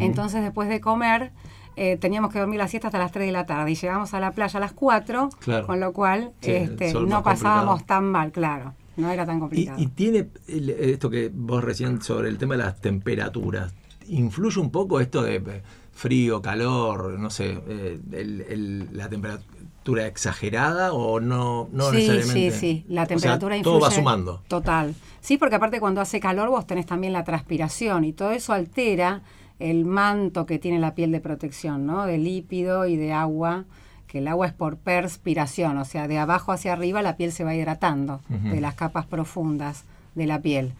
Entonces, 0.00 0.42
después 0.42 0.68
de 0.68 0.80
comer, 0.80 1.30
eh, 1.76 1.96
teníamos 1.96 2.32
que 2.32 2.38
dormir 2.38 2.58
la 2.58 2.68
siesta 2.68 2.88
hasta 2.88 2.98
las 2.98 3.12
3 3.12 3.26
de 3.26 3.32
la 3.32 3.46
tarde 3.46 3.70
y 3.70 3.74
llegamos 3.76 4.14
a 4.14 4.20
la 4.20 4.30
playa 4.32 4.56
a 4.58 4.60
las 4.60 4.72
4, 4.72 5.28
Claro. 5.40 5.66
con 5.66 5.78
lo 5.80 5.92
cual 5.92 6.32
Sí, 6.40 6.52
este, 6.52 6.92
no 6.94 7.22
pasábamos 7.22 7.82
complicado. 7.82 7.86
tan 8.00 8.04
mal, 8.04 8.32
claro. 8.32 8.74
No 8.96 9.10
era 9.10 9.24
tan 9.26 9.40
complicado. 9.40 9.80
y 9.80 9.86
tiene 9.86 10.28
el- 10.48 10.70
esto 10.70 11.08
que 11.10 11.30
vos 11.32 11.62
recién 11.64 12.02
sobre 12.02 12.28
el 12.28 12.38
tema 12.38 12.56
de 12.56 12.62
las 12.64 12.80
temperaturas, 12.80 13.74
¿influye 14.08 14.60
un 14.60 14.70
poco 14.70 15.00
esto 15.00 15.22
de 15.22 15.36
eh, 15.36 15.62
frío, 15.92 16.42
calor, 16.42 17.18
no 17.18 17.30
sé, 17.30 17.58
eh, 17.68 17.98
el- 18.12 18.40
el- 18.42 18.88
la 18.96 19.08
temperatura 19.08 20.06
exagerada 20.06 20.92
o 20.92 21.20
no, 21.20 21.68
no 21.72 21.90
sí, 21.90 21.96
necesariamente? 21.96 22.50
sí, 22.52 22.58
sí. 22.58 22.84
La 22.88 23.02
O 23.02 23.06
sea, 23.06 23.16
temperatura 23.16 23.62
Todo 23.62 23.80
va 23.80 23.88
influye- 23.88 23.94
sumando. 23.96 24.42
Total. 24.48 24.94
Sí, 25.20 25.38
porque 25.38 25.56
aparte 25.56 25.80
cuando 25.80 26.00
hace 26.00 26.20
calor 26.20 26.48
vos 26.50 26.66
tenés 26.66 26.86
también 26.86 27.12
la 27.12 27.24
transpiración 27.24 28.04
y 28.04 28.12
todo 28.12 28.32
eso 28.32 28.52
altera 28.52 29.22
el 29.58 29.84
manto 29.84 30.44
que 30.46 30.58
tiene 30.58 30.78
la 30.80 30.94
piel 30.94 31.12
de 31.12 31.20
protección, 31.20 31.86
¿no? 31.86 32.04
De 32.06 32.18
lípido 32.18 32.86
y 32.86 32.96
de 32.96 33.12
agua, 33.12 33.64
que 34.12 34.18
el 34.18 34.28
agua 34.28 34.46
es 34.46 34.52
por 34.52 34.76
perspiración, 34.76 35.78
o 35.78 35.86
sea, 35.86 36.06
de 36.06 36.18
abajo 36.18 36.52
hacia 36.52 36.74
arriba 36.74 37.00
la 37.00 37.16
piel 37.16 37.32
se 37.32 37.44
va 37.44 37.54
hidratando 37.54 38.20
de 38.28 38.60
las 38.60 38.74
capas 38.74 39.06
profundas 39.06 39.84
de 40.14 40.26
la 40.26 40.42
piel. 40.42 40.74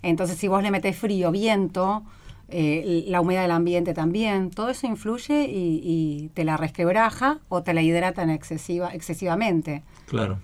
Entonces, 0.00 0.38
si 0.38 0.48
vos 0.48 0.62
le 0.62 0.70
metés 0.70 0.96
frío, 0.96 1.30
viento, 1.30 2.02
eh, 2.48 3.04
la 3.08 3.20
humedad 3.20 3.42
del 3.42 3.50
ambiente 3.50 3.92
también, 3.92 4.48
todo 4.48 4.70
eso 4.70 4.86
influye 4.86 5.44
y, 5.50 5.82
y 5.84 6.28
te 6.32 6.44
la 6.44 6.56
resquebraja 6.56 7.40
o 7.50 7.62
te 7.62 7.74
la 7.74 7.82
hidratan 7.82 8.30
excesiva, 8.30 8.94
excesivamente. 8.94 9.82
Claro. 10.06 10.38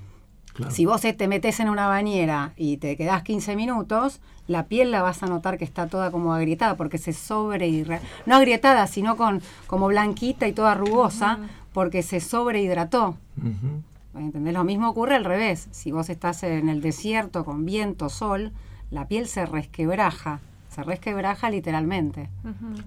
Claro. 0.52 0.70
Si 0.70 0.84
vos 0.84 1.00
te 1.00 1.26
metes 1.26 1.58
en 1.60 1.70
una 1.70 1.88
bañera 1.88 2.52
y 2.56 2.76
te 2.76 2.96
quedás 2.96 3.22
15 3.22 3.56
minutos, 3.56 4.20
la 4.46 4.66
piel 4.66 4.90
la 4.90 5.02
vas 5.02 5.22
a 5.22 5.26
notar 5.26 5.58
que 5.58 5.64
está 5.64 5.88
toda 5.88 6.10
como 6.10 6.32
agrietada 6.34 6.76
porque 6.76 6.98
se 6.98 7.12
sobre 7.12 7.84
no 8.26 8.36
agrietada, 8.36 8.86
sino 8.86 9.16
con 9.16 9.42
como 9.66 9.88
blanquita 9.88 10.46
y 10.46 10.52
toda 10.52 10.74
rugosa 10.74 11.40
porque 11.74 12.02
se 12.02 12.20
sobrehidrató. 12.20 13.18
Lo 14.14 14.64
mismo 14.64 14.88
ocurre 14.88 15.16
al 15.16 15.24
revés. 15.24 15.68
Si 15.72 15.90
vos 15.90 16.08
estás 16.08 16.42
en 16.44 16.68
el 16.70 16.80
desierto 16.80 17.44
con 17.44 17.66
viento, 17.66 18.08
sol, 18.08 18.52
la 18.90 19.08
piel 19.08 19.26
se 19.26 19.44
resquebraja. 19.44 20.40
Se 20.70 20.82
resquebraja 20.82 21.50
literalmente. 21.50 22.30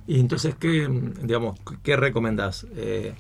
Y 0.08 0.20
entonces, 0.20 0.56
¿qué, 0.56 0.88
digamos, 1.22 1.60
qué 1.84 1.96
recomendás? 1.98 2.66
Eh, 2.78 3.14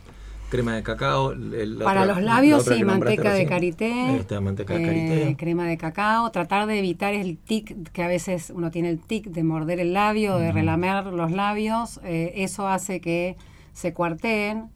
crema 0.49 0.73
de 0.75 0.83
cacao. 0.83 1.31
el- 1.33 1.77
Para 1.83 2.03
otra- 2.03 2.13
los 2.15 2.23
la 2.23 2.33
labios, 2.35 2.63
sí, 2.63 2.83
manteca 2.85 3.33
de 3.33 3.45
karité. 3.45 3.93
Manteca 4.41 4.73
de 4.73 4.83
eh, 4.83 4.85
karité. 4.85 5.35
crema 5.37 5.65
de 5.67 5.77
cacao. 5.77 6.31
Tratar 6.31 6.65
de 6.67 6.79
evitar 6.79 7.13
el 7.13 7.37
tic, 7.37 7.91
que 7.91 8.03
a 8.03 8.07
veces 8.07 8.53
uno 8.55 8.71
tiene 8.71 8.89
el 8.89 8.99
tic 8.99 9.25
de 9.27 9.43
morder 9.43 9.81
el 9.81 9.91
labio, 9.93 10.37
de 10.37 10.51
relamer 10.53 11.05
los 11.07 11.31
labios. 11.31 11.99
eh, 12.05 12.31
eso 12.37 12.67
hace 12.69 13.01
que 13.01 13.35
se 13.73 13.93
cuarteen. 13.93 14.69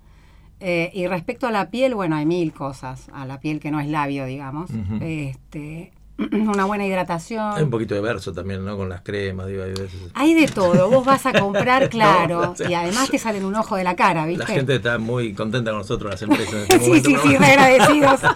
Eh, 0.61 0.91
y 0.93 1.07
respecto 1.07 1.47
a 1.47 1.51
la 1.51 1.71
piel, 1.71 1.95
bueno, 1.95 2.15
hay 2.15 2.25
mil 2.25 2.53
cosas. 2.53 3.09
A 3.13 3.25
la 3.25 3.39
piel 3.39 3.59
que 3.59 3.71
no 3.71 3.79
es 3.79 3.87
labio, 3.87 4.25
digamos. 4.25 4.69
Este, 5.01 5.91
una 6.31 6.65
buena 6.65 6.85
hidratación. 6.85 7.53
Hay 7.53 7.63
un 7.63 7.69
poquito 7.69 7.95
de 7.95 8.01
verso 8.01 8.33
también, 8.33 8.63
¿no? 8.63 8.77
Con 8.77 8.89
las 8.89 9.01
cremas, 9.01 9.47
digo, 9.47 9.63
hay 9.63 9.71
veces. 9.71 10.11
Hay 10.13 10.33
de 10.33 10.47
todo, 10.47 10.89
vos 10.89 11.05
vas 11.05 11.25
a 11.25 11.33
comprar, 11.33 11.89
claro, 11.89 12.41
No, 12.41 12.51
o 12.51 12.55
sea, 12.55 12.69
y 12.69 12.73
además 12.73 13.09
te 13.09 13.17
salen 13.17 13.45
un 13.45 13.55
ojo 13.55 13.75
de 13.75 13.83
la 13.83 13.95
cara, 13.95 14.25
¿viste? 14.25 14.43
La 14.43 14.49
gente 14.49 14.75
está 14.75 14.97
muy 14.97 15.33
contenta 15.33 15.71
con 15.71 15.79
nosotros, 15.79 16.11
las 16.11 16.21
empresas. 16.21 16.53
En 16.53 16.61
este 16.61 16.79
sí, 16.79 16.87
momento, 16.87 17.09
sí, 17.09 17.17
sí, 17.27 17.35
agradecidos. 17.35 18.21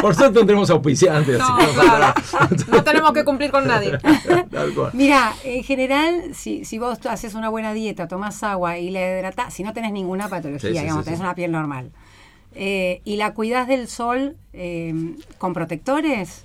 Por 0.00 0.14
suerte 0.14 0.40
no 0.40 0.46
tenemos 0.46 0.70
auspiciantes. 0.70 1.38
No, 1.38 1.58
así 1.58 1.74
claro. 1.74 2.14
No 2.68 2.84
tenemos 2.84 3.12
que 3.12 3.24
cumplir 3.24 3.50
con 3.50 3.66
nadie. 3.66 3.98
Mira, 4.92 5.32
en 5.44 5.62
general, 5.62 6.34
si, 6.34 6.64
si 6.64 6.78
vos 6.78 6.98
haces 7.06 7.34
una 7.34 7.48
buena 7.50 7.74
dieta, 7.74 8.08
tomás 8.08 8.42
agua 8.42 8.78
y 8.78 8.90
la 8.90 9.00
hidratás, 9.00 9.52
si 9.52 9.62
no 9.62 9.72
tenés 9.72 9.92
ninguna 9.92 10.28
patología, 10.28 10.70
Sí, 10.70 10.76
sí, 10.76 10.82
digamos, 10.82 11.04
tenés 11.04 11.20
una 11.20 11.34
piel 11.34 11.52
normal, 11.52 11.90
eh, 12.54 13.00
y 13.04 13.16
la 13.16 13.32
cuidás 13.34 13.68
del 13.68 13.88
sol 13.88 14.36
eh, 14.52 15.14
con 15.38 15.52
protectores, 15.52 16.44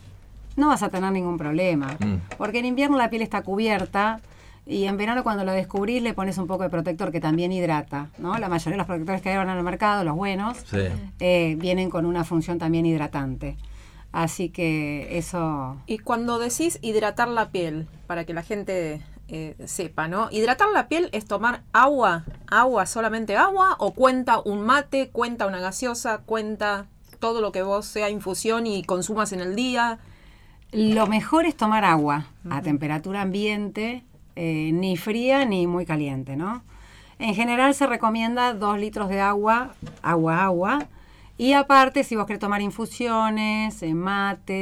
no 0.56 0.68
vas 0.70 0.84
a 0.84 0.90
tener 0.90 1.12
ningún 1.12 1.38
problema. 1.38 1.98
Mm. 2.00 2.36
Porque 2.38 2.60
en 2.60 2.66
invierno 2.66 2.98
la 2.98 3.10
piel 3.10 3.22
está 3.22 3.42
cubierta 3.42 4.20
y 4.66 4.86
en 4.86 4.98
verano 4.98 5.24
cuando 5.24 5.44
la 5.44 5.54
descubrís 5.54 6.02
le 6.02 6.14
pones 6.14 6.38
un 6.38 6.48
poco 6.48 6.64
de 6.64 6.70
protector 6.70 7.12
que 7.12 7.20
también 7.20 7.52
hidrata, 7.52 8.10
¿no? 8.18 8.38
La 8.38 8.50
mayoría 8.50 8.72
de 8.74 8.78
los 8.78 8.88
protectores 8.88 9.22
que 9.22 9.30
hay 9.30 9.36
ahora 9.36 9.52
en 9.52 9.58
el 9.60 9.64
mercado, 9.64 10.04
los 10.04 10.16
buenos, 10.16 10.58
Sí. 10.70 10.80
eh, 11.20 11.56
vienen 11.60 11.90
con 11.90 12.06
una 12.06 12.24
función 12.24 12.58
también 12.58 12.86
hidratante. 12.86 13.58
Así 14.12 14.50
que 14.50 15.18
eso... 15.18 15.76
Y 15.88 15.98
cuando 15.98 16.40
decís 16.40 16.80
hidratar 16.82 17.28
la 17.28 17.50
piel, 17.50 17.86
para 18.08 18.24
que 18.24 18.34
la 18.34 18.44
gente 18.44 19.02
eh, 19.28 19.56
sepa, 19.66 20.08
¿no? 20.08 20.30
Hidratar 20.32 20.70
la 20.70 20.88
piel 20.88 21.10
es 21.12 21.26
tomar 21.26 21.64
agua, 21.74 22.26
agua, 22.48 22.86
solamente 22.86 23.36
agua, 23.36 23.76
o 23.80 23.92
cuenta 23.92 24.40
un 24.40 24.62
mate, 24.62 25.10
cuenta 25.10 25.48
una 25.48 25.60
gaseosa, 25.60 26.20
cuenta 26.20 26.86
todo 27.20 27.42
lo 27.42 27.52
que 27.52 27.64
vos 27.64 27.86
sea 27.86 28.10
infusión 28.10 28.68
y 28.68 28.84
consumas 28.84 29.34
en 29.34 29.40
el 29.40 29.56
día. 29.56 30.00
Lo 30.72 31.08
mejor 31.08 31.46
es 31.46 31.56
tomar 31.56 31.86
agua 31.86 32.28
a 32.50 32.62
temperatura 32.62 33.22
ambiente, 33.22 34.04
eh, 34.36 34.72
ni 34.74 34.98
fría 34.98 35.46
ni 35.46 35.66
muy 35.66 35.86
caliente, 35.86 36.36
¿no? 36.36 36.64
En 37.18 37.34
general 37.34 37.74
se 37.74 37.88
recomienda 37.88 38.54
dos 38.54 38.78
litros 38.78 39.10
de 39.10 39.22
agua, 39.22 39.74
agua, 40.02 40.44
agua. 40.44 40.88
Y 41.38 41.52
aparte, 41.54 42.04
si 42.06 42.16
vos 42.16 42.26
querés 42.26 42.40
tomar 42.40 42.62
infusiones, 42.62 43.82
eh, 43.84 43.94
mate, 43.94 44.54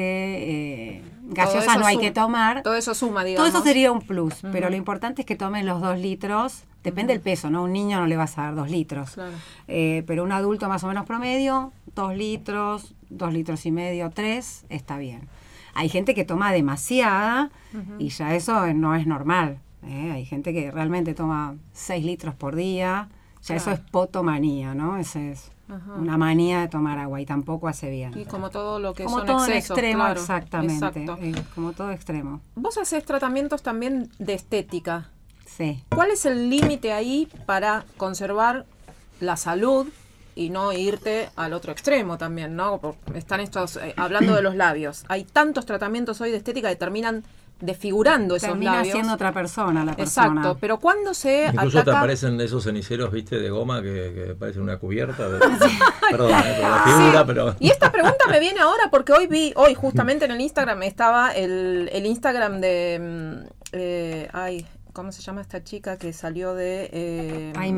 eh, 0.97 1.03
gaseosas 1.25 1.77
no 1.77 1.85
hay 1.85 1.95
suma- 1.95 2.01
que 2.07 2.11
tomar. 2.11 2.63
Todo 2.63 2.75
eso 2.75 2.93
suma, 2.95 3.21
Todo 3.21 3.25
digamos. 3.25 3.49
eso 3.49 3.61
sería 3.63 3.91
un 3.91 4.01
plus, 4.01 4.35
pero 4.51 4.69
lo 4.69 4.75
importante 4.75 5.21
es 5.21 5.25
que 5.25 5.35
tomen 5.35 5.65
los 5.65 5.81
dos 5.81 5.99
litros. 5.99 6.63
Depende 6.83 7.13
del 7.13 7.21
peso, 7.21 7.49
¿no? 7.49 7.63
Un 7.63 7.71
niño 7.73 7.99
no 7.99 8.07
le 8.07 8.17
vas 8.17 8.37
a 8.37 8.43
dar 8.43 8.55
dos 8.55 8.69
litros. 8.69 9.11
Claro. 9.11 9.31
Eh, 9.67 10.03
pero 10.07 10.23
un 10.23 10.31
adulto 10.33 10.67
más 10.67 10.83
o 10.83 10.87
menos 10.87 11.05
promedio, 11.05 11.71
dos 11.95 12.13
litros, 12.15 12.93
dos 13.09 13.31
litros 13.31 13.65
y 13.65 13.71
medio, 13.71 14.09
tres, 14.09 14.65
está 14.69 14.97
bien. 14.97 15.29
Hay 15.75 15.87
gente 15.89 16.13
que 16.13 16.25
toma 16.25 16.51
demasiada 16.51 17.51
y 17.99 18.09
ya 18.09 18.35
eso 18.35 18.73
no 18.73 18.95
es 18.95 19.07
normal. 19.07 19.59
¿eh? 19.87 20.11
Hay 20.11 20.25
gente 20.25 20.53
que 20.53 20.71
realmente 20.71 21.13
toma 21.13 21.55
seis 21.71 22.03
litros 22.03 22.35
por 22.35 22.55
día. 22.55 23.09
Ya 23.43 23.55
eso 23.55 23.71
es 23.71 23.79
potomanía, 23.79 24.73
¿no? 24.73 24.97
Esa 24.97 25.19
es 25.19 25.51
Ajá. 25.67 25.93
una 25.93 26.17
manía 26.17 26.61
de 26.61 26.67
tomar 26.69 26.97
agua 26.97 27.19
y 27.19 27.25
tampoco 27.25 27.67
hace 27.67 27.89
bien. 27.89 28.17
Y 28.17 28.25
como 28.25 28.49
todo 28.49 28.79
lo 28.79 28.93
que 28.93 29.03
como 29.03 29.17
son 29.17 29.27
todo 29.27 29.45
excesos, 29.45 29.77
extremo, 29.77 30.03
claro. 30.03 30.21
exactamente. 30.21 31.05
Eh, 31.21 31.43
como 31.53 31.73
todo 31.73 31.91
extremo. 31.91 32.41
Vos 32.55 32.77
haces 32.77 33.03
tratamientos 33.05 33.61
también 33.61 34.09
de 34.17 34.33
estética. 34.33 35.09
Sí. 35.45 35.83
¿Cuál 35.89 36.11
es 36.11 36.25
el 36.25 36.49
límite 36.49 36.93
ahí 36.93 37.27
para 37.45 37.85
conservar 37.97 38.65
la 39.19 39.37
salud 39.37 39.87
y 40.35 40.49
no 40.49 40.73
irte 40.73 41.29
al 41.35 41.53
otro 41.53 41.71
extremo 41.71 42.17
también, 42.17 42.55
¿no? 42.55 42.79
Están 43.13 43.39
estos, 43.39 43.77
eh, 43.77 43.93
hablando 43.97 44.35
de 44.35 44.41
los 44.41 44.55
labios. 44.55 45.05
Hay 45.09 45.25
tantos 45.25 45.65
tratamientos 45.65 46.21
hoy 46.21 46.31
de 46.31 46.37
estética 46.37 46.69
que 46.69 46.75
terminan 46.75 47.23
desfigurando 47.59 48.35
esos 48.35 48.49
Termina 48.49 48.75
labios. 48.75 48.93
siendo 48.93 49.13
otra 49.13 49.31
persona 49.31 49.85
la 49.85 49.95
persona. 49.95 50.27
Exacto, 50.27 50.57
pero 50.59 50.79
cuando 50.79 51.13
se 51.13 51.47
Incluso 51.53 51.83
te 51.83 51.91
aparecen 51.91 52.39
esos 52.41 52.63
ceniceros, 52.63 53.11
viste, 53.11 53.39
de 53.39 53.49
goma 53.49 53.81
que, 53.81 54.11
que 54.13 54.35
parecen 54.37 54.63
una 54.63 54.77
cubierta. 54.77 55.29
de- 55.29 55.39
Perdón, 56.11 56.31
eh, 56.31 56.57
por 56.61 56.69
la 56.69 56.79
figura, 56.83 57.19
Sí. 57.19 57.23
pero. 57.27 57.55
Y 57.59 57.69
esta 57.69 57.91
pregunta 57.91 58.25
me 58.29 58.39
viene 58.39 58.59
ahora 58.59 58.89
porque 58.91 59.13
hoy 59.13 59.27
vi, 59.27 59.53
hoy 59.55 59.73
justamente 59.75 60.25
en 60.25 60.31
el 60.31 60.41
Instagram 60.41 60.83
estaba 60.83 61.31
el, 61.31 61.89
el 61.93 62.05
Instagram 62.05 62.59
de... 62.59 62.99
mm, 63.45 63.49
eh, 63.73 64.27
ay, 64.33 64.65
¿cómo 64.91 65.11
se 65.11 65.21
llama 65.21 65.41
esta 65.41 65.63
chica 65.63 65.97
que 65.97 66.11
salió 66.13 66.53
de... 66.53 66.89
eh, 66.91 67.53
Hay 67.55 67.71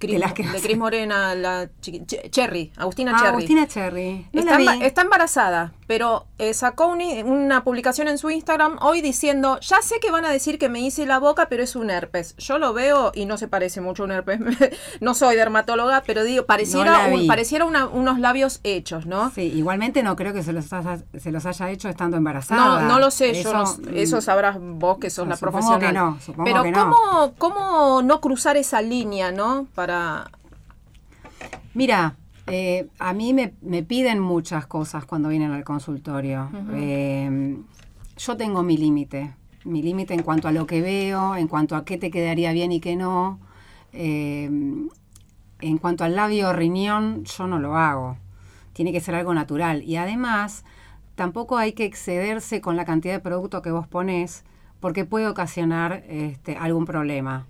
De 0.00 0.18
las 0.18 0.32
que 0.32 0.42
de 0.44 0.48
hacen. 0.50 0.62
Cris 0.62 0.78
Morena, 0.78 1.34
la 1.34 1.68
chiqui- 1.82 2.04
Ch- 2.06 2.30
Cherry, 2.30 2.72
Agustina 2.76 3.12
Ah, 3.14 3.18
Cherry. 3.20 3.28
Agustina 3.32 3.66
Cherry. 3.68 4.26
No 4.32 4.40
Está, 4.40 4.58
emba- 4.58 5.02
embarazada, 5.02 5.72
pero 5.86 6.26
eh, 6.38 6.54
sacó 6.54 6.86
un- 6.86 7.02
una 7.26 7.64
publicación 7.64 8.08
en 8.08 8.16
su 8.18 8.30
Instagram 8.30 8.78
hoy 8.80 9.00
diciendo, 9.02 9.58
ya 9.60 9.82
sé 9.82 9.96
que 10.00 10.10
van 10.10 10.24
a 10.24 10.30
decir 10.30 10.58
que 10.58 10.68
me 10.68 10.80
hice 10.80 11.04
la 11.06 11.18
boca, 11.18 11.48
pero 11.48 11.62
es 11.62 11.76
un 11.76 11.90
herpes. 11.90 12.34
Yo 12.38 12.58
lo 12.58 12.72
veo 12.72 13.12
y 13.14 13.26
no 13.26 13.36
se 13.36 13.48
parece 13.48 13.80
mucho 13.80 14.02
a 14.04 14.06
un 14.06 14.12
herpes. 14.12 14.38
no 15.00 15.14
soy 15.14 15.36
dermatóloga, 15.36 16.02
pero 16.06 16.24
digo, 16.24 16.46
pareciera, 16.46 17.06
un- 17.12 17.26
pareciera 17.26 17.64
una- 17.64 17.86
unos 17.86 18.18
labios 18.18 18.60
hechos, 18.64 19.06
¿no? 19.06 19.30
Sí, 19.30 19.42
igualmente 19.42 20.02
no 20.02 20.16
creo 20.16 20.32
que 20.32 20.42
se 20.42 20.52
los 20.52 20.72
haya, 20.72 20.98
se 21.18 21.30
los 21.30 21.44
haya 21.46 21.70
hecho 21.70 21.88
estando 21.88 22.16
embarazada. 22.16 22.82
No, 22.82 22.88
no 22.88 22.98
lo 23.00 23.10
sé, 23.10 23.30
Eso, 23.30 23.52
yo 23.52 23.58
no 23.58 23.64
mm, 23.64 23.96
eso 23.96 24.20
sabrás 24.20 24.56
vos 24.60 24.98
que 24.98 25.10
sos 25.10 25.26
no, 25.26 25.30
la 25.30 25.36
supongo 25.36 25.58
profesional. 25.68 26.16
que 26.26 26.32
no, 26.32 26.44
Pero 26.44 26.62
que. 26.62 26.72
¿cómo, 26.72 27.34
¿cómo 27.38 28.02
no 28.02 28.20
cruzar 28.20 28.56
esa 28.56 28.80
línea, 28.82 29.32
no? 29.32 29.57
Para... 29.66 30.30
Mira, 31.74 32.16
eh, 32.46 32.88
a 32.98 33.12
mí 33.12 33.34
me, 33.34 33.54
me 33.60 33.82
piden 33.82 34.20
muchas 34.20 34.66
cosas 34.66 35.04
cuando 35.04 35.28
vienen 35.28 35.52
al 35.52 35.64
consultorio. 35.64 36.50
Eh, 36.72 37.58
yo 38.16 38.36
tengo 38.36 38.62
mi 38.62 38.76
límite, 38.76 39.34
mi 39.64 39.82
límite 39.82 40.14
en 40.14 40.22
cuanto 40.22 40.48
a 40.48 40.52
lo 40.52 40.66
que 40.66 40.80
veo, 40.80 41.36
en 41.36 41.46
cuanto 41.46 41.76
a 41.76 41.84
qué 41.84 41.98
te 41.98 42.10
quedaría 42.10 42.52
bien 42.52 42.72
y 42.72 42.80
qué 42.80 42.96
no. 42.96 43.38
Eh, 43.92 44.50
en 45.60 45.78
cuanto 45.78 46.04
al 46.04 46.16
labio 46.16 46.52
riñón, 46.52 47.24
yo 47.24 47.46
no 47.46 47.58
lo 47.58 47.76
hago. 47.76 48.16
Tiene 48.72 48.92
que 48.92 49.00
ser 49.00 49.14
algo 49.14 49.34
natural. 49.34 49.82
Y 49.82 49.96
además, 49.96 50.64
tampoco 51.16 51.58
hay 51.58 51.72
que 51.72 51.84
excederse 51.84 52.60
con 52.60 52.76
la 52.76 52.84
cantidad 52.84 53.14
de 53.14 53.20
producto 53.20 53.60
que 53.60 53.72
vos 53.72 53.86
pones, 53.86 54.44
porque 54.80 55.04
puede 55.04 55.26
ocasionar 55.26 56.04
este, 56.08 56.56
algún 56.56 56.86
problema. 56.86 57.46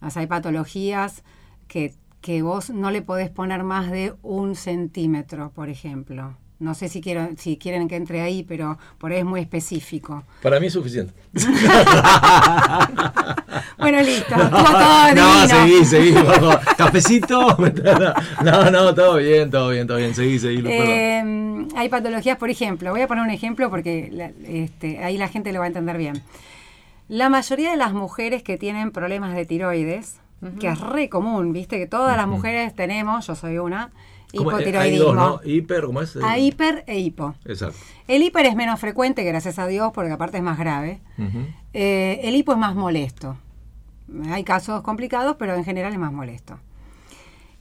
O 0.00 0.10
sea, 0.10 0.20
hay 0.20 0.28
patologías 0.28 1.24
que, 1.68 1.94
que 2.20 2.42
vos 2.42 2.70
no 2.70 2.90
le 2.90 3.02
podés 3.02 3.30
poner 3.30 3.62
más 3.62 3.90
de 3.90 4.14
un 4.22 4.56
centímetro, 4.56 5.52
por 5.54 5.68
ejemplo. 5.68 6.34
No 6.60 6.74
sé 6.74 6.88
si, 6.88 7.00
quiero, 7.00 7.28
si 7.36 7.56
quieren 7.56 7.86
que 7.86 7.94
entre 7.94 8.20
ahí, 8.20 8.42
pero 8.42 8.78
por 8.98 9.12
ahí 9.12 9.18
es 9.18 9.24
muy 9.24 9.40
específico. 9.40 10.24
Para 10.42 10.58
mí 10.58 10.66
es 10.66 10.72
suficiente. 10.72 11.14
Bueno, 13.78 14.02
listo. 14.02 14.34
todo 14.50 15.14
no, 15.14 15.46
seguí, 15.48 15.84
seguí. 15.84 16.14
Cafecito. 16.76 17.56
No, 18.44 18.70
no, 18.70 18.94
todo 18.94 19.16
bien, 19.16 19.50
todo 19.50 19.70
bien, 19.70 19.86
todo 19.86 19.98
bien. 19.98 20.14
Seguí, 20.14 20.38
seguí. 20.38 20.62
Eh, 20.66 21.66
hay 21.76 21.88
patologías, 21.88 22.36
por 22.38 22.50
ejemplo, 22.50 22.90
voy 22.90 23.00
a 23.02 23.06
poner 23.08 23.24
un 23.24 23.30
ejemplo 23.30 23.70
porque 23.70 24.08
la- 24.12 24.32
este, 24.46 25.02
ahí 25.04 25.16
la 25.16 25.28
gente 25.28 25.52
lo 25.52 25.60
va 25.60 25.66
a 25.66 25.68
entender 25.68 25.96
bien. 25.96 26.22
La 27.08 27.28
mayoría 27.28 27.70
de 27.70 27.76
las 27.76 27.92
mujeres 27.92 28.42
que 28.42 28.58
tienen 28.58 28.90
problemas 28.90 29.34
de 29.34 29.46
tiroides, 29.46 30.16
que 30.60 30.68
es 30.68 30.80
re 30.80 31.08
común, 31.08 31.52
viste 31.52 31.78
que 31.78 31.86
todas 31.86 32.16
las 32.16 32.28
mujeres 32.28 32.74
tenemos, 32.74 33.26
yo 33.26 33.34
soy 33.34 33.58
una, 33.58 33.90
hipotiroidismo. 34.32 35.04
dos, 35.04 35.14
¿no? 35.14 35.40
Hiper, 35.44 35.84
¿cómo 35.86 36.00
es? 36.00 36.16
A 36.16 36.38
hiper 36.38 36.84
e 36.86 36.98
hipo. 37.00 37.34
Exacto. 37.44 37.78
El 38.06 38.22
hiper 38.22 38.46
es 38.46 38.56
menos 38.56 38.78
frecuente, 38.80 39.24
gracias 39.24 39.58
a 39.58 39.66
Dios, 39.66 39.92
porque 39.92 40.12
aparte 40.12 40.38
es 40.38 40.42
más 40.42 40.58
grave. 40.58 41.00
Eh, 41.72 42.20
el 42.22 42.36
hipo 42.36 42.52
es 42.52 42.58
más 42.58 42.74
molesto. 42.74 43.36
Hay 44.30 44.44
casos 44.44 44.82
complicados, 44.82 45.36
pero 45.38 45.54
en 45.54 45.64
general 45.64 45.92
es 45.92 45.98
más 45.98 46.12
molesto. 46.12 46.58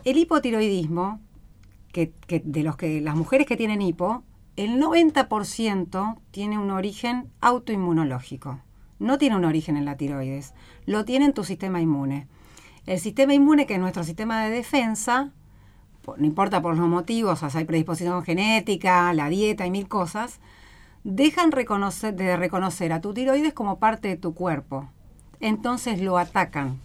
El 0.06 0.18
hipotiroidismo, 0.18 1.20
que, 1.92 2.12
que 2.28 2.42
de 2.46 2.64
los 2.64 2.78
que 2.78 3.02
las 3.02 3.16
mujeres 3.16 3.48
que 3.48 3.58
tienen 3.58 3.82
hipo, 3.82 4.24
el 4.56 4.82
90% 4.82 6.18
tiene 6.32 6.58
un 6.58 6.72
origen 6.72 7.30
autoinmunológico. 7.42 8.60
No 9.00 9.18
tiene 9.18 9.36
un 9.36 9.46
origen 9.46 9.78
en 9.78 9.86
la 9.86 9.98
tiroides, 9.98 10.54
lo 10.86 11.06
tiene 11.06 11.26
en 11.26 11.34
tu 11.34 11.44
sistema 11.44 11.82
inmune. 11.82 12.28
El 12.88 13.02
sistema 13.02 13.34
inmune, 13.34 13.66
que 13.66 13.74
es 13.74 13.80
nuestro 13.82 14.06
sistema 14.06 14.46
de 14.46 14.50
defensa, 14.50 15.32
no 16.06 16.26
importa 16.26 16.62
por 16.62 16.78
los 16.78 16.88
motivos, 16.88 17.44
o 17.44 17.50
sea, 17.50 17.60
hay 17.60 17.66
predisposición 17.66 18.24
genética, 18.24 19.12
la 19.14 19.28
dieta 19.28 19.66
y 19.66 19.72
mil 19.72 19.90
cosas, 19.90 20.40
dejan 21.04 21.50
de 21.50 22.38
reconocer 22.38 22.94
a 22.94 23.02
tu 23.02 23.14
tiroides 23.14 23.54
como 23.54 23.78
parte 23.78 24.08
de 24.08 24.16
tu 24.16 24.34
cuerpo. 24.34 24.90
Entonces 25.42 26.02
lo 26.02 26.18
atacan. 26.18 26.80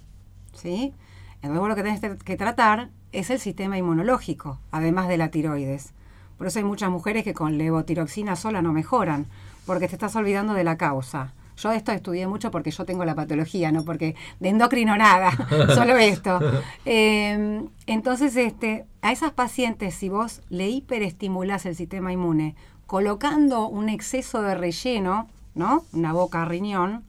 ¿sí? 0.55 0.92
Entonces 1.40 1.68
lo 1.68 1.76
que 1.76 1.82
tenés 1.84 2.22
que 2.24 2.36
tratar 2.36 2.90
es 3.12 3.30
el 3.30 3.38
sistema 3.38 3.78
inmunológico, 3.78 4.59
además 4.72 5.07
de 5.07 5.18
la 5.18 5.30
tiroides. 5.30 5.94
Por 6.36 6.48
eso 6.48 6.59
hay 6.59 6.64
muchas 6.64 6.90
mujeres 6.90 7.22
que 7.22 7.32
con 7.32 7.59
levotiroxina 7.59 8.34
sola 8.34 8.61
no 8.61 8.72
mejoran, 8.72 9.26
porque 9.66 9.86
te 9.86 9.94
estás 9.94 10.16
olvidando 10.16 10.55
de 10.55 10.64
la 10.64 10.76
causa. 10.76 11.32
Yo 11.57 11.72
esto 11.72 11.92
estudié 11.92 12.26
mucho 12.26 12.50
porque 12.50 12.70
yo 12.70 12.84
tengo 12.84 13.05
la 13.05 13.14
patología, 13.14 13.70
no 13.72 13.84
porque 13.84 14.14
de 14.40 14.48
endocrino 14.48 14.96
nada, 14.96 15.30
solo 15.74 15.96
esto. 15.96 16.40
Eh, 16.84 17.62
entonces, 17.86 18.36
este, 18.36 18.86
a 19.03 19.12
esas 19.12 19.32
pacientes, 19.32 19.94
si 19.94 20.09
vos 20.09 20.42
le 20.48 20.68
hiperestimulás 20.68 21.66
el 21.66 21.76
sistema 21.76 22.12
inmune, 22.12 22.57
colocando 22.86 23.68
un 23.68 23.88
exceso 23.88 24.42
de 24.42 24.55
relleno, 24.55 25.28
¿no? 25.55 25.84
Una 25.92 26.12
boca 26.12 26.44
riñón, 26.44 27.05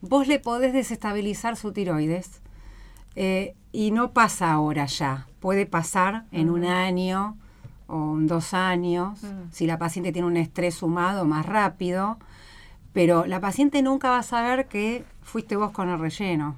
vos 0.00 0.28
le 0.28 0.38
podés 0.38 0.72
desestabilizar 0.72 1.56
su 1.56 1.72
tiroides. 1.72 2.40
Eh, 3.14 3.54
y 3.72 3.90
no 3.90 4.12
pasa 4.12 4.52
ahora 4.52 4.86
ya, 4.86 5.26
puede 5.40 5.66
pasar 5.66 6.24
en 6.32 6.50
un 6.50 6.64
año 6.64 7.36
o 7.86 8.16
en 8.18 8.26
dos 8.26 8.52
años, 8.54 9.20
si 9.52 9.66
la 9.66 9.78
paciente 9.78 10.12
tiene 10.12 10.28
un 10.28 10.36
estrés 10.36 10.76
sumado 10.76 11.24
más 11.24 11.46
rápido, 11.46 12.18
pero 12.96 13.26
la 13.26 13.40
paciente 13.40 13.82
nunca 13.82 14.08
va 14.08 14.20
a 14.20 14.22
saber 14.22 14.68
que 14.68 15.04
fuiste 15.20 15.54
vos 15.54 15.70
con 15.70 15.90
el 15.90 15.98
relleno. 15.98 16.56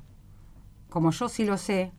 Como 0.89 1.11
yo 1.11 1.29
sí 1.29 1.45
lo 1.45 1.59
sé, 1.59 1.91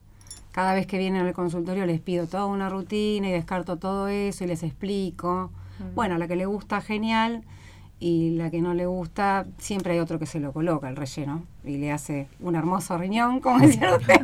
cada 0.54 0.74
vez 0.74 0.88
que 0.88 0.98
vienen 0.98 1.26
al 1.26 1.34
consultorio 1.34 1.86
les 1.86 2.00
pido 2.00 2.26
toda 2.26 2.46
una 2.46 2.70
rutina 2.70 3.28
y 3.28 3.34
descarto 3.34 3.76
todo 3.76 4.08
eso 4.08 4.46
y 4.46 4.48
les 4.48 4.64
explico. 4.64 5.52
Bueno, 5.94 6.16
a 6.16 6.18
la 6.20 6.30
que 6.30 6.38
le 6.38 6.46
gusta, 6.46 6.80
genial. 6.80 7.44
Y 8.00 8.30
la 8.38 8.50
que 8.50 8.62
no 8.62 8.74
le 8.74 8.86
gusta, 8.86 9.46
siempre 9.58 9.92
hay 9.92 10.00
otro 10.00 10.20
que 10.20 10.26
se 10.26 10.40
lo 10.40 10.54
coloca, 10.54 10.88
el 10.88 10.96
relleno, 10.96 11.44
y 11.66 11.76
le 11.76 11.92
hace 11.92 12.30
un 12.40 12.56
hermoso 12.56 12.98
riñón, 12.98 13.42
como 13.42 13.60
decía 13.60 13.94
usted. 14.00 14.22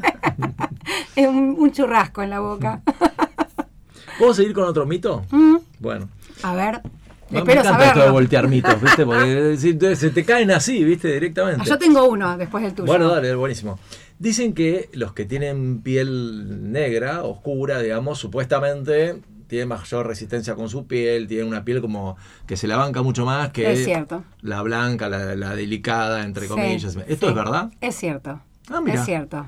es 1.17 1.27
un, 1.27 1.57
un 1.59 1.71
churrasco 1.73 2.21
en 2.23 2.29
la 2.29 2.39
boca. 2.39 2.81
¿Puedo 4.17 4.33
seguir 4.33 4.53
con 4.53 4.63
otro 4.63 4.85
mito? 4.85 5.23
Mm, 5.29 5.57
Bueno. 5.81 6.07
a 6.43 6.55
ver, 6.55 6.81
Me 7.29 7.39
espero 7.39 7.61
encanta 7.61 7.85
esto 7.87 7.99
de 8.03 8.09
voltear 8.11 8.47
mitos, 8.47 8.79
¿viste? 8.81 9.05
Porque 9.05 9.57
te- 9.79 9.95
se 9.95 10.09
te 10.11 10.23
caen 10.23 10.51
así, 10.51 10.83
¿viste? 10.83 11.11
Directamente. 11.11 11.61
Ah, 11.63 11.65
Yo 11.67 11.77
tengo 11.77 12.07
uno 12.07 12.37
después 12.37 12.63
del 12.63 12.73
tuyo. 12.73 12.85
Bueno, 12.87 13.09
dale, 13.09 13.33
buenísimo. 13.35 13.79
Dicen 14.19 14.53
que 14.53 14.89
los 14.93 15.13
que 15.13 15.25
tienen 15.25 15.81
piel 15.81 16.71
negra, 16.71 17.23
oscura, 17.23 17.79
digamos, 17.81 18.19
supuestamente 18.19 19.21
tienen 19.47 19.67
mayor 19.67 20.07
resistencia 20.07 20.55
con 20.55 20.69
su 20.69 20.87
piel, 20.87 21.27
tienen 21.27 21.47
una 21.47 21.63
piel 21.65 21.81
como 21.81 22.15
que 22.47 22.57
se 22.57 22.67
la 22.67 22.77
banca 22.77 23.01
mucho 23.01 23.25
más 23.25 23.49
que 23.51 23.71
Es 23.73 23.85
cierto. 23.85 24.23
la 24.41 24.61
blanca, 24.61 25.09
la, 25.09 25.35
la 25.35 25.55
delicada, 25.55 26.23
entre 26.23 26.43
Sí, 26.43 26.49
comillas. 26.49 26.95
¿Esto 27.07 27.25
sí. 27.25 27.29
es 27.29 27.35
verdad? 27.35 27.71
Es 27.81 27.95
cierto. 27.95 28.39
Ah, 28.69 28.81
mira. 28.81 28.99
es 28.99 29.05
cierto. 29.05 29.45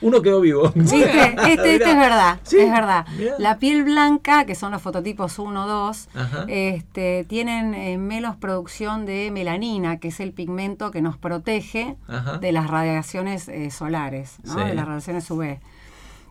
Uno 0.00 0.22
quedó 0.22 0.40
vivo. 0.40 0.72
Este, 0.76 1.52
este 1.52 1.72
Mirá. 1.72 1.90
es 1.90 1.96
verdad, 1.98 2.40
Sí, 2.44 2.58
es 2.58 2.70
verdad. 2.70 3.06
mirá. 3.18 3.34
La 3.38 3.58
piel 3.58 3.82
blanca, 3.84 4.44
que 4.44 4.54
son 4.54 4.70
los 4.72 4.80
fototipos 4.82 5.38
1, 5.38 5.66
2, 5.66 6.08
Ajá. 6.14 6.44
este, 6.48 7.24
tienen 7.28 7.74
eh, 7.74 7.98
menos 7.98 8.36
producción 8.36 9.06
de 9.06 9.30
melanina, 9.32 9.98
que 9.98 10.08
es 10.08 10.20
el 10.20 10.32
pigmento 10.32 10.90
que 10.90 11.02
nos 11.02 11.16
protege 11.16 11.96
Ajá. 12.06 12.38
de 12.38 12.52
las 12.52 12.68
radiaciones 12.68 13.48
eh, 13.48 13.70
solares, 13.70 14.36
¿no? 14.44 14.54
Sí. 14.54 14.60
de 14.64 14.74
las 14.74 14.86
radiaciones 14.86 15.30
UV. 15.30 15.58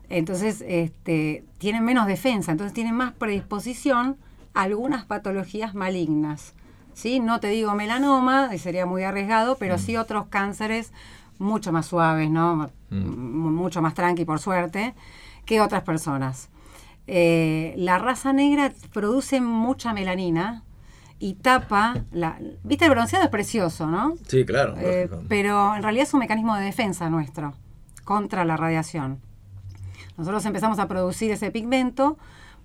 Entonces, 0.10 0.64
este, 0.66 1.44
tienen 1.58 1.84
menos 1.84 2.08
defensa, 2.08 2.52
entonces 2.54 2.74
tienen 2.74 2.96
más 2.96 3.12
predisposición 3.14 4.16
a 4.54 4.62
algunas 4.64 5.06
patologías 5.06 5.76
malignas. 5.76 6.54
¿sí? 6.94 7.20
No 7.20 7.40
te 7.40 7.50
digo 7.50 7.76
melanoma, 7.76 8.50
y 8.56 8.58
sería 8.58 8.86
muy 8.86 9.04
arriesgado, 9.04 9.56
pero 9.60 9.78
sí 9.78 9.98
otros 9.98 10.28
cánceres 10.30 10.92
mucho 11.38 11.72
más 11.72 11.86
suaves, 11.88 12.30
¿no? 12.32 12.70
Mm. 12.90 13.54
Mucho 13.56 13.82
más 13.82 13.94
tranqui, 13.94 14.26
por 14.26 14.40
suerte, 14.40 14.94
que 15.46 15.62
otras 15.62 15.84
personas. 15.84 16.50
Eh, 17.08 17.74
la 17.78 17.98
raza 18.00 18.34
negra 18.34 18.72
produce 18.94 19.40
mucha 19.42 19.94
melanina 19.94 20.64
y 21.20 21.34
tapa 21.36 22.04
la... 22.12 22.38
Viste, 22.64 22.86
el 22.86 22.92
bronceado 22.92 23.26
es 23.26 23.32
precioso, 23.32 23.88
¿no? 23.88 24.16
Sí, 24.28 24.46
claro. 24.46 24.76
Eh, 24.78 25.10
pero 25.28 25.76
en 25.76 25.84
realidad 25.84 26.04
es 26.08 26.14
un 26.14 26.20
mecanismo 26.20 26.56
de 26.56 26.66
defensa 26.66 27.10
nuestro 27.10 27.54
contra 28.04 28.46
la 28.46 28.58
radiación. 28.58 29.20
Nosotros 30.18 30.46
empezamos 30.46 30.80
a 30.80 30.88
producir 30.88 31.32
ese 31.32 31.52
pigmento 31.52 32.18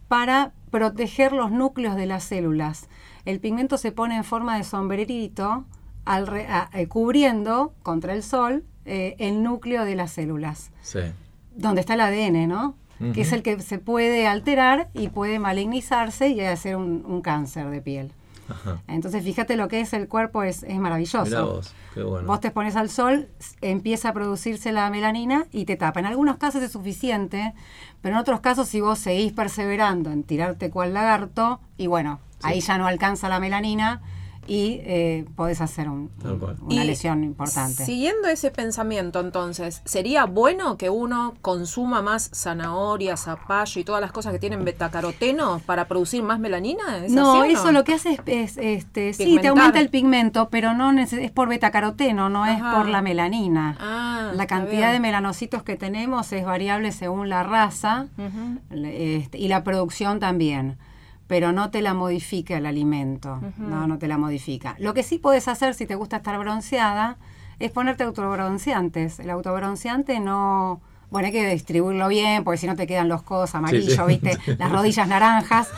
para 0.09 0.53
proteger 0.70 1.33
los 1.33 1.51
núcleos 1.51 1.97
de 1.97 2.07
las 2.07 2.25
células. 2.25 2.89
El 3.25 3.41
pigmento 3.41 3.79
se 3.79 3.93
pone 3.93 4.16
en 4.16 4.25
forma 4.25 4.57
de 4.57 4.64
sombrerito 4.64 5.64
a- 6.05 6.68
eh, 6.73 6.89
cubriendo 6.89 7.75
contra 7.83 8.12
el 8.14 8.23
sol 8.23 8.64
eh, 8.85 9.14
el 9.18 9.43
núcleo 9.43 9.85
de 9.85 9.95
las 9.97 10.12
células, 10.12 10.70
Sí. 10.83 11.01
donde 11.57 11.80
está 11.80 11.95
el 11.95 12.01
ADN, 12.01 12.47
¿no? 12.49 12.74
Que 13.14 13.22
es 13.22 13.33
el 13.33 13.43
que 13.43 13.59
se 13.61 13.78
puede 13.80 14.28
alterar 14.28 14.89
y 14.95 15.09
puede 15.09 15.41
malignizarse 15.41 16.28
y 16.28 16.41
hacer 16.41 16.76
un, 16.76 17.05
un 17.05 17.20
cáncer 17.20 17.68
de 17.70 17.80
piel. 17.80 18.12
Ajá. 18.49 18.80
Entonces, 18.87 19.24
fíjate 19.24 19.57
lo 19.57 19.66
que 19.66 19.80
es 19.80 19.93
el 19.93 20.07
cuerpo, 20.07 20.45
es, 20.45 20.62
es 20.62 20.78
maravilloso. 20.78 21.24
Mirá 21.24 21.43
vos, 21.43 21.74
qué 21.95 22.03
bueno. 22.05 22.28
Vos 22.28 22.39
te 22.41 22.53
pones 22.53 22.76
al 22.76 22.91
sol, 22.91 23.28
empieza 23.61 24.11
a 24.11 24.12
producirse 24.12 24.70
la 24.70 24.89
melanina 24.89 25.47
y 25.51 25.64
te 25.64 25.74
tapa. 25.76 25.99
En 25.99 26.07
algunos 26.07 26.37
casos 26.37 26.62
es 26.62 26.70
suficiente, 26.70 27.55
pero 28.03 28.14
en 28.14 28.20
otros 28.20 28.39
casos 28.39 28.68
si 28.68 28.80
vos 28.80 29.01
seguís 29.01 29.33
perseverando 29.33 30.12
en 30.12 30.22
tirarte 30.22 30.70
cual 30.70 30.95
lagarto, 30.95 31.61
y 31.76 31.89
bueno, 31.89 32.20
ahí 32.43 32.61
ya 32.61 32.78
no 32.78 32.87
alcanza 32.87 33.28
la 33.28 33.41
melanina 33.41 34.01
y 34.47 34.80
eh, 34.82 35.24
podés 35.36 35.61
hacer 35.61 35.88
un- 35.88 36.11
una 36.62 36.82
Y 36.82 36.86
lesión 36.86 37.22
importante. 37.22 37.84
Siguiendo 37.84 38.28
ese 38.28 38.51
pensamiento, 38.51 39.20
entonces, 39.20 39.82
¿sería 39.84 40.24
bueno 40.24 40.76
que 40.76 40.90
uno 40.90 41.34
consuma 41.43 42.03
más 42.03 42.30
zanahoria, 42.34 43.16
zapallo 43.16 43.80
y 43.80 43.84
todas 43.84 44.01
las 44.01 44.11
cosas 44.12 44.32
que 44.32 44.38
tienen 44.38 44.64
betacaroteno 44.64 45.61
para 45.64 45.86
producir 45.86 46.22
más 46.22 46.40
melanina? 46.40 47.05
¿Es 47.05 47.12
No, 47.12 47.43
así 47.43 47.53
eso 47.53 47.70
lo 47.72 47.84
que 47.84 47.95
hace 47.95 48.14
es, 48.14 48.20
es, 48.26 48.57
este, 48.59 49.12
sí, 49.12 49.38
te 49.40 49.49
aumenta 49.49 49.78
el 49.80 49.90
pigmento, 49.90 50.49
pero 50.51 50.74
no 50.74 50.93
neces- 50.93 51.20
es 51.22 51.30
por 51.30 51.49
betacaroteno, 51.49 52.28
no 52.28 52.45
es 52.47 52.61
por 52.61 52.88
la 52.88 53.01
melanina. 53.03 53.76
Ah, 53.80 54.32
la 54.34 54.47
cantidad 54.47 54.93
de 54.93 54.99
melanocitos 55.01 55.62
que 55.62 55.76
tenemos 55.76 56.32
es 56.32 56.45
variable 56.45 56.90
según 56.93 57.28
la 57.28 57.43
raza 57.45 58.07
este, 58.70 59.38
y 59.38 59.49
la 59.49 59.62
producción 59.64 60.18
también, 60.20 60.78
pero 61.33 61.51
no 61.51 61.70
te 61.70 61.80
la 61.80 61.95
modifica 61.95 62.59
el 62.59 62.66
alimento, 62.66 63.41
no, 63.57 63.87
no 63.87 63.97
te 63.97 64.07
la 64.07 64.18
modifica. 64.18 64.76
Lo 64.78 64.93
que 64.93 65.03
sí 65.03 65.16
puedes 65.16 65.49
hacer 65.49 65.72
si 65.72 65.87
te 65.87 65.95
gusta 65.95 66.18
estar 66.18 66.39
bronceada 66.39 67.16
es 67.59 67.70
ponerte 67.70 68.05
autobronceantes. 68.05 69.18
El 69.18 69.30
autobronceante 69.30 70.20
no... 70.20 70.83
Bueno, 71.09 71.28
hay 71.28 71.33
que 71.33 71.49
distribuirlo 71.49 72.07
bien, 72.09 72.45
porque 72.45 72.59
si 72.59 72.66
no 72.66 72.76
te 72.76 72.87
quedan 72.87 73.09
los 73.09 73.22
codos 73.22 73.55
amarillos, 73.55 73.95
sí. 73.95 74.03
¿viste? 74.07 74.39
Las 74.59 74.70
rodillas 74.70 75.09
naranjas. 75.09 75.70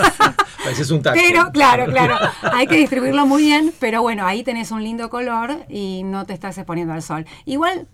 Pareces 0.64 0.90
un. 0.90 1.02
Pero, 1.02 1.50
claro, 1.50 1.86
claro, 1.86 2.18
hay 2.52 2.66
que 2.66 2.76
distribuirlo 2.76 3.24
muy 3.24 3.42
bien, 3.42 3.72
pero 3.80 4.02
bueno, 4.02 4.26
ahí 4.26 4.42
tenés 4.42 4.70
un 4.70 4.84
lindo 4.84 5.08
color 5.08 5.64
y 5.70 6.02
no 6.04 6.26
te 6.26 6.34
estás 6.34 6.58
exponiendo 6.58 6.92
al 6.92 7.02
sol. 7.02 7.24
Igual, 7.46 7.86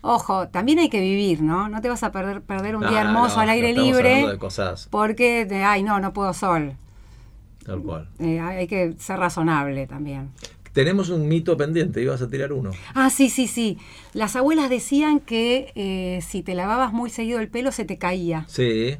ojo, 0.00 0.48
también 0.48 0.78
hay 0.78 0.88
que 0.88 1.00
vivir, 1.00 1.42
¿no? 1.42 1.68
No 1.68 1.80
te 1.80 1.88
vas 1.88 2.02
a 2.02 2.12
perder, 2.12 2.42
perder 2.42 2.76
un 2.76 2.88
día 2.88 3.02
hermoso 3.02 3.36
no, 3.36 3.42
al 3.42 3.50
aire 3.50 3.72
libre 3.72 4.26
de 4.26 4.38
cosas, 4.38 4.88
porque, 4.90 5.44
de, 5.44 5.62
ay, 5.62 5.82
no, 5.82 6.00
no 6.00 6.12
puedo 6.12 6.32
sol. 6.34 6.74
tal 7.64 7.82
cual. 7.82 8.08
Eh, 8.18 8.40
hay 8.40 8.66
que 8.66 8.94
ser 8.98 9.18
razonable 9.18 9.86
también. 9.86 10.30
Tenemos 10.72 11.08
un 11.08 11.26
mito 11.26 11.56
pendiente, 11.56 12.00
ibas 12.00 12.22
a 12.22 12.28
tirar 12.28 12.52
uno. 12.52 12.70
Ah, 12.94 13.10
sí, 13.10 13.28
sí, 13.28 13.48
sí. 13.48 13.76
Las 14.12 14.36
abuelas 14.36 14.70
decían 14.70 15.18
que 15.18 15.72
eh, 15.74 16.20
si 16.22 16.42
te 16.42 16.54
lavabas 16.54 16.92
muy 16.92 17.10
seguido 17.10 17.40
el 17.40 17.48
pelo 17.48 17.72
se 17.72 17.84
te 17.84 17.98
caía. 17.98 18.44
Sí, 18.48 18.96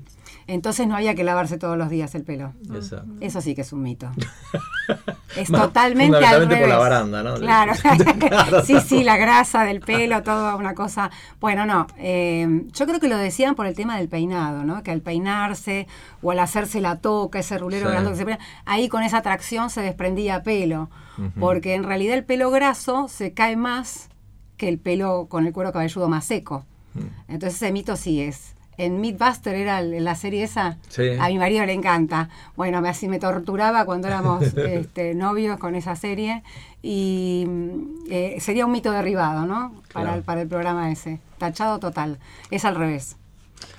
Entonces 0.52 0.88
no 0.88 0.96
había 0.96 1.14
que 1.14 1.22
lavarse 1.22 1.58
todos 1.58 1.78
los 1.78 1.88
días 1.90 2.12
el 2.16 2.24
pelo. 2.24 2.52
esa. 2.76 3.04
Eso 3.20 3.40
sí 3.40 3.54
que 3.54 3.60
es 3.60 3.72
un 3.72 3.82
mito. 3.82 4.10
es 5.36 5.48
Más 5.48 5.62
totalmente 5.62 6.16
al 6.26 6.40
revés. 6.48 6.58
por 6.60 6.68
la 6.68 6.78
baranda, 6.78 7.22
¿no? 7.22 7.34
Claro, 7.36 7.72
sí, 8.64 8.80
sí, 8.80 9.04
la 9.04 9.16
grasa 9.16 9.64
del 9.64 9.80
pelo, 9.80 10.22
toda 10.24 10.56
una 10.56 10.74
cosa. 10.74 11.10
Bueno, 11.40 11.66
no, 11.66 11.86
eh, 11.98 12.64
yo 12.72 12.86
creo 12.86 12.98
que 12.98 13.08
lo 13.08 13.16
decían 13.16 13.54
por 13.54 13.66
el 13.66 13.74
tema 13.76 13.96
del 13.98 14.08
peinado, 14.08 14.64
¿no? 14.64 14.82
Que 14.82 14.90
al 14.90 15.02
peinarse 15.02 15.86
o 16.20 16.32
al 16.32 16.40
hacerse 16.40 16.80
la 16.80 16.96
toca, 16.98 17.38
ese 17.38 17.56
rulero 17.56 17.86
Sí. 17.86 17.92
grande 17.92 18.10
que 18.10 18.16
se 18.16 18.24
pone, 18.24 18.38
ahí 18.64 18.88
con 18.88 19.02
esa 19.04 19.22
tracción 19.22 19.70
se 19.70 19.82
desprendía 19.82 20.42
pelo, 20.42 20.90
porque 21.38 21.74
en 21.74 21.84
realidad 21.84 22.14
el 22.16 22.24
pelo 22.24 22.50
graso 22.50 23.06
se 23.08 23.32
cae 23.34 23.54
más 23.54 24.08
que 24.56 24.68
el 24.68 24.78
pelo 24.78 25.26
con 25.28 25.46
el 25.46 25.52
cuero 25.52 25.72
cabelludo 25.72 26.08
más 26.08 26.24
seco. 26.24 26.64
Mm. 26.94 27.32
Entonces 27.32 27.62
ese 27.62 27.72
mito 27.72 27.94
sí 27.96 28.20
es, 28.20 28.54
en 28.84 29.00
Mythbuster 29.00 29.54
era 29.54 29.82
la 29.82 30.14
serie 30.14 30.44
esa. 30.44 30.78
Sí. 30.88 31.10
A 31.20 31.28
mi 31.28 31.38
marido 31.38 31.64
le 31.66 31.72
encanta. 31.72 32.30
Bueno, 32.56 32.80
me, 32.80 32.88
así 32.88 33.08
me 33.08 33.18
torturaba 33.18 33.84
cuando 33.84 34.08
éramos 34.08 34.42
este, 34.56 35.14
novios 35.14 35.58
con 35.58 35.74
esa 35.74 35.96
serie. 35.96 36.42
Y 36.82 37.44
mm, 37.46 38.04
eh, 38.10 38.36
sería 38.40 38.64
un 38.64 38.72
mito 38.72 38.90
derribado, 38.90 39.46
¿no? 39.46 39.82
Para, 39.92 40.14
el, 40.14 40.22
para 40.22 40.42
el 40.42 40.48
programa 40.48 40.90
ese. 40.90 41.20
Tachado 41.38 41.78
total. 41.78 42.18
Es 42.50 42.64
al 42.64 42.74
revés. 42.74 43.16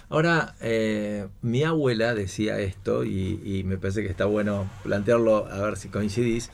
Ahora, 0.09 0.55
eh, 0.61 1.27
mi 1.41 1.63
abuela 1.63 2.13
decía 2.13 2.59
esto 2.59 3.03
y, 3.03 3.41
y 3.43 3.63
me 3.63 3.77
parece 3.77 4.03
que 4.03 4.09
está 4.09 4.25
bueno 4.25 4.69
plantearlo, 4.83 5.47
a 5.47 5.61
ver 5.61 5.77
si 5.77 5.87
coincidís, 5.87 6.51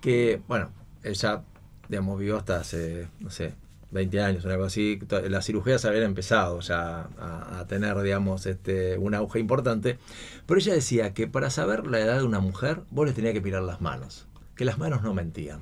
que, 0.00 0.40
bueno, 0.48 0.70
ella, 1.02 1.42
digamos, 1.88 2.18
vivió 2.18 2.38
hasta 2.38 2.56
hace, 2.56 3.08
no 3.20 3.30
sé, 3.30 3.52
20 3.90 4.22
años, 4.22 4.44
o 4.44 4.50
algo 4.50 4.64
así, 4.64 4.98
las 5.28 5.46
cirugías 5.46 5.84
habían 5.84 6.02
empezado 6.04 6.60
ya 6.60 7.08
a, 7.18 7.58
a 7.60 7.66
tener, 7.66 7.98
digamos, 8.02 8.44
este, 8.46 8.98
un 8.98 9.14
auge 9.14 9.38
importante, 9.38 9.98
pero 10.46 10.60
ella 10.60 10.74
decía 10.74 11.14
que 11.14 11.26
para 11.26 11.48
saber 11.50 11.86
la 11.86 11.98
edad 12.00 12.18
de 12.18 12.24
una 12.24 12.40
mujer, 12.40 12.82
vos 12.90 13.06
le 13.06 13.12
tenías 13.14 13.32
que 13.32 13.40
mirar 13.40 13.62
las 13.62 13.80
manos, 13.80 14.26
que 14.56 14.64
las 14.66 14.78
manos 14.78 15.02
no 15.02 15.14
mentían. 15.14 15.60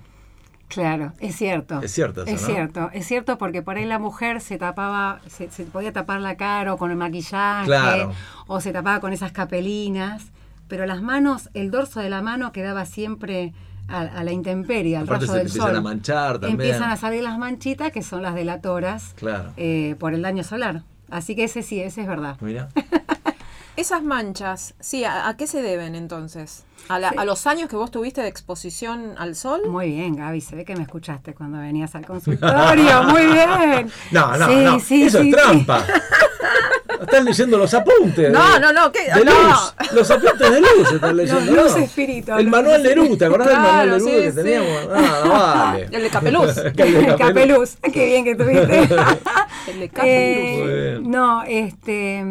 Claro, 0.69 1.13
es 1.21 1.37
cierto. 1.37 1.81
Es 1.81 1.93
cierto 1.93 2.25
eso, 2.25 2.35
Es 2.35 2.43
¿no? 2.43 2.49
cierto, 2.49 2.91
es 2.93 3.07
cierto 3.07 3.39
porque 3.39 3.63
por 3.63 3.77
ahí 3.77 3.85
la 3.85 4.01
mujer 4.01 4.41
se 4.41 4.59
tapaba, 4.59 5.21
se, 5.29 5.49
se 5.53 5.63
podía 5.63 5.93
tapar 5.93 6.21
la 6.21 6.37
cara 6.37 6.75
o 6.75 6.77
con 6.79 6.91
el 6.91 6.97
maquillaje, 6.97 7.67
Claro. 7.67 8.13
o 8.49 8.61
se 8.61 8.73
tapaba 8.73 8.99
con 8.99 9.13
esas 9.13 9.31
capelinas, 9.31 10.25
pero 10.67 10.85
las 10.87 11.03
manos, 11.03 11.51
el 11.55 11.71
dorso 11.71 12.01
de 12.01 12.11
la 12.11 12.21
mano 12.23 12.51
quedaba 12.51 12.85
siempre 12.87 13.55
a, 13.89 14.01
a 14.01 14.25
la 14.25 14.33
intemperie, 14.33 14.97
al 14.97 15.05
Aparte 15.05 15.27
rayo 15.27 15.33
se 15.33 15.39
del 15.39 15.47
empiezan 15.49 15.69
sol. 15.69 15.77
a 15.77 15.81
manchar 15.81 16.33
también. 16.39 16.53
Empiezan 16.61 16.91
a 16.91 16.97
salir 16.97 17.23
las 17.23 17.39
manchitas 17.39 17.93
que 17.93 18.03
son 18.03 18.23
las 18.23 18.35
delatoras 18.35 19.13
Claro. 19.17 19.53
eh, 19.57 19.97
por 19.99 20.15
el 20.15 20.23
daño 20.23 20.43
solar. 20.45 20.83
Así 21.11 21.37
que 21.37 21.45
ese 21.45 21.63
sí, 21.63 21.81
ese 21.81 22.03
es 22.03 22.07
verdad. 22.09 22.37
Mira. 22.41 22.69
Esas 23.77 24.03
manchas, 24.03 24.75
sí, 24.81 25.05
¿a, 25.05 25.29
a 25.29 25.37
qué 25.37 25.47
se 25.47 25.61
deben 25.61 25.95
entonces? 25.95 26.65
¿A, 26.89 26.99
la- 26.99 27.11
Sí. 27.11 27.17
a 27.19 27.27
los 27.27 27.47
años 27.47 27.69
que 27.69 27.77
vos 27.77 27.91
tuviste 27.91 28.23
de 28.23 28.29
exposición 28.29 29.13
al 29.19 29.37
sol? 29.37 29.61
Muy 29.69 29.91
bien, 29.91 30.17
Gaby, 30.17 30.41
se 30.41 30.57
ve 30.57 30.65
que 30.65 30.75
me 30.75 30.83
escuchaste 30.85 31.35
cuando 31.35 31.59
venías 31.59 31.95
al 31.95 32.07
consultorio. 32.07 33.03
Muy 33.05 33.27
bien. 33.27 33.91
No, 34.13 34.35
no, 34.39 34.47
Sí, 34.49 34.55
no. 34.65 34.81
sí, 34.81 35.03
Eso 35.03 35.19
sí, 35.21 35.29
es 35.29 35.35
sí. 35.37 35.43
trampa. 35.43 35.85
Están 37.01 37.25
leyendo 37.25 37.59
los 37.59 37.73
apuntes. 37.75 38.31
No, 38.33 38.55
de- 38.55 38.61
no, 38.61 38.73
no, 38.73 38.93
¿qué? 38.93 39.05
De 39.15 39.25
No. 39.25 39.33
luz. 39.33 39.75
Los 39.93 40.11
apuntes 40.11 40.51
de 40.51 40.61
luz 40.61 40.93
están 40.93 41.17
leyendo. 41.17 41.53
Luz 41.63 41.73
¿no? 41.77 41.83
espíritu, 41.83 42.33
El 42.35 42.49
manual 42.49 42.83
de 42.83 42.97
luz, 42.97 43.19
¿te 43.19 43.25
acordás 43.27 43.49
del 43.49 43.57
manual 43.59 43.91
de 43.91 43.99
luz 43.99 44.05
sí, 44.05 44.11
que 44.17 44.31
sí. 44.31 44.37
teníamos? 44.37 44.89
Ah, 44.95 45.69
vale. 45.73 45.89
El 45.93 46.03
de 46.03 46.11
Capeluz. 46.11 46.57
El 46.77 47.07
de 47.07 47.17
Capeluz. 47.17 47.77
Qué 47.93 48.07
bien 48.07 48.25
que 48.25 48.35
tuviste. 48.35 48.81
El 49.69 49.81
de 49.81 49.89
Capeluz. 49.89 50.05
Eh, 50.05 50.99
no, 51.03 51.43
este, 51.45 52.25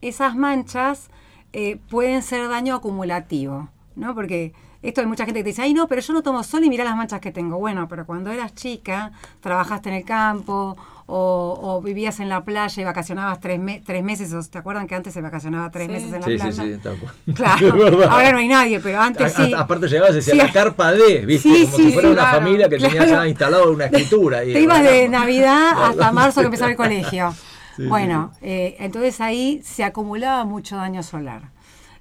esas 0.00 0.34
manchas 0.36 1.08
eh, 1.52 1.78
pueden 1.90 2.22
ser 2.22 2.48
daño 2.48 2.74
acumulativo, 2.76 3.68
¿no? 3.96 4.14
Porque 4.14 4.52
esto 4.82 5.00
hay 5.00 5.06
mucha 5.08 5.24
gente 5.24 5.40
que 5.40 5.44
te 5.44 5.48
dice, 5.50 5.62
ay 5.62 5.74
no, 5.74 5.88
pero 5.88 6.00
yo 6.00 6.12
no 6.12 6.22
tomo 6.22 6.42
sol 6.44 6.62
y 6.62 6.68
mira 6.68 6.84
las 6.84 6.94
manchas 6.96 7.20
que 7.20 7.32
tengo. 7.32 7.58
Bueno, 7.58 7.88
pero 7.88 8.06
cuando 8.06 8.30
eras 8.30 8.54
chica, 8.54 9.12
trabajaste 9.40 9.88
en 9.88 9.96
el 9.96 10.04
campo 10.04 10.76
o, 11.10 11.58
o 11.62 11.80
vivías 11.80 12.20
en 12.20 12.28
la 12.28 12.44
playa 12.44 12.82
y 12.82 12.84
vacacionabas 12.84 13.40
tres, 13.40 13.58
me- 13.58 13.80
tres 13.80 14.04
meses, 14.04 14.30
o- 14.34 14.42
¿te 14.42 14.58
acuerdan 14.58 14.86
que 14.86 14.94
antes 14.94 15.14
se 15.14 15.22
vacacionaba 15.22 15.70
tres 15.70 15.86
Sí. 15.86 15.92
meses 15.92 16.12
en 16.12 16.20
la 16.20 16.26
Sí, 16.26 16.32
sí, 16.32 16.38
playa? 16.38 16.62
sí, 16.76 16.80
tal 16.82 16.98
cual. 16.98 17.14
Claro, 17.34 18.04
ahora 18.10 18.32
no 18.32 18.38
hay 18.38 18.48
nadie, 18.48 18.78
pero 18.80 19.00
antes 19.00 19.38
A- 19.38 19.42
a- 19.42 19.46
sí. 19.46 19.54
aparte 19.54 19.88
llegabas 19.88 20.12
y 20.12 20.16
decía 20.16 20.34
Sí. 20.34 20.38
la 20.38 20.52
carpa 20.52 20.92
de, 20.92 21.24
¿viste? 21.24 21.48
Sí, 21.48 21.64
Como 21.64 21.76
sí, 21.78 21.82
si 21.84 21.92
fuera 21.94 22.08
sí, 22.08 22.12
una 22.12 22.22
claro. 22.22 22.38
familia 22.38 22.68
que 22.68 22.76
tenía 22.76 22.90
Claro. 23.04 23.10
ya 23.10 23.28
instalado 23.28 23.72
una 23.72 23.84
escritura. 23.90 24.38
ahí. 24.40 24.52
Te 24.52 24.60
ibas 24.60 24.82
de. 24.82 25.08
Navidad 25.08 25.72
hasta 25.84 26.12
marzo 26.12 26.40
que 26.40 26.46
empezaba 26.46 26.70
el 26.70 26.76
colegio. 26.76 27.34
Sí, 27.76 27.86
bueno, 27.86 28.32
eh, 28.42 28.76
entonces 28.80 29.20
ahí 29.22 29.62
se 29.64 29.84
acumulaba 29.84 30.44
mucho 30.44 30.76
daño 30.76 31.02
solar. 31.02 31.50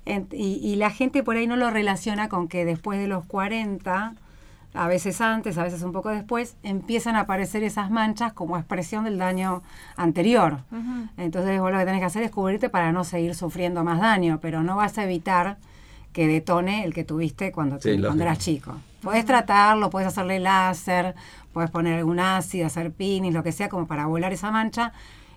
En- 0.06 0.28
y, 0.34 0.56
y 0.62 0.76
la 0.76 0.90
gente 0.90 1.24
por 1.24 1.36
ahí 1.38 1.48
no 1.48 1.56
lo 1.56 1.70
relaciona 1.70 2.28
con 2.30 2.48
que 2.50 2.66
después 2.66 3.00
de 3.00 3.08
los 3.08 3.26
40, 3.26 4.16
a 4.74 4.88
veces 4.88 5.22
antes, 5.22 5.58
a 5.58 5.64
veces 5.64 5.82
un 5.82 5.92
poco 5.92 6.10
después, 6.10 6.56
empiezan 6.64 7.16
a 7.16 7.22
aparecer 7.22 7.64
esas 7.64 7.90
manchas 7.90 8.34
como 8.34 8.58
expresión 8.58 9.06
del 9.06 9.18
daño 9.18 9.64
anterior. 9.96 10.60
Entonces 11.18 11.60
vos 11.60 11.72
lo 11.72 11.80
que 11.80 11.86
tenés 11.86 12.00
que 12.02 12.06
hacer 12.06 12.24
es 12.24 12.32
cubrirte 12.32 12.70
para 12.70 12.92
no 12.92 13.04
seguir 13.04 13.34
sufriendo 13.36 13.84
más 13.84 14.00
daño, 14.00 14.40
pero 14.42 14.64
no 14.64 14.76
vas 14.76 14.98
a 14.98 15.04
evitar 15.04 15.58
que 16.14 16.28
detone 16.28 16.84
el 16.84 16.94
que 16.94 17.04
tuviste 17.04 17.52
cuando, 17.52 17.78
Sí, 17.80 17.96
te- 17.96 18.02
cuando 18.02 18.24
eras 18.24 18.40
chico. 18.40 18.76
Podés 19.02 19.26
tratarlo, 19.26 19.90
podés 19.90 20.08
hacerle 20.08 20.40
láser, 20.40 21.16
podés 21.54 21.70
poner 21.70 21.98
algún 22.00 22.20
ácido, 22.20 22.66
hacer 22.68 22.92
pinis, 22.92 23.34
lo 23.34 23.44
que 23.44 23.52
sea, 23.52 23.70
como 23.70 23.88
para 23.88 24.06
volar 24.08 24.34
esa 24.34 24.52
mancha. 24.52 24.92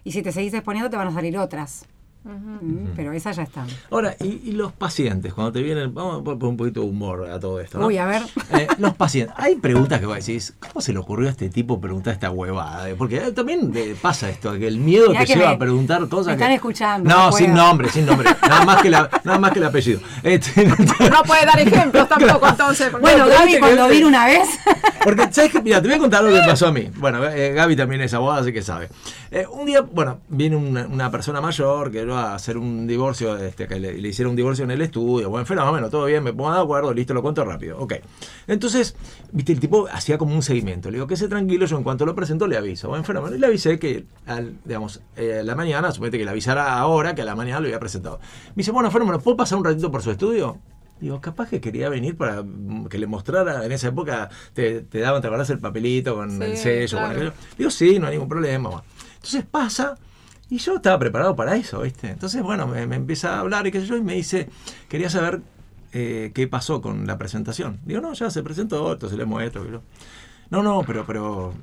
Y 0.05 0.13
si 0.13 0.23
te 0.23 0.33
seguís 0.33 0.55
exponiendo, 0.55 0.89
te 0.91 0.97
van 0.97 1.09
a 1.09 1.13
salir 1.13 1.37
otras. 1.39 1.87
Mm, 2.23 2.89
Pero 2.97 3.13
esas 3.13 3.37
ya 3.37 3.45
están. 3.45 3.67
Ahora, 3.91 4.15
y, 4.21 4.43
y 4.45 4.53
los 4.53 4.73
pacientes, 4.73 5.33
cuando 5.33 5.53
te 5.53 5.63
vienen, 5.63 5.95
vamos 5.95 6.21
a 6.21 6.25
poner 6.25 6.45
un 6.45 6.57
poquito 6.59 6.81
de 6.81 6.87
humor 6.87 7.27
a 7.31 7.41
todo 7.41 7.61
esto. 7.61 7.79
¿no? 7.79 7.87
Uy, 7.87 7.97
a 7.99 8.07
ver. 8.07 8.23
Eh, 8.53 8.67
los 8.79 8.95
pacientes, 8.95 9.33
hay 9.39 9.55
preguntas 9.55 10.01
que 10.01 10.07
vos 10.07 10.17
decís, 10.17 10.55
¿cómo 10.59 10.81
se 10.81 10.93
le 10.93 10.99
ocurrió 10.99 11.29
a 11.29 11.31
este 11.31 11.49
tipo 11.51 11.81
preguntar 11.81 12.13
esta 12.15 12.31
huevada? 12.33 12.89
Porque 12.99 13.19
eh, 13.19 13.31
también 13.33 13.71
eh, 13.77 13.95
pasa 14.03 14.29
esto, 14.29 14.53
que 14.59 14.67
el 14.67 14.79
miedo 14.79 15.09
Mirá 15.11 15.21
te 15.21 15.27
que 15.27 15.35
lleva 15.35 15.51
me- 15.51 15.55
a 15.55 15.59
preguntar 15.59 16.01
cosas 16.09 16.27
me 16.27 16.33
que... 16.37 16.43
están 16.43 16.53
escuchando, 16.53 17.09
No, 17.09 17.27
no 17.27 17.33
sin 17.33 17.55
nombre, 17.55 17.89
sin 17.91 18.07
nombre. 18.07 18.29
Nada 18.43 18.65
más 18.65 18.83
que, 18.83 18.91
la, 18.91 19.09
nada 19.23 19.39
más 19.39 19.53
que 19.53 19.61
el 19.61 19.67
apellido. 19.67 20.01
Este, 20.25 20.67
No 20.67 21.23
puede 21.25 21.47
dar 21.47 21.61
ejemplos 21.61 22.09
tampoco 22.09 22.49
entonces. 22.49 22.91
Bueno, 23.01 23.27
Gaby, 23.29 23.59
cuando 23.61 23.89
vino 23.89 24.09
una 24.09 24.27
vez. 24.27 24.49
Porque, 25.05 25.29
¿sabes 25.33 25.53
qué? 25.53 25.63
Mira, 25.63 25.81
te 25.81 25.87
voy 25.87 25.97
a 25.97 26.01
contar 26.01 26.25
algo 26.25 26.35
que 26.35 26.43
pasó 26.47 26.67
a 26.67 26.73
mí. 26.73 26.91
Bueno, 26.97 27.25
eh, 27.25 27.53
Gaby 27.55 27.77
también 27.77 28.01
es 28.03 28.13
abogada, 28.13 28.41
así 28.43 28.53
que 28.53 28.63
sabe. 28.63 28.89
Eh, 29.31 29.47
un 29.51 29.65
día, 29.65 29.81
bueno, 29.83 30.19
viene 30.29 30.57
una, 30.57 30.87
una 30.89 31.11
persona 31.11 31.41
mayor 31.41 31.91
que 31.93 32.05
va 32.15 32.33
a 32.33 32.35
hacer 32.35 32.57
un 32.59 32.87
divorcio, 32.87 33.37
este, 33.37 33.67
que 33.67 33.79
le, 33.81 33.99
le 34.01 34.09
hicieron 34.09 34.31
un 34.31 34.37
divorcio 34.37 34.65
en 34.65 34.71
el 34.71 34.81
estudio. 34.83 35.31
Buen 35.31 35.47
fenómeno, 35.47 35.89
todo 35.91 36.07
bien, 36.07 36.23
me 36.23 36.33
pongo 36.33 36.53
de 36.55 36.61
acuerdo, 36.61 36.93
listo, 36.95 37.15
lo 37.15 37.23
cuento 37.23 37.45
rápido. 37.45 37.79
Ok. 37.79 37.95
Entonces, 38.47 38.97
viste, 39.33 39.53
el 39.53 39.61
tipo 39.61 39.89
hacía 39.93 40.19
como 40.19 40.35
un 40.35 40.43
seguimiento. 40.43 40.91
Le 40.91 40.97
digo, 40.97 41.07
que 41.07 41.17
se 41.17 41.29
tranquilo, 41.29 41.67
yo 41.67 41.77
en 41.77 41.83
cuanto 41.83 42.05
lo 42.07 42.15
presento 42.15 42.47
le 42.47 42.57
aviso. 42.57 42.89
Buen 42.89 43.05
fenómeno. 43.05 43.37
Y 43.37 43.39
le 43.39 43.47
avisé 43.47 43.79
que, 43.79 44.05
al, 44.27 44.55
digamos, 44.65 45.01
eh, 45.17 45.39
a 45.41 45.43
la 45.43 45.55
mañana, 45.55 45.93
suponete 45.93 46.19
que 46.19 46.25
le 46.25 46.31
avisara 46.31 46.79
ahora, 46.79 47.15
que 47.15 47.23
a 47.23 47.25
la 47.25 47.35
mañana 47.37 47.61
lo 47.61 47.67
había 47.67 47.81
presentado. 47.81 48.19
Me 48.51 48.55
dice, 48.57 48.71
bueno, 48.73 48.91
fenómeno, 48.91 49.21
¿puedo 49.21 49.37
pasar 49.37 49.59
un 49.59 49.65
ratito 49.65 49.91
por 49.91 50.03
su 50.03 50.11
estudio? 50.11 50.59
Digo, 51.01 51.19
capaz 51.21 51.49
que 51.49 51.63
quería 51.63 51.89
venir 51.89 52.15
para 52.17 52.43
mm, 52.43 52.87
que 52.89 52.99
le 52.99 53.07
mostrara, 53.07 53.65
en 53.65 53.73
esa 53.73 53.89
época 53.89 54.29
te, 54.53 54.83
te 54.83 54.99
daban, 55.01 55.23
te 55.23 55.29
acordás 55.29 55.49
el 55.49 55.59
papelito 55.59 56.15
con 56.15 56.31
Sí, 56.31 56.43
el 56.45 56.57
sello. 56.59 56.99
claro. 56.99 57.07
con 57.09 57.17
aquello. 57.17 57.33
Digo, 57.57 57.71
sí, 57.71 57.99
no 57.99 58.07
hay 58.07 58.13
ningún 58.13 58.29
problema. 58.29 58.69
bueno. 58.69 58.85
Entonces 59.15 59.45
pasa, 59.51 59.97
y 60.51 60.59
yo 60.59 60.77
estaba 60.77 60.99
preparado 60.99 61.35
para 61.37 61.57
eso, 61.57 61.81
¿viste? 61.83 62.09
Entonces, 62.11 62.43
bueno, 62.43 62.67
me, 62.67 62.87
me 62.87 62.97
empieza 62.97 63.37
a 63.37 63.41
hablar 63.41 63.67
y 63.67 63.71
qué 63.73 63.81
sé 63.81 63.87
yo, 63.87 63.97
y 63.97 64.03
me 64.03 64.15
dice, 64.15 64.49
quería 64.89 65.09
saber 65.09 65.41
eh, 65.93 66.33
qué 66.35 66.47
pasó 66.49 66.83
con 66.83 67.07
la 67.07 67.17
presentación. 67.19 67.79
Digo, 67.85 68.01
no, 68.01 68.13
ya 68.13 68.31
se 68.31 68.43
presentó, 68.43 68.93
entonces 68.93 69.17
le 69.19 69.25
muestro. 69.25 69.69
yo- 69.71 69.83
No, 70.51 70.63
no, 70.63 70.83
pero, 70.87 71.07
pero, 71.07 71.55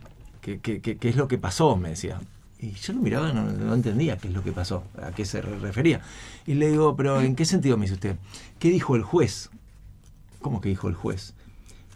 ¿qué, 0.42 0.60
qué, 0.60 0.82
qué- 0.82 0.98
qué 0.98 1.10
es 1.10 1.16
lo 1.18 1.28
que 1.28 1.38
pasó? 1.38 1.76
Me 1.78 1.90
decía. 1.90 2.20
Y 2.60 2.72
yo 2.72 2.94
lo 2.94 3.02
miraba 3.02 3.32
no, 3.34 3.44
no 3.44 3.74
entendía 3.76 4.18
qué 4.18 4.30
es 4.30 4.34
lo 4.34 4.44
que 4.44 4.52
pasó, 4.52 4.84
a 5.02 5.12
qué 5.12 5.26
se 5.26 5.42
re- 5.44 5.60
refería. 5.60 6.02
Y 6.48 6.56
le 6.56 6.70
digo, 6.72 6.96
pero 6.96 7.22
¿en 7.22 7.36
qué 7.36 7.46
sentido 7.46 7.78
me 7.78 7.84
dice 7.84 7.94
usted? 7.96 8.16
¿Qué 8.58 8.70
dijo 8.70 8.96
el 8.96 9.04
juez? 9.04 9.52
¿Cómo 10.42 10.60
que 10.62 10.70
dijo 10.70 10.88
el 10.88 10.96
juez? 10.96 11.36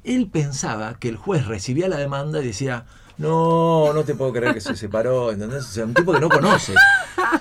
Él 0.03 0.27
pensaba 0.31 0.95
que 0.99 1.09
el 1.09 1.15
juez 1.15 1.45
recibía 1.47 1.87
la 1.87 1.97
demanda 1.97 2.41
y 2.41 2.45
decía, 2.47 2.85
no, 3.21 3.93
no 3.93 4.03
te 4.03 4.15
puedo 4.15 4.33
creer 4.33 4.53
que 4.53 4.61
se 4.61 4.75
separó, 4.75 5.31
¿entendés? 5.31 5.63
O 5.63 5.71
sea, 5.71 5.85
un 5.85 5.93
tipo 5.93 6.11
que 6.13 6.19
no 6.19 6.29
conoce. 6.29 6.73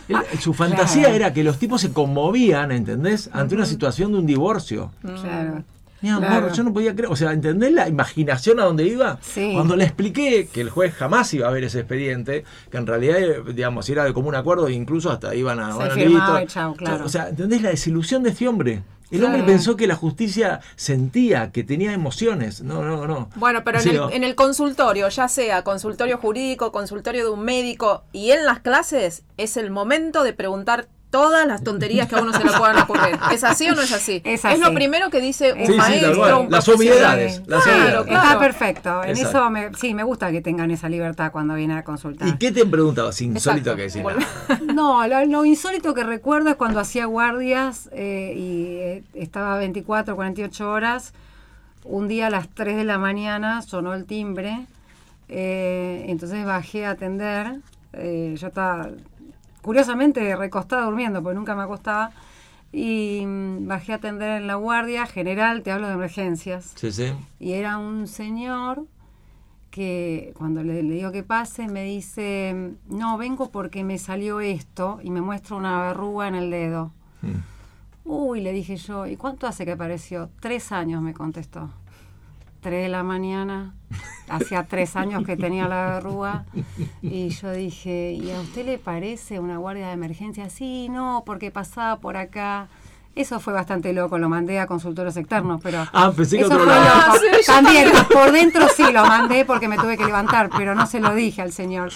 Él- 0.08 0.16
su 0.40 0.52
fantasía 0.54 1.02
Claro. 1.04 1.16
era 1.16 1.32
que 1.32 1.42
los 1.42 1.58
tipos 1.58 1.80
se 1.80 1.92
conmovían, 1.92 2.70
¿entendés? 2.72 3.30
Ante 3.32 3.54
una 3.54 3.66
situación 3.66 4.12
de 4.12 4.18
un 4.18 4.26
divorcio. 4.26 4.92
Claro. 5.02 5.64
Mi 6.02 6.08
amor, 6.08 6.28
Claro. 6.28 6.52
yo 6.54 6.62
no 6.62 6.72
podía 6.72 6.94
creer. 6.94 7.12
O 7.12 7.16
sea, 7.16 7.32
¿entendés 7.32 7.72
la 7.72 7.86
imaginación 7.86 8.58
a 8.58 8.64
dónde 8.64 8.84
iba? 8.86 9.18
Sí. 9.20 9.50
Cuando 9.54 9.76
le 9.76 9.84
expliqué 9.84 10.48
que 10.50 10.62
el 10.62 10.70
juez 10.70 10.94
jamás 10.94 11.32
iba 11.34 11.46
a 11.46 11.50
ver 11.50 11.64
ese 11.64 11.80
expediente, 11.80 12.44
que 12.70 12.78
en 12.78 12.86
realidad, 12.86 13.18
eh, 13.20 13.42
digamos, 13.54 13.86
era 13.90 14.04
de 14.04 14.14
común 14.14 14.34
acuerdo 14.34 14.68
e 14.68 14.72
incluso 14.72 15.10
hasta 15.10 15.34
iban 15.34 15.60
a. 15.60 15.72
Se 15.72 15.76
bueno, 15.76 15.94
firmaba 15.94 16.46
chau, 16.46 16.74
claro. 16.74 17.04
O 17.04 17.08
sea, 17.10 17.28
¿entendés 17.28 17.60
la 17.60 17.68
desilusión 17.70 18.22
de 18.22 18.30
este 18.30 18.48
hombre? 18.48 18.82
El 19.10 19.18
Claro. 19.20 19.34
hombre 19.34 19.52
pensó 19.52 19.76
que 19.76 19.86
la 19.86 19.96
justicia 19.96 20.60
sentía, 20.76 21.50
que 21.52 21.64
tenía 21.64 21.92
emociones. 21.92 22.62
No, 22.62 22.82
no, 22.82 23.06
no. 23.06 23.28
Bueno, 23.36 23.62
pero 23.64 23.80
en 23.80 23.88
el, 23.88 24.00
en 24.12 24.24
el 24.24 24.34
consultorio, 24.34 25.08
ya 25.08 25.28
sea 25.28 25.62
consultorio 25.64 26.18
jurídico, 26.18 26.72
consultorio 26.72 27.24
de 27.24 27.30
un 27.30 27.40
médico 27.44 28.04
y 28.12 28.30
en 28.30 28.44
las 28.44 28.60
clases, 28.60 29.24
es 29.36 29.56
el 29.56 29.70
momento 29.70 30.22
de 30.22 30.32
preguntar 30.32 30.88
todas 31.10 31.46
las 31.46 31.64
tonterías 31.64 32.08
que 32.08 32.14
a 32.16 32.22
uno 32.22 32.32
se 32.32 32.44
le 32.44 32.52
puedan 32.52 32.78
ocurrir. 32.78 33.18
¿Es 33.32 33.42
así 33.44 33.68
o 33.68 33.74
no 33.74 33.82
es 33.82 33.92
así? 33.92 34.22
Es 34.24 34.44
así. 34.44 34.60
lo 34.60 34.72
primero 34.72 35.10
que 35.10 35.20
dice 35.20 35.52
un 35.52 35.58
Sí, 35.66 35.72
sí, 35.72 35.78
tal 35.78 36.16
maestro, 36.16 36.40
un 36.42 36.50
Las 36.50 36.68
obviedades, 36.68 37.42
las 37.46 37.64
Claro, 37.64 37.80
obviedades. 37.80 38.06
claro. 38.06 38.22
Está 38.28 38.38
perfecto. 38.38 39.02
En 39.04 39.10
Exacto. 39.10 39.38
eso 39.38 39.50
me, 39.50 39.74
sí, 39.74 39.92
me 39.94 40.04
gusta 40.04 40.30
que 40.30 40.40
tengan 40.40 40.70
esa 40.70 40.88
libertad 40.88 41.32
cuando 41.32 41.54
vienen 41.54 41.78
a 41.78 41.84
consultar. 41.84 42.28
¿Y 42.28 42.38
qué 42.38 42.52
te 42.52 42.62
han 42.62 42.70
preguntado? 42.70 43.10
Es 43.10 43.20
insólito 43.20 43.72
Exacto. 43.72 43.76
que 43.76 43.82
decir. 43.82 44.64
No, 44.74 45.06
lo, 45.06 45.24
lo 45.26 45.44
insólito 45.44 45.94
que 45.94 46.04
recuerdo 46.04 46.50
es 46.50 46.56
cuando 46.56 46.78
hacía 46.80 47.06
guardias 47.06 47.88
eh, 47.92 48.32
y 48.36 48.64
eh, 48.78 49.02
estaba 49.14 49.58
24, 49.58 50.14
48 50.14 50.70
horas. 50.70 51.12
Un 51.84 52.08
día 52.08 52.28
a 52.28 52.30
las 52.30 52.48
3 52.48 52.76
de 52.76 52.84
la 52.84 52.98
mañana 52.98 53.62
sonó 53.62 53.94
el 53.94 54.04
timbre. 54.04 54.66
eh, 55.28 56.04
entonces 56.08 56.44
bajé 56.44 56.86
a 56.86 56.90
atender. 56.90 57.56
eh, 57.92 58.36
yo 58.38 58.48
estaba 58.48 58.88
curiosamente 59.62 60.36
recostada 60.36 60.84
durmiendo, 60.84 61.22
porque 61.22 61.36
nunca 61.36 61.54
me 61.54 61.62
acostaba. 61.62 62.12
Y 62.72 63.24
mm, 63.26 63.66
bajé 63.66 63.92
a 63.92 63.96
atender 63.96 64.40
en 64.40 64.46
la 64.46 64.54
guardia 64.54 65.06
general, 65.06 65.62
te 65.62 65.72
hablo 65.72 65.88
de 65.88 65.94
emergencias. 65.94 66.72
Sí, 66.76 66.92
sí. 66.92 67.12
Y 67.38 67.52
era 67.52 67.78
un 67.78 68.06
señor 68.06 68.86
que 69.70 70.32
cuando 70.36 70.62
le, 70.62 70.82
le 70.82 70.94
digo 70.94 71.12
que 71.12 71.22
pase 71.22 71.68
me 71.68 71.84
dice, 71.84 72.74
no, 72.88 73.16
vengo 73.18 73.50
porque 73.50 73.84
me 73.84 73.98
salió 73.98 74.40
esto 74.40 74.98
y 75.02 75.10
me 75.10 75.20
muestra 75.20 75.56
una 75.56 75.80
verruga 75.82 76.28
en 76.28 76.34
el 76.34 76.50
dedo. 76.50 76.92
Mm. 77.22 77.50
Uy, 78.04 78.40
le 78.40 78.52
dije 78.52 78.76
yo, 78.76 79.06
¿y 79.06 79.16
cuánto 79.16 79.46
hace 79.46 79.64
que 79.64 79.72
apareció? 79.72 80.30
Tres 80.40 80.72
años, 80.72 81.02
me 81.02 81.14
contestó. 81.14 81.70
Tres 82.60 82.82
de 82.82 82.88
la 82.90 83.02
mañana, 83.02 83.74
hacía 84.28 84.64
tres 84.64 84.94
años 84.94 85.24
que 85.24 85.36
tenía 85.36 85.66
la 85.66 85.94
verruga. 85.94 86.44
Y 87.00 87.30
yo 87.30 87.52
dije, 87.52 88.12
¿y 88.12 88.30
a 88.30 88.40
usted 88.40 88.66
le 88.66 88.78
parece 88.78 89.40
una 89.40 89.56
guardia 89.56 89.86
de 89.86 89.92
emergencia? 89.94 90.50
Sí, 90.50 90.88
no, 90.90 91.22
porque 91.24 91.50
pasaba 91.50 92.00
por 92.00 92.16
acá. 92.18 92.68
Eso 93.16 93.40
fue 93.40 93.52
bastante 93.52 93.92
loco, 93.92 94.18
lo 94.18 94.28
mandé 94.28 94.60
a 94.60 94.66
consultorios 94.68 95.16
externos, 95.16 95.60
pero... 95.62 95.84
Ah, 95.92 96.12
pensé 96.16 96.38
que 96.38 96.44
otro 96.44 96.64
lado. 96.64 96.80
loco. 96.84 96.94
Ah, 96.94 97.14
sí, 97.18 97.46
También, 97.46 97.88
por 98.12 98.30
dentro 98.30 98.68
sí 98.74 98.84
lo 98.92 99.04
mandé 99.04 99.44
porque 99.44 99.66
me 99.66 99.76
tuve 99.76 99.96
que 99.98 100.04
levantar, 100.04 100.48
pero 100.56 100.76
no 100.76 100.86
se 100.86 101.00
lo 101.00 101.12
dije 101.14 101.42
al 101.42 101.52
señor. 101.52 101.90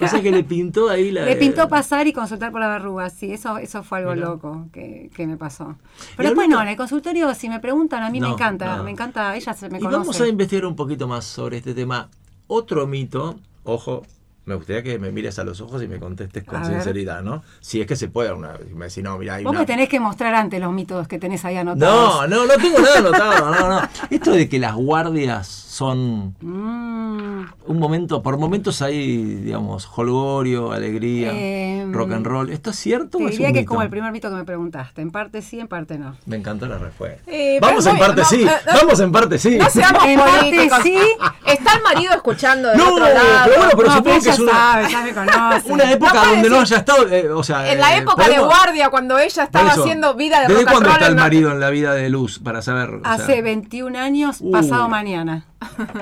O 0.00 0.08
sea 0.08 0.22
que 0.22 0.30
le 0.30 0.44
pintó 0.44 0.88
ahí 0.88 1.10
la. 1.10 1.24
Le 1.24 1.36
pintó 1.36 1.68
pasar 1.68 2.06
y 2.06 2.12
consultar 2.12 2.52
por 2.52 2.60
la 2.60 2.68
verruga, 2.68 3.10
sí, 3.10 3.32
eso, 3.32 3.58
eso 3.58 3.82
fue 3.82 3.98
algo 3.98 4.14
loco 4.14 4.68
que, 4.72 5.10
que 5.14 5.26
me 5.26 5.36
pasó. 5.36 5.76
Y 6.12 6.16
Pero 6.16 6.28
después 6.30 6.48
no, 6.48 6.62
en 6.62 6.68
el 6.68 6.76
consultorio, 6.76 7.34
si 7.34 7.48
me 7.48 7.58
preguntan, 7.58 8.02
a 8.04 8.10
mí 8.10 8.20
me 8.20 8.28
encanta, 8.28 8.76
no. 8.76 8.84
me 8.84 8.92
encanta, 8.92 9.34
ella 9.36 9.52
se 9.52 9.68
me 9.68 9.78
y 9.78 9.80
conoce. 9.80 9.98
vamos 9.98 10.20
a 10.20 10.28
investigar 10.28 10.64
un 10.64 10.76
poquito 10.76 11.08
más 11.08 11.24
sobre 11.24 11.56
este 11.58 11.74
tema. 11.74 12.08
Otro 12.46 12.86
mito, 12.86 13.38
ojo, 13.64 14.02
me 14.46 14.54
gustaría 14.54 14.82
que 14.82 14.98
me 14.98 15.12
mires 15.12 15.38
a 15.38 15.44
los 15.44 15.60
ojos 15.60 15.82
y 15.82 15.88
me 15.88 15.98
contestes 16.00 16.44
con 16.44 16.56
A 16.56 16.60
ver. 16.68 16.72
sinceridad, 16.76 17.22
¿no? 17.22 17.42
Si 17.60 17.80
es 17.80 17.86
que 17.86 17.94
se 17.96 18.08
puede, 18.08 18.32
una, 18.32 18.54
me 18.74 18.86
decís, 18.86 19.02
no, 19.04 19.16
mira, 19.18 19.34
hay 19.36 19.44
Vos 19.44 19.50
una- 19.52 19.60
me 19.60 19.66
tenés 19.66 19.88
que 19.88 20.00
mostrar 20.00 20.34
antes 20.34 20.60
los 20.60 20.72
mitos 20.72 21.06
que 21.06 21.18
tenés 21.18 21.44
ahí 21.44 21.56
anotados. 21.56 22.28
No, 22.28 22.46
no, 22.46 22.46
no 22.46 22.54
tengo 22.62 22.78
nada 22.80 22.98
anotado, 22.98 23.50
no, 23.54 23.68
no. 23.80 23.88
Esto 24.10 24.32
de 24.32 24.48
que 24.48 24.58
las 24.58 24.74
guardias 24.74 25.46
son 25.80 26.34
Mm, 26.42 27.44
un 27.66 27.78
momento, 27.78 28.22
por 28.22 28.36
momentos 28.36 28.82
hay, 28.82 29.16
digamos, 29.36 29.88
holgorio, 29.96 30.72
alegría, 30.72 31.30
Em, 31.32 31.90
rock 31.92 32.12
and 32.12 32.26
roll. 32.26 32.50
¿Esto 32.50 32.68
es 32.70 32.76
cierto 32.76 33.16
te 33.18 33.24
o 33.24 33.28
es 33.28 33.32
diría 33.32 33.46
un 33.48 33.52
que 33.54 33.58
es 33.60 33.62
mito? 33.64 33.68
como 33.70 33.82
el 33.82 33.88
primer 33.88 34.12
mito 34.12 34.28
que 34.28 34.36
me 34.36 34.44
preguntaste. 34.44 35.00
En 35.00 35.10
parte 35.10 35.40
sí, 35.40 35.58
en 35.58 35.68
parte 35.68 35.96
no. 35.98 36.16
Me 36.26 36.36
encantó 36.36 36.66
la 36.66 36.76
respuesta. 36.76 37.22
Eh, 37.26 37.58
vamos 37.62 37.86
en 37.86 37.92
muy- 37.92 38.00
parte 38.00 38.20
no, 38.20 38.26
sí, 38.28 38.42
eh, 38.42 38.46
eh, 38.50 38.70
vamos 38.82 39.00
en 39.00 39.12
parte 39.12 39.38
sí. 39.38 39.56
No 39.58 39.70
seamos 39.70 40.04
En 40.04 40.18
parte 40.18 40.70
sí. 40.82 40.98
Está 41.46 41.76
el 41.76 41.82
marido 41.82 42.12
escuchando 42.12 42.68
del 42.68 42.78
No, 42.78 42.92
otro 42.92 43.04
lado. 43.06 43.18
pero 43.44 43.56
bueno, 43.56 43.72
pero 43.76 43.88
no, 43.88 43.96
supongo 43.96 44.20
que 44.22 44.28
es 44.30 44.38
una, 44.38 44.52
sabe, 44.52 44.90
ya 44.90 45.02
me 45.02 45.14
conoce. 45.14 45.72
una 45.72 45.92
época 45.92 46.12
No 46.14 46.30
donde 46.32 46.50
no 46.50 46.56
decir- 46.56 46.62
haya 46.62 46.76
estado, 46.76 47.08
eh, 47.08 47.30
o 47.30 47.42
sea... 47.42 47.72
En 47.72 47.80
la 47.80 47.94
eh, 47.96 47.98
época 48.00 48.28
de 48.28 48.38
guardia, 48.38 48.90
cuando 48.90 49.18
ella 49.18 49.44
estaba 49.44 49.70
eso, 49.70 49.80
haciendo 49.82 50.14
vida 50.14 50.40
de 50.42 50.48
¿Desde 50.48 50.60
rock 50.60 50.68
and 50.68 50.70
cuándo 50.72 50.88
roll 50.90 50.96
está 50.98 51.06
el 51.08 51.16
la- 51.16 51.22
marido 51.22 51.50
en 51.52 51.60
la 51.60 51.70
vida 51.70 51.94
de 51.94 52.10
Luz? 52.10 52.38
Para 52.38 52.60
saber... 52.62 52.90
o 52.90 53.00
sea, 53.02 53.12
Hace 53.14 53.40
21 53.42 53.96
años, 53.98 54.38
Uh. 54.40 54.50
pasado 54.52 54.88
mañana. 54.88 55.46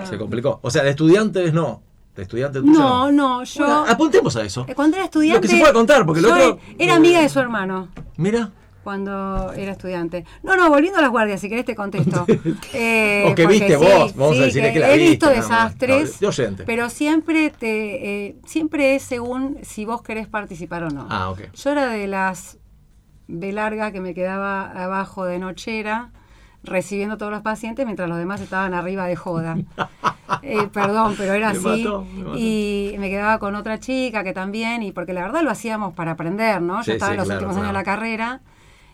Se 0.08 0.18
complicó. 0.18 0.60
O 0.62 0.70
sea, 0.70 0.82
de 0.82 0.90
estudiantes 0.90 1.52
no. 1.52 1.82
De 2.16 2.22
estudiantes 2.22 2.62
tuyo 2.62 2.72
No, 2.78 3.12
no, 3.12 3.44
yo... 3.44 3.64
Bueno, 3.64 3.84
apuntemos 3.88 4.34
a 4.36 4.42
eso. 4.42 4.64
Eh, 4.68 4.74
Cuando 4.74 4.96
era 4.96 5.04
estudiante. 5.04 5.36
Lo 5.38 5.42
que 5.42 5.48
se 5.48 5.58
pueda 5.60 5.72
contar, 5.72 6.04
porque 6.04 6.20
el 6.20 6.26
yo 6.26 6.32
otro- 6.34 6.58
Era 6.78 6.94
amiga 6.96 7.20
de 7.20 7.28
su 7.28 7.38
hermano 7.38 7.88
Mira. 8.16 8.50
cuando 8.82 9.52
era 9.52 9.70
estudiante. 9.72 10.24
No, 10.42 10.56
no, 10.56 10.68
volviendo 10.68 10.98
a 10.98 11.02
las 11.02 11.10
guardias, 11.10 11.40
si 11.40 11.48
querés 11.48 11.64
te 11.64 11.76
contesto. 11.76 12.26
Eh, 12.72 13.22
O 13.30 13.34
que 13.36 13.44
porque 13.44 13.58
viste 13.58 13.76
vos, 13.76 14.16
vamos 14.16 14.36
a 14.38 14.42
decirle 14.42 14.72
que 14.72 14.80
la 14.80 14.92
He 14.92 14.98
visto 14.98 15.26
más. 15.26 15.36
desastres, 15.36 16.20
No, 16.22 16.30
de 16.30 16.64
pero 16.64 16.90
siempre 16.90 17.50
te 17.50 18.26
eh, 18.28 18.36
siempre 18.46 18.96
es 18.96 19.02
según 19.04 19.58
si 19.62 19.84
vos 19.84 20.02
querés 20.02 20.26
participar 20.26 20.82
o 20.84 20.90
no. 20.90 21.06
Ah, 21.10 21.30
ok. 21.30 21.42
Yo 21.54 21.70
era 21.70 21.86
de 21.88 22.06
las 22.08 22.58
de 23.28 23.52
larga 23.52 23.92
que 23.92 24.00
me 24.00 24.14
quedaba 24.14 24.70
abajo 24.70 25.24
de 25.24 25.38
nochera 25.38 26.10
recibiendo 26.62 27.16
todos 27.18 27.32
los 27.32 27.42
pacientes 27.42 27.84
mientras 27.86 28.08
los 28.08 28.18
demás 28.18 28.40
estaban 28.40 28.74
arriba 28.74 29.06
de 29.06 29.16
joda. 29.16 29.56
Eh, 30.42 30.68
perdón, 30.72 31.14
pero 31.16 31.34
era 31.34 31.48
Me 31.52 31.58
así. 31.58 31.84
mató, 31.84 32.04
me 32.04 32.24
mató. 32.24 32.38
Y 32.38 32.94
me 32.98 33.10
quedaba 33.10 33.38
con 33.38 33.54
otra 33.54 33.78
chica 33.80 34.24
que 34.24 34.32
también, 34.32 34.82
y 34.82 34.92
porque 34.92 35.12
la 35.12 35.22
verdad 35.22 35.42
lo 35.42 35.50
hacíamos 35.50 35.94
para 35.94 36.12
aprender, 36.12 36.62
¿no? 36.62 36.82
Yo 36.82 36.82
Sí, 36.82 36.92
estaba 36.92 37.10
sí, 37.10 37.14
en 37.14 37.18
los 37.18 37.26
claro, 37.26 37.38
últimos 37.38 37.56
años 37.56 37.68
de 37.68 37.72
la 37.72 37.84
carrera 37.84 38.40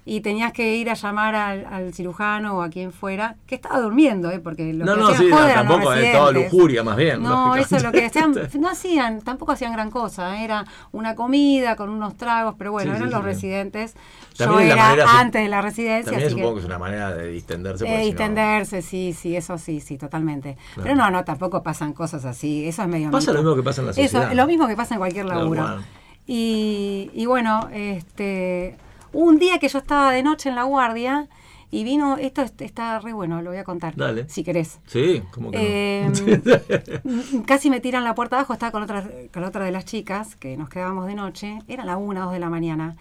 y 0.06 0.20
tenías 0.20 0.52
que 0.52 0.76
ir 0.76 0.90
a 0.90 0.94
llamar 0.94 1.34
al, 1.34 1.64
al 1.64 1.94
cirujano 1.94 2.58
o 2.58 2.62
a 2.62 2.68
quien 2.68 2.92
fuera, 2.92 3.36
que 3.46 3.54
estaba 3.54 3.80
durmiendo, 3.80 4.30
¿eh? 4.30 4.38
Porque 4.38 4.74
lo 4.74 4.84
No, 4.84 4.94
que 4.94 5.00
no, 5.00 5.08
hacían 5.08 5.22
sí, 5.48 5.54
tampoco 5.54 5.92
es 5.94 6.12
todo 6.12 6.26
residentes. 6.26 6.52
lujuria, 6.52 6.82
más 6.84 6.96
bien. 6.96 7.22
No, 7.22 7.56
eso 7.56 7.76
es 7.76 7.82
lo 7.82 7.90
que 7.90 8.04
hacían, 8.04 8.34
no 8.60 8.68
hacían, 8.68 9.22
tampoco 9.22 9.52
hacían 9.52 9.72
gran 9.72 9.90
cosa, 9.90 10.38
¿eh? 10.40 10.44
era 10.44 10.66
una 10.92 11.14
comida 11.14 11.74
con 11.76 11.88
unos 11.88 12.16
tragos, 12.18 12.54
pero 12.58 12.72
bueno, 12.72 12.90
Sí, 12.92 12.96
eran 12.98 13.08
sí, 13.08 13.14
los 13.14 13.22
sí. 13.22 13.26
residentes. 13.26 13.94
También 14.36 14.68
Yo 14.68 14.74
era 14.74 14.82
manera, 14.88 15.20
antes 15.20 15.42
de 15.42 15.48
la 15.48 15.62
residencia, 15.62 16.10
También 16.12 16.26
así 16.26 16.36
supongo 16.36 16.54
que 16.56 16.60
es 16.60 16.66
una 16.66 16.78
manera 16.78 17.14
de 17.14 17.28
distenderse. 17.28 17.84
Eh, 17.84 17.88
si 17.88 17.94
no- 17.96 18.04
distenderse, 18.04 18.82
sí, 18.82 19.14
sí, 19.18 19.36
eso 19.36 19.56
sí, 19.56 19.80
sí, 19.80 19.96
totalmente. 19.96 20.56
Claro. 20.74 20.82
Pero 20.82 20.94
no, 20.96 21.10
no, 21.10 21.24
tampoco 21.24 21.62
pasan 21.62 21.94
cosas 21.94 22.26
así, 22.26 22.66
eso 22.68 22.82
es 22.82 22.88
medio 22.88 23.10
Pasa 23.10 23.30
mito. 23.30 23.42
lo 23.42 23.48
mismo 23.48 23.56
que 23.56 23.62
pasa 23.62 23.80
en 23.80 23.86
la 23.86 23.92
sociedad. 23.94 24.24
Eso, 24.26 24.34
lo 24.34 24.46
mismo 24.46 24.68
que 24.68 24.76
pasa 24.76 24.94
en 24.96 24.98
cualquier 25.00 25.24
laburo. 25.24 25.78
y 26.26 27.24
bueno, 27.26 27.68
este, 27.72 28.76
un 29.14 29.38
día 29.38 29.58
que 29.58 29.68
yo 29.68 29.78
estaba 29.78 30.12
de 30.12 30.22
noche 30.22 30.48
en 30.50 30.54
la 30.56 30.64
guardia 30.64 31.28
y 31.70 31.82
vino, 31.82 32.16
esto 32.18 32.42
es- 32.42 32.54
está 32.58 33.00
re 33.00 33.12
bueno, 33.12 33.42
lo 33.42 33.50
voy 33.50 33.58
a 33.58 33.64
contar, 33.64 33.96
Dale. 33.96 34.28
si 34.28 34.44
querés. 34.44 34.78
Sí, 34.86 35.22
como 35.32 35.50
que 35.50 36.02
Eh, 36.06 36.10
no. 37.04 37.42
casi 37.46 37.70
me 37.70 37.80
tiran 37.80 38.04
la 38.04 38.14
puerta 38.14 38.36
abajo, 38.36 38.52
estaba 38.52 38.70
con 38.72 38.82
otra, 38.82 39.04
con 39.32 39.42
otra 39.44 39.64
de 39.64 39.72
las 39.72 39.84
chicas, 39.84 40.36
que 40.36 40.56
nos 40.56 40.68
quedábamos 40.68 41.06
de 41.06 41.14
noche, 41.14 41.58
era 41.66 41.84
la 41.84 41.96
una, 41.96 42.20
dos 42.24 42.32
de 42.32 42.38
la 42.38 42.50
mañana, 42.50 42.96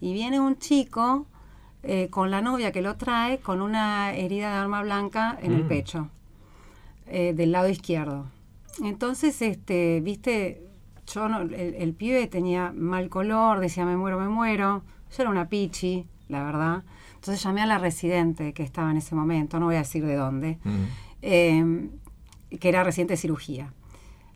y 0.00 0.12
viene 0.12 0.40
un 0.40 0.56
chico 0.58 1.26
eh, 1.86 2.08
con 2.08 2.30
la 2.30 2.40
novia 2.40 2.72
que 2.72 2.80
lo 2.80 2.96
trae 2.96 3.38
con 3.38 3.60
una 3.60 4.14
herida 4.14 4.50
de 4.52 4.56
arma 4.58 4.80
blanca 4.82 5.36
en 5.42 5.52
el 5.52 5.64
Mm. 5.64 5.68
pecho, 5.68 6.08
eh, 7.06 7.34
del 7.34 7.52
lado 7.52 7.68
izquierdo. 7.68 8.24
Entonces, 8.82 9.42
este, 9.42 10.00
viste, 10.00 10.62
yo 11.12 11.28
no- 11.28 11.42
el, 11.42 11.52
el 11.52 11.92
pibe 11.92 12.26
tenía 12.26 12.72
mal 12.74 13.10
color, 13.10 13.60
decía 13.60 13.84
me 13.84 13.98
muero, 13.98 14.18
me 14.18 14.28
muero, 14.28 14.82
yo 15.16 15.22
era 15.22 15.30
una 15.30 15.48
pichi, 15.48 16.06
la 16.28 16.42
verdad. 16.44 16.82
Entonces 17.14 17.42
llamé 17.42 17.62
a 17.62 17.66
la 17.66 17.78
residente 17.78 18.52
que 18.52 18.62
estaba 18.62 18.90
en 18.90 18.98
ese 18.98 19.14
momento, 19.14 19.58
no 19.58 19.66
voy 19.66 19.76
a 19.76 19.78
decir 19.78 20.04
de 20.04 20.14
dónde, 20.14 20.58
eh, 21.22 21.88
que 22.60 22.68
era 22.68 22.84
residente 22.84 23.14
de 23.14 23.18
cirugía. 23.18 23.72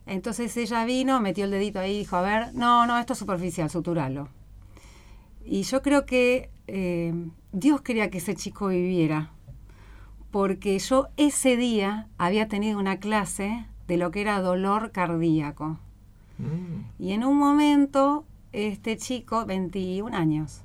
Entonces 0.06 0.56
ella 0.56 0.84
vino, 0.86 1.20
metió 1.20 1.44
el 1.44 1.50
dedito 1.50 1.80
ahí 1.80 1.96
y 1.96 1.98
dijo, 1.98 2.16
a 2.16 2.22
ver, 2.22 2.54
no, 2.54 2.86
no, 2.86 2.98
esto 2.98 3.12
es 3.12 3.18
superficial, 3.18 3.68
suturalo. 3.68 4.28
Y 5.44 5.62
yo 5.62 5.82
creo 5.82 6.06
que 6.06 6.50
eh, 6.66 7.12
Dios 7.52 7.82
quería 7.82 8.10
que 8.10 8.18
ese 8.18 8.34
chico 8.34 8.68
viviera, 8.68 9.32
porque 10.30 10.78
yo 10.78 11.08
ese 11.16 11.56
día 11.56 12.08
había 12.16 12.48
tenido 12.48 12.78
una 12.78 12.98
clase 12.98 13.66
de 13.86 13.96
lo 13.98 14.10
que 14.10 14.22
era 14.22 14.40
dolor 14.40 14.92
cardíaco. 14.92 15.78
Mm. 16.38 17.02
Y 17.02 17.12
en 17.12 17.24
un 17.24 17.36
momento, 17.36 18.24
este 18.52 18.96
chico, 18.96 19.44
21 19.44 20.16
años, 20.16 20.62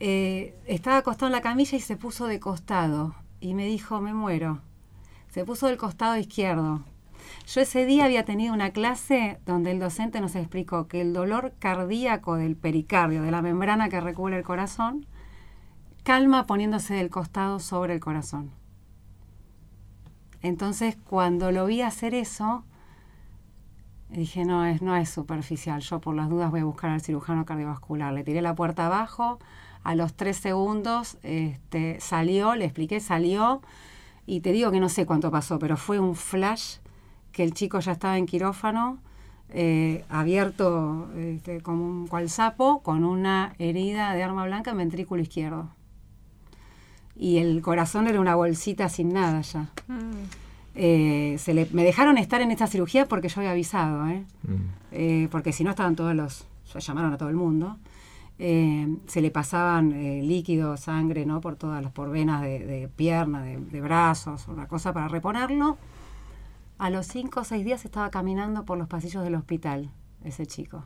eh, 0.00 0.54
estaba 0.66 0.98
acostado 0.98 1.26
en 1.26 1.32
la 1.32 1.40
camilla 1.40 1.76
y 1.76 1.80
se 1.80 1.96
puso 1.96 2.26
de 2.26 2.40
costado. 2.40 3.14
Y 3.40 3.54
me 3.54 3.66
dijo, 3.66 4.00
me 4.00 4.14
muero. 4.14 4.60
Se 5.28 5.44
puso 5.44 5.66
del 5.66 5.76
costado 5.76 6.16
izquierdo. 6.16 6.82
Yo 7.46 7.60
ese 7.60 7.86
día 7.86 8.04
había 8.04 8.24
tenido 8.24 8.54
una 8.54 8.70
clase 8.70 9.40
donde 9.46 9.70
el 9.70 9.78
docente 9.78 10.20
nos 10.20 10.34
explicó 10.34 10.86
que 10.88 11.00
el 11.00 11.12
dolor 11.12 11.54
cardíaco 11.58 12.36
del 12.36 12.56
pericardio, 12.56 13.22
de 13.22 13.30
la 13.30 13.42
membrana 13.42 13.88
que 13.88 14.00
recubre 14.00 14.36
el 14.36 14.44
corazón, 14.44 15.06
calma 16.02 16.46
poniéndose 16.46 16.94
del 16.94 17.10
costado 17.10 17.60
sobre 17.60 17.94
el 17.94 18.00
corazón. 18.00 18.50
Entonces, 20.40 20.96
cuando 20.96 21.50
lo 21.50 21.66
vi 21.66 21.82
hacer 21.82 22.14
eso, 22.14 22.64
dije, 24.08 24.44
no 24.44 24.64
es, 24.64 24.82
no 24.82 24.96
es 24.96 25.10
superficial. 25.10 25.80
Yo 25.80 26.00
por 26.00 26.14
las 26.14 26.28
dudas 26.28 26.50
voy 26.50 26.60
a 26.60 26.64
buscar 26.64 26.90
al 26.90 27.00
cirujano 27.00 27.44
cardiovascular. 27.44 28.12
Le 28.12 28.24
tiré 28.24 28.40
la 28.40 28.54
puerta 28.54 28.86
abajo, 28.86 29.38
a 29.88 29.94
los 29.94 30.12
tres 30.12 30.36
segundos 30.36 31.16
este, 31.22 31.98
salió, 31.98 32.54
le 32.54 32.66
expliqué, 32.66 33.00
salió, 33.00 33.62
y 34.26 34.40
te 34.42 34.52
digo 34.52 34.70
que 34.70 34.80
no 34.80 34.90
sé 34.90 35.06
cuánto 35.06 35.30
pasó, 35.30 35.58
pero 35.58 35.78
fue 35.78 35.98
un 35.98 36.14
flash 36.14 36.76
que 37.32 37.42
el 37.42 37.54
chico 37.54 37.80
ya 37.80 37.92
estaba 37.92 38.18
en 38.18 38.26
quirófano, 38.26 38.98
eh, 39.48 40.04
abierto 40.10 41.08
este, 41.16 41.62
como 41.62 41.86
un 41.86 42.06
cual 42.06 42.28
sapo, 42.28 42.82
con 42.82 43.02
una 43.02 43.54
herida 43.58 44.12
de 44.12 44.22
arma 44.22 44.44
blanca 44.44 44.72
en 44.72 44.76
ventrículo 44.76 45.22
izquierdo. 45.22 45.70
Y 47.16 47.38
el 47.38 47.62
corazón 47.62 48.08
era 48.08 48.20
una 48.20 48.34
bolsita 48.34 48.90
sin 48.90 49.14
nada 49.14 49.40
ya. 49.40 49.70
Eh, 50.74 51.36
se 51.38 51.54
le, 51.54 51.66
me 51.72 51.82
dejaron 51.82 52.18
estar 52.18 52.42
en 52.42 52.50
esta 52.50 52.66
cirugía 52.66 53.06
porque 53.06 53.30
yo 53.30 53.40
había 53.40 53.52
avisado, 53.52 54.06
¿eh? 54.06 54.22
Mm. 54.42 54.56
Eh, 54.92 55.28
porque 55.30 55.54
si 55.54 55.64
no 55.64 55.70
estaban 55.70 55.96
todos 55.96 56.14
los, 56.14 56.46
llamaron 56.78 57.14
a 57.14 57.16
todo 57.16 57.30
el 57.30 57.36
mundo, 57.36 57.78
Eh, 58.40 58.86
se 59.06 59.20
le 59.20 59.30
pasaban 59.32 59.92
eh, 59.92 60.22
líquido, 60.22 60.76
sangre, 60.76 61.26
¿no? 61.26 61.40
Por 61.40 61.56
todas 61.56 61.82
las, 61.82 61.90
por 61.92 62.10
venas 62.10 62.40
de, 62.42 62.60
de 62.64 62.88
pierna, 62.88 63.42
de, 63.42 63.56
de 63.58 63.80
brazos, 63.80 64.46
una 64.48 64.68
cosa 64.68 64.92
para 64.92 65.08
reponerlo. 65.08 65.76
A 66.78 66.90
los 66.90 67.06
cinco 67.06 67.40
o 67.40 67.44
seis 67.44 67.64
días 67.64 67.84
estaba 67.84 68.10
caminando 68.10 68.64
por 68.64 68.78
los 68.78 68.86
pasillos 68.86 69.24
del 69.24 69.34
hospital, 69.34 69.90
ese 70.24 70.46
chico. 70.46 70.84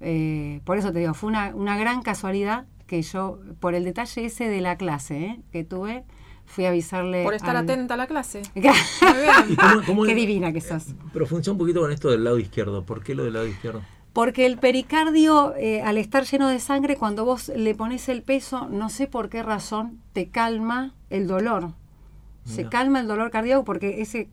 Eh, 0.00 0.60
por 0.64 0.78
eso 0.78 0.92
te 0.92 1.00
digo, 1.00 1.12
fue 1.14 1.28
una, 1.28 1.54
una 1.54 1.76
gran 1.76 2.00
casualidad 2.02 2.64
que 2.86 3.02
yo, 3.02 3.38
por 3.60 3.74
el 3.74 3.84
detalle 3.84 4.24
ese 4.24 4.48
de 4.48 4.60
la 4.62 4.76
clase 4.76 5.24
¿eh? 5.24 5.40
que 5.52 5.64
tuve, 5.64 6.04
fui 6.46 6.64
a 6.64 6.70
avisarle. 6.70 7.22
Por 7.24 7.34
estar 7.34 7.54
al- 7.56 7.64
atenta 7.64 7.94
a 7.94 7.96
la 7.98 8.06
clase. 8.06 8.40
¿Y 8.54 8.60
Muy 8.62 8.70
bien. 8.70 9.56
cómo- 9.56 9.82
cómo- 9.86 10.04
Qué 10.04 10.14
divina 10.14 10.52
que 10.52 10.62
sos. 10.62 10.94
Profundiza 11.12 11.52
un 11.52 11.58
poquito 11.58 11.80
con 11.82 11.92
esto 11.92 12.10
del 12.10 12.24
lado 12.24 12.38
izquierdo. 12.38 12.84
¿Por 12.86 13.04
qué 13.04 13.14
lo 13.14 13.24
del 13.24 13.34
lado 13.34 13.46
izquierdo? 13.46 13.82
Porque 14.12 14.44
el 14.44 14.58
pericardio, 14.58 15.54
eh, 15.56 15.82
al 15.82 15.96
estar 15.96 16.24
lleno 16.24 16.48
de 16.48 16.60
sangre, 16.60 16.96
cuando 16.96 17.24
vos 17.24 17.50
le 17.54 17.74
pones 17.74 18.08
el 18.08 18.22
peso, 18.22 18.68
no 18.68 18.90
sé 18.90 19.06
por 19.06 19.30
qué 19.30 19.42
razón, 19.42 20.00
te 20.12 20.28
calma 20.28 20.94
el 21.08 21.26
dolor. 21.26 21.72
Se 22.44 22.68
calma 22.68 23.00
el 23.00 23.06
dolor 23.06 23.30
cardíaco 23.30 23.64
porque 23.64 24.02
ese 24.02 24.28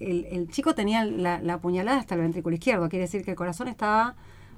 el, 0.00 0.26
el 0.30 0.48
chico 0.48 0.74
tenía 0.74 1.04
la, 1.04 1.40
la 1.40 1.58
puñalada 1.58 1.98
hasta 1.98 2.14
el 2.14 2.20
ventrículo 2.20 2.54
izquierdo. 2.54 2.88
Quiere 2.88 3.04
decir 3.04 3.24
que 3.24 3.32
el 3.32 3.36
corazón 3.36 3.68
estaba 3.68 4.14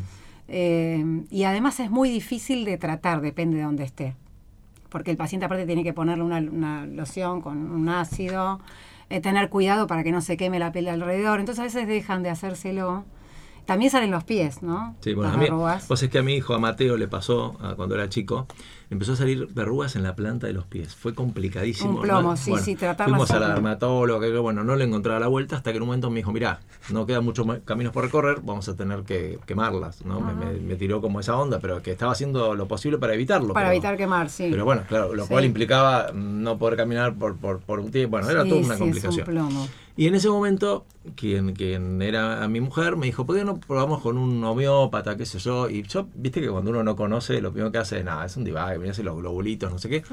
Eh, 0.49 1.23
y 1.31 1.45
además 1.45 1.79
es 1.81 1.91
muy 1.91 2.09
difícil 2.11 2.65
de 2.65 2.79
tratar, 2.79 3.21
depende 3.21 3.57
de 3.59 3.63
dónde 3.65 3.85
esté, 3.85 4.15
porque 4.89 5.11
el 5.11 5.17
paciente 5.17 5.47
aparte 5.47 5.67
tiene 5.67 5.85
que 5.85 5.93
ponerle 5.93 6.25
una, 6.25 6.39
una 6.39 6.87
loción 6.87 7.41
con 7.41 7.71
un 7.71 7.89
ácido, 7.89 8.61
eh, 9.11 9.21
tener 9.21 9.49
cuidado 9.51 9.87
para 9.87 10.03
que 10.03 10.13
no 10.13 10.21
se 10.21 10.37
queme 10.37 10.59
la 10.59 10.73
piel 10.73 10.87
de 10.87 10.93
alrededor, 10.93 11.41
entonces 11.41 11.61
a 11.61 11.65
veces 11.65 11.87
dejan 11.87 12.23
de 12.23 12.31
hacérselo. 12.31 13.05
También 13.65 13.91
salen 13.91 14.13
los 14.13 14.23
pies, 14.23 14.63
¿no? 14.63 14.95
Sí, 15.01 15.13
bueno, 15.13 15.31
Las 15.31 15.37
a 15.37 15.41
mí, 15.41 15.83
pues 15.89 16.03
es 16.03 16.09
que 16.09 16.19
a 16.19 16.23
mi 16.23 16.35
hijo, 16.35 16.55
a 16.55 16.61
Mateo, 16.61 16.97
le 16.97 17.09
pasó 17.09 17.57
a 17.61 17.75
cuando 17.75 17.97
era 17.97 18.09
chico, 18.09 18.47
empezó 18.91 19.13
a 19.13 19.17
salir 19.17 19.49
verrugas 19.53 19.97
en 19.97 20.03
la 20.03 20.15
planta 20.15 20.47
de 20.47 20.53
los 20.53 20.65
pies. 20.67 20.95
Fue 20.95 21.15
complicadísimo. 21.15 21.97
Un 21.97 22.03
plomo, 22.03 22.31
¿no? 22.31 22.37
sí, 22.37 22.51
Bueno, 22.51 22.65
sí, 22.65 22.77
tratarlas 22.77 23.17
Fuimos 23.17 23.31
a 23.31 23.39
la 23.41 23.47
son- 23.47 23.55
dermatóloga, 23.57 24.27
que 24.27 24.39
bueno, 24.39 24.65
no 24.65 24.77
le 24.77 24.85
encontraba 24.85 25.21
la 25.21 25.29
vuelta 25.29 25.57
hasta 25.57 25.71
que 25.73 25.77
en 25.77 25.83
un 25.83 25.89
momento 25.89 26.11
me 26.11 26.17
dijo, 26.21 26.33
mirá, 26.33 26.61
no 26.91 27.07
quedan 27.07 27.25
muchos 27.25 27.47
caminos 27.65 27.93
por 27.93 28.05
recorrer, 28.05 28.39
vamos 28.43 28.69
a 28.69 28.77
tener 28.77 29.03
que 29.03 29.39
quemarlas, 29.47 30.05
¿no? 30.05 30.21
Me, 30.21 30.35
me- 30.35 30.61
me 30.61 30.77
tiró 30.77 31.01
como 31.01 31.21
esa 31.21 31.37
onda, 31.37 31.59
pero 31.61 31.83
que 31.83 31.93
estaba 31.93 32.13
haciendo 32.13 32.55
lo 32.55 32.69
posible 32.69 32.99
para 32.99 33.15
evitarlo. 33.15 33.55
para 33.55 33.67
pero- 33.67 33.75
evitar 33.77 33.97
quemar, 33.97 34.31
sí. 34.31 34.49
Pero 34.51 34.65
bueno, 34.65 34.83
claro, 34.89 35.15
lo 35.15 35.25
Sí. 35.25 35.29
cual 35.29 35.45
implicaba 35.45 36.13
no 36.15 36.59
poder 36.59 36.77
caminar 36.77 37.15
por, 37.15 37.37
por, 37.37 37.61
por 37.61 37.81
un 37.81 37.91
tiempo. 37.91 38.13
Bueno, 38.17 38.31
era 38.31 38.43
Sí, 38.45 38.49
toda 38.51 38.61
una 38.63 38.75
sí, 38.75 38.81
complicación. 38.81 39.23
Es 39.23 39.29
un 39.29 39.35
plomo. 39.35 39.69
Y 39.99 40.09
en 40.09 40.15
ese 40.15 40.29
momento, 40.29 40.85
quien, 41.15 41.55
quien 41.55 42.03
era 42.03 42.45
a 42.45 42.49
mi 42.49 42.61
mujer 42.61 42.97
me 42.97 43.07
dijo, 43.07 43.25
¿por 43.25 43.35
qué 43.37 43.45
no 43.45 43.57
probamos 43.59 44.03
con 44.03 44.19
un 44.19 44.45
homeópata, 44.45 45.17
qué 45.17 45.25
sé 45.25 45.39
yo? 45.39 45.71
Y 45.71 45.85
yo, 45.85 46.07
viste 46.15 46.43
que 46.43 46.51
cuando 46.51 46.71
uno 46.71 46.83
no 46.85 46.97
conoce, 46.97 47.41
lo 47.41 47.51
primero 47.51 47.73
que 47.73 47.79
hace 47.79 48.01
es, 48.01 48.05
nada, 48.05 48.27
es 48.27 48.37
un 48.37 48.45
divague, 48.45 48.76
hace 48.91 49.03
los 49.03 49.17
globulitos, 49.17 49.71
no 49.71 49.79
sé 49.79 49.89
qué. 49.89 50.05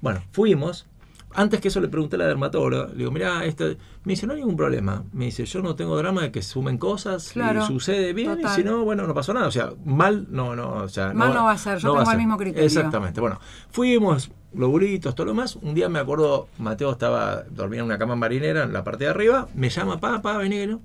Bueno, 0.00 0.22
fuimos. 0.32 0.86
Antes 1.34 1.60
que 1.60 1.68
eso 1.68 1.80
le 1.80 1.88
pregunté 1.88 2.16
a 2.16 2.18
la 2.18 2.26
dermatóloga, 2.26 2.88
le 2.88 2.96
digo, 2.96 3.10
mirá, 3.10 3.44
esto... 3.46 3.64
me 4.04 4.12
dice, 4.12 4.26
no 4.26 4.34
hay 4.34 4.40
ningún 4.40 4.56
problema. 4.56 5.02
Me 5.12 5.24
dice, 5.26 5.46
yo 5.46 5.62
no 5.62 5.74
tengo 5.74 5.96
drama 5.96 6.20
de 6.22 6.30
que 6.30 6.42
sumen 6.42 6.76
cosas, 6.76 7.30
Claro, 7.32 7.62
y 7.62 7.66
sucede 7.66 8.12
bien, 8.12 8.36
total. 8.36 8.52
y 8.52 8.54
si 8.54 8.64
no, 8.64 8.84
bueno, 8.84 9.06
no 9.06 9.14
pasó 9.14 9.32
nada. 9.32 9.46
O 9.46 9.50
sea, 9.50 9.72
mal 9.86 10.26
no, 10.30 10.54
no, 10.54 10.74
o 10.74 10.88
sea, 10.88 11.14
Mal 11.14 11.32
no 11.32 11.44
va 11.44 11.52
a 11.52 11.58
ser, 11.58 11.78
yo 11.78 11.88
no 11.88 12.00
tengo 12.00 12.10
el 12.12 12.18
mismo 12.18 12.36
criterio. 12.36 12.66
Exactamente, 12.66 13.18
bueno, 13.22 13.40
fuimos, 13.70 14.30
globulitos, 14.52 15.14
todo 15.14 15.26
lo 15.26 15.32
más. 15.34 15.56
Un 15.56 15.72
día 15.74 15.88
me 15.88 16.00
acuerdo, 16.00 16.48
Mateo 16.58 16.92
estaba, 16.92 17.44
dormía 17.50 17.80
en 17.80 17.86
una 17.86 17.98
cama 17.98 18.14
marinera 18.14 18.64
en 18.64 18.74
la 18.74 18.84
parte 18.84 19.04
de 19.04 19.10
arriba, 19.10 19.48
me 19.54 19.70
llama, 19.70 20.00
papá, 20.00 20.36
vení, 20.36 20.66
¿no? 20.66 20.80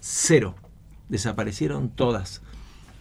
Cero. 0.00 0.54
Desaparecieron 1.10 1.90
todas. 1.90 2.40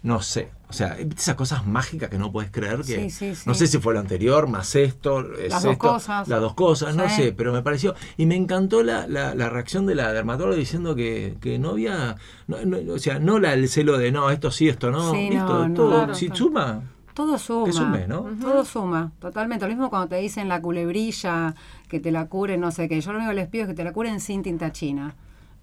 No 0.02 0.22
sé, 0.22 0.50
o 0.70 0.74
sea, 0.74 0.98
esas 0.98 1.36
cosas 1.36 1.68
mágicas 1.68 2.10
que 2.10 2.18
no 2.18 2.32
puedes 2.32 2.52
creer 2.52 2.78
que... 2.78 2.84
Sí, 2.84 3.10
sí, 3.10 3.36
sí. 3.36 3.44
No 3.46 3.54
sé 3.54 3.68
si 3.68 3.80
fue 3.80 3.94
lo 3.94 4.00
anterior, 4.00 4.48
más 4.48 4.74
esto, 4.76 5.20
es 5.36 5.50
Las 5.52 5.64
dos 5.64 5.74
esto, 5.74 5.88
cosas. 5.90 6.28
Las 6.30 6.40
dos 6.40 6.54
cosas, 6.54 6.96
no 6.96 7.10
sé, 7.10 7.34
pero 7.34 7.52
me 7.52 7.62
pareció... 7.62 7.96
Y 8.16 8.26
me 8.26 8.36
encantó 8.38 8.82
la, 8.82 9.06
la, 9.08 9.36
la 9.36 9.50
reacción 9.50 9.86
de 9.86 9.96
la 9.96 10.14
dermatóloga 10.14 10.56
diciendo 10.58 10.96
que, 10.96 11.36
que 11.42 11.60
no 11.60 11.72
había... 11.72 12.16
no- 12.48 12.64
no- 12.66 12.94
o 12.94 12.98
sea, 13.00 13.20
no 13.20 13.40
la, 13.40 13.54
el 13.54 13.68
celo 13.68 13.98
de, 13.98 14.12
no, 14.14 14.30
esto 14.30 14.52
sí, 14.52 14.70
esto 14.70 14.90
no. 14.90 15.12
Sí, 15.12 15.30
listo, 15.32 15.46
no, 15.46 15.68
no, 15.68 15.74
todo, 15.74 15.90
claro. 15.90 16.16
si 16.16 16.30
suma, 16.34 16.82
Todo 17.14 17.38
suma. 17.38 17.66
Que 17.66 17.74
sume, 17.74 18.08
¿no? 18.08 18.22
Todo 18.42 18.64
suma, 18.64 19.12
totalmente. 19.20 19.66
Lo 19.66 19.70
mismo 19.74 19.90
cuando 19.90 20.08
te 20.08 20.16
dicen 20.16 20.48
la 20.48 20.62
culebrilla, 20.62 21.56
que 21.90 22.00
te 22.00 22.12
la 22.12 22.28
curen, 22.28 22.62
no 22.62 22.72
sé 22.72 22.88
qué. 22.88 23.02
Yo 23.02 23.12
lo 23.12 23.18
único 23.18 23.32
que 23.32 23.36
les 23.36 23.48
pido 23.50 23.64
es 23.66 23.70
que 23.72 23.76
te 23.76 23.84
la 23.84 23.92
curen 23.92 24.22
sin 24.22 24.44
tinta 24.44 24.72
china. 24.72 25.14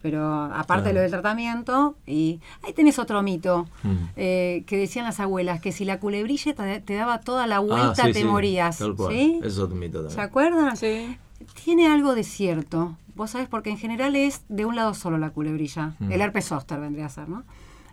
Pero 0.08 0.44
aparte 0.44 0.84
Claro. 0.84 0.94
lo 0.94 1.00
del 1.00 1.10
tratamiento, 1.10 1.96
y 2.06 2.38
ahí 2.62 2.72
tenés 2.72 3.00
otro 3.00 3.22
mito 3.22 3.66
Mm. 3.82 3.94
eh, 4.14 4.62
que 4.68 4.76
decían 4.76 5.04
las 5.04 5.18
abuelas, 5.18 5.60
que 5.60 5.72
si 5.72 5.84
la 5.84 5.98
culebrilla 5.98 6.54
te, 6.54 6.80
te 6.80 6.94
daba 6.94 7.18
toda 7.22 7.48
la 7.48 7.56
Ah, 7.56 7.60
vuelta 7.60 8.04
sí, 8.06 8.12
te 8.12 8.20
sí, 8.20 8.24
morías. 8.24 8.78
Tal 8.78 8.94
cual. 8.94 9.12
¿sí? 9.12 9.36
Eso 9.40 9.46
es 9.48 9.58
otro 9.58 9.74
mito 9.74 9.98
¿Se 10.02 10.08
también. 10.10 10.26
acuerdan? 10.28 10.76
Sí. 10.76 11.16
Tiene 11.64 11.88
algo 11.88 12.14
de 12.14 12.22
cierto. 12.22 12.96
Vos 13.16 13.30
sabés, 13.32 13.48
porque 13.48 13.70
en 13.70 13.78
general 13.78 14.14
es 14.14 14.42
de 14.48 14.64
un 14.64 14.76
lado 14.76 14.94
solo 14.94 15.18
la 15.18 15.30
culebrilla. 15.30 15.94
Mm. 15.98 16.12
El 16.12 16.20
herpes 16.20 16.44
zóster 16.46 16.78
vendría 16.78 17.06
a 17.06 17.08
ser, 17.08 17.28
¿no? 17.28 17.42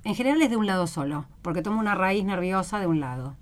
En 0.03 0.14
general 0.14 0.39
es 0.43 0.49
de 0.51 0.57
un 0.57 0.68
lado 0.68 0.86
solo, 0.86 1.26
porque 1.41 1.61
toma 1.64 1.80
una 1.80 1.95
raíz 1.95 2.24
nerviosa 2.26 2.80
de 2.80 2.86
un 2.88 2.99
lado. 2.99 3.36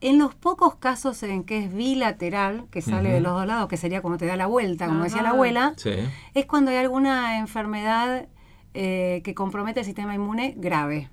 En 0.00 0.18
los 0.18 0.34
pocos 0.34 0.76
casos 0.76 1.22
en 1.24 1.42
que 1.44 1.58
es 1.64 1.74
bilateral, 1.74 2.66
que 2.70 2.82
sale 2.82 3.10
de 3.10 3.20
los 3.20 3.32
dos 3.32 3.46
lados, 3.46 3.68
que 3.68 3.76
sería 3.76 4.00
como 4.00 4.16
te 4.16 4.26
da 4.26 4.36
la 4.36 4.46
vuelta, 4.46 4.86
como 4.86 5.02
decía 5.04 5.22
la 5.22 5.30
abuela, 5.30 5.74
Sí. 5.76 5.90
es 6.34 6.46
cuando 6.46 6.70
hay 6.70 6.76
alguna 6.76 7.38
enfermedad 7.38 8.26
eh, 8.74 9.22
que 9.24 9.34
compromete 9.34 9.80
el 9.80 9.86
sistema 9.86 10.14
inmune 10.14 10.54
grave. 10.56 11.10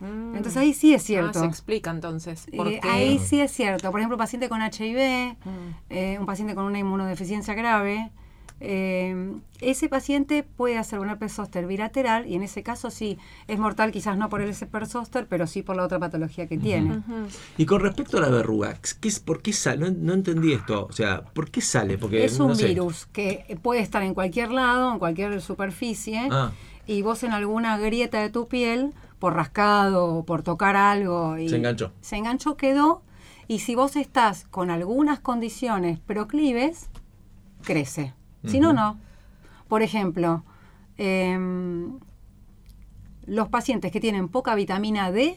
Mm. 0.00 0.36
Entonces 0.36 0.56
ahí 0.58 0.74
sí 0.74 0.92
es 0.92 1.02
Ah, 1.02 1.06
cierto. 1.06 1.40
se 1.40 1.46
explica 1.46 1.90
entonces. 1.90 2.46
¿por 2.54 2.68
Eh, 2.68 2.80
ahí 2.82 3.18
sí 3.18 3.40
es 3.40 3.50
cierto. 3.52 3.90
Por 3.90 4.00
ejemplo, 4.00 4.16
un 4.16 4.18
paciente 4.18 4.50
con 4.50 4.60
HIV, 4.60 5.36
Mm. 5.42 5.48
eh, 5.88 6.16
un 6.20 6.26
paciente 6.26 6.54
con 6.54 6.64
una 6.66 6.78
inmunodeficiencia 6.78 7.54
grave, 7.54 8.10
eh, 8.60 9.34
ese 9.60 9.88
paciente 9.88 10.42
puede 10.42 10.78
hacer 10.78 10.98
un 10.98 11.10
herpes 11.10 11.34
zóster 11.34 11.66
bilateral 11.66 12.26
y 12.26 12.34
en 12.34 12.42
ese 12.42 12.62
caso 12.62 12.90
sí 12.90 13.18
es 13.48 13.58
mortal, 13.58 13.92
quizás 13.92 14.16
no 14.16 14.28
por 14.28 14.40
el 14.40 14.50
herpes 14.50 14.88
zóster, 14.88 15.26
pero 15.28 15.46
sí 15.46 15.62
por 15.62 15.76
la 15.76 15.84
otra 15.84 15.98
patología 15.98 16.46
que 16.46 16.56
tiene. 16.58 17.02
Y 17.58 17.66
con 17.66 17.80
respecto 17.80 18.18
a 18.18 18.20
la 18.20 18.28
verruga, 18.28 18.78
¿qué 19.00 19.08
es, 19.08 19.20
¿por 19.20 19.42
qué 19.42 19.52
sale? 19.52 19.78
No, 19.90 19.96
no 19.98 20.14
entendí 20.14 20.52
esto. 20.52 20.86
O 20.88 20.92
sea, 20.92 21.22
¿por 21.24 21.50
qué 21.50 21.60
sale? 21.60 21.98
Porque, 21.98 22.24
Es 22.24 22.38
un 22.40 22.48
no 22.48 22.54
sé. 22.54 22.68
virus 22.68 23.06
que 23.12 23.58
puede 23.62 23.80
estar 23.80 24.02
en 24.02 24.14
cualquier 24.14 24.50
lado, 24.52 24.92
en 24.92 24.98
cualquier 24.98 25.40
superficie, 25.40 26.28
Ah. 26.30 26.52
y 26.86 27.02
vos 27.02 27.22
en 27.24 27.32
alguna 27.32 27.76
grieta 27.78 28.20
de 28.20 28.30
tu 28.30 28.48
piel, 28.48 28.92
por 29.18 29.34
rascado 29.34 30.24
por 30.24 30.42
tocar 30.42 30.76
algo, 30.76 31.38
y 31.38 31.48
Se 31.48 31.56
enganchó. 31.56 31.92
Se 32.00 32.16
enganchó, 32.16 32.56
quedó, 32.56 33.02
y 33.48 33.60
si 33.60 33.74
vos 33.74 33.96
estás 33.96 34.44
con 34.50 34.70
algunas 34.70 35.20
condiciones 35.20 35.98
proclives, 36.00 36.88
crece. 37.62 38.12
Si 38.46 38.60
no, 38.60 38.72
no. 38.72 38.98
Por 39.68 39.82
ejemplo, 39.82 40.44
em, 40.96 41.98
los 43.26 43.48
pacientes 43.48 43.90
que 43.92 44.00
tienen 44.00 44.28
poca 44.28 44.54
vitamina 44.54 45.10
D, 45.10 45.36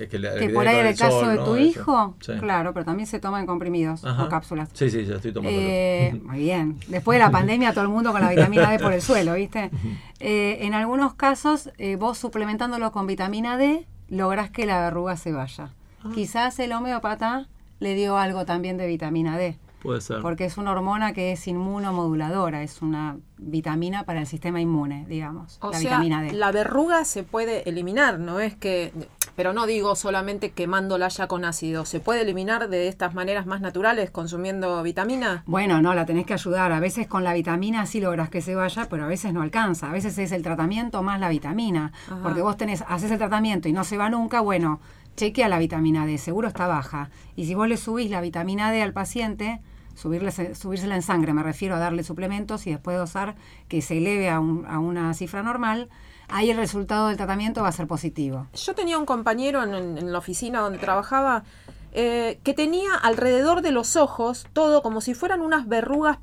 es 0.00 0.08
que, 0.08 0.18
la- 0.18 0.34
que 0.36 0.48
por 0.48 0.66
ahí 0.66 0.76
era 0.76 0.90
el 0.90 0.98
caso 0.98 1.20
sol, 1.20 1.36
de 1.36 1.44
tu 1.44 1.56
hijo, 1.56 2.16
Sí. 2.20 2.32
claro, 2.40 2.72
pero 2.74 2.84
también 2.84 3.06
se 3.06 3.20
toman 3.20 3.46
comprimidos 3.46 4.04
Ajá. 4.04 4.24
o 4.24 4.28
cápsulas. 4.28 4.68
Sí, 4.72 4.90
sí, 4.90 5.04
ya 5.04 5.14
estoy 5.14 5.32
tomando. 5.32 5.56
Eh, 5.56 6.20
muy 6.24 6.38
bien. 6.40 6.80
Después 6.88 7.16
de 7.20 7.24
la 7.24 7.30
pandemia, 7.30 7.72
todo 7.72 7.84
el 7.84 7.90
mundo 7.90 8.10
con 8.10 8.20
la 8.20 8.30
vitamina 8.30 8.68
D 8.72 8.80
por 8.80 8.92
el 8.92 9.00
suelo, 9.00 9.34
¿viste? 9.34 9.70
Eh, 10.18 10.58
en 10.62 10.74
algunos 10.74 11.14
casos, 11.14 11.70
eh, 11.78 11.94
vos 11.94 12.18
suplementándolo 12.18 12.90
con 12.90 13.06
vitamina 13.06 13.56
D, 13.56 13.86
lográs 14.08 14.50
que 14.50 14.66
la 14.66 14.80
verruga 14.80 15.16
se 15.16 15.30
vaya. 15.30 15.70
Ah. 16.02 16.10
Quizás 16.12 16.58
el 16.58 16.72
homeópata 16.72 17.46
le 17.78 17.94
dio 17.94 18.18
algo 18.18 18.44
también 18.44 18.76
de 18.76 18.88
vitamina 18.88 19.38
D, 19.38 19.56
Puede 19.84 20.00
ser. 20.00 20.20
porque 20.22 20.44
es 20.46 20.56
una 20.58 20.72
hormona 20.72 21.12
que 21.12 21.30
es 21.30 21.46
inmunomoduladora, 21.46 22.62
es 22.62 22.82
una 22.82 23.18
vitamina 23.38 24.02
para 24.04 24.20
el 24.20 24.26
sistema 24.26 24.60
inmune, 24.60 25.04
digamos, 25.08 25.58
O 25.60 25.70
la 25.70 25.78
sea, 25.78 25.90
vitamina 25.90 26.22
D. 26.22 26.32
la 26.32 26.50
verruga 26.50 27.04
se 27.04 27.22
puede 27.22 27.68
eliminar, 27.68 28.18
no 28.18 28.40
es 28.40 28.56
que, 28.56 28.92
pero 29.36 29.52
no 29.52 29.66
digo 29.66 29.94
solamente 29.96 30.50
quemándola 30.52 31.08
ya 31.08 31.26
con 31.28 31.44
ácido, 31.44 31.84
se 31.84 32.00
puede 32.00 32.22
eliminar 32.22 32.68
de 32.68 32.88
estas 32.88 33.14
maneras 33.14 33.46
más 33.46 33.60
naturales 33.60 34.10
consumiendo 34.10 34.82
vitamina. 34.82 35.42
Bueno, 35.46 35.82
no, 35.82 35.92
la 35.94 36.06
tenés 36.06 36.24
que 36.26 36.32
ayudar. 36.34 36.72
A 36.72 36.80
veces 36.80 37.06
con 37.06 37.22
la 37.24 37.34
vitamina 37.34 37.84
sí 37.86 38.00
logras 38.00 38.30
que 38.30 38.40
se 38.40 38.54
vaya, 38.54 38.86
pero 38.88 39.04
a 39.04 39.08
veces 39.08 39.32
no 39.32 39.42
alcanza. 39.42 39.90
A 39.90 39.92
veces 39.92 40.16
es 40.18 40.32
el 40.32 40.42
tratamiento 40.42 41.02
más 41.02 41.20
la 41.20 41.28
vitamina. 41.28 41.92
Ajá. 42.06 42.20
Porque 42.22 42.42
vos 42.42 42.56
tenés, 42.56 42.84
haces 42.88 43.10
el 43.10 43.18
tratamiento 43.18 43.68
y 43.68 43.72
no 43.72 43.84
se 43.84 43.98
va 43.98 44.08
nunca, 44.08 44.40
bueno, 44.40 44.80
chequea 45.16 45.48
la 45.48 45.58
vitamina 45.58 46.06
D, 46.06 46.16
seguro 46.18 46.48
está 46.48 46.66
baja. 46.68 47.10
Y 47.36 47.46
si 47.46 47.54
vos 47.54 47.68
le 47.68 47.76
subís 47.76 48.10
la 48.10 48.20
vitamina 48.20 48.70
D 48.70 48.82
al 48.82 48.92
paciente, 48.92 49.60
subirle, 49.96 50.30
subírsela 50.54 50.94
en 50.96 51.02
sangre, 51.02 51.32
me 51.32 51.42
refiero 51.42 51.74
a 51.74 51.78
darle 51.78 52.02
suplementos 52.04 52.66
y 52.66 52.70
después 52.70 52.96
dosar 52.98 53.34
que 53.68 53.80
se 53.82 53.98
eleve 53.98 54.28
a, 54.30 54.40
un- 54.40 54.64
a 54.66 54.78
una 54.78 55.12
cifra 55.14 55.42
normal, 55.42 55.88
ahí 56.28 56.50
el 56.50 56.56
resultado 56.56 57.08
del 57.08 57.16
tratamiento 57.16 57.62
va 57.62 57.68
a 57.68 57.72
ser 57.72 57.86
positivo. 57.86 58.46
Yo 58.54 58.74
tenía 58.74 58.98
un 58.98 59.06
compañero 59.06 59.62
en 59.62 60.12
la 60.12 60.18
oficina 60.18 60.60
donde 60.60 60.78
trabajaba 60.78 61.44
eh, 61.92 62.40
que 62.42 62.54
tenía 62.54 62.94
alrededor 62.94 63.62
de 63.62 63.70
los 63.70 63.94
ojos 63.96 64.46
todo 64.52 64.82
como 64.82 65.00
si 65.00 65.14
fueran 65.14 65.40
unas 65.42 65.68
verrugas 65.68 66.18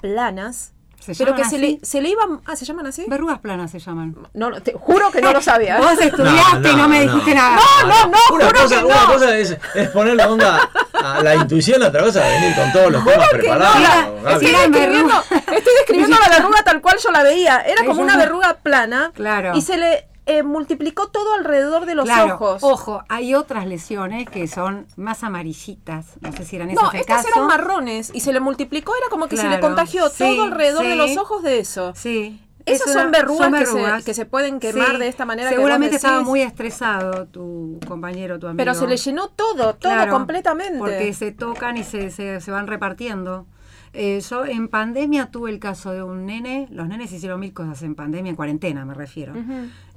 planas, 0.00 0.72
¿Se 1.02 1.16
pero 1.16 1.34
que 1.34 1.44
se 1.44 1.58
le, 1.58 1.80
se 1.82 2.00
le 2.00 2.10
iban... 2.10 2.40
Ah, 2.46 2.54
¿se 2.54 2.64
llaman 2.64 2.86
así? 2.86 3.04
Verrugas 3.08 3.40
planas 3.40 3.72
se 3.72 3.80
llaman. 3.80 4.16
No, 4.34 4.50
no, 4.50 4.62
te 4.62 4.72
juro 4.72 5.10
que 5.10 5.20
no 5.20 5.32
lo 5.32 5.42
sabía. 5.42 5.78
¿eh? 5.78 5.80
Vos 5.82 6.00
estudiaste 6.00 6.70
y 6.70 6.76
no 6.76 6.88
me 6.88 7.02
dijiste 7.02 7.34
nada. 7.34 7.56
No, 7.56 7.88
no, 7.88 8.06
no, 8.06 8.18
una 8.34 8.46
juro 8.46 8.62
cosa, 8.62 8.78
que 8.78 8.84
una 8.84 9.06
cosa 9.06 9.36
es, 9.36 9.56
es 9.74 9.88
ponerle 9.88 10.24
onda 10.24 10.70
a 10.92 11.22
la 11.22 11.34
intuición, 11.34 11.82
otra 11.82 12.02
cosa 12.04 12.26
es 12.28 12.40
venir 12.40 12.56
con 12.56 12.72
todos 12.72 12.92
los 12.92 13.04
temas 13.04 13.28
preparados. 13.30 13.82
Gaby. 13.82 14.46
Estoy 14.46 14.50
describiendo, 14.52 15.24
estoy 15.30 15.74
describiendo 15.78 16.16
la 16.28 16.36
verruga 16.36 16.62
tal 16.62 16.80
cual 16.80 16.98
yo 17.02 17.10
la 17.10 17.22
veía. 17.24 17.60
Era 17.60 17.84
como 17.84 18.00
una 18.00 18.16
verruga 18.16 18.58
plana. 18.62 19.10
Claro. 19.14 19.56
Y 19.56 19.62
se 19.62 19.76
le 19.76 20.11
eh, 20.38 20.42
multiplicó 20.42 21.08
todo 21.08 21.34
alrededor 21.34 21.86
de 21.86 21.94
los 21.94 22.04
Claro, 22.04 22.34
ojos. 22.34 22.62
Ojo, 22.62 23.02
hay 23.08 23.34
otras 23.34 23.66
lesiones 23.66 24.28
que 24.28 24.46
son 24.48 24.86
más 24.96 25.22
amarillitas. 25.22 26.06
No 26.20 26.32
sé 26.32 26.44
si 26.44 26.56
eran 26.56 26.70
esas 26.70 26.82
No, 26.82 26.92
estas 26.92 27.18
caso. 27.24 27.28
eran 27.34 27.46
marrones 27.46 28.10
y 28.14 28.20
se 28.20 28.32
le 28.32 28.40
multiplicó, 28.40 28.94
era 28.96 29.08
como 29.10 29.28
que 29.28 29.36
se 29.36 29.48
le 29.48 29.60
contagió 29.60 30.08
sí, 30.08 30.18
todo 30.24 30.44
alrededor 30.44 30.84
de 30.84 30.96
los 30.96 31.16
ojos 31.16 31.42
de 31.42 31.58
eso. 31.58 31.92
Sí. 31.96 32.40
Esas 32.64 32.86
Eso 32.90 33.00
son 33.00 33.10
verrugas 33.10 33.50
son 33.68 34.04
que 34.04 34.14
se- 34.14 34.22
que 34.22 34.26
pueden 34.26 34.60
quemar 34.60 34.98
de 34.98 35.08
esta 35.08 35.24
manera 35.24 35.48
que 35.50 35.56
Seguramente 35.56 35.94
decís. 35.96 36.04
estaba 36.04 36.22
muy 36.22 36.42
estresado 36.42 37.26
tu 37.26 37.80
compañero, 37.88 38.38
tu 38.38 38.46
amigo. 38.46 38.56
Pero 38.58 38.74
se 38.74 38.86
le 38.86 38.96
llenó 38.96 39.28
todo, 39.30 39.74
todo 39.74 39.92
Claro, 39.92 40.12
completamente. 40.12 40.78
Porque 40.78 41.12
se 41.12 41.32
tocan 41.32 41.76
y 41.76 41.82
se, 41.82 42.12
se, 42.12 42.40
se 42.40 42.50
van 42.52 42.68
repartiendo. 42.68 43.46
Eh, 43.94 44.20
yo 44.28 44.44
en 44.46 44.68
pandemia 44.68 45.30
tuve 45.30 45.50
el 45.50 45.58
caso 45.58 45.92
de 45.92 46.02
un 46.02 46.24
nene, 46.24 46.66
los 46.70 46.88
nenes 46.88 47.12
hicieron 47.12 47.38
mil 47.40 47.52
cosas 47.52 47.82
en 47.82 47.94
pandemia, 47.94 48.30
en 48.30 48.36
cuarentena 48.36 48.84
me 48.86 48.94
refiero, 48.94 49.34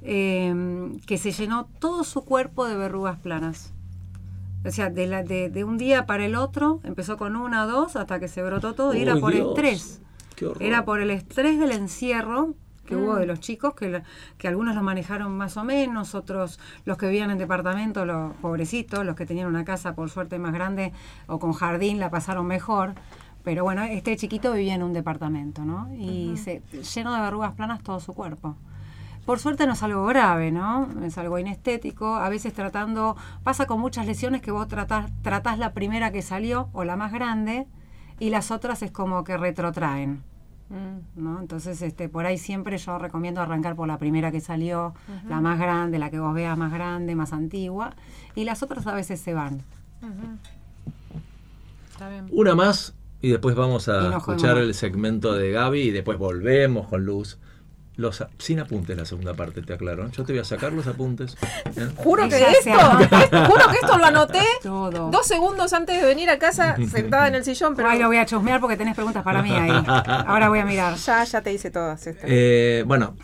eh, 0.02 0.92
que 1.06 1.16
se 1.18 1.32
llenó 1.32 1.66
todo 1.78 2.04
su 2.04 2.24
cuerpo 2.24 2.66
de 2.66 2.76
verrugas 2.76 3.18
planas. 3.18 3.72
O 4.64 4.70
sea, 4.70 4.90
de, 4.90 5.06
la, 5.06 5.22
de, 5.22 5.48
de 5.48 5.64
un 5.64 5.78
día 5.78 6.06
para 6.06 6.26
el 6.26 6.34
otro, 6.34 6.80
empezó 6.82 7.16
con 7.16 7.36
una 7.36 7.64
o 7.64 7.68
dos 7.68 7.96
hasta 7.96 8.18
que 8.20 8.28
se 8.28 8.42
brotó 8.42 8.74
todo 8.74 8.94
y 8.94 9.00
era 9.02 9.16
por 9.16 9.32
Dios, 9.32 9.48
estrés. 9.50 10.00
Era 10.60 10.84
por 10.84 11.00
el 11.00 11.10
estrés 11.10 11.58
del 11.58 11.70
encierro 11.72 12.54
que 12.84 12.94
hubo 12.96 13.14
Mm. 13.14 13.18
de 13.18 13.26
los 13.26 13.40
chicos, 13.40 13.74
que, 13.74 13.88
la- 13.90 14.02
que 14.38 14.46
algunos 14.48 14.74
lo 14.74 14.82
manejaron 14.82 15.36
más 15.36 15.56
o 15.56 15.64
menos, 15.64 16.14
otros 16.14 16.60
los 16.84 16.96
que 16.98 17.06
vivían 17.06 17.30
en 17.30 17.38
departamento, 17.38 18.04
los 18.04 18.32
pobrecitos, 18.36 19.04
los 19.06 19.16
que 19.16 19.24
tenían 19.26 19.46
una 19.48 19.64
casa 19.64 19.94
por 19.94 20.10
suerte 20.10 20.38
más 20.38 20.52
grande 20.52 20.92
o 21.26 21.38
con 21.38 21.52
jardín 21.52 21.98
la 21.98 22.10
pasaron 22.10 22.46
mejor. 22.46 22.94
Pero 23.46 23.62
bueno, 23.62 23.84
este 23.84 24.16
chiquito 24.16 24.52
vivía 24.54 24.74
en 24.74 24.82
un 24.82 24.92
departamento, 24.92 25.64
¿no? 25.64 25.88
Y 25.94 26.36
se, 26.36 26.62
lleno 26.96 27.14
de 27.14 27.20
verrugas 27.20 27.52
planas 27.52 27.80
todo 27.80 28.00
su 28.00 28.12
cuerpo. 28.12 28.56
Por 29.24 29.38
suerte 29.38 29.68
no 29.68 29.74
es 29.74 29.82
algo 29.84 30.04
grave, 30.04 30.50
¿no? 30.50 30.88
Es 31.04 31.16
algo 31.16 31.38
inestético. 31.38 32.16
A 32.16 32.28
veces 32.28 32.54
tratando, 32.54 33.16
pasa 33.44 33.66
con 33.66 33.78
muchas 33.78 34.04
lesiones 34.04 34.42
que 34.42 34.50
vos 34.50 34.66
tratás, 34.66 35.12
tratás 35.22 35.60
la 35.60 35.74
primera 35.74 36.10
que 36.10 36.22
salió 36.22 36.70
o 36.72 36.82
la 36.82 36.96
más 36.96 37.12
grande 37.12 37.68
y 38.18 38.30
las 38.30 38.50
otras 38.50 38.82
es 38.82 38.90
como 38.90 39.22
que 39.22 39.36
retrotraen. 39.36 40.24
Mm. 40.68 41.22
¿no? 41.22 41.38
Entonces, 41.38 41.80
este, 41.82 42.08
por 42.08 42.26
ahí 42.26 42.38
siempre 42.38 42.78
yo 42.78 42.98
recomiendo 42.98 43.40
arrancar 43.40 43.76
por 43.76 43.86
la 43.86 43.98
primera 43.98 44.32
que 44.32 44.40
salió, 44.40 44.92
la 45.28 45.40
más 45.40 45.60
grande, 45.60 46.00
la 46.00 46.10
que 46.10 46.18
vos 46.18 46.34
veas 46.34 46.58
más 46.58 46.72
grande, 46.72 47.14
más 47.14 47.32
antigua, 47.32 47.94
y 48.34 48.42
las 48.42 48.64
otras 48.64 48.88
a 48.88 48.92
veces 48.92 49.20
se 49.20 49.34
van. 49.34 49.62
Está 51.92 52.08
bien. 52.08 52.26
Una 52.32 52.56
más 52.56 52.95
y 53.20 53.30
después 53.30 53.54
vamos 53.54 53.88
a 53.88 54.16
escuchar 54.16 54.58
el 54.58 54.74
segmento 54.74 55.32
de 55.34 55.50
Gaby 55.50 55.80
y 55.80 55.90
después 55.90 56.18
volvemos 56.18 56.88
con 56.88 57.04
Luz. 57.04 57.38
Los, 57.96 58.22
sin 58.36 58.60
apuntes 58.60 58.94
la 58.94 59.06
segunda 59.06 59.32
parte, 59.32 59.62
te 59.62 59.72
aclaro. 59.72 60.10
Yo 60.10 60.22
te 60.22 60.34
voy 60.34 60.40
a 60.40 60.44
sacar 60.44 60.70
los 60.70 60.86
apuntes. 60.86 61.34
¿eh? 61.64 61.88
Juro 61.96 62.28
que 62.28 62.36
esto, 62.36 62.70
juro 62.70 63.68
que 63.70 63.76
esto 63.80 63.96
lo 63.96 64.04
anoté 64.04 64.42
Todo. 64.62 65.10
dos 65.10 65.26
segundos 65.26 65.72
antes 65.72 65.98
de 66.02 66.06
venir 66.06 66.28
a 66.28 66.38
casa, 66.38 66.76
sentada 66.90 67.28
en 67.28 67.36
el 67.36 67.44
sillón, 67.44 67.74
pero 67.74 67.88
Ahí 67.88 67.98
lo 67.98 68.08
voy 68.08 68.18
a 68.18 68.26
chusmear 68.26 68.60
porque 68.60 68.76
tenés 68.76 68.94
preguntas 68.94 69.22
para 69.22 69.40
mí 69.40 69.50
ahí. 69.50 69.72
Ahora 70.26 70.50
voy 70.50 70.58
a 70.58 70.66
mirar. 70.66 70.96
ya, 70.96 71.24
ya 71.24 71.40
te 71.40 71.54
hice 71.54 71.70
todas 71.70 72.06
estas. 72.06 72.24
Eh, 72.28 72.84
bueno, 72.86 73.16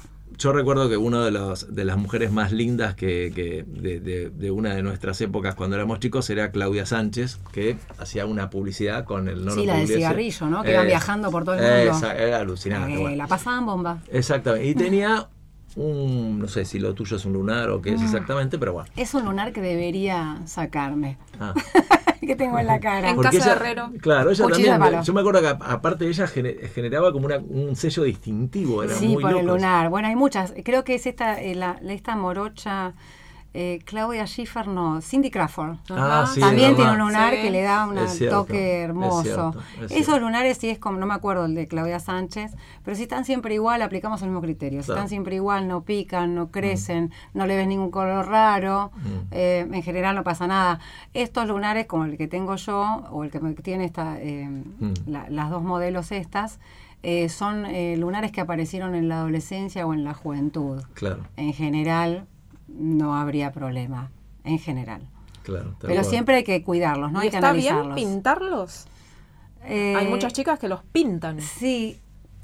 yo 0.42 0.52
recuerdo 0.52 0.88
que 0.88 0.96
una 0.96 1.24
de, 1.24 1.30
los, 1.30 1.74
de 1.74 1.84
las 1.84 1.96
mujeres 1.96 2.32
más 2.32 2.50
lindas 2.52 2.94
que, 2.94 3.32
que 3.34 3.64
de, 3.66 4.00
de- 4.00 4.30
de 4.30 4.50
una 4.50 4.74
de 4.74 4.82
nuestras 4.82 5.20
épocas 5.20 5.54
cuando 5.54 5.76
éramos 5.76 6.00
chicos 6.00 6.28
era 6.30 6.50
Claudia 6.50 6.84
Sánchez, 6.86 7.38
que 7.52 7.76
hacía 7.98 8.26
una 8.26 8.50
publicidad 8.50 9.04
con 9.04 9.28
el 9.28 9.44
nono 9.44 9.60
Sí, 9.60 9.66
la 9.66 9.76
del 9.76 9.86
cigarrillo, 9.88 10.46
¿no? 10.48 10.62
Que 10.62 10.72
iban 10.72 10.86
viajando 10.86 11.30
por 11.30 11.44
todo 11.44 11.54
el 11.54 11.60
mundo. 11.62 11.96
esa- 11.98 12.16
era 12.16 12.38
alucinante. 12.40 12.94
Eh, 12.94 12.98
bueno. 12.98 13.16
La 13.16 13.26
pasaban 13.26 13.66
bomba. 13.66 13.98
Exactamente. 14.10 14.66
Y 14.68 14.74
tenía 14.84 15.28
un, 15.76 16.38
no 16.38 16.48
sé 16.48 16.64
si 16.64 16.78
lo 16.78 16.92
tuyo 16.94 17.16
es 17.16 17.24
un 17.24 17.32
lunar 17.32 17.70
o 17.70 17.80
qué 17.80 17.94
es 17.94 18.02
exactamente, 18.02 18.58
pero 18.58 18.72
bueno. 18.74 18.88
Es 18.96 19.14
un 19.14 19.24
lunar 19.24 19.52
que 19.52 19.60
debería 19.62 20.42
sacarme. 20.46 21.18
Ah. 21.40 21.54
que 22.26 22.36
tengo 22.36 22.58
en 22.58 22.66
la 22.66 22.80
cara. 22.80 23.10
En 23.10 23.16
Porque 23.16 23.36
casa 23.38 23.50
de 23.50 23.50
ella- 23.52 23.60
Herrero. 23.60 23.90
Claro, 24.00 24.30
ella 24.30 24.44
Cuchillo 24.44 24.64
de 24.64 24.70
también. 24.72 24.92
palo. 24.92 25.04
Yo 25.04 25.12
me 25.12 25.20
acuerdo 25.20 25.40
que 25.40 25.48
aparte 25.48 26.06
ella 26.08 26.26
gene- 26.26 26.56
generaba 26.74 27.12
como 27.12 27.26
una- 27.26 27.38
un 27.38 27.76
sello 27.76 28.02
distintivo. 28.04 28.82
Era 28.82 28.94
Sí, 28.94 29.08
muy 29.08 29.22
por 29.22 29.36
el 29.36 29.46
lunar. 29.46 29.88
Bueno, 29.90 30.08
hay 30.08 30.16
muchas. 30.16 30.54
Creo 30.64 30.84
que 30.84 30.94
es 30.94 31.06
esta, 31.06 31.40
eh, 31.40 31.54
la, 31.54 31.78
esta 31.88 32.16
morocha, 32.16 32.94
eh, 33.54 33.80
Claudia 33.84 34.26
Schiffer, 34.26 34.66
no, 34.66 35.00
Cindy 35.02 35.30
Crawford. 35.30 35.76
Ah, 35.90 36.26
sí, 36.32 36.40
También 36.40 36.74
tiene 36.74 36.92
un 36.92 36.98
lunar 36.98 37.34
Sí. 37.34 37.42
que 37.42 37.50
le 37.50 37.62
da 37.62 37.86
un 37.86 37.98
Es 37.98 38.12
cierto, 38.18 38.38
toque 38.44 38.78
es 38.82 38.84
hermoso. 38.88 39.22
cierto, 39.22 39.54
es 39.84 39.90
Esos 39.92 40.20
lunares 40.20 40.56
sí 40.58 40.70
es 40.70 40.78
como, 40.78 40.98
no 40.98 41.06
me 41.06 41.14
acuerdo 41.14 41.44
el 41.44 41.54
de 41.54 41.66
Claudia 41.68 42.00
Sánchez, 42.00 42.52
pero 42.84 42.96
si 42.96 43.02
están 43.02 43.24
siempre 43.26 43.54
igual, 43.54 43.82
aplicamos 43.82 44.22
el 44.22 44.28
mismo 44.28 44.40
criterio. 44.40 44.80
Si 44.82 44.86
Claro. 44.86 45.00
están 45.00 45.08
siempre 45.10 45.34
igual, 45.34 45.68
no 45.68 45.82
pican, 45.82 46.34
no 46.34 46.50
crecen, 46.50 47.12
no 47.34 47.46
le 47.46 47.56
ves 47.56 47.66
ningún 47.68 47.90
color 47.90 48.26
raro, 48.28 48.90
Mm. 48.94 49.08
eh, 49.32 49.68
en 49.70 49.82
general 49.82 50.16
no 50.16 50.24
pasa 50.24 50.46
nada. 50.46 50.80
Estos 51.12 51.46
lunares, 51.46 51.86
como 51.86 52.04
el 52.06 52.16
que 52.16 52.28
tengo 52.28 52.56
yo, 52.56 53.04
o 53.10 53.22
el 53.24 53.30
que 53.30 53.40
me 53.40 53.52
tiene 53.52 53.84
esta, 53.84 54.16
eh, 54.18 54.48
Mm. 54.48 54.92
la- 55.06 55.28
las 55.28 55.50
dos 55.50 55.62
modelos 55.62 56.10
estas, 56.10 56.58
eh, 57.02 57.28
son 57.28 57.66
eh, 57.66 57.96
lunares 57.98 58.30
que 58.32 58.40
aparecieron 58.40 58.94
en 58.94 59.08
la 59.08 59.16
adolescencia 59.16 59.84
o 59.86 59.92
en 59.92 60.04
la 60.04 60.14
juventud. 60.14 60.82
Claro, 60.94 61.24
En 61.36 61.52
general, 61.52 62.26
no 62.78 63.16
habría 63.16 63.52
problema. 63.52 64.10
En 64.44 64.58
general. 64.58 65.02
claro. 65.44 65.76
Pero 65.80 65.94
cual. 65.94 66.04
siempre 66.04 66.34
hay 66.36 66.44
que 66.44 66.62
cuidarlos, 66.64 67.12
¿no? 67.12 67.20
¿Y 67.20 67.26
hay 67.26 67.30
que 67.30 67.36
está 67.36 67.52
bien 67.52 67.74
analizarlos. 67.76 67.94
pintarlos? 68.12 68.86
Eh, 69.64 69.94
Hay 69.96 70.08
muchas 70.08 70.32
chicas 70.32 70.58
que 70.58 70.68
los 70.68 70.82
pintan. 70.82 71.40
Sí. 71.40 71.98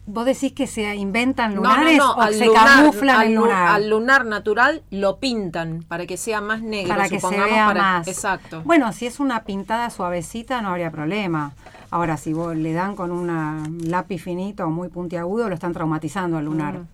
¿Vos 0.07 0.25
decís 0.25 0.53
que 0.53 0.67
se 0.67 0.95
inventan 0.95 1.55
No, 1.55 1.61
no, 1.63 1.69
lunares 1.71 1.99
no, 1.99 2.13
o 2.13 2.21
al 2.21 2.35
se 2.35 2.47
lunar, 2.47 2.67
camuflan 2.67 3.17
al 3.17 3.27
el 3.27 3.35
lunar? 3.35 3.69
al 3.69 3.91
lunar 3.91 4.25
natural 4.25 4.83
lo 4.91 5.19
pintan 5.19 5.85
para 5.87 6.07
que 6.07 6.17
sea 6.17 6.41
más 6.41 6.63
negro, 6.63 6.89
para 6.95 7.09
que 7.11 7.21
se 7.21 7.29
vea 7.31 7.67
para- 7.67 7.83
más. 7.83 8.09
Exacto. 8.09 8.63
Bueno, 8.65 8.93
si 8.95 9.07
es 9.07 9.21
una 9.21 9.45
pintada 9.45 9.91
suavecita 9.91 10.63
no 10.63 10.71
habría 10.71 10.91
problema. 10.91 11.53
Ahora, 11.91 12.17
si 12.17 12.33
vos 12.33 12.57
le 12.57 12.73
dan 12.73 12.97
con 12.97 13.11
una 13.11 13.63
lápiz 13.83 14.21
finito 14.21 14.65
o 14.65 14.71
muy 14.71 14.89
puntiagudo, 14.89 15.49
lo 15.49 15.55
están 15.55 15.73
traumatizando 15.75 16.39
al 16.39 16.45
lunar. 16.47 16.79
Mm. 16.79 16.87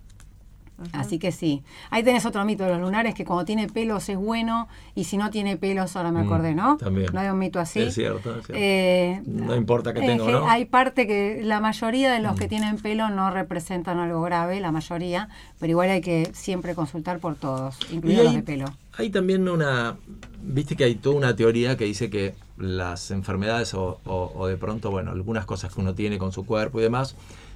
Así 0.91 1.19
que 1.19 1.31
sí. 1.31 1.63
Ahí 1.89 2.03
tenés 2.03 2.25
otro 2.25 2.43
mito 2.43 2.63
de 2.65 2.71
los 2.71 2.81
lunares, 2.81 3.15
que 3.15 3.23
cuando 3.23 3.45
tiene 3.45 3.67
pelos 3.67 4.09
es 4.09 4.17
bueno, 4.17 4.67
y 4.93 5.05
si 5.05 5.15
no 5.17 5.29
tiene 5.29 5.55
pelos, 5.57 5.95
ahora 5.95 6.11
me 6.11 6.21
Mm, 6.21 6.25
acordé, 6.25 6.53
¿no? 6.55 6.77
también. 6.77 7.09
No 7.13 7.19
hay 7.21 7.29
un 7.29 7.39
mito 7.39 7.59
así. 7.59 7.81
Es 7.81 7.93
cierto, 7.93 8.29
es 8.31 8.45
cierto. 8.45 8.53
Eh, 8.55 9.21
No 9.25 9.55
importa 9.55 9.93
que 9.93 10.01
tenga 10.01 10.29
no. 10.29 10.47
Hay 10.49 10.65
parte 10.65 11.07
que 11.07 11.41
la 11.43 11.59
mayoría 11.61 12.11
de 12.11 12.19
los 12.19 12.33
Mm. 12.33 12.37
que 12.39 12.47
tienen 12.49 12.77
pelo 12.77 13.09
no 13.09 13.31
representan 13.31 13.99
algo 13.99 14.21
grave, 14.21 14.59
la 14.59 14.71
mayoría, 14.71 15.29
pero 15.59 15.71
igual 15.71 15.89
hay 15.89 16.01
que 16.01 16.29
siempre 16.33 16.75
consultar 16.75 17.19
por 17.19 17.35
todos, 17.35 17.77
incluidos 17.91 18.25
los 18.25 18.33
de 18.35 18.43
pelo. 18.43 18.65
hay 18.97 19.09
también 19.09 19.47
una, 19.47 19.95
viste 20.41 20.75
que 20.75 20.83
hay 20.83 20.95
toda 20.95 21.15
una 21.15 21.35
teoría 21.35 21.77
que 21.77 21.85
dice 21.85 22.09
que 22.09 22.33
las 22.57 23.11
enfermedades 23.11 23.73
o, 23.73 23.99
o- 24.05 24.31
o 24.35 24.47
de 24.47 24.57
pronto, 24.57 24.91
bueno, 24.91 25.11
algunas 25.11 25.45
cosas 25.45 25.73
que 25.73 25.79
uno 25.81 25.93
tiene 25.95 26.17
con 26.17 26.31
su 26.31 26.45
cuerpo 26.45 26.79
y 26.79 26.83
demás, 26.83 27.15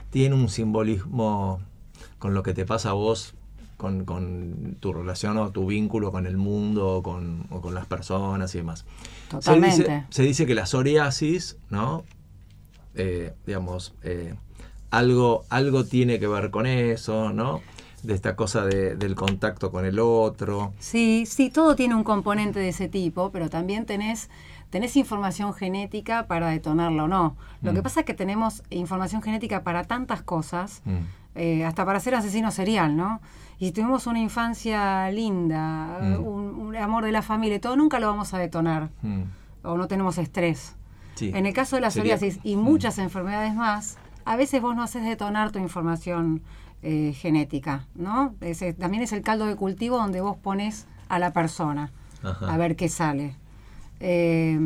tienen 0.09 0.37
un 0.39 0.49
simbolismo 0.49 1.59
con 2.19 2.33
lo 2.33 2.43
que 2.43 2.53
te 2.53 2.65
pasa 2.65 2.89
a 2.91 2.93
vos, 2.93 3.33
con, 3.77 4.03
con 4.05 4.75
tu 4.81 4.91
relación 4.93 5.37
o 5.37 5.51
tu 5.51 5.65
vínculo 5.65 6.11
con 6.11 6.25
el 6.27 6.35
mundo 6.37 6.97
o 6.97 7.03
con, 7.03 7.45
o 7.49 7.61
con 7.61 7.73
las 7.73 7.85
personas 7.85 8.53
y 8.53 8.57
demás. 8.59 8.85
Se 9.29 9.29
Totalmente. 9.29 9.77
dice, 9.83 10.03
se 10.09 10.23
dice 10.23 10.45
que 10.45 10.53
la 10.53 10.65
psoriasis, 10.65 11.57
¿no? 11.69 12.03
Eh, 12.95 13.33
digamos, 13.45 13.93
eh, 14.03 14.35
algo, 14.91 15.45
algo 15.49 15.85
tiene 15.85 16.19
que 16.19 16.27
ver 16.27 16.49
con 16.51 16.65
eso, 16.65 17.31
¿no? 17.31 17.61
De 18.03 18.13
esta 18.13 18.35
cosa 18.35 18.65
de- 18.65 18.95
del 18.95 19.15
contacto 19.15 19.71
con 19.71 19.85
el 19.85 19.99
otro. 19.99 20.73
Sí, 20.79 21.25
sí, 21.25 21.49
todo 21.49 21.75
tiene 21.75 21.95
un 21.95 22.03
componente 22.03 22.59
de 22.59 22.69
ese 22.69 22.87
tipo, 22.89 23.29
pero 23.31 23.49
también 23.49 23.85
tenés, 23.85 24.29
tenés 24.69 24.95
información 24.97 25.53
genética 25.53 26.25
para 26.27 26.49
detonarlo 26.49 27.05
o 27.05 27.07
no. 27.07 27.35
Lo 27.61 27.73
que 27.73 27.79
Mm. 27.79 27.83
pasa 27.83 27.99
es 28.01 28.05
que 28.05 28.13
tenemos 28.13 28.63
información 28.69 29.21
genética 29.21 29.63
para 29.63 29.83
tantas 29.83 30.21
cosas, 30.21 30.81
Mm. 30.85 30.97
Eh, 31.39 31.63
hasta 31.65 31.85
para 31.85 31.99
ser 31.99 32.15
asesino 32.15 32.51
serial, 32.51 32.95
¿no? 32.97 33.21
Y 33.59 33.71
tuvimos 33.71 34.07
una 34.07 34.19
infancia 34.19 35.09
linda, 35.11 35.99
Mm. 36.01 36.23
un, 36.25 36.45
un 36.67 36.75
amor 36.75 37.03
de 37.05 37.11
la 37.11 37.21
familia, 37.21 37.59
todo 37.61 37.75
nunca 37.75 37.99
lo 37.99 38.07
vamos 38.07 38.33
a 38.33 38.37
detonar, 38.37 38.89
Mm. 39.01 39.21
o 39.63 39.77
no 39.77 39.87
tenemos 39.87 40.17
estrés. 40.17 40.75
Sí. 41.15 41.31
En 41.33 41.45
el 41.45 41.53
caso 41.53 41.75
de 41.75 41.81
la 41.81 41.91
psoriasis 41.91 42.39
y 42.43 42.55
Mm. 42.55 42.59
muchas 42.61 42.97
enfermedades 42.99 43.53
más, 43.55 43.97
a 44.25 44.35
veces 44.35 44.61
vos 44.61 44.75
no 44.75 44.83
haces 44.83 45.03
detonar 45.03 45.51
tu 45.51 45.59
información 45.59 46.41
eh, 46.81 47.11
genética, 47.13 47.85
¿no? 47.95 48.33
Ese- 48.39 48.71
también 48.73 49.03
es 49.03 49.11
el 49.11 49.21
caldo 49.21 49.45
de 49.47 49.55
cultivo 49.57 49.97
donde 49.97 50.21
vos 50.21 50.37
pones 50.37 50.87
a 51.09 51.19
la 51.19 51.33
persona 51.33 51.91
Ajá. 52.23 52.53
a 52.53 52.55
ver 52.57 52.77
qué 52.77 52.87
sale. 52.87 53.35
Eh, 53.99 54.57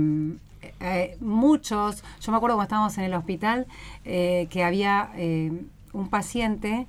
eh, 0.79 1.17
muchos, 1.19 2.03
yo 2.21 2.31
me 2.31 2.37
acuerdo 2.37 2.55
cuando 2.55 2.63
estábamos 2.67 2.97
en 2.99 3.05
el 3.05 3.13
hospital, 3.15 3.65
que 4.03 4.63
había 4.63 5.09
eh, 5.15 5.51
un 5.93 6.09
paciente 6.09 6.87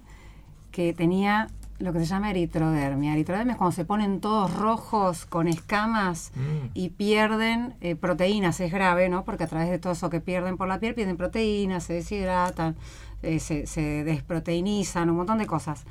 que 0.72 0.92
tenía 0.92 1.48
lo 1.78 1.92
que 1.92 1.98
se 2.00 2.06
llama 2.06 2.30
eritrodermia. 2.30 3.12
Eritrodermia 3.12 3.52
es 3.52 3.58
cuando 3.58 3.74
se 3.74 3.84
ponen 3.84 4.20
todos 4.20 4.54
rojos 4.54 5.26
con 5.26 5.48
escamas 5.48 6.30
Mm. 6.36 6.70
y 6.72 6.88
pierden 6.90 7.74
eh, 7.80 7.96
proteínas, 7.96 8.60
es 8.60 8.72
grave, 8.72 9.08
¿no? 9.08 9.24
Porque 9.24 9.44
a 9.44 9.46
través 9.48 9.70
de 9.70 9.78
todo 9.78 9.92
eso 9.92 10.08
que 10.08 10.20
pierden 10.20 10.56
por 10.56 10.68
la 10.68 10.78
piel, 10.78 10.94
pierden 10.94 11.16
proteínas, 11.16 11.84
se 11.84 11.94
deshidratan, 11.94 12.76
eh, 13.22 13.40
se, 13.40 13.66
se 13.66 14.04
desproteinizan, 14.04 15.10
un 15.10 15.16
montón 15.16 15.38
de 15.38 15.46
cosas. 15.46 15.84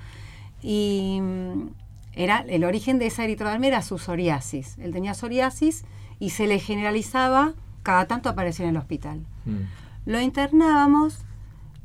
Y 0.61 1.19
mm, 1.21 1.67
era 2.13 2.39
el 2.47 2.63
origen 2.63 2.97
de 2.97 3.07
esa 3.07 3.23
eritrodermia 3.25 3.67
era 3.69 3.81
su 3.81 3.97
psoriasis. 3.97 4.77
Él 4.79 4.93
tenía 4.93 5.13
psoriasis 5.13 5.83
y 6.19 6.29
se 6.29 6.47
le 6.47 6.59
generalizaba, 6.59 7.53
cada 7.83 8.05
tanto 8.05 8.29
aparecía 8.29 8.65
en 8.65 8.71
el 8.71 8.77
hospital. 8.77 9.19
Mm. 9.45 10.09
Lo 10.09 10.21
internábamos, 10.21 11.19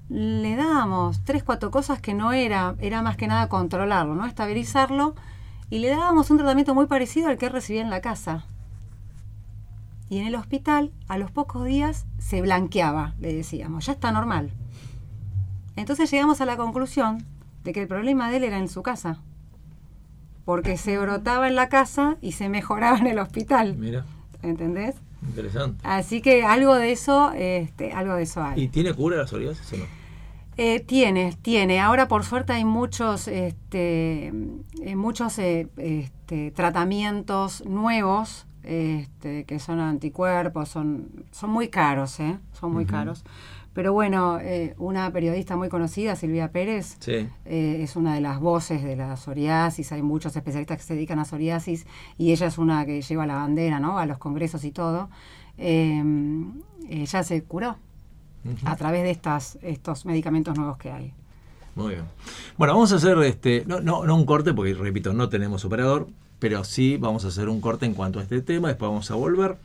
le 0.09 0.57
dábamos 0.57 1.23
tres, 1.25 1.43
cuatro 1.43 1.71
cosas 1.71 2.01
que 2.01 2.15
no 2.15 2.33
era, 2.33 2.75
era 2.79 3.03
más 3.03 3.17
que 3.17 3.27
nada 3.27 3.49
controlarlo, 3.49 4.15
¿no? 4.15 4.27
Estabilizarlo, 4.27 5.15
y 5.71 5.81
le 5.81 5.89
dábamos 5.89 6.31
un 6.31 6.39
tratamiento 6.39 6.75
muy 6.75 6.87
parecido 6.87 7.29
al 7.29 7.37
que 7.37 7.47
él 7.47 7.53
recibía 7.53 7.83
en 7.83 7.91
la 7.91 8.01
casa. 8.01 8.47
Y 10.09 10.19
en 10.19 10.27
el 10.27 10.37
hospital, 10.37 10.91
a 11.07 11.19
los 11.19 11.31
pocos 11.31 11.67
días, 11.67 12.07
se 12.19 12.41
blanqueaba, 12.41 13.15
le 13.21 13.35
decíamos, 13.35 13.85
ya 13.85 13.93
está 13.93 14.11
normal. 14.11 14.51
Entonces 15.77 16.11
llegamos 16.11 16.41
a 16.41 16.47
la 16.47 16.57
conclusión 16.57 17.25
de 17.65 17.73
que 17.73 17.83
el 17.83 17.89
problema 17.89 18.31
de 18.31 18.39
él 18.39 18.45
era 18.45 18.59
en 18.59 18.69
su 18.69 18.83
casa. 18.83 19.21
Porque 20.47 20.79
se 20.79 20.97
brotaba 20.97 21.47
en 21.47 21.55
la 21.55 21.69
casa 21.69 22.17
y 22.23 22.33
se 22.33 22.49
mejoraba 22.49 22.97
en 22.99 23.07
el 23.07 23.19
hospital. 23.19 23.77
Mira, 23.77 24.07
¿Entendés? 24.43 24.97
interesante. 25.29 25.81
Así 25.87 26.23
que 26.23 26.45
algo 26.45 26.75
de 26.77 26.93
eso, 26.93 27.33
este, 27.33 27.93
algo 27.93 28.15
de 28.15 28.23
eso 28.23 28.43
hay. 28.43 28.63
¿Y 28.63 28.69
tiene 28.69 28.95
cura 28.95 29.19
la 29.19 29.27
psoriasis 29.27 29.73
o 29.75 29.77
no? 29.77 29.98
Eh, 30.61 30.81
tiene, 30.81 31.39
tiene. 31.41 31.79
Ahora 31.79 32.09
por 32.09 32.25
suerte 32.25 32.53
hay 32.53 32.65
muchos, 32.65 33.29
este, 33.29 34.27
eh, 34.83 34.97
muchos 34.97 35.39
eh, 35.39 35.69
este, 35.77 36.51
tratamientos 36.51 37.65
nuevos 37.65 38.45
este, 38.65 39.45
que 39.45 39.61
son 39.61 39.79
anticuerpos, 39.79 40.69
son, 40.69 41.25
son 41.31 41.51
muy 41.51 41.69
caros, 41.69 42.19
¿eh? 42.19 42.39
Son 42.53 42.73
muy 42.73 42.87
caros. 42.87 43.25
Pero 43.73 43.93
bueno, 43.93 44.41
eh, 44.41 44.75
una 44.79 45.13
periodista 45.13 45.57
muy 45.57 45.69
conocida, 45.69 46.17
Silvia 46.17 46.51
Pérez, 46.51 46.97
Sí. 46.99 47.29
eh, 47.45 47.79
es 47.81 47.95
una 47.95 48.17
de 48.17 48.21
las 48.21 48.41
voces 48.41 48.83
de 48.83 48.97
la 48.97 49.17
psoriasis, 49.17 49.93
hay 49.93 50.03
muchos 50.03 50.35
especialistas 50.35 50.79
que 50.79 50.83
se 50.83 50.95
dedican 50.95 51.21
a 51.21 51.25
psoriasis 51.25 51.87
y 52.19 52.33
ella 52.33 52.49
es 52.49 52.59
una 52.59 52.85
que 52.85 53.01
lleva 53.01 53.27
la 53.27 53.37
bandera, 53.37 53.79
¿no? 53.79 53.97
A 54.01 54.07
los 54.07 54.19
congresos 54.19 54.65
y 54.65 54.73
todo. 54.73 55.09
Ella 55.57 57.23
se 57.23 57.45
curó 57.45 57.77
A 58.65 58.77
través 58.77 59.03
de 59.03 59.11
estas, 59.11 59.59
estos 59.63 60.07
medicamentos 60.07 60.57
nuevos 60.57 60.79
que 60.79 60.91
hay. 60.91 61.13
Muy 61.75 61.95
bien. 61.95 62.05
Bueno, 62.57 62.75
vamos 62.75 62.93
a 62.93 62.97
hacer 62.97 63.19
este, 63.19 63.65
no, 63.67 63.81
no, 63.81 64.05
no 64.05 64.17
un 64.17 64.25
corte, 64.25 64.53
porque 64.53 64.75
repito, 64.75 65.13
no 65.13 65.29
tenemos 65.29 65.65
operador, 65.65 66.09
pero 66.39 66.65
sí 66.65 66.97
vamos 66.97 67.25
a 67.25 67.29
hacer 67.29 67.49
un 67.49 67.61
corte 67.61 67.87
en 67.87 67.95
cuanto 67.95 68.19
a 68.19 68.23
este 68.23 68.43
tema, 68.43 68.69
después 68.69 68.89
vamos 68.89 69.11
a 69.11 69.15
volver. 69.15 69.57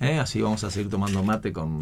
¿eh? 0.00 0.18
Así 0.18 0.40
vamos 0.40 0.62
a 0.64 0.70
seguir 0.70 0.90
tomando 0.90 1.22
mate 1.22 1.52
con, 1.52 1.80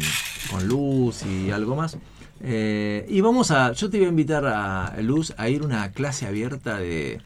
con 0.49 0.67
Luz 0.67 1.23
y 1.25 1.51
algo 1.51 1.75
más. 1.75 1.97
Eh, 2.41 3.05
y 3.09 3.21
vamos 3.21 3.51
a, 3.51 3.71
yo 3.73 3.89
te 3.89 3.97
voy 3.97 4.07
a 4.07 4.09
invitar 4.09 4.45
a 4.45 4.95
Luz 5.01 5.33
a 5.37 5.49
ir 5.49 5.61
a 5.61 5.65
una 5.65 5.91
clase 5.91 6.25
abierta 6.25 6.77
de, 6.77 7.21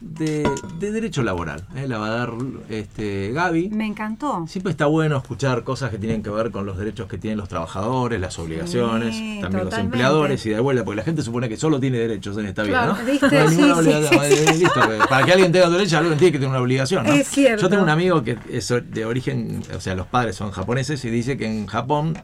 de, 0.00 0.48
de 0.78 0.92
derecho 0.92 1.22
laboral. 1.22 1.64
¿eh? 1.76 1.86
La 1.88 1.98
va 1.98 2.06
a 2.08 2.10
dar 2.10 2.32
este, 2.68 3.32
Gaby. 3.32 3.70
Me 3.70 3.86
encantó. 3.86 4.44
Siempre 4.46 4.70
está 4.70 4.86
bueno 4.86 5.16
escuchar 5.16 5.64
cosas 5.64 5.90
que 5.90 5.98
tienen 5.98 6.22
que 6.22 6.30
ver 6.30 6.50
con 6.50 6.66
los 6.66 6.78
derechos 6.78 7.08
que 7.08 7.18
tienen 7.18 7.38
los 7.38 7.48
trabajadores, 7.48 8.20
las 8.20 8.38
obligaciones, 8.38 9.16
Sí, 9.16 9.38
también 9.40 9.64
los 9.64 9.74
empleadores 9.78 10.44
y 10.46 10.50
de 10.50 10.60
vuelta, 10.60 10.84
porque 10.84 10.96
la 10.96 11.04
gente 11.04 11.22
supone 11.22 11.48
que 11.48 11.56
solo 11.56 11.80
tiene 11.80 11.98
derechos 11.98 12.36
en 12.38 12.46
esta 12.46 12.62
vida, 12.62 12.84
Claro, 12.84 12.96
¿no? 12.98 13.04
¿viste? 13.10 13.28
No 13.32 13.38
hay 13.40 13.48
Sí, 13.48 13.56
ninguna 13.56 13.74
sí, 13.74 13.80
obligación. 13.80 14.24
sí, 14.54 14.58
listo, 14.60 14.80
que 14.88 14.96
para 15.08 15.26
que 15.26 15.32
alguien 15.32 15.52
tenga 15.52 15.70
derecho, 15.70 15.98
alguien 15.98 16.18
tiene 16.18 16.32
que 16.32 16.38
tener 16.38 16.50
una 16.50 16.60
obligación, 16.60 17.06
¿no? 17.06 17.12
Es 17.12 17.28
cierto. 17.28 17.62
Yo 17.62 17.68
tengo 17.68 17.82
un 17.82 17.88
amigo 17.90 18.22
que 18.22 18.38
es 18.50 18.68
de 18.90 19.04
origen, 19.04 19.62
o 19.76 19.80
sea, 19.80 19.94
los 19.94 20.06
padres 20.06 20.36
son 20.36 20.50
japoneses 20.50 21.04
y 21.04 21.10
dice 21.10 21.36
que 21.36 21.46
en 21.46 21.66
Japón 21.66 22.16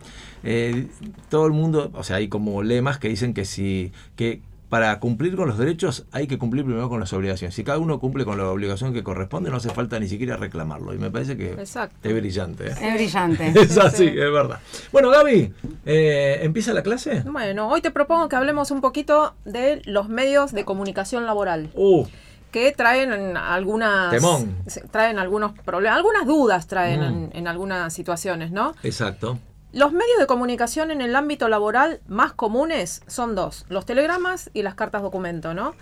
eh, 0.43 0.89
todo 1.31 1.47
el 1.47 1.53
mundo, 1.53 1.91
o 1.95 2.05
sea, 2.05 2.17
hay 2.17 2.29
como 2.29 2.63
lemas 2.63 2.99
que 2.99 3.09
dicen 3.09 3.33
que 3.35 3.45
si 3.45 3.93
que 4.17 4.41
para 4.75 4.99
cumplir 4.99 5.37
con 5.37 5.47
los 5.47 5.57
derechos 5.57 6.05
hay 6.11 6.27
que 6.27 6.37
cumplir 6.37 6.65
primero 6.65 6.89
con 6.89 6.99
las 6.99 7.13
obligaciones. 7.13 7.55
Si 7.55 7.63
cada 7.63 7.79
uno 7.79 8.01
cumple 8.01 8.25
con 8.25 8.37
la 8.39 8.49
obligación 8.51 8.93
que 8.93 9.05
corresponde, 9.05 9.49
no 9.49 9.59
hace 9.59 9.71
falta 9.71 10.01
ni 10.01 10.09
siquiera 10.09 10.37
reclamarlo. 10.37 10.93
Y 10.93 10.99
me 10.99 11.13
parece 11.13 11.37
que 11.37 11.53
Exacto. 11.53 11.97
es 12.03 12.13
brillante. 12.13 12.67
¿eh? 12.67 12.75
Es 12.83 12.95
brillante. 12.95 13.53
Es 13.61 13.79
así, 13.79 13.99
sí. 13.99 14.09
es 14.09 14.33
verdad. 14.33 14.59
Bueno, 14.91 15.11
Gaby, 15.11 15.55
eh, 15.87 16.41
¿empieza 16.43 16.73
la 16.73 16.83
clase? 16.83 17.23
Bueno, 17.25 17.69
hoy 17.69 17.83
te 17.83 17.93
propongo 17.93 18.29
que 18.29 18.35
hablemos 18.35 18.73
un 18.73 18.81
poquito 18.81 19.37
de 19.45 19.81
los 19.85 20.09
medios 20.09 20.51
de 20.51 20.65
comunicación 20.65 21.25
laboral. 21.25 21.71
Uh, 21.75 22.05
que 22.51 22.73
traen 22.73 23.37
algunas 23.37 24.11
Temón. 24.11 24.57
traen 24.91 25.21
algunos 25.21 25.53
problemas, 25.61 25.99
algunas 25.99 26.27
dudas 26.27 26.67
traen 26.67 26.99
Mm. 27.01 27.05
en, 27.05 27.31
en 27.33 27.47
algunas 27.47 27.93
situaciones, 27.95 28.51
¿no? 28.51 28.75
exacto. 28.83 29.39
Los 29.75 29.91
medios 29.91 30.21
de 30.21 30.29
comunicación 30.29 30.93
en 30.93 31.01
el 31.01 31.17
ámbito 31.17 31.49
laboral 31.49 32.01
más 32.07 32.33
comunes 32.33 33.03
son 33.09 33.35
dos, 33.35 33.67
los 33.69 33.85
telegramas 33.85 34.49
y 34.55 34.63
las 34.63 34.77
cartas 34.77 35.03
documento, 35.03 35.53
¿no? 35.53 35.75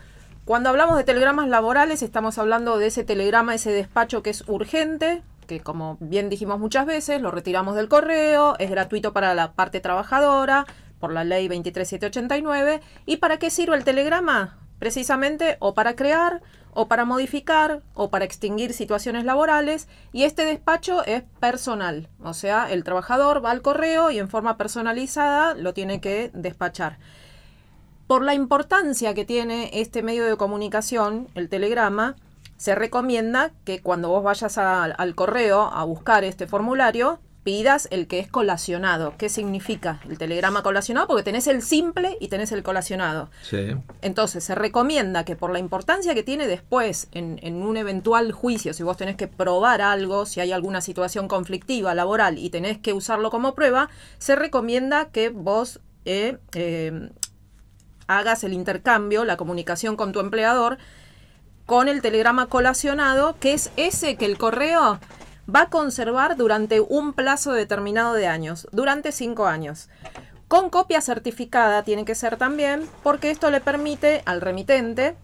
Cuando 0.46 0.70
hablamos 0.70 0.96
de 0.96 1.04
telegramas 1.04 1.46
laborales 1.46 2.02
estamos 2.02 2.38
hablando 2.38 2.78
de 2.78 2.86
ese 2.86 3.04
telegrama, 3.04 3.54
ese 3.54 3.70
despacho 3.70 4.22
que 4.22 4.30
es 4.30 4.48
urgente, 4.48 5.22
que 5.46 5.60
como 5.60 5.98
bien 6.00 6.30
dijimos 6.30 6.58
muchas 6.58 6.86
veces, 6.86 7.20
lo 7.20 7.30
retiramos 7.30 7.76
del 7.76 7.90
correo, 7.90 8.56
es 8.58 8.70
gratuito 8.70 9.12
para 9.12 9.34
la 9.34 9.52
parte 9.52 9.80
trabajadora, 9.80 10.64
por 10.98 11.12
la 11.12 11.24
ley 11.24 11.46
23789. 11.48 12.80
¿Y 13.04 13.18
para 13.18 13.38
qué 13.38 13.50
sirve 13.50 13.76
el 13.76 13.84
telegrama? 13.84 14.56
Precisamente 14.78 15.58
o 15.58 15.74
para 15.74 15.96
crear, 15.96 16.40
o 16.72 16.88
para 16.88 17.04
modificar, 17.04 17.82
o 17.94 18.10
para 18.10 18.24
extinguir 18.24 18.72
situaciones 18.72 19.24
laborales. 19.24 19.88
Y 20.12 20.24
este 20.24 20.44
despacho 20.44 21.04
es 21.04 21.22
personal, 21.40 22.08
o 22.22 22.34
sea, 22.34 22.70
el 22.70 22.84
trabajador 22.84 23.44
va 23.44 23.50
al 23.50 23.62
correo 23.62 24.10
y 24.10 24.18
en 24.18 24.28
forma 24.28 24.56
personalizada 24.56 25.54
lo 25.54 25.74
tiene 25.74 26.00
que 26.00 26.30
despachar. 26.34 26.98
Por 28.06 28.24
la 28.24 28.34
importancia 28.34 29.14
que 29.14 29.24
tiene 29.24 29.70
este 29.72 30.02
medio 30.02 30.26
de 30.26 30.36
comunicación, 30.36 31.28
el 31.34 31.48
telegrama, 31.48 32.16
se 32.56 32.74
recomienda 32.74 33.52
que 33.64 33.80
cuando 33.80 34.08
vos 34.08 34.22
vayas 34.22 34.56
al 34.58 35.14
correo 35.14 35.62
a 35.62 35.84
buscar 35.84 36.22
este 36.22 36.46
formulario, 36.46 37.20
pidas 37.44 37.88
el 37.90 38.06
que 38.06 38.18
es 38.18 38.28
colacionado. 38.28 39.14
¿Qué 39.18 39.28
significa 39.28 40.00
el 40.08 40.18
telegrama 40.18 40.62
colacionado? 40.62 41.08
Porque 41.08 41.22
tenés 41.22 41.46
el 41.46 41.62
simple 41.62 42.16
y 42.20 42.28
tenés 42.28 42.52
el 42.52 42.62
colacionado. 42.62 43.30
Sí. 43.42 43.76
Entonces, 44.00 44.44
se 44.44 44.54
recomienda 44.54 45.24
que 45.24 45.36
por 45.36 45.52
la 45.52 45.58
importancia 45.58 46.14
que 46.14 46.22
tiene 46.22 46.46
después 46.46 47.08
en, 47.12 47.40
en 47.42 47.62
un 47.62 47.76
eventual 47.76 48.32
juicio, 48.32 48.74
si 48.74 48.82
vos 48.82 48.96
tenés 48.96 49.16
que 49.16 49.28
probar 49.28 49.80
algo, 49.80 50.26
si 50.26 50.40
hay 50.40 50.52
alguna 50.52 50.80
situación 50.80 51.28
conflictiva 51.28 51.94
laboral 51.94 52.38
y 52.38 52.50
tenés 52.50 52.78
que 52.78 52.92
usarlo 52.92 53.30
como 53.30 53.54
prueba, 53.54 53.88
se 54.18 54.36
recomienda 54.36 55.06
que 55.06 55.30
vos 55.30 55.80
eh, 56.04 56.38
eh, 56.54 57.10
hagas 58.06 58.44
el 58.44 58.52
intercambio, 58.52 59.24
la 59.24 59.36
comunicación 59.36 59.96
con 59.96 60.12
tu 60.12 60.20
empleador, 60.20 60.78
con 61.66 61.88
el 61.88 62.02
telegrama 62.02 62.46
colacionado, 62.46 63.36
que 63.38 63.54
es 63.54 63.70
ese 63.76 64.16
que 64.16 64.26
el 64.26 64.36
correo 64.36 64.98
va 65.48 65.62
a 65.62 65.70
conservar 65.70 66.36
durante 66.36 66.80
un 66.80 67.12
plazo 67.12 67.52
determinado 67.52 68.14
de 68.14 68.26
años, 68.26 68.68
durante 68.72 69.12
cinco 69.12 69.46
años. 69.46 69.88
Con 70.48 70.70
copia 70.70 71.00
certificada 71.00 71.82
tiene 71.82 72.04
que 72.04 72.14
ser 72.14 72.36
también, 72.36 72.88
porque 73.02 73.30
esto 73.30 73.50
le 73.50 73.60
permite 73.60 74.22
al 74.26 74.40
remitente 74.40 75.16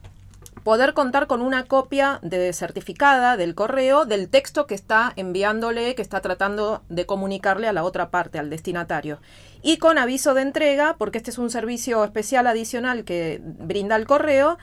poder 0.65 0.93
contar 0.93 1.27
con 1.27 1.41
una 1.41 1.65
copia 1.65 2.19
de 2.23 2.53
certificada 2.53 3.37
del 3.37 3.55
correo 3.55 4.05
del 4.05 4.29
texto 4.29 4.67
que 4.67 4.75
está 4.75 5.13
enviándole, 5.17 5.95
que 5.95 6.03
está 6.03 6.21
tratando 6.21 6.83
de 6.89 7.07
comunicarle 7.07 7.69
a 7.69 7.73
la 7.73 7.85
otra 7.85 8.11
parte, 8.11 8.39
al 8.39 8.51
destinatario. 8.51 9.19
Y 9.63 9.79
con 9.79 9.99
aviso 9.99 10.35
de 10.35 10.43
entrega, 10.43 10.97
porque 10.99 11.19
este 11.19 11.31
es 11.31 11.39
un 11.39 11.51
servicio 11.51 12.05
especial 12.05 12.47
adicional 12.47 13.05
que 13.05 13.41
brinda 13.43 13.97
el 13.97 14.07
correo, 14.07 14.59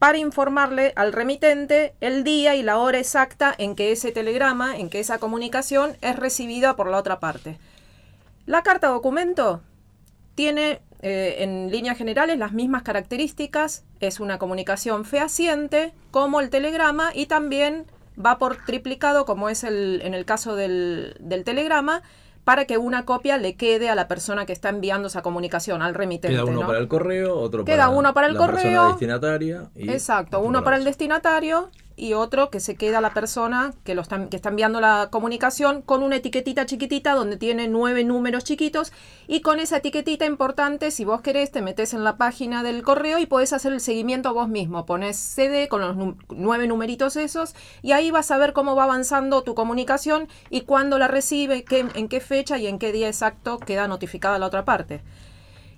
para 0.00 0.16
informarle 0.16 0.94
al 0.96 1.12
remitente 1.12 1.94
el 2.00 2.24
día 2.24 2.56
y 2.56 2.62
la 2.62 2.78
hora 2.78 2.98
exacta 2.98 3.54
en 3.58 3.76
que 3.76 3.92
ese 3.92 4.12
telegrama, 4.12 4.78
en 4.78 4.88
que 4.88 4.98
esa 4.98 5.18
comunicación 5.18 5.94
es 6.00 6.16
recibida 6.16 6.74
por 6.74 6.88
la 6.88 6.96
otra 6.96 7.20
parte. 7.20 7.58
La 8.46 8.62
carta 8.62 8.88
documento 8.88 9.60
tiene 10.34 10.80
eh, 11.02 11.36
en 11.40 11.70
líneas 11.70 11.98
generales 11.98 12.38
las 12.38 12.52
mismas 12.52 12.82
características, 12.82 13.84
es 14.00 14.20
una 14.20 14.38
comunicación 14.38 15.04
fehaciente 15.04 15.92
como 16.10 16.40
el 16.40 16.48
telegrama 16.48 17.10
y 17.14 17.26
también 17.26 17.84
va 18.18 18.38
por 18.38 18.56
triplicado 18.64 19.26
como 19.26 19.50
es 19.50 19.64
el, 19.64 20.00
en 20.02 20.14
el 20.14 20.24
caso 20.24 20.56
del, 20.56 21.14
del 21.20 21.44
telegrama 21.44 22.00
para 22.44 22.64
que 22.64 22.78
una 22.78 23.04
copia 23.04 23.36
le 23.38 23.54
quede 23.54 23.88
a 23.90 23.94
la 23.94 24.08
persona 24.08 24.46
que 24.46 24.52
está 24.52 24.68
enviando 24.70 25.08
esa 25.08 25.22
comunicación, 25.22 25.82
al 25.82 25.94
remitente. 25.94 26.34
Queda 26.36 26.44
uno 26.44 26.60
¿no? 26.60 26.66
para 26.66 26.78
el 26.78 26.88
correo, 26.88 27.38
otro 27.38 27.64
Queda 27.64 27.86
para 27.86 27.88
uno 27.90 28.14
para 28.14 28.26
el 28.28 28.34
la 28.34 28.46
persona 28.46 28.62
correo. 28.62 28.88
destinataria. 28.88 29.70
y 29.74 29.90
Exacto, 29.90 30.40
uno 30.40 30.64
para 30.64 30.76
el 30.76 30.84
destinatario 30.84 31.70
y 32.00 32.14
otro 32.14 32.48
que 32.48 32.60
se 32.60 32.76
queda 32.76 33.02
la 33.02 33.12
persona 33.12 33.74
que, 33.84 33.94
lo 33.94 34.00
está, 34.00 34.28
que 34.30 34.40
enviando 34.42 34.80
la 34.80 35.08
comunicación 35.10 35.82
con 35.82 36.02
una 36.02 36.16
etiquetita 36.16 36.64
chiquitita 36.64 37.12
donde 37.12 37.36
tiene 37.36 37.68
nueve 37.68 38.04
números 38.04 38.42
chiquitos 38.44 38.90
y 39.28 39.42
con 39.42 39.60
esa 39.60 39.76
etiquetita 39.76 40.24
importante, 40.24 40.90
si 40.92 41.04
vos 41.04 41.20
querés, 41.20 41.52
te 41.52 41.60
metes 41.60 41.92
en 41.92 42.02
la 42.02 42.16
página 42.16 42.62
del 42.62 42.82
correo 42.82 43.18
y 43.18 43.26
podés 43.26 43.52
hacer 43.52 43.74
el 43.74 43.80
seguimiento 43.82 44.32
vos 44.32 44.48
mismo. 44.48 44.86
Pones 44.86 45.18
CD 45.18 45.68
con 45.68 45.82
los 45.82 45.94
nu- 45.94 46.16
nueve 46.30 46.66
numeritos 46.66 47.16
esos 47.16 47.54
y 47.82 47.92
ahí 47.92 48.10
vas 48.10 48.30
a 48.30 48.38
ver 48.38 48.54
cómo 48.54 48.74
va 48.74 48.84
avanzando 48.84 49.42
tu 49.42 49.54
comunicación 49.54 50.26
y 50.48 50.62
cuándo 50.62 50.98
la 50.98 51.06
recibe, 51.06 51.66
en 51.70 52.08
qué 52.08 52.20
fecha 52.20 52.56
y 52.56 52.66
en 52.66 52.78
qué 52.78 52.92
día 52.92 53.08
exacto 53.08 53.58
queda 53.58 53.88
notificada 53.88 54.38
la 54.38 54.46
otra 54.46 54.64
parte. 54.64 55.02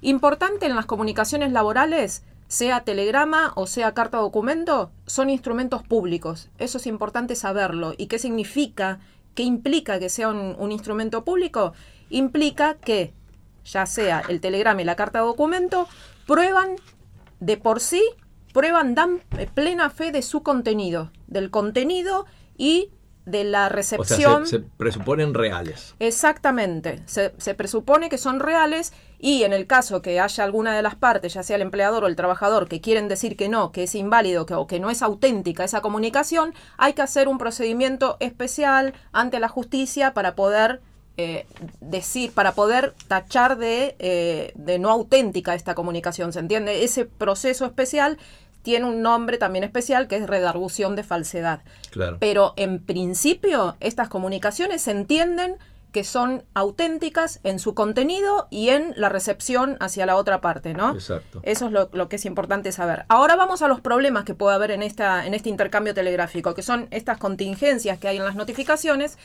Importante 0.03 0.67
en 0.67 0.77
las 0.77 0.87
comunicaciones 0.87 1.53
laborales, 1.53 2.25
sea 2.53 2.85
telegrama 2.85 3.55
o 3.57 3.67
sea 3.67 3.95
carta 3.95 4.19
documento, 4.19 4.93
son 5.07 5.31
instrumentos 5.31 5.83
públicos. 5.83 6.51
Eso 6.59 6.77
es 6.77 6.87
importante 6.87 7.35
saberlo. 7.35 7.95
¿Y 7.97 8.09
qué 8.09 8.19
significa? 8.19 9.01
¿Qué 9.35 9.43
implica 9.43 9.99
que 9.99 10.11
sea 10.11 10.29
un, 10.29 10.55
un 10.59 10.71
instrumento 10.71 11.25
público? 11.25 11.73
Implica 12.11 12.75
que, 12.75 13.15
ya 13.65 13.87
sea 13.87 14.23
el 14.29 14.43
telegrama 14.43 14.83
y 14.83 14.85
la 14.85 14.97
carta 14.97 15.21
documento, 15.21 15.89
prueban 16.27 16.77
de 17.41 17.57
por 17.57 17.81
sí, 17.81 18.03
prueban, 18.53 18.95
dan 18.95 19.23
plena 19.55 19.89
fe 19.89 20.13
de 20.13 20.21
su 20.21 20.43
contenido, 20.43 21.11
del 21.29 21.51
contenido 21.51 22.27
y 22.59 22.91
de 23.25 23.45
la 23.45 23.67
O 23.67 23.69
sea, 23.69 23.77
recepción. 23.77 24.47
se, 24.47 24.59
se 24.59 24.65
presuponen 24.77 25.35
reales. 25.35 25.95
Exactamente. 26.01 27.03
Se, 27.07 27.33
se 27.39 27.55
presupone 27.55 28.09
que 28.09 28.19
son 28.19 28.41
reales 28.41 28.93
y 29.19 29.45
en 29.45 29.53
el 29.53 29.69
caso 29.69 30.03
que 30.03 30.19
haya 30.19 30.43
alguna 30.43 30.75
de 30.75 30.83
las 30.83 30.97
partes, 30.97 31.35
ya 31.35 31.45
sea 31.45 31.57
el 31.57 31.63
empleador 31.63 32.03
o 32.03 32.07
el 32.09 32.17
trabajador, 32.17 32.67
que 32.69 32.81
quieren 32.81 33.07
decir 33.07 33.37
que 33.37 33.49
no, 33.49 33.71
que 33.71 33.85
es 33.85 33.95
inválido 33.95 34.47
que, 34.47 34.55
o 34.55 34.67
que 34.67 34.81
no 34.81 34.91
es 34.91 35.03
auténtica 35.03 35.63
esa 35.63 35.81
comunicación, 35.81 36.55
hay 36.79 36.95
que 36.95 37.03
hacer 37.03 37.29
un 37.29 37.39
procedimiento 37.39 38.17
especial 38.19 38.95
ante 39.13 39.39
la 39.39 39.49
justicia 39.49 40.13
para 40.15 40.35
poder 40.35 40.81
eh, 41.17 41.47
decir, 41.81 42.33
para 42.33 42.53
poder 42.53 42.95
tachar 43.07 43.59
de, 43.59 43.95
eh, 44.01 44.53
de 44.57 44.79
no 44.81 44.91
auténtica 44.91 45.55
esta 45.55 45.75
comunicación. 45.77 46.33
¿Se 46.33 46.41
entiende? 46.41 46.83
Ese 46.83 47.05
proceso 47.05 47.67
especial 47.67 48.19
tiene 48.63 48.87
un 48.87 49.03
nombre 49.03 49.39
también 49.39 49.65
especial 49.65 50.09
que 50.09 50.17
es 50.17 50.27
redargución 50.27 50.97
de 50.97 51.03
falsedad. 51.03 51.61
Claro. 51.91 52.17
Pero 52.21 52.55
en 52.57 52.83
principio 52.83 53.77
estas 53.81 54.09
comunicaciones 54.09 54.83
se 54.83 54.93
entienden 54.93 55.57
que 55.93 56.05
son 56.05 56.43
auténticas 56.55 57.39
en 57.45 57.59
su 57.59 57.75
contenido 57.75 58.49
y 58.51 58.71
en 58.71 58.95
la 58.97 59.11
recepción 59.11 59.77
hacia 59.79 60.07
la 60.07 60.17
otra 60.17 60.41
parte, 60.41 60.73
¿no? 60.73 60.95
Exacto. 60.95 61.41
Eso 61.43 61.67
es 61.67 61.73
lo, 61.73 61.91
lo 61.93 62.09
que 62.09 62.17
es 62.17 62.25
importante 62.25 62.73
saber. 62.73 63.05
Ahora 63.09 63.37
vamos 63.37 63.61
a 63.61 63.69
los 63.69 63.81
problemas 63.81 64.25
que 64.25 64.35
puede 64.35 64.55
haber 64.55 64.71
en, 64.71 64.83
esta, 64.83 65.27
en 65.27 65.35
este 65.35 65.51
intercambio 65.51 65.93
telegráfico, 65.93 66.55
que 66.55 66.63
son 66.63 66.89
estas 66.91 67.19
contingencias 67.19 67.99
que 67.99 68.09
hay 68.09 68.17
en 68.17 68.25
las 68.25 68.37
notificaciones. 68.37 69.19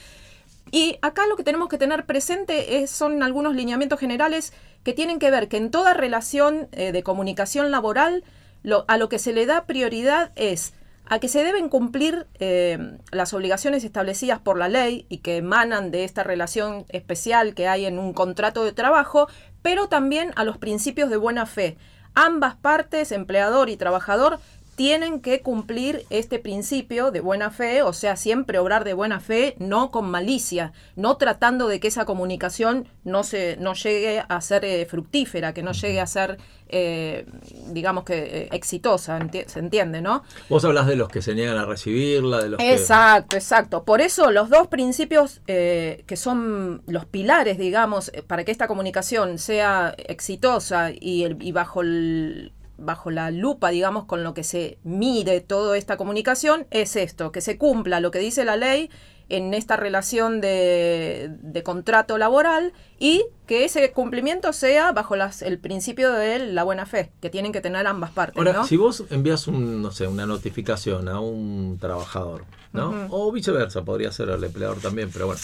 Y 0.70 1.00
acá 1.02 1.26
lo 1.28 1.38
que 1.38 1.44
tenemos 1.44 1.70
que 1.70 1.78
tener 1.78 2.06
presente 2.06 2.84
es, 2.84 2.92
son 2.92 3.24
algunos 3.24 3.56
lineamientos 3.56 4.00
generales 4.00 4.52
que 4.84 4.92
tienen 4.92 5.20
que 5.20 5.32
ver 5.32 5.48
que 5.48 5.58
en 5.58 5.72
toda 5.72 5.94
relación 5.94 6.68
eh, 6.74 6.92
de 6.92 7.04
comunicación 7.04 7.72
laboral, 7.72 8.26
lo- 8.64 8.86
a 8.88 8.98
lo 8.98 9.10
que 9.10 9.20
se 9.20 9.34
le 9.34 9.46
da 9.46 9.66
prioridad 9.66 10.32
es 10.36 10.74
a 11.10 11.20
que 11.20 11.30
se 11.30 11.44
deben 11.44 11.70
cumplir 11.70 12.28
eh, 12.40 12.98
las 13.12 13.34
obligaciones 13.34 13.86
establecidas 13.86 14.40
por 14.40 14.58
la 14.58 14.68
ley 14.68 15.06
y 15.08 15.20
que 15.20 15.38
emanan 15.38 15.90
de 15.90 16.04
esta 16.04 16.24
relación 16.24 16.86
especial 16.90 17.54
que 17.54 17.68
hay 17.68 17.86
en 17.86 17.98
un 17.98 18.12
contrato 18.12 18.66
de 18.66 18.74
trabajo, 18.74 19.28
pero 19.62 19.88
también 19.88 20.34
a 20.36 20.44
los 20.44 20.58
principios 20.58 21.10
de 21.10 21.16
buena 21.16 21.46
fe. 21.46 21.78
Ambas 22.14 22.56
partes, 22.56 23.12
empleador 23.14 23.70
y 23.70 23.78
trabajador, 23.78 24.40
tienen 24.78 25.22
que 25.22 25.42
cumplir 25.42 26.06
este 26.12 26.38
principio 26.38 27.10
de 27.10 27.20
buena 27.20 27.50
fe, 27.50 27.82
o 27.82 27.94
sea, 27.94 28.16
siempre 28.16 28.60
obrar 28.60 28.84
de 28.84 28.94
buena 28.94 29.20
fe, 29.20 29.56
no 29.58 29.90
con 29.90 30.10
malicia, 30.10 30.72
no 30.96 31.18
tratando 31.18 31.68
de 31.68 31.80
que 31.80 31.88
esa 31.88 32.06
comunicación 32.06 32.88
no 33.04 33.24
se 33.24 33.58
no 33.60 33.74
llegue 33.74 34.24
a 34.30 34.40
ser 34.40 34.64
eh, 34.64 34.86
fructífera, 34.86 35.52
que 35.54 35.64
no 35.64 35.72
llegue 35.72 36.00
a 36.00 36.06
ser, 36.06 36.38
eh, 36.70 37.26
digamos 37.72 38.04
que 38.04 38.18
eh, 38.44 38.50
exitosa, 38.52 39.18
enti- 39.20 39.48
se 39.48 39.58
entiende, 39.60 40.00
¿no? 40.02 40.22
Vos 40.48 40.64
hablas 40.64 40.86
de 40.86 40.96
los 40.96 41.10
que 41.10 41.24
se 41.24 41.34
niegan 41.34 41.58
a 41.58 41.66
recibirla, 41.66 42.38
de 42.44 42.50
los 42.50 42.60
que... 42.60 42.72
Exacto, 42.74 43.36
exacto. 43.36 43.84
Por 43.84 44.00
eso 44.02 44.30
los 44.30 44.50
dos 44.52 44.68
principios 44.68 45.42
que 45.48 46.16
son 46.18 46.84
los 46.86 47.06
pilares, 47.06 47.58
digamos, 47.58 48.12
para 48.28 48.44
que 48.46 48.52
esta 48.52 48.68
comunicación 48.68 49.40
sea 49.40 49.96
exitosa 49.98 50.92
y, 50.92 51.24
el- 51.24 51.38
y 51.42 51.52
bajo 51.52 51.82
el- 51.82 52.52
bajo 52.78 53.12
la 53.12 53.32
lupa, 53.32 53.70
digamos, 53.70 54.06
con 54.06 54.24
lo 54.24 54.34
que 54.34 54.44
se 54.44 54.78
mide 54.84 55.42
toda 55.42 55.78
esta 55.78 55.98
comunicación, 55.98 56.68
es 56.72 56.96
esto, 56.96 57.32
que 57.32 57.42
se 57.42 57.58
cumpla 57.58 58.00
lo 58.00 58.12
que 58.12 58.20
dice 58.20 58.46
la 58.46 58.56
ley 58.56 58.90
en 59.30 59.54
esta 59.54 59.76
relación 59.76 60.40
de, 60.40 61.30
de 61.42 61.64
contrato 61.64 62.18
laboral 62.18 62.74
y 62.98 63.26
que 63.46 63.66
ese 63.66 63.92
cumplimiento 63.92 64.54
sea 64.54 64.92
bajo 64.94 65.16
las, 65.16 65.42
el 65.42 65.60
principio 65.60 66.14
de 66.14 66.40
la 66.40 66.64
buena 66.64 66.86
fe, 66.86 67.12
que 67.22 67.30
tienen 67.30 67.52
que 67.52 67.62
tener 67.62 67.88
ambas 67.88 68.12
partes. 68.12 68.38
Ahora, 68.38 68.54
¿no? 68.54 68.66
si 68.66 68.78
vos 68.78 69.04
envías 69.10 69.48
un, 69.48 69.82
no 69.82 69.92
sé, 69.92 70.08
una 70.08 70.26
notificación 70.26 71.10
a 71.10 71.20
un 71.20 71.78
trabajador, 71.80 72.46
¿no? 72.72 73.08
O 73.10 73.32
viceversa, 73.32 73.84
podría 73.84 74.12
ser 74.12 74.30
al 74.30 74.44
empleador 74.44 74.78
también, 74.80 75.10
pero 75.12 75.28
bueno. 75.28 75.42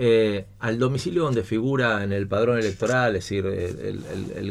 Eh, 0.00 0.46
al 0.60 0.78
domicilio 0.78 1.24
donde 1.24 1.42
figura 1.42 2.04
en 2.04 2.12
el 2.12 2.28
padrón 2.28 2.56
electoral, 2.58 3.16
es 3.16 3.24
decir, 3.24 3.44
el, 3.46 4.00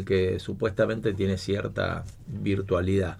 que 0.04 0.38
supuestamente 0.38 1.14
tiene 1.14 1.38
cierta 1.38 2.04
virtualidad 2.26 3.16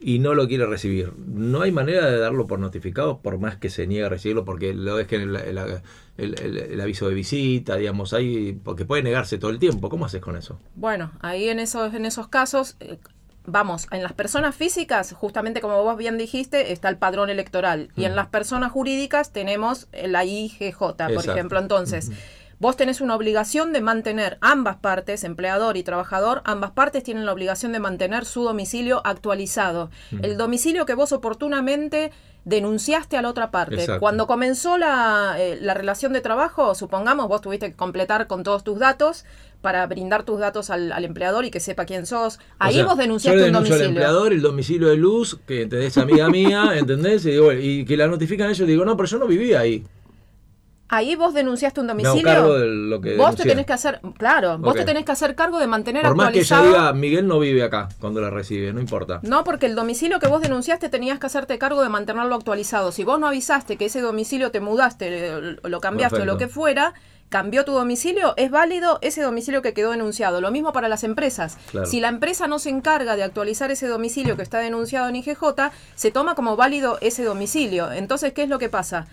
y 0.00 0.18
no 0.18 0.34
lo 0.34 0.48
quiere 0.48 0.64
recibir, 0.66 1.12
no 1.26 1.60
hay 1.62 1.72
manera 1.72 2.10
de 2.10 2.18
darlo 2.18 2.46
por 2.46 2.58
notificado, 2.58 3.18
por 3.20 3.38
más 3.38 3.56
que 3.56 3.68
se 3.70 3.86
niegue 3.86 4.04
a 4.06 4.08
recibirlo, 4.08 4.44
porque 4.44 4.72
lo 4.74 4.98
el- 4.98 5.36
el- 6.18 6.34
el- 6.40 6.56
el 6.56 6.80
aviso 6.80 7.08
de 7.08 7.14
visita, 7.14 7.76
digamos, 7.76 8.12
ahí, 8.14 8.58
porque 8.64 8.84
puede 8.86 9.02
negarse 9.02 9.36
todo 9.38 9.50
el 9.50 9.58
tiempo. 9.58 9.88
¿Cómo 9.90 10.06
haces 10.06 10.20
con 10.22 10.36
eso? 10.36 10.58
Bueno, 10.74 11.12
ahí 11.20 11.48
en 11.48 11.58
esos, 11.60 11.92
en 11.94 12.04
esos 12.06 12.28
casos, 12.28 12.76
eh, 12.80 12.98
vamos, 13.46 13.86
en 13.90 14.02
las 14.02 14.12
personas 14.12 14.54
físicas, 14.54 15.12
justamente 15.12 15.60
como 15.60 15.82
vos 15.82 15.96
bien 15.96 16.18
dijiste, 16.18 16.72
está 16.72 16.88
el 16.88 16.96
padrón 16.96 17.30
electoral. 17.30 17.90
Y 17.96 18.04
en 18.04 18.16
las 18.16 18.26
personas 18.28 18.72
jurídicas 18.72 19.32
tenemos 19.32 19.88
la 19.92 20.24
IGJ, 20.24 20.78
por 20.78 21.10
Exacto. 21.10 21.32
ejemplo. 21.32 21.58
Entonces, 21.58 22.10
Vos 22.58 22.76
tenés 22.76 23.02
una 23.02 23.14
obligación 23.14 23.74
de 23.74 23.82
mantener 23.82 24.38
ambas 24.40 24.76
partes, 24.76 25.24
empleador 25.24 25.76
y 25.76 25.82
trabajador, 25.82 26.40
ambas 26.46 26.70
partes 26.70 27.02
tienen 27.02 27.26
la 27.26 27.32
obligación 27.32 27.72
de 27.72 27.80
mantener 27.80 28.24
su 28.24 28.44
domicilio 28.44 29.02
actualizado. 29.04 29.90
El 30.22 30.38
domicilio 30.38 30.86
que 30.86 30.94
vos 30.94 31.12
oportunamente 31.12 32.12
denunciaste 32.44 33.18
a 33.18 33.22
la 33.22 33.28
otra 33.28 33.50
parte. 33.50 33.74
Exacto. 33.74 34.00
Cuando 34.00 34.26
comenzó 34.26 34.78
la, 34.78 35.34
eh, 35.36 35.58
la 35.60 35.74
relación 35.74 36.14
de 36.14 36.22
trabajo, 36.22 36.74
supongamos, 36.74 37.28
vos 37.28 37.42
tuviste 37.42 37.70
que 37.70 37.76
completar 37.76 38.26
con 38.26 38.42
todos 38.42 38.64
tus 38.64 38.78
datos 38.78 39.26
para 39.66 39.84
brindar 39.88 40.22
tus 40.22 40.38
datos 40.38 40.70
al, 40.70 40.92
al 40.92 41.04
empleador 41.04 41.44
y 41.44 41.50
que 41.50 41.58
sepa 41.58 41.86
quién 41.86 42.06
sos. 42.06 42.38
Ahí 42.60 42.74
O 42.74 42.76
sea, 42.76 42.84
vos 42.86 42.98
denunciaste 42.98 43.36
yo 43.40 43.42
le 43.46 43.48
un 43.48 43.52
denuncio 43.54 43.74
al 43.74 43.80
domicilio. 43.80 44.02
empleador 44.04 44.32
el 44.32 44.42
domicilio 44.42 44.86
de 44.88 44.96
luz, 44.96 45.38
que 45.44 45.66
te 45.66 45.84
es 45.84 45.98
amiga 45.98 46.28
mía, 46.38 46.70
¿entendés? 46.76 47.26
Y, 47.26 47.30
digo, 47.32 47.46
bueno, 47.46 47.60
y 47.60 47.84
que 47.84 47.96
la 47.96 48.06
notifican 48.06 48.48
ellos, 48.48 48.68
digo, 48.68 48.84
no, 48.84 48.96
pero 48.96 49.08
yo 49.08 49.18
no 49.18 49.26
vivía 49.26 49.58
ahí. 49.58 49.84
Ahí 50.88 51.16
vos 51.16 51.34
denunciaste 51.34 51.80
un 51.80 51.88
domicilio. 51.88 52.22
cargo 52.22 52.54
de 52.54 52.66
lo 52.68 53.00
que 53.00 53.16
Vos 53.16 53.34
te 53.34 53.42
tenés 53.42 53.66
que 53.66 53.72
hacer, 53.72 54.00
claro, 54.18 54.56
vos 54.58 54.72
te 54.76 54.84
tenés 54.84 55.04
que 55.04 55.10
hacer 55.10 55.34
cargo 55.34 55.58
de 55.58 55.66
mantener 55.66 56.02
Por 56.04 56.14
más 56.14 56.30
que 56.30 56.38
ella 56.38 56.56
actualizado. 56.58 56.84
diga, 56.84 56.92
Miguel 56.92 57.26
no 57.26 57.40
vive 57.40 57.64
acá 57.64 57.88
cuando 57.98 58.20
la 58.20 58.30
recibe, 58.30 58.72
no 58.72 58.78
importa. 58.80 59.18
No, 59.24 59.42
porque 59.42 59.66
el 59.66 59.74
domicilio 59.74 60.20
que 60.20 60.28
vos 60.28 60.40
denunciaste 60.40 60.88
tenías 60.88 61.18
que 61.18 61.26
hacerte 61.26 61.58
cargo 61.58 61.82
de 61.82 61.88
mantenerlo 61.88 62.36
actualizado. 62.36 62.92
Si 62.92 63.02
vos 63.02 63.18
no 63.18 63.26
avisaste 63.26 63.76
que 63.76 63.86
ese 63.86 64.00
domicilio 64.00 64.52
te 64.52 64.60
mudaste, 64.60 65.10
le- 65.10 65.68
lo 65.68 65.80
cambiaste 65.80 66.20
o 66.22 66.24
lo 66.24 66.36
que 66.38 66.46
fuera, 66.46 66.94
cambió 67.28 67.64
tu 67.64 67.72
domicilio, 67.72 68.34
es 68.36 68.50
válido 68.50 68.98
ese 69.02 69.22
domicilio 69.22 69.62
que 69.62 69.74
quedó 69.74 69.90
denunciado. 69.90 70.40
Lo 70.40 70.50
mismo 70.50 70.72
para 70.72 70.88
las 70.88 71.04
empresas. 71.04 71.58
Claro. 71.70 71.86
Si 71.86 72.00
la 72.00 72.08
empresa 72.08 72.46
no 72.46 72.58
se 72.58 72.70
encarga 72.70 73.16
de 73.16 73.22
actualizar 73.22 73.70
ese 73.70 73.86
domicilio 73.86 74.36
que 74.36 74.42
está 74.42 74.58
denunciado 74.58 75.08
en 75.08 75.16
IGJ, 75.16 75.42
se 75.94 76.10
toma 76.10 76.34
como 76.34 76.56
válido 76.56 76.98
ese 77.00 77.24
domicilio. 77.24 77.90
Entonces, 77.92 78.32
¿qué 78.32 78.44
es 78.44 78.48
lo 78.48 78.58
que 78.58 78.68
pasa? 78.68 79.06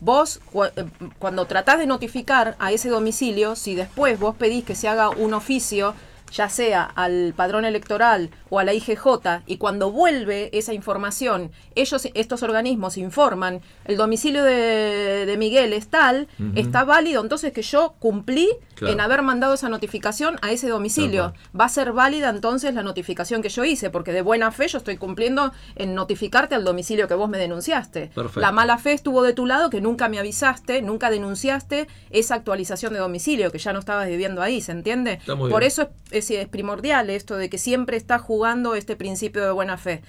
Vos, 0.00 0.40
eh, 0.76 0.84
cuando 1.18 1.46
tratás 1.46 1.78
de 1.78 1.86
notificar 1.86 2.56
a 2.58 2.72
ese 2.72 2.90
domicilio, 2.90 3.56
si 3.56 3.74
después 3.74 4.18
vos 4.18 4.34
pedís 4.36 4.64
que 4.64 4.74
se 4.74 4.88
haga 4.88 5.08
un 5.08 5.32
oficio, 5.32 5.94
ya 6.34 6.48
sea 6.48 6.82
al 6.82 7.32
padrón 7.36 7.64
electoral 7.64 8.30
o 8.50 8.58
a 8.58 8.64
la 8.64 8.74
IGJ, 8.74 9.42
y 9.46 9.56
cuando 9.56 9.92
vuelve 9.92 10.50
esa 10.52 10.74
información, 10.74 11.52
ellos, 11.76 12.08
estos 12.14 12.42
organismos 12.42 12.96
informan, 12.98 13.60
el 13.84 13.96
domicilio 13.96 14.42
de, 14.42 15.26
de 15.26 15.36
Miguel 15.36 15.72
es 15.72 15.88
tal, 15.88 16.26
está 16.56 16.84
válido, 16.84 17.22
entonces 17.22 17.52
que 17.52 17.62
yo 17.62 17.94
cumplí 18.00 18.50
Claro. 18.74 18.92
en 18.92 19.00
haber 19.00 19.22
mandado 19.22 19.54
esa 19.54 19.68
notificación 19.68 20.36
a 20.42 20.50
ese 20.52 20.68
domicilio. 20.68 21.32
Va 21.58 21.66
a 21.66 21.68
ser 21.68 21.92
válida 21.92 22.28
entonces 22.30 22.74
la 22.74 22.82
notificación 22.82 23.42
que 23.42 23.48
yo 23.48 23.64
hice, 23.64 23.90
porque 23.90 24.12
de 24.12 24.22
buena 24.22 24.50
fe 24.52 24.68
yo 24.68 24.78
estoy 24.78 24.96
cumpliendo 24.96 25.52
en 25.76 25.94
notificarte 25.94 26.54
al 26.54 26.64
domicilio 26.64 27.08
que 27.08 27.14
vos 27.14 27.28
me 27.28 27.38
denunciaste. 27.38 28.10
Perfecto. 28.14 28.40
La 28.40 28.52
mala 28.52 28.78
fe 28.78 28.92
estuvo 28.92 29.22
de 29.22 29.32
tu 29.32 29.46
lado 29.46 29.70
que 29.70 29.80
nunca 29.80 30.08
me 30.08 30.18
avisaste, 30.18 30.82
nunca 30.82 31.10
denunciaste 31.10 31.86
esa 32.10 32.34
actualización 32.34 32.92
de 32.92 32.98
domicilio, 32.98 33.50
que 33.52 33.58
ya 33.58 33.72
no 33.72 33.78
estabas 33.78 34.06
viviendo 34.08 34.42
ahí, 34.42 34.60
¿se 34.60 34.72
entiende? 34.72 35.20
Por 35.26 35.48
bien. 35.48 35.62
eso 35.62 35.82
es, 36.10 36.30
es- 36.30 36.30
es 36.30 36.48
primordial 36.48 37.10
esto 37.10 37.36
de 37.36 37.48
que 37.48 37.58
siempre 37.58 37.96
está 37.96 38.18
jugando 38.18 38.74
este 38.74 38.96
principio 38.96 39.44
de 39.44 39.50
buena 39.52 39.76
fe. 39.78 40.02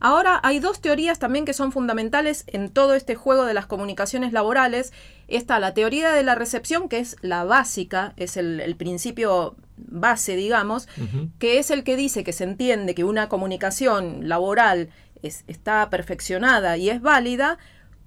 Ahora 0.00 0.38
hay 0.42 0.60
dos 0.60 0.80
teorías 0.80 1.18
también 1.18 1.44
que 1.44 1.52
son 1.52 1.72
fundamentales 1.72 2.44
en 2.46 2.70
todo 2.70 2.94
este 2.94 3.14
juego 3.16 3.44
de 3.44 3.54
las 3.54 3.66
comunicaciones 3.66 4.32
laborales. 4.32 4.92
Está 5.26 5.58
la 5.58 5.74
teoría 5.74 6.10
de 6.12 6.22
la 6.22 6.34
recepción, 6.34 6.88
que 6.88 6.98
es 7.00 7.16
la 7.20 7.44
básica, 7.44 8.12
es 8.16 8.36
el, 8.36 8.60
el 8.60 8.76
principio 8.76 9.56
base, 9.76 10.36
digamos, 10.36 10.88
que 11.38 11.58
es 11.58 11.70
el 11.70 11.84
que 11.84 11.96
dice 11.96 12.24
que 12.24 12.32
se 12.32 12.44
entiende 12.44 12.94
que 12.94 13.04
una 13.04 13.28
comunicación 13.28 14.28
laboral 14.28 14.90
es- 15.22 15.44
está 15.48 15.88
perfeccionada 15.90 16.76
y 16.76 16.90
es 16.90 17.00
válida 17.00 17.58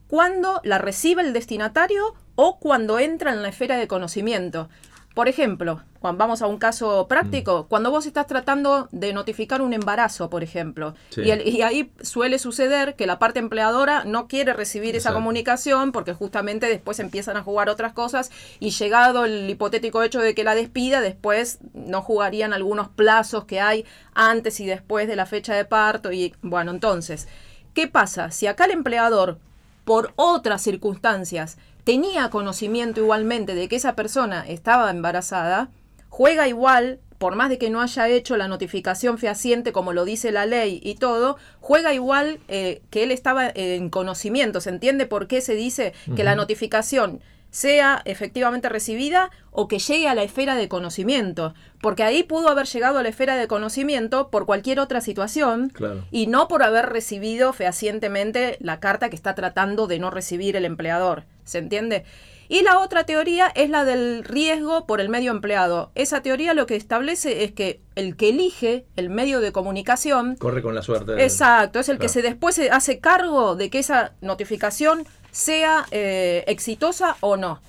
cuando 0.08 0.60
la 0.64 0.78
recibe 0.78 1.22
el 1.22 1.34
destinatario 1.34 2.14
o 2.36 2.60
cuando 2.60 3.00
entra 3.00 3.32
en 3.34 3.42
la 3.42 3.50
esfera 3.50 3.78
de 3.78 3.88
conocimiento. 3.88 4.70
Por 5.14 5.28
ejemplo, 5.28 5.82
cuando 6.00 6.20
vamos 6.20 6.42
a 6.42 6.48
un 6.48 6.58
caso 6.58 7.04
Mm. 7.04 7.08
práctico, 7.10 7.66
cuando 7.68 7.92
vos 7.92 8.06
estás 8.06 8.28
tratando 8.28 8.88
de 8.94 9.12
notificar 9.12 9.62
un 9.62 9.74
embarazo, 9.74 10.30
por 10.30 10.42
ejemplo, 10.42 10.96
Sí. 11.10 11.22
y, 11.24 11.32
el- 11.32 11.46
y 11.46 11.62
ahí 11.64 11.92
suele 12.02 12.40
suceder 12.40 12.96
que 12.96 13.06
la 13.06 13.20
parte 13.20 13.40
empleadora 13.40 14.06
no 14.06 14.30
quiere 14.30 14.54
recibir 14.54 14.96
esa 14.96 15.12
comunicación 15.14 15.92
porque 15.92 16.14
justamente 16.14 16.68
después 16.68 17.00
empiezan 17.02 17.36
a 17.36 17.44
jugar 17.44 17.68
otras 17.68 17.92
cosas 17.92 18.32
y 18.62 18.70
llegado 18.70 19.26
el 19.26 19.50
hipotético 19.50 20.02
hecho 20.02 20.22
de 20.22 20.34
que 20.34 20.46
la 20.46 20.56
despida, 20.56 21.02
después 21.02 21.60
no 21.74 22.02
jugarían 22.02 22.54
algunos 22.54 22.88
plazos 22.88 23.44
que 23.44 23.60
hay 23.60 23.86
antes 24.14 24.62
y 24.62 24.66
después 24.66 25.10
de 25.10 25.18
la 25.18 25.26
fecha 25.26 25.54
de 25.54 25.66
parto 25.66 26.14
y 26.14 26.34
bueno, 26.42 26.72
entonces, 26.72 27.28
¿qué 27.74 27.88
pasa? 27.90 28.32
Si 28.32 28.48
acá 28.48 28.64
el 28.64 28.72
empleador 28.72 29.40
por 29.84 30.14
otras 30.16 30.62
circunstancias 30.62 31.58
tenía 31.84 32.30
conocimiento 32.30 33.00
igualmente 33.02 33.56
de 33.56 33.68
que 33.68 33.76
esa 33.76 33.96
persona 33.96 34.46
estaba 34.48 34.90
embarazada, 34.92 35.70
juega 36.10 36.48
igual, 36.48 37.00
por 37.18 37.36
más 37.36 37.50
de 37.50 37.58
que 37.58 37.70
no 37.70 37.82
haya 37.82 38.08
hecho 38.08 38.36
la 38.38 38.48
notificación 38.48 39.18
fehaciente 39.18 39.72
como 39.72 39.94
lo 39.94 40.06
dice 40.06 40.32
la 40.32 40.46
ley 40.46 40.80
y 40.84 40.96
todo, 40.96 41.38
juega 41.60 41.94
igual 41.94 42.40
eh, 42.48 42.82
que 42.90 43.04
él 43.04 43.12
estaba 43.12 43.48
en 43.54 43.90
conocimiento. 43.90 44.60
¿Se 44.62 44.70
entiende 44.72 45.06
por 45.06 45.28
qué 45.28 45.42
se 45.42 45.54
dice 45.56 45.94
que 46.16 46.24
la 46.24 46.36
notificación 46.36 47.22
sea 47.52 48.02
efectivamente 48.06 48.70
recibida 48.70 49.30
o 49.52 49.68
que 49.68 49.78
llegue 49.78 50.08
a 50.08 50.16
la 50.16 50.24
esfera 50.24 50.56
de 50.56 50.68
conocimiento? 50.68 51.54
Porque 51.82 52.02
ahí 52.04 52.24
pudo 52.24 52.50
haber 52.50 52.66
llegado 52.66 52.98
a 52.98 53.04
la 53.04 53.10
esfera 53.10 53.36
de 53.36 53.48
conocimiento 53.48 54.30
por 54.30 54.46
cualquier 54.48 54.80
otra 54.80 55.00
situación 55.02 55.70
Claro. 55.70 56.06
y 56.12 56.26
no 56.28 56.48
por 56.48 56.64
haber 56.64 56.88
recibido 56.88 57.54
fehacientemente 57.54 58.58
la 58.62 58.80
carta 58.80 59.10
que 59.10 59.16
está 59.16 59.36
tratando 59.36 59.86
de 59.86 60.00
no 60.00 60.10
recibir 60.12 60.56
el 60.56 60.66
empleador. 60.66 61.26
¿Se 61.52 61.58
entiende? 61.58 62.06
Y 62.48 62.62
la 62.62 62.80
otra 62.80 63.04
teoría 63.06 63.52
es 63.56 63.70
la 63.70 63.84
del 63.84 64.24
riesgo 64.24 64.86
por 64.86 65.02
el 65.02 65.10
medio 65.10 65.32
empleado. 65.32 65.92
Esa 65.96 66.22
teoría 66.22 66.54
lo 66.54 66.66
que 66.66 66.78
establece 66.78 67.44
es 67.44 67.52
que 67.52 67.82
el 67.96 68.16
que 68.16 68.30
elige 68.30 68.86
el 68.96 69.10
medio 69.10 69.42
de 69.42 69.52
comunicación, 69.52 70.38
Corre 70.38 70.62
con 70.62 70.74
la 70.74 70.82
suerte. 70.82 71.22
exacto, 71.24 71.80
es 71.80 71.90
el 71.90 72.00
que 72.00 72.08
se 72.08 72.22
después 72.22 72.56
se 72.56 72.72
hace 72.72 73.00
cargo 73.00 73.56
de 73.56 73.70
que 73.70 73.80
esa 73.80 74.14
notificación 74.22 75.06
sea 75.32 75.86
eh, 75.92 76.46
exitosa 76.48 77.18
o 77.20 77.36
no. 77.36 77.62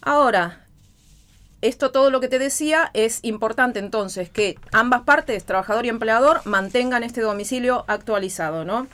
Ahora, 0.00 0.66
esto 1.60 1.90
todo 1.90 2.10
lo 2.10 2.20
que 2.20 2.28
te 2.28 2.38
decía 2.38 2.90
es 2.94 3.18
importante 3.22 3.80
entonces 3.80 4.30
que 4.30 4.56
ambas 4.70 5.02
partes, 5.02 5.44
trabajador 5.44 5.86
y 5.86 5.88
empleador, 5.88 6.42
mantengan 6.44 7.02
este 7.02 7.22
domicilio 7.22 7.84
actualizado, 7.88 8.64
¿no? 8.64 8.86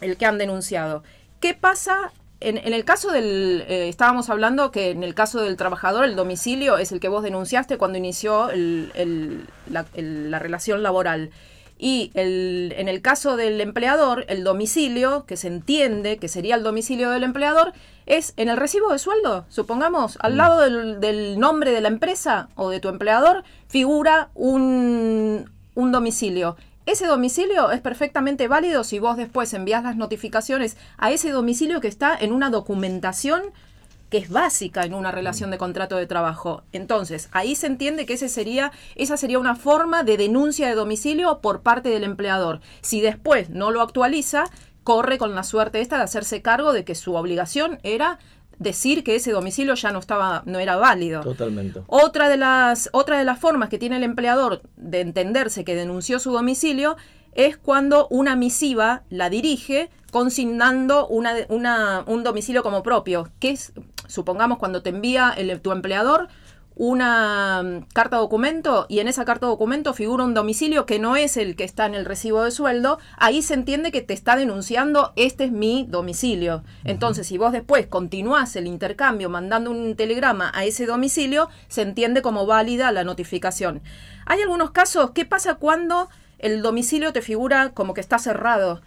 El 0.00 0.16
que 0.16 0.24
han 0.24 0.38
denunciado. 0.38 1.02
¿Qué 1.40 1.52
pasa? 1.52 2.10
En, 2.48 2.58
en 2.58 2.74
el 2.74 2.84
caso 2.84 3.10
del, 3.10 3.64
eh, 3.68 3.88
estábamos 3.88 4.28
hablando 4.30 4.70
que 4.70 4.90
en 4.90 5.02
el 5.02 5.14
caso 5.14 5.40
del 5.40 5.56
trabajador 5.56 6.04
el 6.04 6.14
domicilio 6.16 6.76
es 6.78 6.92
el 6.92 7.00
que 7.00 7.08
vos 7.08 7.22
denunciaste 7.22 7.78
cuando 7.78 7.98
inició 7.98 8.50
el- 8.50 8.90
el- 8.94 9.46
la, 9.70 9.86
el- 9.94 10.30
la 10.30 10.38
relación 10.38 10.82
laboral. 10.82 11.30
Y 11.78 12.10
el- 12.14 12.72
en 12.76 12.88
el 12.88 13.02
caso 13.02 13.36
del 13.36 13.60
empleador, 13.60 14.24
el 14.28 14.44
domicilio, 14.44 15.24
que 15.26 15.36
se 15.36 15.48
entiende 15.48 16.18
que 16.18 16.28
sería 16.28 16.54
el 16.54 16.62
domicilio 16.62 17.10
del 17.10 17.24
empleador, 17.24 17.72
es 18.06 18.34
en 18.36 18.48
el 18.48 18.56
recibo 18.56 18.92
de 18.92 18.98
sueldo. 18.98 19.44
Supongamos, 19.48 20.18
al 20.20 20.36
lado 20.36 20.60
del, 20.60 21.00
del 21.00 21.38
nombre 21.40 21.72
de 21.72 21.80
la 21.80 21.88
empresa 21.88 22.48
o 22.54 22.68
de 22.70 22.78
tu 22.78 22.88
empleador, 22.88 23.42
figura 23.68 24.28
un, 24.34 25.50
un 25.74 25.92
domicilio. 25.92 26.56
Ese 26.86 27.06
domicilio 27.06 27.70
es 27.70 27.80
perfectamente 27.80 28.46
válido 28.46 28.84
si 28.84 28.98
vos 28.98 29.16
después 29.16 29.54
envías 29.54 29.82
las 29.82 29.96
notificaciones 29.96 30.76
a 30.98 31.10
ese 31.10 31.30
domicilio 31.30 31.80
que 31.80 31.88
está 31.88 32.14
en 32.14 32.30
una 32.30 32.50
documentación 32.50 33.42
que 34.10 34.18
es 34.18 34.28
básica 34.28 34.84
en 34.84 34.92
una 34.92 35.10
relación 35.10 35.50
de 35.50 35.56
contrato 35.56 35.96
de 35.96 36.06
trabajo. 36.06 36.62
Entonces, 36.72 37.30
ahí 37.32 37.54
se 37.54 37.68
entiende 37.68 38.04
que 38.04 38.12
ese 38.12 38.28
sería, 38.28 38.70
esa 38.96 39.16
sería 39.16 39.38
una 39.38 39.56
forma 39.56 40.02
de 40.02 40.18
denuncia 40.18 40.68
de 40.68 40.74
domicilio 40.74 41.40
por 41.40 41.62
parte 41.62 41.88
del 41.88 42.04
empleador. 42.04 42.60
Si 42.82 43.00
después 43.00 43.48
no 43.48 43.70
lo 43.70 43.80
actualiza, 43.80 44.44
corre 44.84 45.16
con 45.16 45.34
la 45.34 45.42
suerte 45.42 45.80
esta 45.80 45.96
de 45.96 46.04
hacerse 46.04 46.42
cargo 46.42 46.74
de 46.74 46.84
que 46.84 46.94
su 46.94 47.14
obligación 47.14 47.80
era 47.82 48.18
decir 48.58 49.04
que 49.04 49.16
ese 49.16 49.32
domicilio 49.32 49.74
ya 49.74 49.90
no 49.92 49.98
estaba, 49.98 50.42
no 50.46 50.58
era 50.58 50.76
válido. 50.76 51.20
Totalmente. 51.22 51.82
Otra 51.86 52.28
de 52.28 52.36
las, 52.36 52.88
otra 52.92 53.18
de 53.18 53.24
las 53.24 53.38
formas 53.38 53.68
que 53.68 53.78
tiene 53.78 53.96
el 53.96 54.02
empleador 54.04 54.62
de 54.76 55.00
entenderse 55.00 55.64
que 55.64 55.74
denunció 55.74 56.18
su 56.18 56.32
domicilio 56.32 56.96
es 57.32 57.56
cuando 57.56 58.06
una 58.10 58.36
misiva 58.36 59.02
la 59.10 59.28
dirige 59.28 59.90
consignando 60.12 61.06
una, 61.08 61.34
una- 61.48 62.04
un 62.06 62.22
domicilio 62.22 62.62
como 62.62 62.82
propio, 62.82 63.28
que 63.40 63.50
es, 63.50 63.72
supongamos, 64.06 64.58
cuando 64.58 64.82
te 64.82 64.90
envía 64.90 65.34
el- 65.36 65.60
tu 65.60 65.72
empleador 65.72 66.28
una 66.76 67.62
mm, 67.62 67.86
carta 67.92 68.16
documento 68.16 68.86
y 68.88 68.98
en 68.98 69.08
esa 69.08 69.24
carta 69.24 69.46
documento 69.46 69.94
figura 69.94 70.24
un 70.24 70.34
domicilio 70.34 70.86
que 70.86 70.98
no 70.98 71.16
es 71.16 71.36
el 71.36 71.56
que 71.56 71.64
está 71.64 71.86
en 71.86 71.94
el 71.94 72.04
recibo 72.04 72.42
de 72.42 72.50
sueldo, 72.50 72.98
ahí 73.16 73.42
se 73.42 73.54
entiende 73.54 73.92
que 73.92 74.02
te 74.02 74.14
está 74.14 74.36
denunciando 74.36 75.12
este 75.16 75.44
es 75.44 75.52
mi 75.52 75.86
domicilio. 75.88 76.64
Entonces, 76.84 77.26
si 77.26 77.38
vos 77.38 77.52
después 77.52 77.86
continuás 77.86 78.56
el 78.56 78.66
intercambio 78.66 79.30
mandando 79.30 79.70
un 79.70 79.94
telegrama 79.94 80.50
a 80.54 80.64
ese 80.64 80.86
domicilio, 80.86 81.48
se 81.68 81.82
entiende 81.82 82.22
como 82.22 82.46
válida 82.46 82.92
la 82.92 83.04
notificación. 83.04 83.82
Hay 84.26 84.40
algunos 84.40 84.70
casos, 84.70 85.12
¿qué 85.12 85.24
pasa 85.24 85.54
cuando 85.56 86.08
el 86.38 86.62
domicilio 86.62 87.12
te 87.12 87.22
figura 87.22 87.70
como 87.70 87.94
que 87.94 88.00
está 88.00 88.18
cerrado? 88.18 88.80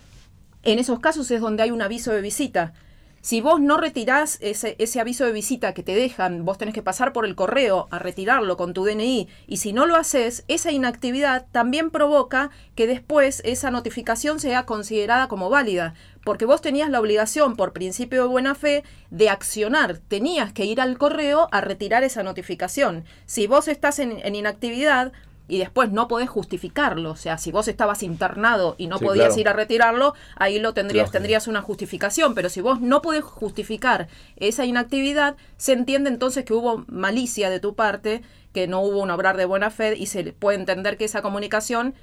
En 0.63 0.79
esos 0.79 0.99
casos 0.99 1.31
es 1.31 1.39
donde 1.39 1.63
hay 1.63 1.71
un 1.71 1.81
aviso 1.81 2.11
de 2.11 2.21
visita. 2.21 2.73
Si 3.21 3.41
vos 3.41 3.59
no 3.59 3.77
retirás 3.77 4.37
ese, 4.41 4.99
aviso 4.99 5.25
de 5.25 5.31
visita 5.31 5.73
que 5.73 5.83
te 5.83 5.95
dejan, 5.95 6.45
vos 6.45 6.57
tenés 6.57 6.73
que 6.73 6.83
pasar 6.83 7.13
por 7.13 7.25
el 7.25 7.35
correo 7.35 7.87
a 7.91 7.99
retirarlo 7.99 8.57
con 8.57 8.73
tu 8.73 8.85
DNI, 8.85 9.27
y 9.47 9.57
si 9.57 9.73
no 9.73 9.85
lo 9.85 9.95
haces, 9.95 10.45
esa 10.47 10.71
inactividad 10.71 11.45
también 11.51 11.89
provoca 11.89 12.51
que 12.75 12.87
después 12.87 13.41
esa 13.43 13.71
notificación 13.71 14.39
sea 14.39 14.65
considerada 14.65 15.27
como 15.27 15.49
válida, 15.49 15.93
porque 16.23 16.45
vos 16.45 16.61
tenías 16.61 16.89
la 16.89 16.99
obligación, 16.99 17.55
por 17.55 17.73
principio 17.73 18.21
de 18.21 18.29
buena 18.29 18.55
fe, 18.55 18.83
de 19.09 19.29
accionar, 19.29 19.97
tenías 19.97 20.53
que 20.53 20.65
ir 20.65 20.79
al 20.79 20.97
correo 20.97 21.49
a 21.51 21.61
retirar 21.61 22.03
esa 22.03 22.23
notificación. 22.23 23.03
Si 23.25 23.47
vos 23.47 23.67
estás 23.67 23.99
en 23.99 24.35
inactividad, 24.35 25.11
y 25.47 25.57
después 25.59 25.91
no 25.91 26.07
podés 26.07 26.29
justificarlo. 26.29 27.11
O 27.11 27.15
sea, 27.15 27.37
si 27.37 27.51
vos 27.51 27.67
estabas 27.67 28.03
internado 28.03 28.75
y 28.77 28.87
no 28.87 28.97
Sí, 28.97 29.05
podías 29.05 29.27
claro. 29.27 29.41
ir 29.41 29.47
a 29.49 29.53
retirarlo, 29.53 30.13
ahí 30.35 30.59
lo 30.59 30.73
tendrías, 30.73 31.03
Lógico. 31.05 31.13
tendrías 31.13 31.47
una 31.47 31.61
justificación. 31.61 32.35
Pero 32.35 32.49
si 32.49 32.61
vos 32.61 32.81
no 32.81 33.01
podés 33.01 33.23
justificar 33.23 34.07
esa 34.35 34.65
inactividad, 34.65 35.35
se 35.57 35.73
entiende 35.73 36.09
entonces 36.09 36.43
que 36.45 36.53
hubo 36.53 36.83
malicia 36.87 37.49
de 37.49 37.59
tu 37.59 37.75
parte, 37.75 38.21
que 38.53 38.67
no 38.67 38.81
hubo 38.81 39.01
un 39.01 39.11
obrar 39.11 39.37
de 39.37 39.45
buena 39.45 39.69
fe 39.71 39.95
y 39.97 40.07
se 40.07 40.33
puede 40.33 40.57
entender 40.57 40.97
que 40.97 41.05
esa 41.05 41.21
comunicación 41.21 41.93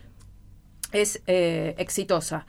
es 0.93 1.23
eh, 1.27 1.75
exitosa. 1.79 2.47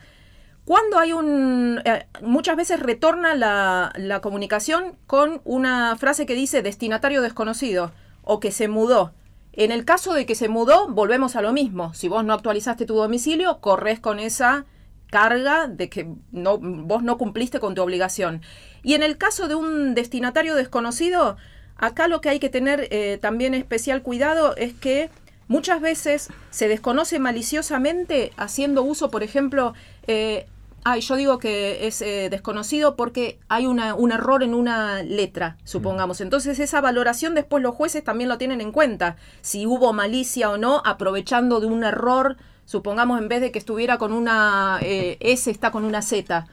Cuando 0.66 0.98
hay 0.98 1.14
un... 1.14 1.82
eh, 1.86 2.06
muchas 2.22 2.56
veces 2.58 2.80
retorna 2.80 3.36
la, 3.36 3.92
la 3.98 4.22
comunicación 4.22 4.98
con 5.08 5.42
una 5.44 5.96
frase 5.98 6.26
que 6.26 6.34
dice 6.36 6.62
destinatario 6.64 7.22
desconocido 7.22 7.92
o 8.24 8.40
que 8.40 8.52
se 8.52 8.68
mudó. 8.68 9.14
En 9.58 9.72
el 9.72 9.86
caso 9.86 10.14
de 10.14 10.26
que 10.26 10.36
se 10.36 10.50
mudó, 10.50 10.90
volvemos 10.90 11.38
a 11.38 11.42
lo 11.42 11.54
mismo. 11.54 11.94
Si 11.94 12.10
vos 12.10 12.26
no 12.26 12.34
actualizaste 12.34 12.86
tu 12.86 12.96
domicilio, 12.96 13.60
corres 13.62 14.02
con 14.02 14.20
esa 14.20 14.66
carga 15.10 15.68
de 15.68 15.90
que 15.90 16.10
no, 16.32 16.58
vos 16.58 17.04
no 17.04 17.18
cumpliste 17.18 17.62
con 17.62 17.74
tu 17.74 17.82
obligación. 17.82 18.42
Y 18.84 18.96
en 18.96 19.04
el 19.04 19.18
caso 19.18 19.48
de 19.48 19.56
un 19.56 19.96
destinatario 19.96 20.56
desconocido, 20.56 21.38
acá 21.78 22.10
lo 22.10 22.20
que 22.20 22.30
hay 22.30 22.40
que 22.40 22.50
tener 22.50 22.90
eh, 22.92 23.18
también 23.22 23.54
especial 23.54 24.02
cuidado 24.02 24.58
es 24.58 24.74
que 24.74 25.10
muchas 25.48 25.80
veces 25.80 26.30
se 26.50 26.68
desconoce 26.68 27.20
maliciosamente 27.20 28.34
haciendo 28.36 28.84
uso, 28.84 29.10
por 29.10 29.24
ejemplo, 29.24 29.74
eh, 30.08 30.48
Ay, 30.88 31.02
yo 31.02 31.16
digo 31.16 31.40
que 31.40 31.88
es 31.88 32.04
eh, 32.04 32.30
desconocido 32.30 32.96
porque 32.96 33.40
hay 33.48 33.66
una, 33.66 33.96
un 33.96 34.12
error 34.12 34.44
en 34.44 34.54
una 34.54 35.02
letra, 35.02 35.58
supongamos. 35.64 36.22
Entonces 36.22 36.60
esa 36.60 36.80
valoración 36.80 37.34
después 37.34 37.64
los 37.64 37.74
jueces 37.74 38.04
también 38.04 38.30
lo 38.30 38.38
tienen 38.38 38.62
en 38.62 38.72
cuenta. 38.72 39.16
Si 39.42 39.66
hubo 39.66 39.94
malicia 39.94 40.52
o 40.52 40.60
no, 40.60 40.84
aprovechando 40.86 41.60
de 41.60 41.66
un 41.66 41.84
error, 41.84 42.38
supongamos 42.66 43.20
en 43.20 43.30
vez 43.30 43.42
de 43.42 43.52
que 43.52 43.58
estuviera 43.58 43.98
con 43.98 44.14
una 44.14 44.78
eh, 44.84 45.18
S, 45.22 45.50
está 45.50 45.72
con 45.72 45.86
una 45.86 46.04
Z. 46.04 46.46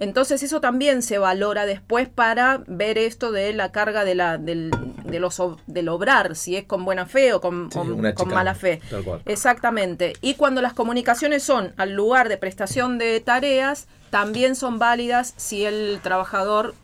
Entonces 0.00 0.42
eso 0.42 0.60
también 0.60 1.02
se 1.02 1.18
valora 1.18 1.66
después 1.66 2.08
para 2.08 2.62
ver 2.66 2.98
esto 2.98 3.32
de 3.32 3.52
la 3.52 3.72
carga 3.72 4.04
de 4.04 4.14
la, 4.14 4.38
del, 4.38 4.70
de 5.04 5.18
los, 5.20 5.42
del 5.66 5.88
obrar, 5.88 6.36
si 6.36 6.56
es 6.56 6.64
con 6.64 6.84
buena 6.84 7.04
fe 7.06 7.32
o 7.32 7.40
con, 7.40 7.70
Sí, 7.72 7.78
con- 8.14 8.28
mala 8.28 8.54
fe. 8.54 8.80
tal 8.90 9.02
cual. 9.04 9.22
Exactamente. 9.26 10.12
Y 10.20 10.34
cuando 10.34 10.62
las 10.62 10.72
comunicaciones 10.72 11.42
son 11.42 11.72
al 11.76 11.92
lugar 11.94 12.28
de 12.28 12.36
prestación 12.38 12.98
de 12.98 13.18
tareas, 13.20 13.88
también 14.10 14.54
son 14.54 14.78
válidas 14.78 15.34
si 15.36 15.64
el 15.64 15.98
trabajador 16.02 16.74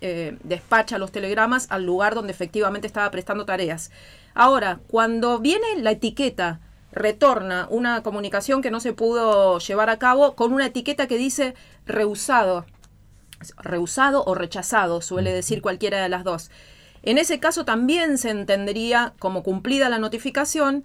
eh, 0.00 0.36
despacha 0.42 0.98
los 0.98 1.12
telegramas 1.12 1.68
al 1.70 1.84
lugar 1.86 2.14
donde 2.14 2.32
efectivamente 2.32 2.86
estaba 2.86 3.10
prestando 3.10 3.46
tareas. 3.46 3.90
Ahora, 4.34 4.80
cuando 4.88 5.38
viene 5.38 5.64
la 5.78 5.92
etiqueta, 5.92 6.60
retorna 6.96 7.68
una 7.70 8.02
comunicación 8.02 8.62
que 8.62 8.70
no 8.70 8.80
se 8.80 8.94
pudo 8.94 9.58
llevar 9.58 9.90
a 9.90 9.98
cabo 9.98 10.34
con 10.34 10.52
una 10.52 10.66
etiqueta 10.66 11.06
que 11.06 11.18
dice 11.18 11.54
rehusado, 11.84 12.64
rehusado 13.58 14.24
o 14.24 14.34
rechazado, 14.34 15.02
suele 15.02 15.32
decir 15.32 15.60
cualquiera 15.62 16.02
de 16.02 16.08
las 16.08 16.24
dos. 16.24 16.50
En 17.02 17.18
ese 17.18 17.38
caso 17.38 17.64
también 17.64 18.18
se 18.18 18.30
entendería 18.30 19.12
como 19.18 19.42
cumplida 19.42 19.88
la 19.90 19.98
notificación 19.98 20.84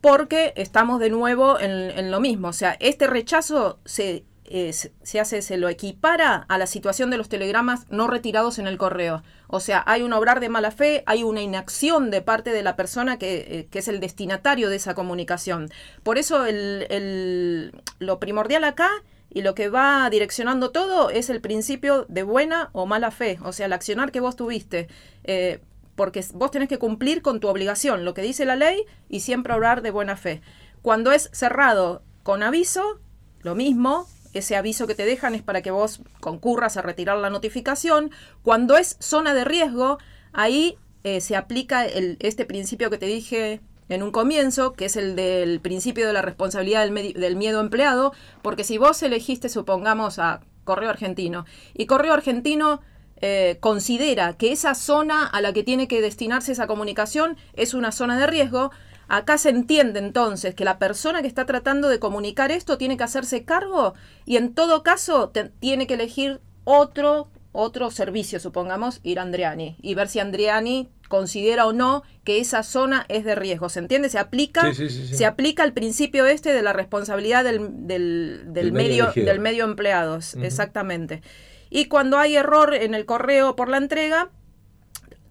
porque 0.00 0.52
estamos 0.56 1.00
de 1.00 1.08
nuevo 1.08 1.58
en, 1.58 1.70
en 1.70 2.10
lo 2.10 2.20
mismo. 2.20 2.48
O 2.48 2.52
sea, 2.52 2.76
este 2.80 3.06
rechazo 3.06 3.78
se, 3.84 4.24
eh, 4.44 4.72
se- 4.72 5.20
hace, 5.20 5.42
se 5.42 5.56
lo 5.56 5.68
equipara 5.68 6.44
a 6.48 6.58
la 6.58 6.66
situación 6.66 7.10
de 7.10 7.16
los 7.16 7.28
telegramas 7.28 7.86
no 7.90 8.06
retirados 8.06 8.58
en 8.58 8.66
el 8.66 8.78
correo. 8.78 9.22
O 9.48 9.60
sea, 9.60 9.82
hay 9.86 10.02
un 10.02 10.12
obrar 10.12 10.40
de 10.40 10.48
mala 10.48 10.70
fe, 10.70 11.02
hay 11.06 11.22
una 11.22 11.40
inacción 11.42 12.10
de 12.10 12.22
parte 12.22 12.50
de 12.50 12.62
la 12.62 12.76
persona 12.76 13.18
que, 13.18 13.36
eh, 13.48 13.68
es 13.78 13.88
el 13.88 14.00
destinatario 14.00 14.68
de 14.70 14.76
esa 14.76 14.94
comunicación. 14.94 15.70
Por 16.02 16.18
eso 16.18 16.46
el, 16.46 16.86
el- 16.90 17.72
lo 17.98 18.18
primordial 18.20 18.64
acá 18.64 18.90
y 19.30 19.42
lo 19.42 19.54
que 19.54 19.68
va 19.68 20.08
direccionando 20.10 20.70
todo 20.70 21.10
es 21.10 21.28
el 21.30 21.40
principio 21.40 22.06
de 22.08 22.22
buena 22.22 22.70
o 22.72 22.86
mala 22.86 23.10
fe, 23.10 23.38
o 23.42 23.52
sea, 23.52 23.66
el 23.66 23.72
accionar 23.72 24.12
que 24.12 24.20
vos 24.20 24.36
tuviste. 24.36 24.88
Eh, 25.24 25.60
porque 25.96 26.24
vos 26.34 26.50
tenés 26.50 26.68
que 26.68 26.78
cumplir 26.78 27.22
con 27.22 27.38
tu 27.38 27.48
obligación, 27.48 28.04
lo 28.04 28.14
que 28.14 28.22
dice 28.22 28.44
la 28.44 28.56
ley, 28.56 28.84
y 29.08 29.20
siempre 29.20 29.54
obrar 29.54 29.80
de 29.80 29.92
buena 29.92 30.16
fe. 30.16 30.40
Cuando 30.82 31.12
es 31.12 31.30
cerrado 31.32 32.02
con 32.24 32.42
aviso, 32.42 32.98
lo 33.42 33.54
mismo, 33.54 34.08
ese 34.34 34.56
aviso 34.56 34.86
que 34.86 34.94
te 34.94 35.06
dejan 35.06 35.34
es 35.34 35.42
para 35.42 35.62
que 35.62 35.70
vos 35.70 36.00
concurras 36.20 36.76
a 36.76 36.82
retirar 36.82 37.16
la 37.18 37.30
notificación. 37.30 38.10
Cuando 38.42 38.76
es 38.76 38.96
zona 39.00 39.32
de 39.32 39.44
riesgo, 39.44 39.98
ahí 40.32 40.76
eh, 41.04 41.20
se 41.20 41.36
aplica 41.36 41.86
este 41.86 42.44
principio 42.44 42.90
que 42.90 42.98
te 42.98 43.06
dije 43.06 43.60
en 43.88 44.02
un 44.02 44.10
comienzo, 44.10 44.72
que 44.72 44.86
es 44.86 44.96
el 44.96 45.16
del 45.16 45.60
principio 45.60 46.06
de 46.06 46.12
la 46.12 46.22
responsabilidad 46.22 46.88
del 46.88 47.36
miedo 47.36 47.60
empleado, 47.60 48.12
porque 48.42 48.64
si 48.64 48.78
vos 48.78 49.02
elegiste, 49.02 49.48
supongamos, 49.48 50.18
a 50.18 50.40
Correo 50.64 50.90
Argentino, 50.90 51.44
y 51.74 51.86
Correo 51.86 52.14
Argentino 52.14 52.80
eh, 53.20 53.58
considera 53.60 54.36
que 54.36 54.52
esa 54.52 54.74
zona 54.74 55.26
a 55.26 55.40
la 55.40 55.52
que 55.52 55.62
tiene 55.62 55.88
que 55.88 56.00
destinarse 56.00 56.52
esa 56.52 56.66
comunicación 56.66 57.36
es 57.54 57.74
una 57.74 57.92
zona 57.92 58.18
de 58.18 58.26
riesgo, 58.26 58.70
acá 59.08 59.38
se 59.38 59.50
entiende 59.50 59.98
entonces 60.00 60.54
que 60.54 60.64
la 60.64 60.78
persona 60.78 61.20
que 61.22 61.28
está 61.28 61.46
tratando 61.46 61.88
de 61.88 61.98
comunicar 61.98 62.50
esto 62.50 62.78
tiene 62.78 62.96
que 62.96 63.04
hacerse 63.04 63.44
cargo 63.44 63.94
y 64.24 64.36
en 64.36 64.54
todo 64.54 64.82
caso 64.82 65.28
te- 65.30 65.50
tiene 65.60 65.86
que 65.86 65.94
elegir 65.94 66.40
otro 66.64 67.28
otro 67.56 67.92
servicio, 67.92 68.40
supongamos, 68.40 68.98
ir 69.04 69.20
a 69.20 69.22
Andriani 69.22 69.76
y 69.80 69.94
ver 69.94 70.08
si 70.08 70.18
Andriani 70.18 70.90
considera 71.08 71.66
o 71.66 71.72
no 71.72 72.02
que 72.24 72.40
esa 72.40 72.64
zona 72.64 73.06
es 73.08 73.24
de 73.24 73.36
riesgo. 73.36 73.68
¿Se 73.68 73.78
entiende? 73.78 74.08
Se 74.08 74.18
aplica, 74.18 74.74
Sí, 74.74 74.88
sí, 74.90 75.14
se 75.14 75.24
aplica 75.24 75.62
el 75.62 75.72
principio 75.72 76.26
este 76.26 76.52
de 76.52 76.62
la 76.62 76.72
responsabilidad 76.72 77.44
del, 77.44 77.86
del, 77.86 78.42
medio 78.72 78.72
medio, 78.72 79.24
del 79.24 79.38
medio 79.38 79.64
empleados. 79.66 80.34
Exactamente. 80.34 81.22
Y 81.70 81.84
cuando 81.84 82.18
hay 82.18 82.34
error 82.34 82.74
en 82.74 82.92
el 82.92 83.04
correo 83.06 83.54
por 83.54 83.68
la 83.68 83.76
entrega, 83.76 84.30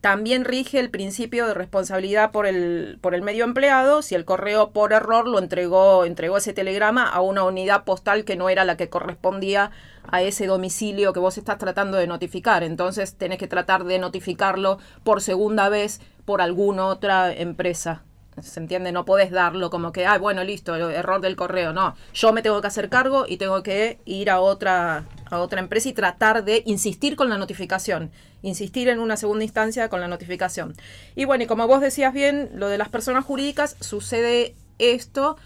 también 0.04 0.44
rige 0.44 0.82
el 0.82 0.90
principio 0.90 1.48
de 1.48 1.54
responsabilidad 1.54 2.32
por 2.32 2.46
el, 2.46 2.98
por 3.00 3.16
el 3.16 3.22
medio 3.22 3.46
empleado 3.46 4.02
si 4.02 4.16
el 4.16 4.26
correo 4.26 4.72
por 4.72 4.92
error 4.92 5.30
lo 5.30 5.40
entregó, 5.40 6.04
entregó 6.04 6.36
ese 6.36 6.52
telegrama 6.52 7.08
a 7.08 7.22
una 7.22 7.46
unidad 7.46 7.86
postal 7.86 8.26
que 8.26 8.36
no 8.36 8.50
era 8.50 8.66
la 8.66 8.76
que 8.76 8.90
correspondía 8.90 9.72
a 10.12 10.22
ese 10.22 10.46
domicilio 10.46 11.14
que 11.14 11.22
vos 11.22 11.38
estás 11.38 11.58
tratando 11.58 11.96
de 11.96 12.08
notificar. 12.08 12.64
Entonces 12.64 13.16
tenés 13.16 13.38
que 13.38 13.48
tratar 13.48 13.86
de 13.86 13.98
notificarlo 13.98 14.78
por 15.06 15.22
segunda 15.22 15.70
vez 15.70 16.02
por 16.26 16.42
alguna 16.42 16.88
otra 16.88 17.32
empresa. 17.32 18.04
¿Se 18.42 18.60
entiende? 18.60 18.92
No 18.92 19.06
podés 19.06 19.32
darlo 19.32 19.70
como 19.70 19.92
que, 19.92 20.06
ah, 20.06 20.18
bueno, 20.18 20.44
listo, 20.44 20.76
error 20.76 21.22
del 21.22 21.36
correo. 21.36 21.74
No, 21.74 21.96
yo 22.14 22.34
me 22.34 22.42
tengo 22.42 22.62
que 22.62 22.68
hacer 22.68 22.90
cargo 22.90 23.26
y 23.28 23.38
tengo 23.38 23.62
que 23.64 24.00
ir 24.06 24.30
a 24.30 24.40
otra, 24.40 25.06
a 25.30 25.40
otra 25.40 25.60
empresa 25.60 25.90
y 25.90 25.94
tratar 25.94 26.44
de 26.44 26.64
insistir 26.66 27.16
con 27.16 27.30
la 27.30 27.38
notificación. 27.38 28.12
Insistir 28.42 28.90
en 28.90 29.00
una 29.00 29.18
segunda 29.18 29.44
instancia 29.44 29.90
con 29.90 30.02
la 30.02 30.08
notificación. 30.08 30.74
Y 31.16 31.26
bueno, 31.26 31.44
y 31.44 31.48
como 31.48 31.68
vos 31.68 31.82
decías 31.82 32.14
bien, 32.14 32.50
lo 32.56 32.70
de 32.70 32.78
las 32.78 32.90
personas 32.90 33.24
jurídicas, 33.24 33.78
sucede 33.80 34.56
esto 34.80 35.38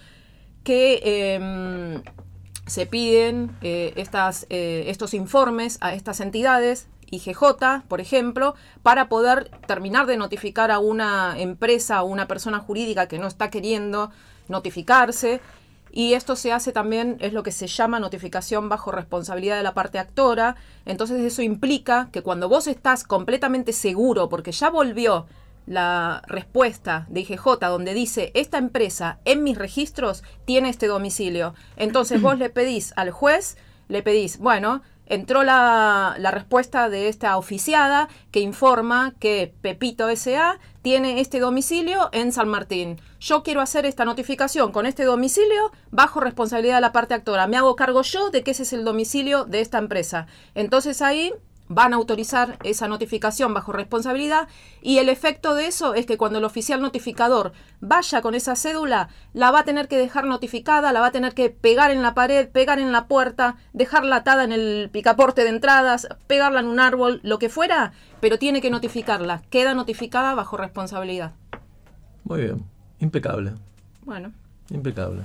que 0.64 1.34
em, 1.34 2.02
se 2.66 2.86
piden 2.86 3.56
eh, 3.62 3.92
estas, 3.96 4.46
eh, 4.50 4.84
estos 4.88 5.14
informes 5.14 5.78
a 5.80 5.94
estas 5.94 6.20
entidades, 6.20 6.88
IGJ, 7.10 7.84
por 7.88 8.00
ejemplo, 8.00 8.54
para 8.82 9.08
poder 9.08 9.50
terminar 9.66 10.06
de 10.06 10.16
notificar 10.16 10.70
a 10.70 10.78
una 10.78 11.38
empresa, 11.38 11.98
a 11.98 12.02
una 12.02 12.26
persona 12.26 12.58
jurídica 12.58 13.08
que 13.08 13.18
no 13.18 13.26
está 13.26 13.50
queriendo 13.50 14.10
notificarse. 14.48 15.40
Y 15.90 16.12
esto 16.12 16.36
se 16.36 16.52
hace 16.52 16.72
también, 16.72 17.16
es 17.20 17.32
lo 17.32 17.42
que 17.42 17.50
se 17.50 17.66
llama 17.66 17.98
notificación 17.98 18.68
bajo 18.68 18.92
responsabilidad 18.92 19.56
de 19.56 19.62
la 19.62 19.74
parte 19.74 19.98
actora. 19.98 20.56
Entonces 20.84 21.20
eso 21.20 21.42
implica 21.42 22.08
que 22.12 22.22
cuando 22.22 22.48
vos 22.48 22.66
estás 22.66 23.04
completamente 23.04 23.72
seguro, 23.72 24.28
porque 24.28 24.52
ya 24.52 24.70
volvió 24.70 25.26
la 25.66 26.22
respuesta 26.26 27.06
de 27.10 27.20
IGJ 27.20 27.58
donde 27.60 27.94
dice, 27.94 28.32
esta 28.34 28.58
empresa 28.58 29.18
en 29.24 29.44
mis 29.44 29.58
registros 29.58 30.24
tiene 30.44 30.70
este 30.70 30.86
domicilio. 30.86 31.54
Entonces 31.76 32.22
vos 32.22 32.38
le 32.38 32.48
pedís 32.48 32.92
al 32.96 33.10
juez, 33.10 33.56
le 33.88 34.02
pedís, 34.02 34.38
bueno, 34.38 34.82
entró 35.08 35.42
la, 35.42 36.14
la 36.18 36.30
respuesta 36.30 36.88
de 36.88 37.08
esta 37.08 37.36
oficiada 37.36 38.08
que 38.30 38.40
informa 38.40 39.14
que 39.18 39.52
Pepito 39.60 40.08
S.A. 40.08 40.58
tiene 40.82 41.20
este 41.20 41.40
domicilio 41.40 42.08
en 42.12 42.32
San 42.32 42.48
Martín. 42.48 43.00
Yo 43.20 43.42
quiero 43.42 43.60
hacer 43.60 43.84
esta 43.86 44.04
notificación 44.04 44.70
con 44.70 44.86
este 44.86 45.04
domicilio 45.04 45.72
bajo 45.90 46.20
responsabilidad 46.20 46.76
de 46.76 46.82
la 46.82 46.92
parte 46.92 47.14
actora. 47.14 47.46
Me 47.46 47.56
hago 47.56 47.74
cargo 47.74 48.02
yo 48.02 48.30
de 48.30 48.42
que 48.42 48.52
ese 48.52 48.62
es 48.62 48.72
el 48.72 48.84
domicilio 48.84 49.44
de 49.44 49.60
esta 49.60 49.78
empresa. 49.78 50.26
Entonces 50.54 51.02
ahí 51.02 51.32
van 51.68 51.92
a 51.92 51.96
autorizar 51.96 52.58
esa 52.64 52.88
notificación 52.88 53.54
bajo 53.54 53.72
responsabilidad 53.72 54.48
y 54.82 54.98
el 54.98 55.08
efecto 55.08 55.54
de 55.54 55.66
eso 55.66 55.94
es 55.94 56.06
que 56.06 56.16
cuando 56.16 56.38
el 56.38 56.44
oficial 56.44 56.80
notificador 56.80 57.52
vaya 57.80 58.22
con 58.22 58.34
esa 58.34 58.56
cédula, 58.56 59.08
la 59.32 59.50
va 59.50 59.60
a 59.60 59.64
tener 59.64 59.88
que 59.88 59.98
dejar 59.98 60.24
notificada, 60.24 60.92
la 60.92 61.00
va 61.00 61.08
a 61.08 61.12
tener 61.12 61.34
que 61.34 61.50
pegar 61.50 61.90
en 61.90 62.02
la 62.02 62.14
pared, 62.14 62.48
pegar 62.48 62.78
en 62.78 62.92
la 62.92 63.06
puerta, 63.06 63.56
dejarla 63.72 64.16
atada 64.16 64.44
en 64.44 64.52
el 64.52 64.90
picaporte 64.92 65.42
de 65.42 65.50
entradas, 65.50 66.08
pegarla 66.26 66.60
en 66.60 66.66
un 66.66 66.80
árbol, 66.80 67.20
lo 67.22 67.38
que 67.38 67.48
fuera, 67.48 67.92
pero 68.20 68.38
tiene 68.38 68.60
que 68.60 68.70
notificarla. 68.70 69.42
Queda 69.50 69.74
notificada 69.74 70.34
bajo 70.34 70.56
responsabilidad. 70.56 71.32
Muy 72.24 72.42
bien. 72.42 72.64
Impecable. 73.00 73.52
Bueno. 74.04 74.32
Impecable. 74.70 75.22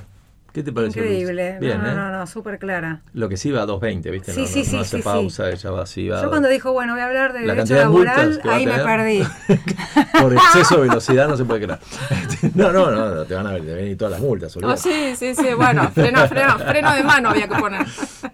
¿Qué 0.53 0.61
te 0.61 0.71
parece? 0.71 0.99
Luz? 0.99 1.09
Increíble. 1.09 1.57
Bien, 1.59 1.81
no, 1.81 1.89
¿eh? 1.89 1.95
no, 1.95 2.11
no, 2.11 2.27
súper 2.27 2.59
clara. 2.59 3.01
Lo 3.13 3.27
que 3.27 3.37
sí 3.37 3.49
va 3.49 3.63
a 3.63 3.65
2.20, 3.65 4.11
¿viste? 4.11 4.33
Sí, 4.33 4.41
no, 4.41 4.45
sí, 4.47 4.59
no, 4.59 4.65
sí, 4.65 4.75
no 4.75 4.81
hace 4.81 4.99
pausa, 4.99 5.49
ella 5.49 5.71
va 5.71 5.81
así, 5.81 6.07
va. 6.09 6.21
Yo 6.21 6.29
cuando 6.29 6.47
dijo, 6.47 6.71
bueno, 6.73 6.93
voy 6.93 7.01
a 7.01 7.05
hablar 7.07 7.33
de 7.33 7.41
La 7.41 7.55
derecho 7.55 7.73
de 7.73 7.79
laboral, 7.79 8.39
a 8.43 8.53
ahí 8.53 8.65
me 8.67 8.77
perdí. 8.77 9.23
Por 10.21 10.31
exceso 10.33 10.75
de 10.75 10.89
velocidad 10.89 11.27
no 11.27 11.35
se 11.37 11.43
puede 11.45 11.61
creer. 11.65 11.79
No, 12.53 12.71
no, 12.71 12.91
no, 12.91 13.15
no, 13.15 13.23
te 13.25 13.33
van 13.33 13.47
a 13.47 13.53
ver, 13.53 13.63
te 13.63 13.95
todas 13.95 14.11
las 14.11 14.21
multas, 14.21 14.55
Oh, 14.61 14.77
sí, 14.77 15.15
sí, 15.15 15.33
sí. 15.33 15.53
Bueno, 15.55 15.89
freno, 15.89 16.27
freno, 16.27 16.59
freno 16.59 16.93
de 16.93 17.03
mano 17.03 17.29
había 17.29 17.47
que 17.47 17.55
poner. 17.55 17.85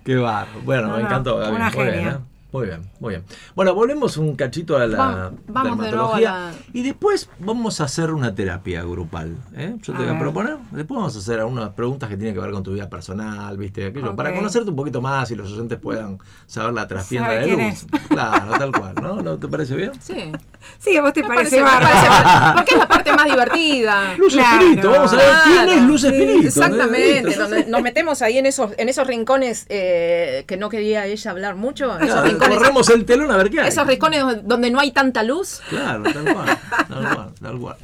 Qué 0.03 0.15
barro. 0.15 0.59
Bueno, 0.65 0.87
No, 0.87 0.97
me 0.97 1.03
no, 1.03 1.05
encantó, 1.07 1.37
Gaby. 1.37 1.55
una 1.55 1.69
Muy 1.69 1.83
bien, 1.83 1.93
genia. 1.95 2.11
¿eh? 2.11 2.38
Muy 2.51 2.65
bien, 2.65 2.81
muy 2.99 3.09
bien. 3.11 3.23
Bueno, 3.55 3.75
volvemos 3.75 4.17
un 4.17 4.35
cachito 4.35 4.75
a 4.75 4.87
la 4.87 4.97
Va- 4.97 5.31
vamos 5.47 5.77
de 5.85 5.91
nuevo 5.91 6.13
a 6.15 6.19
dermatología 6.19 6.31
la- 6.31 6.51
y 6.73 6.81
después 6.81 7.29
vamos 7.37 7.79
a 7.79 7.83
hacer 7.83 8.11
una 8.11 8.33
terapia 8.33 8.81
grupal. 8.81 9.37
¿eh? 9.55 9.75
Yo 9.83 9.93
te 9.93 9.99
A 9.99 10.01
voy 10.01 10.07
a 10.07 10.11
ver. 10.13 10.19
proponer. 10.19 10.57
Después 10.71 10.97
vamos 10.97 11.15
a 11.15 11.19
hacer 11.19 11.39
algunas 11.39 11.69
preguntas 11.69 12.09
que 12.09 12.17
tienen 12.17 12.33
que 12.33 12.41
ver 12.41 12.49
con 12.51 12.63
tu 12.63 12.73
vida 12.73 12.89
personal, 12.89 13.55
¿viste? 13.55 13.85
Aquello, 13.85 14.15
Para 14.15 14.29
Ok. 14.31 14.37
conocerte 14.37 14.71
un 14.71 14.75
poquito 14.75 14.99
más 14.99 15.29
y 15.29 15.35
los 15.35 15.51
oyentes 15.51 15.77
puedan 15.79 16.17
saber 16.47 16.73
la 16.73 16.87
traspienda 16.87 17.27
Sabe 17.29 17.45
de 17.45 17.51
luz. 17.69 17.85
Claro, 18.09 18.51
tal 18.57 18.71
cual, 18.71 18.95
¿no? 18.99 19.21
¿No 19.21 19.37
te 19.37 19.47
parece 19.47 19.75
bien? 19.75 19.91
Sí. 20.01 20.31
Sí, 20.79 20.97
a 20.97 21.01
vos 21.03 21.13
te 21.13 21.21
Me 21.21 21.27
parece, 21.27 21.57
parece, 21.61 21.63
me 21.63 21.63
bárbaro. 21.63 21.95
parece- 22.09 22.53
porque 22.55 22.71
es 22.73 22.79
la 22.79 22.87
parte 22.87 23.13
más 23.13 23.25
divertida. 23.25 24.15
Luz 24.17 24.33
Claro. 24.33 24.61
Espíritu, 24.61 24.89
vamos 24.89 25.13
a 25.13 25.15
ver 25.17 25.25
quién 25.43 25.55
Claro. 25.55 25.71
es 25.71 25.81
Luz 25.83 26.01
Sí, 26.01 26.07
Espíritu. 26.07 26.47
Exactamente, 26.47 27.35
¿no? 27.35 27.41
donde 27.43 27.65
nos 27.65 27.81
metemos 27.83 28.21
ahí 28.23 28.37
en 28.39 28.47
esos, 28.47 28.71
en 28.77 28.89
esos 28.89 29.05
rincones 29.05 29.67
eh, 29.69 30.45
que 30.47 30.57
no 30.57 30.69
quería 30.69 31.05
ella 31.05 31.31
hablar 31.31 31.55
mucho, 31.55 31.95
esos 31.97 32.07
Claro, 32.07 32.21
rincones, 32.23 32.38
corremos 32.39 32.89
el 32.89 33.05
telón 33.05 33.29
a 33.31 33.37
ver 33.37 33.49
qué 33.49 33.61
hay. 33.61 33.69
esos 33.69 33.85
rincones 33.87 34.23
donde 34.43 34.71
no 34.71 34.79
hay 34.79 34.91
tanta 34.91 35.23
luz. 35.23 35.61
Claro, 35.69 36.03
tal 36.03 36.23
cual, 36.33 36.57
tal 36.87 37.13
cual, 37.15 37.33
tal 37.41 37.59
cual. 37.59 37.75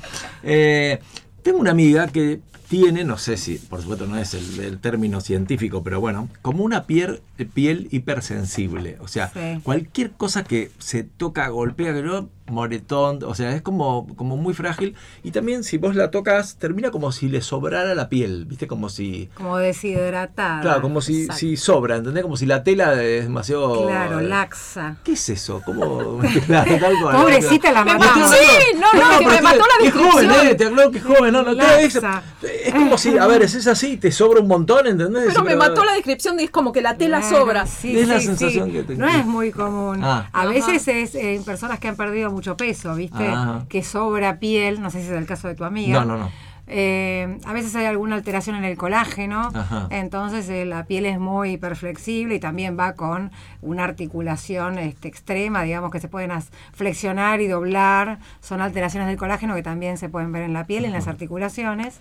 Eh, 0.44 1.00
tengo 1.44 1.60
una 1.60 1.72
amiga 1.72 2.08
que 2.08 2.40
tiene, 2.68 3.04
no 3.04 3.18
sé 3.20 3.38
si, 3.38 3.58
por 3.60 3.80
supuesto 3.82 4.08
no 4.08 4.18
es 4.18 4.34
el, 4.34 4.60
el 4.60 4.80
término 4.80 5.22
científico, 5.22 5.84
pero 5.84 6.00
bueno, 6.02 6.30
como 6.42 6.64
una 6.64 6.86
piel, 6.86 7.22
piel 7.54 7.88
hipersensible. 7.92 8.98
O 9.02 9.08
sea, 9.08 9.30
Sí. 9.34 9.60
cualquier 9.64 10.12
cosa 10.12 10.44
que 10.44 10.72
se 10.80 11.04
toca, 11.04 11.48
golpea, 11.50 11.94
que 11.94 12.02
no, 12.02 12.30
moretón, 12.48 13.20
o 13.24 13.34
sea, 13.36 13.56
es 13.56 13.62
como, 13.62 14.08
como 14.16 14.38
muy 14.38 14.54
frágil. 14.54 14.96
Y 15.24 15.32
también 15.32 15.64
si 15.64 15.78
vos 15.78 15.96
la 15.96 16.12
tocas, 16.12 16.56
termina 16.58 16.92
como 16.92 17.12
si 17.12 17.28
le 17.30 17.42
sobrara 17.42 17.96
la 17.96 18.08
piel, 18.10 18.46
¿viste? 18.46 18.68
Como 18.68 18.90
si... 18.90 19.30
Como 19.36 19.58
deshidratada. 19.58 20.62
Claro, 20.62 20.82
como 20.82 21.02
si, 21.02 21.28
si 21.28 21.58
sobra, 21.58 21.98
¿entendés? 21.98 22.24
Como 22.24 22.38
si 22.38 22.46
la 22.46 22.64
tela 22.64 23.02
es 23.02 23.24
demasiado... 23.24 23.88
Claro, 23.88 24.20
eh, 24.20 24.24
laxa. 24.28 24.98
¿Qué 25.04 25.14
es 25.14 25.30
eso? 25.30 25.62
¿Cómo? 25.66 26.20
Cual. 26.48 27.12
Pobrecita 27.22 27.72
la 27.72 27.84
Me 27.84 27.94
matamos. 27.94 28.18
mató, 28.18 28.34
sí, 28.36 28.78
no, 28.78 28.94
no, 28.94 29.20
que 29.20 29.26
pero 29.26 29.36
me 29.36 29.42
mató 29.42 29.58
la 29.60 29.84
qué 29.84 29.92
joven, 29.92 30.28
descripción. 30.28 30.48
eh, 30.48 30.56
te 30.56 30.66
aclaro 30.66 30.92
que 30.92 30.98
es 31.00 31.04
joven, 31.04 31.34
no, 31.34 31.44
no, 31.44 31.52
Laxa. 31.54 32.24
es, 32.44 32.66
es 32.68 32.74
como 32.74 32.98
si, 32.98 33.18
a 33.18 33.28
ver, 33.28 33.42
es, 33.44 33.56
es 33.56 33.68
así, 33.68 33.98
te 33.98 34.12
sobra 34.12 34.42
un 34.42 34.48
montón, 34.48 34.88
¿entendés? 34.88 35.26
Pero 35.28 35.42
me 35.44 35.50
Pero- 35.50 35.60
mató 35.60 35.84
la 35.84 35.94
descripción 35.94 36.38
de 36.38 36.44
es 36.44 36.52
como 36.52 36.72
que 36.72 36.82
la 36.82 36.98
tela 36.98 37.20
Claro, 37.22 37.38
sobra. 37.38 37.66
sí, 37.66 37.98
Es 37.98 38.08
la 38.08 38.20
sí, 38.20 38.28
sensación 38.28 38.68
sí. 38.68 38.72
que 38.74 38.84
te- 38.84 38.96
No 38.96 39.08
es 39.08 39.26
muy 39.26 39.52
común. 39.52 40.00
Ah. 40.04 40.30
A 40.32 40.42
Ajá. 40.42 40.50
veces 40.50 40.88
es 40.88 41.16
en 41.16 41.44
personas 41.44 41.80
que 41.80 41.88
han 41.88 41.96
perdido 41.96 42.30
mucho 42.36 42.56
peso, 42.58 42.94
¿viste? 42.96 43.28
Ajá. 43.28 43.66
Que 43.70 43.82
sobra 43.84 44.38
piel, 44.40 44.82
no 44.82 44.92
sé 44.92 45.02
si 45.02 45.08
es 45.08 45.14
el 45.14 45.26
caso 45.26 45.48
de 45.48 45.56
tu 45.56 45.64
amiga. 45.64 46.06
No, 46.06 46.06
no, 46.06 46.18
no. 46.18 46.32
Eh, 46.68 47.38
a 47.46 47.54
veces 47.54 47.76
hay 47.76 47.86
alguna 47.86 48.16
alteración 48.16 48.56
en 48.56 48.64
el 48.64 48.76
colágeno, 48.76 49.52
Ajá. 49.54 49.88
entonces 49.92 50.50
eh, 50.50 50.66
la 50.66 50.86
piel 50.86 51.06
es 51.06 51.20
muy 51.20 51.52
hiperflexible 51.52 52.34
y 52.34 52.40
también 52.40 52.76
va 52.76 52.94
con 52.94 53.30
una 53.62 53.84
articulación 53.84 54.80
este, 54.80 55.08
extrema, 55.08 55.62
digamos 55.62 55.92
que 55.92 56.00
se 56.00 56.08
pueden 56.08 56.32
flexionar 56.74 57.40
y 57.42 57.48
doblar, 57.48 58.18
son 58.42 58.62
alteraciones 58.62 59.08
del 59.10 59.18
colágeno 59.18 59.54
que 59.54 59.62
también 59.62 60.00
se 60.00 60.10
pueden 60.10 60.32
ver 60.32 60.42
en 60.42 60.54
la 60.54 60.64
piel, 60.66 60.86
en 60.86 60.94
las 60.94 61.08
articulaciones. 61.08 62.00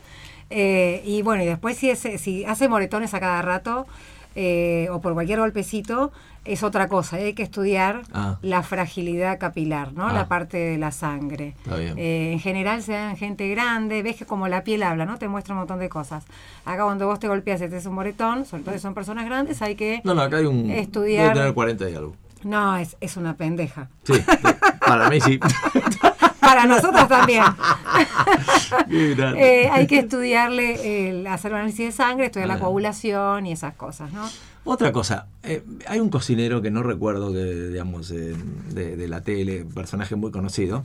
Eh, 0.48 1.02
y 1.05 1.20
bueno, 1.20 1.43
y 1.43 1.47
después 1.47 1.77
si, 1.77 1.90
es- 1.90 2.09
si 2.16 2.47
hace 2.47 2.66
moretones 2.66 3.12
a 3.12 3.20
cada 3.20 3.43
rato 3.43 3.86
o 4.90 5.01
por 5.01 5.12
cualquier 5.15 5.39
golpecito, 5.40 6.11
es 6.44 6.62
otra 6.62 6.88
cosa, 6.88 7.16
hay 7.16 7.32
que 7.34 7.42
estudiar 7.42 8.02
Ah. 8.12 8.38
la 8.42 8.62
fragilidad 8.62 9.38
capilar, 9.38 9.92
¿no? 9.92 10.08
Ah. 10.08 10.12
La 10.12 10.28
parte 10.28 10.56
de 10.58 10.78
la 10.78 10.92
sangre. 10.92 11.54
Está 11.64 11.76
bien. 11.76 11.94
Eh, 11.96 12.32
en 12.32 12.40
general 12.40 12.82
se 12.82 12.92
da 12.92 13.10
en 13.10 13.16
gente 13.16 13.48
grande, 13.48 14.02
ves 14.02 14.16
que 14.16 14.26
como 14.26 14.46
la 14.48 14.62
piel 14.64 14.82
habla, 14.82 15.06
¿no? 15.06 15.18
Te 15.18 15.28
muestra 15.28 15.54
un 15.54 15.60
montón 15.60 15.78
de 15.78 15.88
cosas. 15.88 16.24
Acá 16.64 16.84
cuando 16.84 17.06
vos 17.06 17.18
te 17.18 17.28
golpeas 17.28 17.60
y 17.60 17.68
te 17.68 17.76
haces 17.76 17.86
un 17.86 17.94
moretón, 17.94 18.44
sobre 18.46 18.62
todo 18.62 18.74
si 18.74 18.80
son 18.80 18.94
personas 18.94 19.24
grandes, 19.24 19.62
hay 19.62 19.74
que... 19.74 20.00
No, 20.04 20.14
no, 20.14 20.22
acá 20.22 20.36
hay 20.38 20.46
un... 20.46 20.70
Estudiar- 20.70 21.22
Debe 21.28 21.34
tener 21.34 21.54
40 21.54 21.90
y 21.90 21.94
algo. 21.94 22.16
No, 22.42 22.76
es, 22.76 22.96
es 23.00 23.16
una 23.16 23.36
pendeja. 23.36 23.88
Sí, 24.02 24.14
para 24.86 25.08
mí 25.08 25.20
sí. 25.20 25.40
Para 26.40 26.66
nosotros 26.66 27.08
también. 27.08 27.42
Eh, 28.90 29.68
hay 29.72 29.86
que 29.86 30.00
estudiarle, 30.00 31.08
el, 31.08 31.26
hacer 31.26 31.52
un 31.52 31.58
análisis 31.58 31.86
de 31.86 31.92
sangre, 31.92 32.26
estudiar 32.26 32.50
Ah. 32.50 32.54
la 32.54 32.60
coagulación 32.60 33.46
y 33.46 33.52
esas 33.52 33.74
cosas, 33.74 34.12
¿no? 34.12 34.28
Otra 34.64 34.92
cosa, 34.92 35.26
eh, 35.42 35.62
hay 35.86 36.00
un 36.00 36.08
cocinero 36.08 36.62
que 36.62 36.70
no 36.70 36.82
recuerdo 36.82 37.32
que, 37.32 37.44
digamos, 37.44 38.10
eh, 38.10 38.34
de, 38.72 38.96
de 38.96 39.08
la 39.08 39.20
tele, 39.20 39.66
personaje 39.74 40.16
muy 40.16 40.30
conocido, 40.30 40.84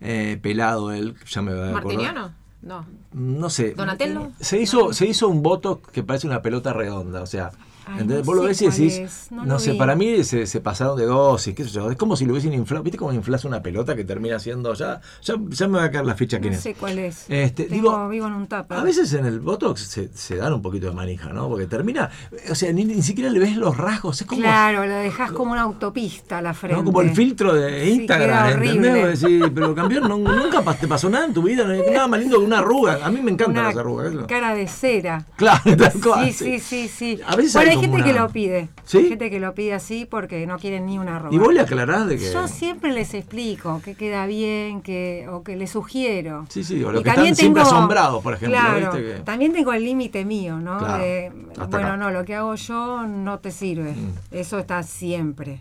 eh, 0.00 0.38
pelado 0.42 0.92
él, 0.92 1.14
ya 1.28 1.40
me 1.40 1.54
va 1.54 1.66
a 1.66 1.68
acordar. 1.68 1.84
¿Martiniano? 1.84 2.34
No. 2.62 2.86
No 3.12 3.50
sé. 3.50 3.74
¿Donatello? 3.74 4.32
Se 4.40 4.60
hizo, 4.60 4.92
se 4.92 5.06
hizo 5.06 5.28
un 5.28 5.42
voto 5.42 5.80
que 5.80 6.02
parece 6.02 6.26
una 6.26 6.42
pelota 6.42 6.72
redonda, 6.72 7.22
o 7.22 7.26
sea. 7.26 7.52
Ay, 7.86 7.92
¿entendés? 8.00 8.18
no 8.18 8.24
Vos 8.24 8.36
lo 8.36 8.42
ves 8.42 8.62
y 8.62 8.66
decís, 8.66 9.28
no 9.30 9.44
no, 9.44 9.58
sé, 9.58 9.72
vi. 9.72 9.78
para 9.78 9.94
mí 9.96 10.22
se, 10.24 10.46
se 10.46 10.60
pasaron 10.60 10.96
de 10.98 11.06
dosis, 11.06 11.54
qué 11.54 11.64
sé 11.64 11.70
yo. 11.70 11.90
Es 11.90 11.96
como 11.96 12.16
si 12.16 12.24
lo 12.26 12.32
hubiesen 12.32 12.52
inflado. 12.52 12.82
¿Viste 12.82 12.98
cómo 12.98 13.12
inflas 13.12 13.44
una 13.44 13.62
pelota 13.62 13.94
que 13.96 14.04
termina 14.04 14.38
siendo 14.38 14.74
ya? 14.74 15.00
Ya, 15.22 15.34
ya 15.48 15.68
me 15.68 15.78
va 15.78 15.84
a 15.84 15.90
caer 15.90 16.06
la 16.06 16.14
ficha 16.14 16.38
quién 16.40 16.52
No 16.52 16.58
es. 16.58 16.62
sé 16.62 16.74
cuál 16.74 16.98
es. 16.98 17.24
Este, 17.28 17.64
Tengo, 17.64 17.74
digo, 17.90 18.08
vivo 18.08 18.26
en 18.26 18.32
un 18.34 18.46
tupper. 18.46 18.78
A 18.78 18.82
veces 18.82 19.12
en 19.14 19.26
el 19.26 19.40
Botox 19.40 19.80
se, 19.80 20.08
se 20.14 20.36
dan 20.36 20.52
un 20.52 20.62
poquito 20.62 20.86
de 20.88 20.92
manija, 20.92 21.32
¿no? 21.32 21.48
Porque 21.48 21.66
termina, 21.66 22.10
o 22.50 22.54
sea, 22.54 22.72
ni, 22.72 22.84
ni 22.84 23.02
siquiera 23.02 23.30
le 23.30 23.38
ves 23.38 23.56
los 23.56 23.76
rasgos, 23.76 24.20
es 24.20 24.26
como, 24.26 24.40
Claro, 24.42 24.84
lo 24.86 24.94
dejas 24.94 25.32
como 25.32 25.52
una 25.52 25.62
autopista 25.62 26.38
a 26.38 26.42
la 26.42 26.54
frente. 26.54 26.76
¿no? 26.76 26.84
como 26.84 27.00
el 27.00 27.10
filtro 27.10 27.54
de 27.54 27.84
Sí, 27.84 27.90
Instagram, 28.02 28.60
queda 28.60 28.72
¿entendés? 28.72 29.20
decís, 29.20 29.42
pero 29.54 29.74
campeón, 29.74 30.08
no- 30.08 30.18
nunca 30.18 30.62
te 30.74 30.86
pasó 30.88 31.08
nada 31.10 31.24
en 31.26 31.34
tu 31.34 31.42
vida, 31.42 31.64
no 31.64 31.74
nada 31.92 32.06
más 32.08 32.20
lindo 32.20 32.38
que 32.38 32.44
una 32.44 32.58
arruga. 32.58 32.98
A 33.04 33.10
mí 33.10 33.20
me 33.22 33.30
encantan 33.32 33.58
Una 33.58 33.68
las 33.68 33.76
arrugas. 33.76 34.12
cara 34.28 34.54
de 34.54 34.66
cera. 34.68 35.24
Claro, 35.36 35.76
tal 35.76 35.92
cual, 36.02 36.32
Sí, 36.32 36.58
sí, 36.58 36.58
sí, 36.60 36.88
sí. 36.88 37.20
A 37.26 37.36
veces 37.36 37.54
bueno, 37.54 37.69
hay 37.70 37.80
gente 37.80 38.02
que 38.02 38.12
lo 38.12 38.28
pide. 38.28 38.68
¿Sí? 38.84 38.98
Hay 38.98 39.08
gente 39.08 39.30
que 39.30 39.40
lo 39.40 39.54
pide 39.54 39.74
así 39.74 40.06
porque 40.08 40.46
no 40.46 40.58
quieren 40.58 40.86
ni 40.86 40.98
una 40.98 41.16
arruga. 41.16 41.34
Y 41.34 41.38
vos 41.38 41.52
le 41.54 41.60
aclarás 41.60 42.06
de 42.06 42.18
que... 42.18 42.32
Yo 42.32 42.46
siempre 42.48 42.92
les 42.92 43.14
explico 43.14 43.80
que 43.84 43.94
queda 43.94 44.26
bien, 44.26 44.82
que 44.82 45.26
o 45.30 45.42
que 45.42 45.56
les 45.56 45.70
sugiero. 45.70 46.46
Sí, 46.48 46.64
sí, 46.64 46.82
o 46.84 46.90
los 46.92 47.00
Y 47.00 47.04
que 47.04 47.08
están 47.10 47.14
también 47.16 47.36
siempre 47.36 47.62
tengo- 47.62 47.74
asombrados, 47.76 48.22
por 48.22 48.34
ejemplo, 48.34 48.58
Claro, 48.58 48.92
¿viste? 48.92 49.14
Que- 49.16 49.20
también 49.22 49.52
tengo 49.52 49.72
el 49.72 49.84
límite 49.84 50.24
mío, 50.24 50.58
¿no? 50.58 50.78
Claro, 50.78 51.02
De, 51.02 51.30
bueno, 51.30 51.64
acá. 51.88 51.96
no, 51.96 52.10
lo 52.10 52.24
que 52.24 52.34
hago 52.34 52.54
yo 52.54 53.06
no 53.06 53.38
te 53.38 53.50
sirve. 53.50 53.92
Mm. 53.92 54.12
Eso 54.32 54.58
está 54.58 54.82
siempre. 54.82 55.60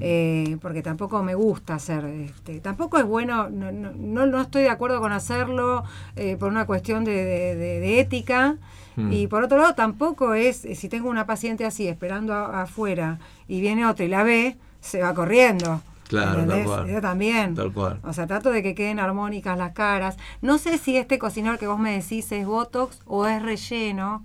Eh, 0.00 0.56
porque 0.60 0.82
tampoco 0.82 1.22
me 1.22 1.34
gusta 1.34 1.74
hacer, 1.74 2.04
este, 2.04 2.60
tampoco 2.60 2.98
es 2.98 3.04
bueno, 3.04 3.48
no, 3.48 3.70
no, 3.72 4.26
no, 4.26 4.40
estoy 4.40 4.62
de 4.62 4.70
acuerdo 4.70 5.00
con 5.00 5.12
hacerlo 5.12 5.84
eh, 6.16 6.36
por 6.38 6.50
una 6.50 6.66
cuestión 6.66 7.04
de, 7.04 7.12
de- 7.12 7.54
de- 7.56 7.80
de 7.80 8.00
ética 8.00 8.56
Mm. 8.96 9.12
y 9.12 9.26
por 9.28 9.44
otro 9.44 9.58
lado 9.58 9.74
tampoco 9.76 10.34
es, 10.34 10.64
eh, 10.64 10.74
si 10.74 10.88
tengo 10.88 11.08
una 11.08 11.24
paciente 11.24 11.64
así 11.64 11.86
esperando 11.86 12.34
a- 12.34 12.62
afuera 12.62 13.20
y 13.46 13.60
viene 13.60 13.86
otra 13.86 14.04
y 14.04 14.08
la 14.08 14.24
ve, 14.24 14.56
se 14.80 15.00
va 15.02 15.14
corriendo. 15.14 15.80
Claro, 16.08 16.44
tal 16.46 16.64
cual. 16.64 16.88
Yo 16.88 17.00
también. 17.00 17.54
Tal 17.54 17.70
cual. 17.72 18.00
O 18.02 18.12
sea, 18.12 18.26
trato 18.26 18.50
de 18.50 18.62
que 18.62 18.74
queden 18.74 18.98
armónicas 18.98 19.56
las 19.58 19.72
caras. 19.72 20.16
No 20.42 20.56
sé 20.58 20.78
si 20.78 20.96
este 20.96 21.18
cocinador 21.18 21.58
que 21.60 21.66
vos 21.68 21.78
me 21.78 21.92
decís 21.92 22.32
es 22.32 22.44
Botox 22.46 22.98
o 23.06 23.26
es 23.26 23.40
relleno, 23.42 24.24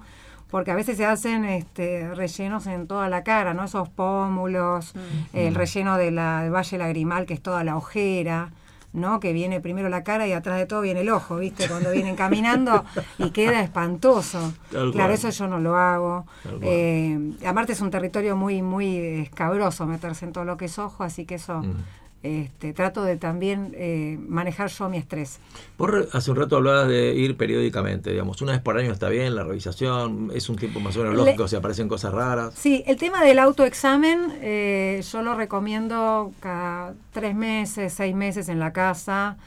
porque 0.54 0.70
a 0.70 0.76
veces 0.76 0.98
se 0.98 1.06
hacen 1.08 1.46
este, 1.46 2.14
rellenos 2.14 2.68
en 2.68 2.86
toda 2.86 3.10
la 3.10 3.24
cara, 3.24 3.56
¿no? 3.56 3.64
Esos 3.64 3.90
pómulos, 3.90 4.94
el 5.34 5.56
relleno 5.56 5.98
de 5.98 6.12
la, 6.12 6.44
del 6.44 6.54
valle 6.54 6.78
lagrimal, 6.78 7.26
que 7.26 7.34
es 7.34 7.42
toda 7.42 7.64
la 7.64 7.76
ojera. 7.76 8.52
¿no? 8.94 9.20
Que 9.20 9.34
viene 9.34 9.60
primero 9.60 9.90
la 9.90 10.04
cara 10.04 10.28
y 10.28 10.34
atrás 10.34 10.60
de 10.60 10.68
todo 10.68 10.82
viene 10.82 11.02
el 11.02 11.10
ojo, 11.10 11.38
¿viste? 11.38 11.68
Cuando 11.68 11.90
vienen 11.90 12.16
caminando 12.16 12.86
y 13.18 13.32
queda 13.32 13.62
espantoso. 13.62 14.54
Tal 14.72 14.92
claro, 14.92 15.10
cual. 15.10 15.12
eso 15.14 15.30
yo 15.32 15.48
no 15.48 15.60
lo 15.60 15.76
hago. 15.76 16.28
Eh, 16.62 17.18
aparte 17.48 17.74
es 17.74 17.82
un 17.82 17.90
territorio 17.90 18.36
muy, 18.36 18.62
muy 18.62 18.98
escabroso 18.98 19.88
meterse 19.88 20.26
en 20.26 20.34
todo 20.34 20.46
lo 20.46 20.58
que 20.58 20.66
es 20.66 20.78
ojo, 20.78 21.04
así 21.04 21.26
que 21.26 21.36
eso 21.36 21.64
Mm. 21.64 21.78
Este, 22.24 22.74
trato 22.74 23.04
de 23.04 23.18
también 23.18 23.74
eh, 23.78 24.18
manejar 24.28 24.70
yo 24.70 24.90
mi 24.90 24.98
estrés. 24.98 25.40
Re- 25.78 26.08
hace 26.14 26.32
un 26.32 26.38
rato 26.38 26.56
hablabas 26.56 26.88
de 26.88 27.14
ir 27.14 27.36
periódicamente, 27.38 28.12
digamos, 28.12 28.42
una 28.42 28.54
vez 28.54 28.62
por 28.62 28.78
año 28.78 28.92
está 28.94 29.10
bien, 29.10 29.36
la 29.36 29.44
revisación, 29.44 30.32
es 30.34 30.50
un 30.50 30.56
tiempo 30.56 30.80
más 30.80 30.96
o 30.96 31.00
menos 31.00 31.16
Le- 31.16 31.20
lógico 31.26 31.48
si 31.48 31.56
aparecen 31.58 31.88
cosas 31.88 32.14
raras. 32.14 32.54
Sí, 32.56 32.84
el 32.88 32.98
tema 32.98 33.24
del 33.24 33.40
autoexamen 33.40 34.34
eh, 34.42 35.04
yo 35.12 35.22
lo 35.22 35.36
recomiendo 35.36 36.32
cada 36.40 36.94
tres 37.12 37.36
meses, 37.36 37.94
seis 37.94 38.16
meses 38.16 38.50
en 38.50 38.60
la 38.60 38.72
casa, 38.74 39.38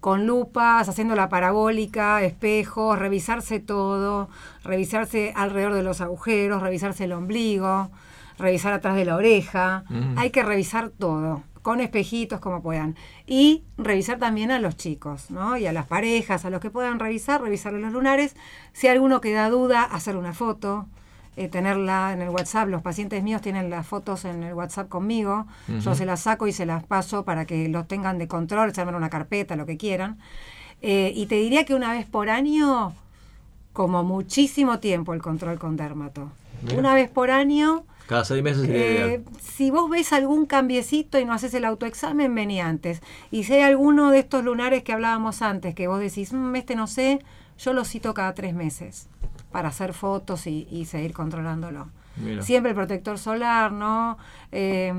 con 0.00 0.26
lupas, 0.26 0.88
haciendo 0.88 1.16
la 1.16 1.28
parabólica, 1.28 2.22
espejos, 2.22 2.98
revisarse 2.98 3.58
todo, 3.58 4.28
revisarse 4.62 5.32
alrededor 5.34 5.74
de 5.74 5.82
los 5.82 6.00
agujeros, 6.00 6.62
revisarse 6.62 7.04
el 7.04 7.12
ombligo, 7.12 7.90
revisar 8.38 8.72
atrás 8.72 8.94
de 8.94 9.04
la 9.04 9.16
oreja. 9.16 9.82
Mm. 9.88 10.16
Hay 10.18 10.30
que 10.30 10.44
revisar 10.44 10.90
todo, 10.90 11.42
con 11.68 11.82
espejitos 11.82 12.40
como 12.40 12.62
puedan. 12.62 12.96
Y 13.26 13.62
revisar 13.76 14.18
también 14.18 14.50
a 14.50 14.58
los 14.58 14.78
chicos, 14.78 15.30
¿no? 15.30 15.58
Y 15.58 15.66
a 15.66 15.72
las 15.74 15.84
parejas, 15.84 16.46
a 16.46 16.50
los 16.50 16.62
que 16.62 16.70
puedan 16.70 16.98
revisar, 16.98 17.42
revisarle 17.42 17.78
los 17.78 17.92
lunares. 17.92 18.36
Si 18.72 18.88
alguno 18.88 19.20
que 19.20 19.34
da 19.34 19.50
duda, 19.50 19.82
hacer 19.82 20.16
una 20.16 20.32
foto 20.32 20.86
eh, 21.36 21.48
tenerla 21.48 22.14
en 22.14 22.22
el 22.22 22.30
WhatsApp. 22.30 22.70
Los 22.70 22.80
pacientes 22.80 23.22
míos 23.22 23.42
tienen 23.42 23.68
las 23.68 23.86
fotos 23.86 24.24
en 24.24 24.44
el 24.44 24.54
WhatsApp 24.54 24.88
conmigo. 24.88 25.46
Yo 25.82 25.94
se 25.94 26.06
las 26.06 26.20
saco 26.20 26.46
y 26.46 26.54
se 26.54 26.64
las 26.64 26.84
paso 26.84 27.26
para 27.26 27.44
que 27.44 27.68
los 27.68 27.86
tengan 27.86 28.16
de 28.16 28.28
control, 28.28 28.74
se 28.74 28.80
armen 28.80 28.94
una 28.94 29.10
carpeta, 29.10 29.54
lo 29.54 29.66
que 29.66 29.76
quieran. 29.76 30.18
Eh, 30.80 31.12
y 31.14 31.26
te 31.26 31.34
diría 31.34 31.66
que 31.66 31.74
una 31.74 31.92
vez 31.92 32.06
por 32.06 32.30
año, 32.30 32.94
como 33.74 34.04
muchísimo 34.04 34.78
tiempo, 34.78 35.12
el 35.12 35.20
control 35.20 35.58
con 35.58 35.76
dermato. 35.76 36.30
Mira. 36.62 36.78
Una 36.78 36.94
vez 36.94 37.10
por 37.10 37.30
año. 37.30 37.84
Cada 38.08 38.24
seis 38.24 38.42
meses 38.42 38.66
Eh, 38.68 39.22
si 39.38 39.70
vos 39.70 39.90
ves 39.90 40.12
algún 40.14 40.46
cambiecito 40.46 41.18
y 41.18 41.26
no 41.26 41.34
haces 41.34 41.52
el 41.52 41.64
autoexamen, 41.66 42.34
vení 42.34 42.58
antes. 42.60 43.02
Y 43.30 43.44
si 43.44 43.52
hay 43.54 43.60
alguno 43.62 44.10
de 44.10 44.20
estos 44.20 44.42
lunares 44.42 44.82
que 44.82 44.94
hablábamos 44.94 45.42
antes, 45.42 45.74
que 45.74 45.88
vos 45.88 46.00
decís, 46.00 46.32
"Mm, 46.32 46.56
este 46.56 46.74
no 46.74 46.86
sé, 46.86 47.18
yo 47.58 47.74
lo 47.74 47.84
cito 47.84 48.14
cada 48.14 48.32
tres 48.34 48.54
meses 48.54 49.08
para 49.52 49.68
hacer 49.68 49.92
fotos 49.92 50.46
y, 50.46 50.66
y 50.70 50.86
seguir 50.86 51.12
controlándolo. 51.12 51.88
Mira. 52.16 52.42
Siempre 52.42 52.70
el 52.70 52.74
protector 52.76 53.18
solar, 53.18 53.72
¿no? 53.72 54.16
Eh, 54.52 54.92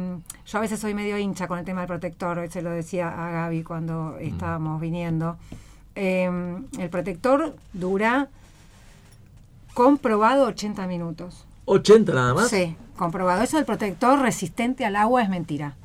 yo 0.46 0.58
a 0.58 0.62
veces 0.62 0.80
soy 0.80 0.94
medio 0.94 1.18
hincha 1.18 1.48
con 1.48 1.58
el 1.60 1.66
tema 1.66 1.82
del 1.82 1.88
protector, 1.88 2.38
hoy 2.40 2.48
se 2.50 2.62
lo 2.62 2.70
decía 2.70 3.10
a 3.10 3.32
Gaby 3.32 3.64
cuando 3.64 4.16
Mm. 4.20 4.24
estábamos 4.24 4.80
viniendo. 4.80 5.38
Eh, 5.96 6.30
el 6.78 6.90
protector 6.90 7.56
dura 7.74 8.30
comprobado 9.74 10.46
80 10.46 10.88
minutos. 10.88 11.46
80 11.66 12.14
nada 12.14 12.34
más. 12.34 12.50
Sí, 12.50 12.76
comprobado. 13.00 13.42
Eso 13.42 13.58
del 13.58 13.66
protector 13.66 14.20
resistente 14.20 14.86
al 14.86 14.96
agua 14.96 15.24
es 15.24 15.30
mentira. 15.30 15.76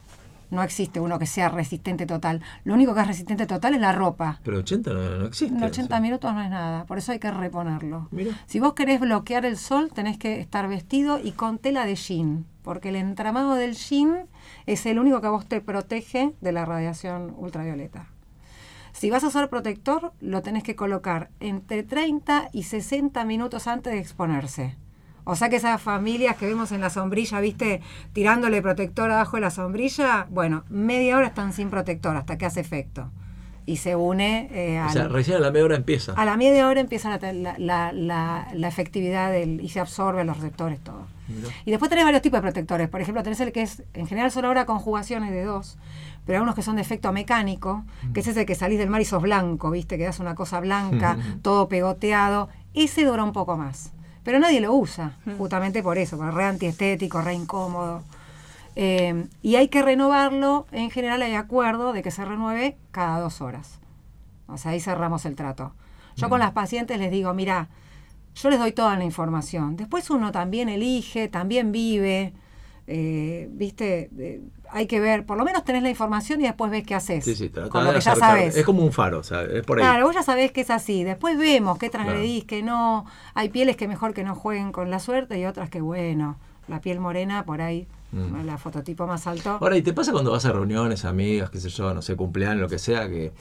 No 0.51 0.62
existe 0.62 1.01
uno 1.01 1.19
que 1.19 1.27
sea 1.27 1.49
resistente 1.49 2.07
total. 2.07 2.43
Lo 2.65 2.74
único 2.74 2.95
que 2.95 3.01
es 3.01 3.07
resistente 3.07 3.47
total 3.47 3.74
es 3.74 3.81
la 3.81 3.93
ropa. 3.93 4.41
Pero 4.45 4.59
80 4.59 4.93
no, 4.93 5.19
no 5.19 5.27
existe. 5.27 5.57
En 5.57 5.62
80 5.62 5.95
eso. 5.95 6.03
minutos 6.03 6.35
no 6.35 6.43
es 6.43 6.51
nada, 6.51 6.85
por 6.85 6.99
eso 6.99 7.12
hay 7.12 7.19
que 7.19 7.31
reponerlo. 7.31 8.09
Mira. 8.11 8.32
Si 8.47 8.61
vos 8.61 8.74
querés 8.74 9.01
bloquear 9.01 9.47
el 9.47 9.57
sol, 9.57 9.91
tenés 9.95 10.19
que 10.19 10.41
estar 10.41 10.69
vestido 10.69 11.19
y 11.19 11.32
con 11.32 11.59
tela 11.59 11.86
de 11.86 11.95
jean, 11.95 12.45
porque 12.62 12.91
el 12.91 12.97
entramado 12.97 13.55
del 13.55 13.74
jean 13.74 14.27
es 14.66 14.85
el 14.86 14.99
único 14.99 15.20
que 15.20 15.28
a 15.28 15.31
vos 15.31 15.47
te 15.47 15.61
protege 15.61 16.35
de 16.41 16.53
la 16.53 16.65
radiación 16.65 17.35
ultravioleta. 17.39 18.07
Si 18.93 19.11
vas 19.11 19.24
a 19.24 19.28
usar 19.28 19.49
protector, 19.49 20.12
lo 20.20 20.43
tenés 20.43 20.62
que 20.62 20.77
colocar 20.77 21.31
entre 21.41 21.82
30 21.82 22.51
y 22.53 22.62
60 22.62 23.24
minutos 23.24 23.66
antes 23.66 23.93
de 23.93 23.99
exponerse. 23.99 24.77
O 25.25 25.37
sea 25.37 25.49
que 25.49 25.57
esas 25.57 25.81
familias 25.81 26.37
que 26.37 26.47
vemos 26.47 26.71
en 26.73 26.81
la 26.81 26.91
sombrilla, 26.91 27.41
viste, 27.41 27.81
tirándole 28.13 28.61
protector 28.63 29.11
abajo 29.11 29.37
de 29.37 29.41
la 29.43 29.51
sombrilla, 29.51 30.27
bueno, 30.31 30.65
media 30.69 31.17
hora 31.17 31.29
están 31.29 31.53
sin 31.53 31.71
protector 31.71 32.17
hasta 32.17 32.37
que 32.39 32.47
hace 32.47 32.61
efecto. 32.61 33.11
Y 33.67 33.79
se 33.79 33.97
une 33.97 34.51
eh, 34.53 34.83
O 34.87 34.91
sea, 34.93 35.09
recién 35.09 35.39
a 35.39 35.41
la 35.41 35.51
media 35.51 35.65
hora 35.65 35.77
empieza. 35.77 36.13
a 36.13 36.25
la 36.27 36.37
media 36.37 36.69
hora 36.69 36.81
empieza 36.83 37.09
la, 37.19 37.55
la- 37.57 37.93
la- 38.53 38.69
efectividad 38.69 39.33
del, 39.33 39.63
y 39.63 39.71
se 39.71 39.81
absorbe 39.81 40.23
los 40.25 40.37
receptores, 40.37 40.79
todo. 40.81 41.07
Y 41.65 41.71
después 41.71 41.89
tenés 41.89 42.05
varios 42.05 42.21
tipos 42.21 42.37
de 42.37 42.43
protectores. 42.43 42.91
Por 42.91 43.01
ejemplo, 43.01 43.23
tenés 43.23 43.41
el 43.41 43.51
que 43.53 43.63
es, 43.63 43.83
en 43.95 44.07
general 44.07 44.31
son 44.31 44.45
ahora 44.45 44.67
conjugaciones 44.67 45.31
de 45.31 45.45
dos, 45.45 45.79
pero 46.27 46.39
hay 46.39 46.43
unos 46.43 46.55
que 46.55 46.61
son 46.61 46.77
de 46.77 46.83
efecto 46.83 47.11
mecánico, 47.15 47.85
que 48.13 48.21
es 48.21 48.27
ese 48.27 48.45
que 48.45 48.55
salís 48.55 48.79
del 48.79 48.91
mar 48.91 49.01
y 49.01 49.07
sos 49.07 49.23
blanco, 49.23 49.71
¿viste? 49.71 49.97
Que 49.97 50.05
das 50.05 50.21
una 50.21 50.35
cosa 50.35 50.61
blanca, 50.61 51.17
todo 51.41 51.67
pegoteado. 51.71 52.51
Ese 52.75 53.07
dura 53.07 53.25
un 53.25 53.33
poco 53.33 53.57
más. 53.57 53.93
Pero 54.25 54.39
nadie 54.39 54.61
lo 54.61 54.75
usa, 54.75 55.19
justamente 55.39 55.83
por 55.83 55.99
eso, 55.99 56.17
porque 56.17 56.31
es 56.31 56.35
re 56.35 56.45
antiestético, 56.45 57.21
re 57.21 57.35
incómodo. 57.35 58.03
Eh, 58.75 59.27
y 59.43 59.57
hay 59.57 59.69
que 59.69 59.83
renovarlo, 59.83 60.67
en 60.73 60.91
general 60.91 61.23
hay 61.23 61.35
acuerdo 61.35 61.93
de 61.93 62.03
que 62.03 62.11
se 62.11 62.25
renueve 62.25 62.77
cada 62.91 63.21
dos 63.21 63.41
horas. 63.41 63.79
O 64.49 64.57
sea, 64.57 64.73
ahí 64.73 64.81
cerramos 64.81 65.27
el 65.27 65.37
trato. 65.37 65.73
Yo 66.17 66.29
con 66.29 66.39
las 66.39 66.53
pacientes 66.53 66.99
les 66.99 67.11
digo, 67.11 67.35
mira, 67.35 67.69
yo 68.35 68.51
les 68.51 68.59
doy 68.59 68.73
toda 68.73 68.97
la 68.97 69.05
información. 69.05 69.77
Después 69.77 70.11
uno 70.11 70.33
también 70.33 70.69
elige, 70.69 71.29
también 71.29 71.71
vive, 71.71 72.33
eh, 72.86 73.48
viste, 73.52 74.11
Eh, 74.19 74.40
hay 74.70 74.86
que 74.86 74.98
ver, 74.98 75.24
por 75.24 75.39
lo 75.39 75.44
menos 75.44 75.65
tenés 75.65 75.82
la 75.85 75.90
información 75.90 76.40
y 76.40 76.44
después 76.44 76.70
ves 76.70 76.85
qué 76.85 76.94
haces. 76.97 77.24
Sí, 77.24 77.35
sí, 77.36 77.48
trata 77.48 77.69
con 77.69 77.85
lo 77.85 77.93
que 77.93 78.01
ya 78.01 78.16
sabes. 78.16 78.56
Es 78.56 78.65
como 78.65 78.82
un 78.82 78.93
faro, 78.93 79.20
o 79.20 79.23
sea, 79.23 79.43
es 79.43 79.62
por 79.62 79.78
ahí. 79.78 79.85
Claro, 79.85 80.06
vos 80.06 80.15
ya 80.15 80.23
sabés 80.23 80.51
que 80.52 80.62
es 80.62 80.70
así. 80.70 81.05
Después 81.05 81.39
vemos 81.39 81.78
qué 81.78 81.90
transgredís, 81.90 82.44
qué 82.44 82.62
no. 82.62 83.05
Hay 83.35 83.51
pieles 83.51 83.77
que 83.77 83.86
mejor 83.86 84.15
que 84.15 84.24
no 84.24 84.35
jueguen 84.35 84.73
con 84.73 84.90
la 84.90 84.98
suerte 84.98 85.39
y 85.39 85.44
otras 85.47 85.70
que, 85.70 85.81
bueno, 85.81 86.36
la 86.66 86.81
piel 86.81 86.98
morena 86.98 87.44
por 87.44 87.61
ahí, 87.61 87.86
Mm. 88.12 88.47
la 88.47 88.59
fototipo 88.59 89.06
más 89.06 89.27
alto. 89.27 89.59
Ahora, 89.61 89.77
¿y 89.77 89.82
te 89.82 89.93
pasa 89.93 90.12
cuando 90.12 90.31
vas 90.31 90.44
a 90.44 90.52
reuniones, 90.52 91.05
amigas, 91.05 91.51
qué 91.51 91.59
sé 91.61 91.69
yo, 91.69 91.93
no 91.94 92.01
sé, 92.02 92.15
cumpleaños, 92.16 92.61
lo 92.61 92.69
que 92.69 92.78
sea, 92.78 93.09
que, 93.09 93.32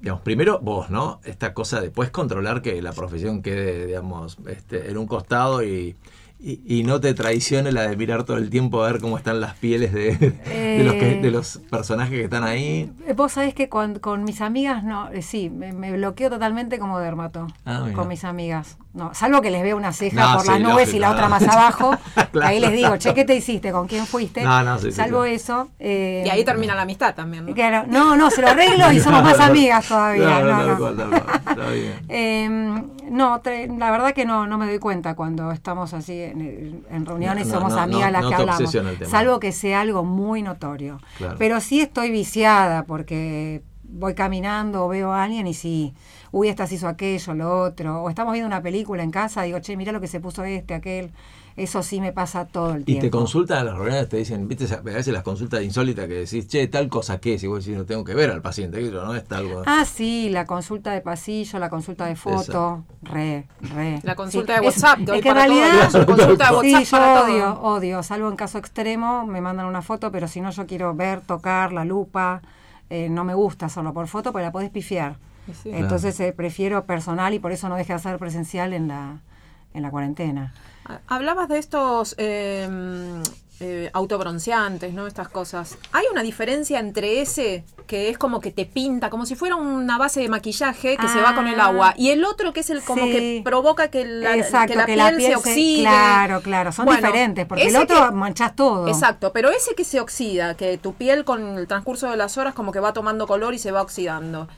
digamos, 0.00 0.22
primero 0.22 0.58
vos, 0.60 0.88
¿no? 0.90 1.20
Esta 1.24 1.52
cosa 1.54 1.76
de 1.80 1.88
después 1.88 2.10
controlar 2.10 2.62
que 2.62 2.80
la 2.80 2.92
profesión 2.92 3.42
quede, 3.42 3.86
digamos, 3.86 4.38
este, 4.48 4.90
en 4.90 4.96
un 4.96 5.06
costado 5.06 5.62
y, 5.62 5.96
y, 6.42 6.60
y 6.66 6.82
no 6.82 7.00
te 7.00 7.14
traicione 7.14 7.70
la 7.70 7.82
de 7.88 7.96
mirar 7.96 8.24
todo 8.24 8.36
el 8.36 8.50
tiempo 8.50 8.82
a 8.82 8.90
ver 8.90 9.00
cómo 9.00 9.16
están 9.16 9.40
las 9.40 9.54
pieles 9.54 9.92
de, 9.92 10.16
de 10.16 10.82
los, 10.84 10.94
que- 10.94 11.12
Eh. 11.12 11.20
de 11.22 11.30
los 11.30 11.58
personajes 11.70 12.12
que 12.12 12.24
están 12.24 12.42
ahí. 12.44 12.90
Eh, 13.06 13.12
Vos 13.14 13.32
sabés 13.32 13.54
que 13.54 13.68
con, 13.68 13.98
con 14.00 14.24
mis 14.24 14.40
amigas, 14.40 14.82
no, 14.82 15.08
eh, 15.10 15.22
sí, 15.22 15.50
me, 15.50 15.72
me 15.72 15.92
bloqueo 15.92 16.30
totalmente 16.30 16.78
como 16.80 16.98
dermato. 16.98 17.46
Ah, 17.64 17.86
con 17.94 18.08
mis 18.08 18.24
amigas. 18.24 18.76
No, 18.94 19.14
salvo 19.14 19.40
que 19.40 19.50
les 19.50 19.62
veo 19.62 19.74
una 19.76 19.92
ceja 19.94 20.20
No, 20.20 20.32
por 20.34 20.42
sí, 20.42 20.48
las 20.50 20.60
nubes 20.60 20.92
y 20.92 20.98
la 20.98 21.12
otra 21.12 21.28
más 21.28 21.46
abajo. 21.46 21.96
Claro. 22.32 22.48
Ahí 22.48 22.60
les 22.60 22.72
digo, 22.72 22.96
che, 22.96 23.12
¿qué 23.12 23.26
te 23.26 23.34
hiciste? 23.36 23.72
¿Con 23.72 23.86
quién 23.86 24.06
fuiste? 24.06 24.42
No, 24.42 24.62
no, 24.62 24.78
sí, 24.78 24.86
sí, 24.86 24.92
salvo 24.92 25.24
sí. 25.26 25.32
eso. 25.32 25.68
eh, 25.78 26.22
Y 26.26 26.30
ahí 26.30 26.44
termina 26.46 26.74
la 26.74 26.82
amistad 26.82 27.14
también, 27.14 27.44
¿no? 27.44 27.52
claro, 27.54 27.84
no, 27.86 28.16
no, 28.16 28.30
se 28.30 28.40
lo 28.40 28.48
arreglo 28.48 28.90
y 28.90 29.00
somos 29.00 29.22
más 29.24 29.38
amigas 29.38 29.86
todavía. 29.86 30.40
No. 30.40 30.88
Eh, 32.08 32.48
la 33.78 33.90
verdad 33.90 34.12
que 34.14 34.24
no, 34.24 34.46
no 34.46 34.56
me 34.56 34.66
doy 34.66 34.78
cuenta 34.78 35.14
cuando 35.14 35.52
estamos 35.52 35.92
así 35.92 36.31
en, 36.32 36.84
en 36.90 37.06
reuniones, 37.06 37.46
No, 37.46 37.54
somos 37.54 37.72
no, 37.72 37.80
amigas 37.80 38.12
no, 38.12 38.20
las 38.20 38.26
que 38.26 38.34
hablamos. 38.34 38.76
Salvo 39.08 39.38
que 39.40 39.52
sea 39.52 39.82
algo 39.82 40.04
muy 40.04 40.42
notorio. 40.42 40.98
Claro. 41.18 41.36
Pero 41.38 41.60
sí 41.60 41.80
estoy 41.80 42.10
viciada 42.10 42.84
porque 42.84 43.62
voy 43.84 44.14
caminando 44.14 44.84
o 44.84 44.88
veo 44.88 45.12
a 45.12 45.24
alguien 45.24 45.46
y 45.46 45.54
sí, 45.54 45.94
uy, 46.30 46.48
esta 46.48 46.66
se 46.66 46.76
hizo 46.76 46.88
aquello, 46.88 47.34
lo 47.34 47.60
otro. 47.60 48.02
O 48.02 48.08
estamos 48.08 48.32
viendo 48.32 48.46
una 48.46 48.62
película 48.62 49.02
en 49.02 49.10
casa, 49.10 49.42
digo, 49.42 49.60
che, 49.60 49.76
mira 49.76 49.92
lo 49.92 50.00
que 50.00 50.08
se 50.08 50.20
puso 50.20 50.44
este, 50.44 50.74
aquel. 50.74 51.12
Eso 51.56 51.82
sí 51.82 52.00
me 52.00 52.12
pasa 52.12 52.46
todo 52.46 52.74
el 52.74 52.82
Y 52.82 52.86
tiempo. 52.86 53.00
te 53.02 53.10
consultan 53.10 53.58
a 53.58 53.64
las 53.64 53.74
reuniones, 53.76 54.08
te 54.08 54.16
dicen, 54.16 54.48
viste, 54.48 54.72
a 54.74 54.80
veces 54.80 55.12
las 55.12 55.22
consultas 55.22 55.62
insólitas 55.62 56.06
que 56.08 56.14
decís, 56.14 56.46
che, 56.48 56.66
tal 56.68 56.88
cosa 56.88 57.18
que 57.18 57.34
es, 57.34 57.42
y 57.44 57.46
vos 57.46 57.64
decís, 57.64 57.78
no 57.78 57.84
tengo 57.84 58.04
que 58.04 58.14
ver 58.14 58.30
al 58.30 58.40
paciente, 58.42 58.80
que 58.82 58.90
no 58.90 59.14
es 59.14 59.24
tal 59.24 59.44
cosa. 59.48 59.80
Ah, 59.80 59.84
sí, 59.84 60.28
la 60.30 60.46
consulta 60.46 60.92
de 60.92 61.00
pasillo, 61.00 61.58
la 61.58 61.68
consulta 61.70 62.06
de 62.06 62.16
foto, 62.16 62.84
re, 63.02 63.46
re. 63.60 64.00
La 64.02 64.14
consulta 64.14 64.54
Sí, 64.56 64.60
de 64.62 64.66
es- 64.68 64.76
WhatsApp, 64.76 64.98
es 65.00 65.06
que 65.06 65.16
en 65.16 65.22
para 65.22 65.46
todo, 65.46 65.60
realidad, 65.60 65.90
la 65.92 66.06
consulta 66.06 66.50
de 66.50 66.56
WhatsApp 66.56 66.62
sí, 66.64 66.84
yo 66.84 66.90
para 66.98 67.14
todo. 67.14 67.24
odio, 67.34 67.60
odio, 67.62 68.02
salvo 68.02 68.28
en 68.30 68.36
caso 68.36 68.58
extremo, 68.58 69.26
me 69.26 69.40
mandan 69.40 69.66
una 69.66 69.82
foto, 69.82 70.10
pero 70.10 70.26
si 70.26 70.40
no 70.40 70.50
yo 70.50 70.66
quiero 70.66 70.94
ver, 70.94 71.20
tocar, 71.20 71.72
la 71.72 71.84
lupa, 71.84 72.40
eh, 72.90 73.08
no 73.10 73.24
me 73.24 73.34
gusta 73.34 73.68
solo 73.68 73.92
por 73.92 74.06
foto, 74.08 74.32
porque 74.32 74.44
la 74.44 74.52
podés 74.52 74.70
pifiar. 74.70 75.16
Y 75.46 75.54
sí. 75.54 75.70
Entonces 75.72 76.18
eh, 76.20 76.32
prefiero 76.32 76.84
personal 76.84 77.32
y 77.34 77.38
por 77.38 77.52
eso 77.52 77.68
no 77.68 77.76
dejé 77.76 77.92
de 77.92 77.96
hacer 77.96 78.18
presencial 78.18 78.72
en 78.72 78.88
la, 78.88 79.18
en 79.74 79.82
la 79.82 79.90
cuarentena. 79.90 80.52
Hablabas 81.06 81.48
de 81.48 81.58
estos 81.58 82.14
eh, 82.18 82.68
eh, 83.60 83.90
autobronceantes, 83.92 84.92
¿no? 84.92 85.06
Estas 85.06 85.28
cosas. 85.28 85.78
¿Hay 85.92 86.04
una 86.10 86.22
diferencia 86.22 86.80
entre 86.80 87.20
ese 87.22 87.64
que 87.86 88.08
es 88.08 88.18
como 88.18 88.40
que 88.40 88.50
te 88.50 88.64
pinta, 88.64 89.10
como 89.10 89.26
si 89.26 89.34
fuera 89.36 89.54
una 89.56 89.98
base 89.98 90.20
de 90.20 90.28
maquillaje 90.28 90.96
que 90.96 91.08
se 91.08 91.20
va 91.20 91.34
con 91.34 91.46
el 91.46 91.60
Ah. 91.60 91.66
agua, 91.66 91.94
y 91.96 92.10
el 92.10 92.24
otro 92.24 92.52
que 92.52 92.60
es 92.60 92.70
el 92.70 92.82
como 92.82 93.04
Sí. 93.04 93.12
que 93.12 93.42
provoca 93.44 93.88
que 93.88 94.04
la, 94.04 94.34
Exacto, 94.36 94.72
que 94.72 94.96
la 94.96 95.10
piel 95.10 95.20
se 95.20 95.36
oxide? 95.36 95.82
Claro, 95.82 96.40
claro, 96.40 96.72
son 96.72 96.86
Bueno, 96.86 97.00
diferentes, 97.00 97.44
porque 97.46 97.66
el 97.68 97.76
otro 97.76 98.06
que- 98.08 98.12
manchás 98.12 98.56
todo. 98.56 98.88
Exacto, 98.88 99.32
pero 99.32 99.50
ese 99.50 99.74
que 99.74 99.84
se 99.84 100.00
oxida, 100.00 100.54
que 100.56 100.78
tu 100.78 100.94
piel 100.94 101.24
con 101.24 101.58
el 101.58 101.66
transcurso 101.66 102.10
de 102.10 102.16
las 102.16 102.38
horas 102.38 102.54
como 102.54 102.72
que 102.72 102.80
va 102.80 102.92
tomando 102.92 103.26
color 103.26 103.52
y 103.54 103.58
se 103.58 103.70
va 103.72 103.82
oxidando, 103.82 104.48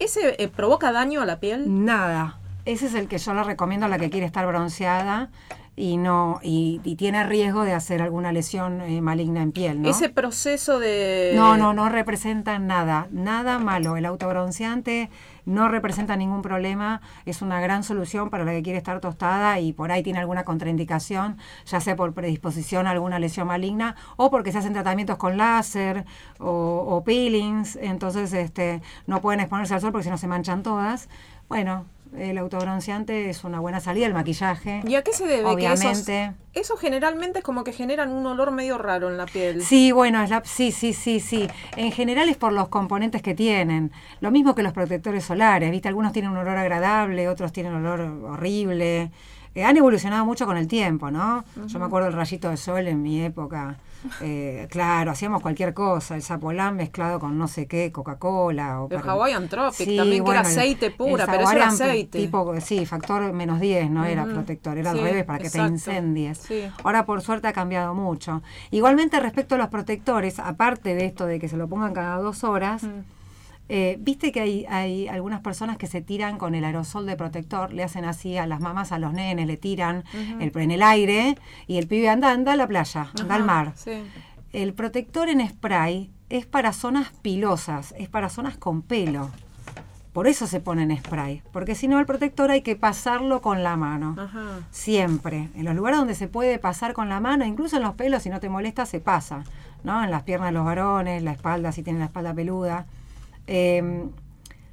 ¿ese 0.00 0.42
eh, 0.42 0.48
provoca 0.48 0.90
daño 0.90 1.22
a 1.22 1.26
la 1.26 1.38
piel? 1.38 1.84
Nada. 1.84 2.38
Ese 2.64 2.86
es 2.86 2.94
el 2.94 3.08
que 3.08 3.18
yo 3.18 3.34
le 3.34 3.44
recomiendo 3.44 3.86
a 3.86 3.88
la 3.88 3.98
que 3.98 4.10
quiere 4.10 4.26
estar 4.26 4.46
bronceada. 4.46 5.30
y 5.76 5.96
no 5.96 6.38
y, 6.40 6.80
y 6.84 6.94
tiene 6.94 7.24
riesgo 7.24 7.64
de 7.64 7.72
hacer 7.72 8.00
alguna 8.00 8.30
lesión 8.30 8.80
eh, 8.80 9.00
maligna 9.00 9.42
en 9.42 9.50
piel. 9.50 9.82
¿no? 9.82 9.88
Ese 9.88 10.08
proceso 10.08 10.78
de... 10.78 11.32
No, 11.34 11.56
no, 11.56 11.74
no 11.74 11.88
representa 11.88 12.60
nada, 12.60 13.08
nada 13.10 13.58
malo. 13.58 13.96
El 13.96 14.04
autobronceante 14.06 15.10
no 15.46 15.68
representa 15.68 16.16
ningún 16.16 16.42
problema, 16.42 17.00
es 17.26 17.42
una 17.42 17.60
gran 17.60 17.82
solución 17.82 18.30
para 18.30 18.44
la 18.44 18.52
que 18.52 18.62
quiere 18.62 18.78
estar 18.78 19.00
tostada 19.00 19.58
y 19.58 19.72
por 19.72 19.90
ahí 19.90 20.02
tiene 20.04 20.20
alguna 20.20 20.44
contraindicación, 20.44 21.38
ya 21.66 21.80
sea 21.80 21.96
por 21.96 22.14
predisposición 22.14 22.86
a 22.86 22.92
alguna 22.92 23.18
lesión 23.18 23.48
maligna 23.48 23.96
o 24.16 24.30
porque 24.30 24.52
se 24.52 24.58
hacen 24.58 24.72
tratamientos 24.74 25.18
con 25.18 25.36
láser 25.36 26.04
o, 26.38 26.84
o 26.88 27.02
peelings, 27.04 27.76
entonces 27.76 28.32
este, 28.32 28.80
no 29.08 29.20
pueden 29.20 29.40
exponerse 29.40 29.74
al 29.74 29.80
sol 29.80 29.90
porque 29.90 30.04
si 30.04 30.10
no 30.10 30.18
se 30.18 30.28
manchan 30.28 30.62
todas. 30.62 31.08
Bueno, 31.48 31.84
el 32.16 32.38
autobronceante 32.38 33.30
es 33.30 33.44
una 33.44 33.60
buena 33.60 33.80
salida, 33.80 34.06
el 34.06 34.14
maquillaje. 34.14 34.82
¿Y 34.86 34.94
a 34.94 35.02
qué 35.02 35.12
se 35.12 35.26
debe? 35.26 35.56
Que 35.56 35.66
esos, 35.66 35.80
Obviamente. 35.80 36.32
esos 36.54 36.80
generalmente 36.80 37.38
es 37.38 37.44
como 37.44 37.64
que 37.64 37.72
generan 37.72 38.10
un 38.12 38.26
olor 38.26 38.50
medio 38.52 38.78
raro 38.78 39.08
en 39.08 39.16
la 39.16 39.26
piel. 39.26 39.62
Sí, 39.62 39.92
bueno, 39.92 40.22
es 40.22 40.30
la, 40.30 40.42
sí, 40.44 40.72
sí, 40.72 40.92
sí, 40.92 41.20
sí. 41.20 41.48
En 41.76 41.92
general 41.92 42.28
es 42.28 42.36
por 42.36 42.52
los 42.52 42.68
componentes 42.68 43.22
que 43.22 43.34
tienen. 43.34 43.92
Lo 44.20 44.30
mismo 44.30 44.54
que 44.54 44.62
los 44.62 44.72
protectores 44.72 45.24
solares, 45.24 45.70
¿viste? 45.70 45.88
Algunos 45.88 46.12
tienen 46.12 46.30
un 46.30 46.38
olor 46.38 46.56
agradable, 46.56 47.28
otros 47.28 47.52
tienen 47.52 47.74
un 47.74 47.86
olor 47.86 48.00
horrible. 48.32 49.10
Eh, 49.54 49.64
han 49.64 49.76
evolucionado 49.76 50.24
mucho 50.24 50.46
con 50.46 50.56
el 50.56 50.66
tiempo, 50.66 51.10
¿no? 51.10 51.44
Yo 51.66 51.78
me 51.78 51.84
acuerdo 51.84 52.08
del 52.08 52.16
rayito 52.16 52.50
de 52.50 52.56
sol 52.56 52.86
en 52.88 53.02
mi 53.02 53.22
época. 53.22 53.76
Eh, 54.20 54.66
claro, 54.70 55.10
hacíamos 55.12 55.40
cualquier 55.42 55.72
cosa, 55.74 56.14
el 56.14 56.22
zapolán 56.22 56.76
mezclado 56.76 57.18
con 57.18 57.36
no 57.38 57.48
sé 57.48 57.66
qué, 57.66 57.90
Coca-Cola. 57.90 58.82
o 58.82 58.88
El 58.90 59.00
para- 59.00 59.12
Hawaiian 59.12 59.48
Tropic 59.48 59.96
también, 59.96 60.24
que 60.24 60.30
era 60.30 60.40
aceite 60.40 60.90
pura, 60.90 61.26
pero 61.26 61.42
eso 61.42 61.52
era 61.52 61.68
aceite. 61.68 62.18
Tipo, 62.18 62.54
sí, 62.60 62.86
factor 62.86 63.32
menos 63.32 63.60
10, 63.60 63.90
no 63.90 64.04
era 64.04 64.24
protector, 64.24 64.76
era 64.78 64.90
al 64.90 65.00
revés 65.00 65.24
para 65.24 65.38
que 65.38 65.46
exacto. 65.46 65.66
te 65.68 65.72
incendies. 65.74 66.38
Sí. 66.38 66.64
Ahora 66.84 67.06
por 67.06 67.22
suerte 67.22 67.48
ha 67.48 67.52
cambiado 67.52 67.94
mucho. 67.94 68.42
Igualmente 68.70 69.18
respecto 69.20 69.54
a 69.54 69.58
los 69.58 69.68
protectores, 69.68 70.38
aparte 70.38 70.94
de 70.94 71.06
esto 71.06 71.26
de 71.26 71.40
que 71.40 71.48
se 71.48 71.56
lo 71.56 71.66
pongan 71.68 71.92
cada 71.94 72.18
dos 72.18 72.44
horas, 72.44 72.82
Mm. 72.84 72.88
Eh, 73.68 73.96
viste 73.98 74.30
que 74.30 74.40
hay, 74.40 74.66
hay 74.66 75.08
algunas 75.08 75.40
personas 75.40 75.78
que 75.78 75.86
se 75.86 76.02
tiran 76.02 76.36
con 76.36 76.54
el 76.54 76.64
aerosol 76.64 77.06
de 77.06 77.16
protector, 77.16 77.72
le 77.72 77.82
hacen 77.82 78.04
así 78.04 78.36
a 78.36 78.46
las 78.46 78.60
mamás, 78.60 78.92
a 78.92 78.98
los 78.98 79.12
nenes, 79.12 79.46
le 79.46 79.56
tiran 79.56 80.04
el, 80.40 80.52
en 80.54 80.70
el 80.70 80.82
aire 80.82 81.36
y 81.66 81.78
el 81.78 81.86
pibe 81.86 82.08
anda, 82.08 82.30
anda 82.30 82.52
a 82.52 82.56
la 82.56 82.66
playa, 82.66 83.10
anda 83.18 83.34
al 83.34 83.44
mar. 83.44 83.72
Sí. 83.74 84.02
El 84.52 84.74
protector 84.74 85.28
en 85.28 85.46
spray 85.48 86.10
es 86.28 86.46
para 86.46 86.72
zonas 86.72 87.10
pilosas, 87.22 87.94
es 87.98 88.08
para 88.08 88.28
zonas 88.28 88.56
con 88.56 88.82
pelo. 88.82 89.30
Por 90.12 90.28
eso 90.28 90.46
se 90.46 90.60
pone 90.60 90.84
en 90.84 90.96
spray, 90.96 91.42
porque 91.50 91.74
si 91.74 91.88
no 91.88 91.98
el 91.98 92.06
protector 92.06 92.50
hay 92.50 92.62
que 92.62 92.76
pasarlo 92.76 93.40
con 93.40 93.64
la 93.64 93.76
mano. 93.76 94.14
Ajá. 94.16 94.60
Siempre. 94.70 95.48
En 95.56 95.64
los 95.64 95.74
lugares 95.74 95.98
donde 95.98 96.14
se 96.14 96.28
puede 96.28 96.60
pasar 96.60 96.92
con 96.92 97.08
la 97.08 97.18
mano, 97.18 97.44
incluso 97.44 97.78
en 97.78 97.82
los 97.82 97.94
pelos, 97.94 98.22
si 98.22 98.28
no 98.28 98.38
te 98.38 98.48
molesta, 98.48 98.86
se 98.86 99.00
pasa. 99.00 99.42
¿no? 99.82 100.04
En 100.04 100.10
las 100.10 100.22
piernas 100.22 100.50
de 100.50 100.52
los 100.52 100.64
varones, 100.64 101.22
la 101.22 101.32
espalda, 101.32 101.72
si 101.72 101.82
tienen 101.82 102.00
la 102.00 102.06
espalda 102.06 102.32
peluda. 102.32 102.86
Eh, 103.46 104.08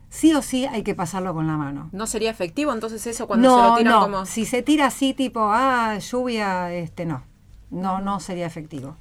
sí 0.10 0.34
o 0.34 0.42
sí 0.42 0.66
hay 0.68 0.84
que 0.84 0.94
pasarlo 0.94 1.34
con 1.34 1.48
la 1.48 1.58
mano. 1.58 1.90
¿No 1.92 2.06
sería 2.06 2.30
efectivo 2.30 2.72
entonces 2.72 3.08
eso 3.08 3.28
cuando 3.28 3.56
se 3.56 3.68
lo 3.68 3.76
tiran 3.76 3.94
no. 3.94 4.02
como... 4.02 4.26
Si 4.26 4.46
se 4.46 4.62
tira 4.62 4.88
así, 4.88 5.14
tipo, 5.14 5.50
ah, 5.52 5.98
lluvia, 5.98 6.72
este, 6.74 7.06
no. 7.06 7.24
No, 7.72 8.02
no 8.02 8.20
sería 8.20 8.46
efectivo. 8.46 8.98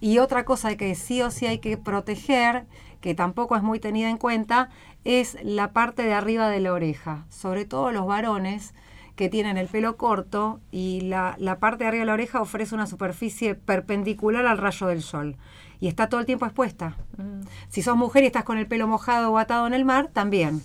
Y 0.00 0.18
otra 0.18 0.44
cosa 0.44 0.76
que 0.76 0.94
sí 0.94 1.22
o 1.22 1.30
sí 1.30 1.46
hay 1.46 1.58
que 1.58 1.76
proteger, 1.76 2.66
que 3.00 3.14
tampoco 3.14 3.56
es 3.56 3.62
muy 3.62 3.80
tenida 3.80 4.10
en 4.10 4.18
cuenta, 4.18 4.68
es 5.04 5.38
la 5.42 5.72
parte 5.72 6.02
de 6.02 6.12
arriba 6.12 6.48
de 6.48 6.60
la 6.60 6.72
oreja. 6.72 7.24
Sobre 7.30 7.64
todo 7.64 7.92
los 7.92 8.06
varones 8.06 8.74
que 9.14 9.28
tienen 9.28 9.56
el 9.56 9.66
pelo 9.68 9.96
corto 9.96 10.60
y 10.70 11.00
la, 11.02 11.34
la 11.38 11.58
parte 11.58 11.84
de 11.84 11.88
arriba 11.88 12.02
de 12.02 12.06
la 12.06 12.12
oreja 12.14 12.40
ofrece 12.40 12.74
una 12.74 12.86
superficie 12.86 13.54
perpendicular 13.54 14.46
al 14.46 14.58
rayo 14.58 14.88
del 14.88 15.02
sol. 15.02 15.36
Y 15.80 15.88
está 15.88 16.08
todo 16.08 16.20
el 16.20 16.26
tiempo 16.26 16.44
expuesta. 16.44 16.96
Mm. 17.16 17.42
Si 17.68 17.82
sos 17.82 17.96
mujer 17.96 18.24
y 18.24 18.26
estás 18.26 18.44
con 18.44 18.58
el 18.58 18.66
pelo 18.66 18.86
mojado 18.86 19.32
o 19.32 19.38
atado 19.38 19.66
en 19.66 19.74
el 19.74 19.84
mar, 19.84 20.10
también. 20.12 20.62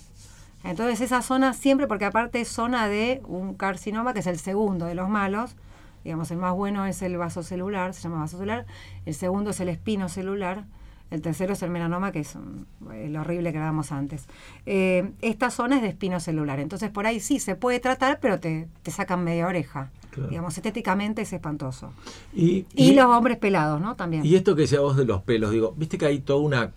Entonces 0.63 1.01
esa 1.01 1.21
zona 1.21 1.53
siempre, 1.53 1.87
porque 1.87 2.05
aparte 2.05 2.39
es 2.41 2.47
zona 2.47 2.87
de 2.87 3.21
un 3.25 3.53
carcinoma, 3.53 4.13
que 4.13 4.19
es 4.19 4.27
el 4.27 4.39
segundo 4.39 4.85
de 4.85 4.95
los 4.95 5.09
malos, 5.09 5.55
digamos, 6.03 6.31
el 6.31 6.37
más 6.37 6.53
bueno 6.53 6.85
es 6.85 7.01
el 7.01 7.17
vasocelular, 7.17 7.93
se 7.93 8.01
llama 8.01 8.21
vasocelular, 8.21 8.65
el 9.05 9.13
segundo 9.13 9.51
es 9.51 9.59
el 9.59 9.69
espinocelular, 9.69 10.65
el 11.11 11.21
tercero 11.21 11.53
es 11.53 11.61
el 11.63 11.69
melanoma, 11.69 12.11
que 12.11 12.19
es 12.21 12.35
mm, 12.35 12.91
el 12.91 13.15
horrible 13.17 13.51
que 13.51 13.57
hablábamos 13.57 13.91
antes. 13.91 14.27
Eh, 14.65 15.11
esta 15.21 15.49
zona 15.49 15.77
es 15.77 15.81
de 15.81 15.89
espinocelular, 15.89 16.59
entonces 16.59 16.89
por 16.91 17.05
ahí 17.05 17.19
sí 17.19 17.39
se 17.39 17.55
puede 17.55 17.79
tratar, 17.79 18.19
pero 18.19 18.39
te, 18.39 18.67
te 18.83 18.91
sacan 18.91 19.23
media 19.23 19.47
oreja. 19.47 19.91
Claro. 20.13 20.29
Digamos, 20.29 20.55
estéticamente 20.55 21.23
es 21.23 21.33
espantoso. 21.33 21.91
Y, 22.33 22.65
Y, 22.75 22.91
y- 22.91 22.95
los 22.95 23.05
hombres 23.05 23.37
pelados, 23.37 23.81
¿no? 23.81 23.95
También. 23.95 24.25
y 24.25 24.35
esto 24.35 24.55
que 24.55 24.61
decía 24.63 24.79
vos 24.79 24.95
de 24.95 25.05
los 25.05 25.21
pelos, 25.23 25.51
digo, 25.51 25.73
viste 25.77 25.97
que 25.97 26.05
hay 26.05 26.19
toda 26.19 26.39
una 26.39 26.71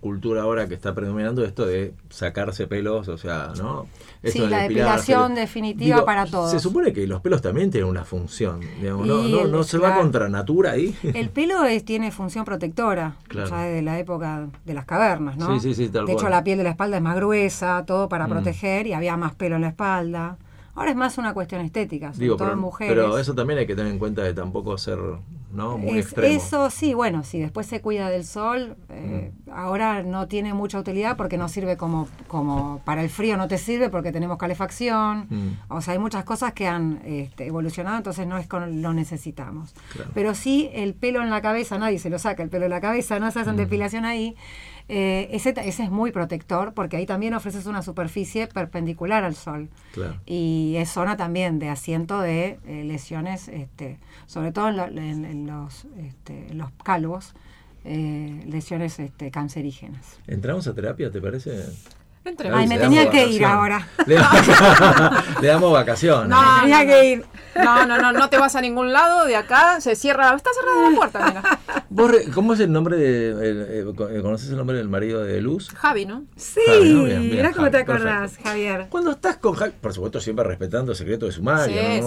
cultura 0.00 0.42
ahora 0.42 0.68
que 0.68 0.74
está 0.74 0.94
predominando 0.94 1.44
esto 1.44 1.66
de 1.66 1.92
sacarse 2.08 2.68
pelos, 2.68 3.08
o 3.08 3.18
sea, 3.18 3.52
¿no? 3.58 3.86
Esto 4.22 4.38
Sí, 4.38 4.44
de 4.44 4.50
la 4.50 4.62
depilación 4.62 5.34
definitiva 5.34 6.04
para 6.04 6.24
todos. 6.26 6.52
Se 6.52 6.60
supone 6.60 6.92
que 6.92 7.04
los 7.08 7.20
pelos 7.20 7.42
también 7.42 7.70
tienen 7.72 7.90
una 7.90 8.04
función, 8.04 8.60
digamos, 8.80 9.06
no, 9.06 9.22
no, 9.24 9.44
no 9.46 9.62
se 9.64 9.78
va 9.78 9.96
contra 9.96 10.28
natura 10.28 10.72
ahí. 10.72 10.96
El 11.02 11.30
pelo 11.30 11.64
es- 11.64 11.84
tiene 11.84 12.12
función 12.12 12.44
protectora, 12.44 13.16
Claro. 13.26 13.50
ya 13.50 13.62
desde 13.62 13.82
la 13.82 13.98
época 13.98 14.46
de 14.64 14.74
las 14.74 14.84
cavernas, 14.84 15.36
¿no? 15.36 15.58
Sí, 15.60 15.74
sí, 15.74 15.74
sí, 15.86 15.88
tal 15.90 16.06
de 16.06 16.12
hecho, 16.12 16.28
la 16.28 16.44
piel 16.44 16.58
de 16.58 16.64
la 16.64 16.70
espalda 16.70 16.96
es 16.98 17.02
más 17.02 17.16
gruesa, 17.16 17.84
todo 17.84 18.08
para 18.08 18.26
Mm. 18.28 18.30
proteger 18.30 18.86
y 18.86 18.92
había 18.92 19.16
más 19.16 19.34
pelo 19.34 19.56
en 19.56 19.62
la 19.62 19.68
espalda. 19.68 20.36
Ahora 20.74 20.90
es 20.90 20.96
más 20.96 21.18
una 21.18 21.34
cuestión 21.34 21.60
estética, 21.60 22.12
sobre 22.14 22.24
Digo, 22.24 22.36
todo 22.36 22.48
pero, 22.48 22.60
mujeres. 22.60 22.94
pero 22.94 23.18
eso 23.18 23.34
también 23.34 23.58
hay 23.58 23.66
que 23.66 23.74
tener 23.76 23.92
en 23.92 23.98
cuenta 23.98 24.22
de 24.22 24.32
tampoco 24.32 24.78
ser 24.78 24.98
¿no? 25.52 25.76
muy 25.76 25.98
Es- 25.98 26.06
extremo. 26.06 26.34
eso 26.34 26.70
sí, 26.70 26.94
bueno, 26.94 27.24
si 27.24 27.40
después 27.40 27.66
se 27.66 27.82
cuida 27.82 28.08
del 28.08 28.24
sol, 28.24 28.76
eh, 28.88 29.32
ahora 29.52 30.02
no 30.02 30.28
tiene 30.28 30.54
mucha 30.54 30.78
utilidad 30.78 31.18
porque 31.18 31.36
no 31.36 31.48
sirve 31.50 31.76
como, 31.76 32.08
como 32.26 32.80
para 32.86 33.02
el 33.02 33.10
frío, 33.10 33.36
no 33.36 33.48
te 33.48 33.58
sirve 33.58 33.90
porque 33.90 34.12
tenemos 34.12 34.38
calefacción. 34.38 35.26
Mm. 35.28 35.48
O 35.68 35.82
sea, 35.82 35.92
hay 35.92 35.98
muchas 35.98 36.24
cosas 36.24 36.54
que 36.54 36.66
han 36.66 37.02
este, 37.04 37.46
evolucionado, 37.46 37.98
entonces 37.98 38.26
no 38.26 38.38
es 38.38 38.46
con 38.46 38.80
lo 38.80 38.94
necesitamos. 38.94 39.74
Claro. 39.92 40.10
Pero 40.14 40.34
sí, 40.34 40.70
el 40.72 40.94
pelo 40.94 41.20
en 41.22 41.28
la 41.28 41.42
cabeza, 41.42 41.76
nadie 41.76 41.98
se 41.98 42.08
lo 42.08 42.18
saca, 42.18 42.42
el 42.42 42.48
pelo 42.48 42.64
en 42.64 42.70
la 42.70 42.80
cabeza, 42.80 43.18
no 43.18 43.30
se 43.30 43.40
Mm. 43.40 43.42
hacen 43.42 43.56
depilación 43.56 44.06
ahí. 44.06 44.36
Eh, 44.88 45.28
ese, 45.32 45.54
ese 45.56 45.82
es 45.84 45.90
muy 45.90 46.12
protector 46.12 46.74
porque 46.74 46.96
ahí 46.96 47.06
también 47.06 47.34
ofreces 47.34 47.66
una 47.66 47.82
superficie 47.82 48.46
perpendicular 48.46 49.24
al 49.24 49.34
sol. 49.34 49.68
Claro. 49.92 50.20
Y 50.26 50.74
es 50.76 50.88
zona 50.90 51.16
también 51.16 51.58
de 51.58 51.68
asiento 51.68 52.20
de 52.20 52.58
eh, 52.66 52.84
lesiones, 52.84 53.48
este, 53.48 53.98
sobre 54.26 54.52
todo 54.52 54.68
en, 54.68 54.76
lo- 54.76 54.86
en- 54.86 55.24
en 55.24 55.46
los, 55.46 55.86
este, 55.98 56.52
los 56.54 56.70
calvos, 56.84 57.34
eh, 57.84 58.44
lesiones 58.46 58.98
este, 58.98 59.30
cancerígenas. 59.30 60.18
¿Entramos 60.26 60.66
a 60.68 60.74
terapia, 60.74 61.10
te 61.10 61.20
parece? 61.20 61.64
Ay, 62.54 62.68
me 62.68 62.78
tenía 62.78 63.10
que 63.10 63.26
ir 63.26 63.44
ahora. 63.44 63.86
Le, 64.06 64.14
damos- 64.16 65.24
le 65.42 65.48
damos 65.48 65.72
vacaciones. 65.72 66.28
No, 66.28 66.40
Me 66.40 66.60
tenía 66.60 66.84
no, 66.84 66.86
que 66.90 67.04
ir. 67.10 67.24
No, 67.54 67.84
no, 67.86 67.98
no, 67.98 68.12
no 68.12 68.30
te 68.30 68.38
vas 68.38 68.56
a 68.56 68.62
ningún 68.62 68.92
lado, 68.94 69.26
de 69.26 69.36
acá 69.36 69.78
se 69.80 69.94
cierra, 69.94 70.32
está 70.34 70.50
cerrada 70.58 70.88
la 70.90 70.96
puerta, 70.96 71.26
mira. 71.26 71.84
¿Vos 71.90 72.10
re- 72.10 72.24
¿Cómo 72.32 72.54
es 72.54 72.60
el 72.60 72.72
nombre 72.72 72.96
de... 72.96 73.28
el- 73.30 73.66
eh, 73.68 73.84
co- 73.94 74.08
¿Conoces 74.22 74.48
el 74.50 74.56
nombre 74.56 74.78
del 74.78 74.88
marido 74.88 75.22
de 75.22 75.38
Luz? 75.42 75.68
Javi, 75.74 76.06
¿no? 76.06 76.22
Sí, 76.34 76.60
Javi, 76.64 76.92
¿no? 76.94 77.04
Bien, 77.04 77.20
bien, 77.20 77.30
mirá 77.36 77.52
cómo 77.52 77.70
te 77.70 77.76
acordás, 77.76 78.20
perfecto. 78.30 78.48
Javier. 78.48 78.86
Cuando 78.88 79.10
estás 79.10 79.36
con 79.36 79.52
Javi, 79.54 79.72
por 79.78 79.92
supuesto 79.92 80.18
siempre 80.20 80.46
respetando 80.46 80.92
el 80.92 80.96
secreto 80.96 81.26
de 81.26 81.32
Sí, 81.32 81.42
¿no? 81.42 81.52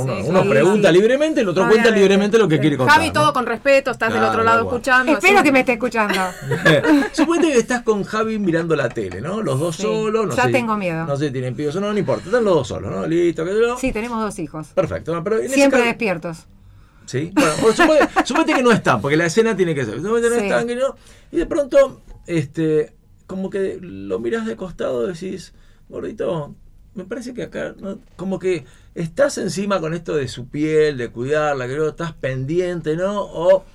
uno, 0.02 0.16
sí, 0.16 0.24
uno 0.26 0.42
sí, 0.44 0.50
pregunta 0.50 0.88
sí. 0.88 0.94
libremente, 0.96 1.42
el 1.42 1.50
otro 1.50 1.68
cuenta 1.68 1.92
libremente 1.92 2.40
lo 2.40 2.48
que 2.48 2.60
quiere 2.60 2.78
contar. 2.78 2.96
Javi, 2.98 3.12
todo 3.12 3.26
¿no? 3.28 3.34
con 3.34 3.46
respeto, 3.46 3.92
estás 3.92 4.12
del 4.14 4.24
otro 4.24 4.42
lado 4.44 4.62
igual. 4.62 4.76
escuchando. 4.78 5.12
Espero 5.12 5.36
así. 5.38 5.44
que 5.46 5.52
me 5.52 5.60
esté 5.60 5.74
escuchando. 5.74 6.20
Suponete 7.12 7.54
que 7.54 7.60
estás 7.60 7.84
con 7.84 8.04
Javi 8.04 8.40
mirando 8.40 8.76
la 8.76 8.90
tele, 8.90 9.22
¿no? 9.22 9.42
Los 9.44 9.60
dos 9.60 9.76
Sí. 9.76 9.84
No 10.11 10.30
Ya 10.36 10.44
sé, 10.44 10.52
tengo 10.52 10.76
miedo. 10.77 11.06
No 11.06 11.18
sé 11.18 11.32
tienen 11.32 11.56
pibes 11.56 11.76
o 11.76 11.82
no, 11.82 11.91
no 11.91 11.98
importa. 11.99 12.26
Están 12.26 12.44
los 12.44 12.56
dos 12.56 12.68
solos, 12.68 12.91
¿no? 12.91 13.06
Listo, 13.07 13.44
qué 13.45 13.52
sé 13.52 13.60
yo. 13.61 13.77
Sí, 13.77 13.91
tenemos 13.91 14.19
dos 14.22 14.38
hijos. 14.40 14.68
Perfecto. 14.69 15.11
Siempre 15.48 15.80
caso- 15.80 15.84
despiertos. 15.86 16.45
Sí. 17.06 17.32
Bueno, 17.36 18.03
suponete 18.26 18.53
que 18.56 18.64
no 18.64 18.72
están, 18.72 18.99
porque 19.02 19.15
la 19.18 19.26
escena 19.27 19.56
tiene 19.56 19.76
que 19.76 19.86
ser. 19.86 20.02
Suponete 20.02 20.27
que 20.30 20.34
no 20.36 20.40
Sí. 20.40 20.45
están, 20.48 20.68
que 20.68 20.76
no. 20.76 20.95
Y 21.32 21.38
de 21.38 21.45
pronto, 21.45 22.02
este, 22.26 22.95
como 23.27 23.49
que 23.49 23.77
lo 23.82 24.19
mirás 24.19 24.45
de 24.45 24.56
costado 24.56 25.06
y 25.06 25.14
decís, 25.14 25.53
gordito, 25.90 26.56
me 26.95 27.03
parece 27.06 27.34
que 27.34 27.44
acá, 27.44 27.76
¿no? 27.77 27.99
como 28.15 28.40
que 28.40 28.65
estás 28.95 29.38
encima 29.38 29.80
con 29.82 29.94
esto 29.94 30.15
de 30.15 30.27
su 30.27 30.48
piel, 30.48 30.98
de 30.98 31.10
cuidarla, 31.10 31.68
que 31.68 31.76
no 31.76 31.88
estás 31.90 32.14
pendiente, 32.14 32.95
¿no? 32.95 33.22
O, 33.22 33.65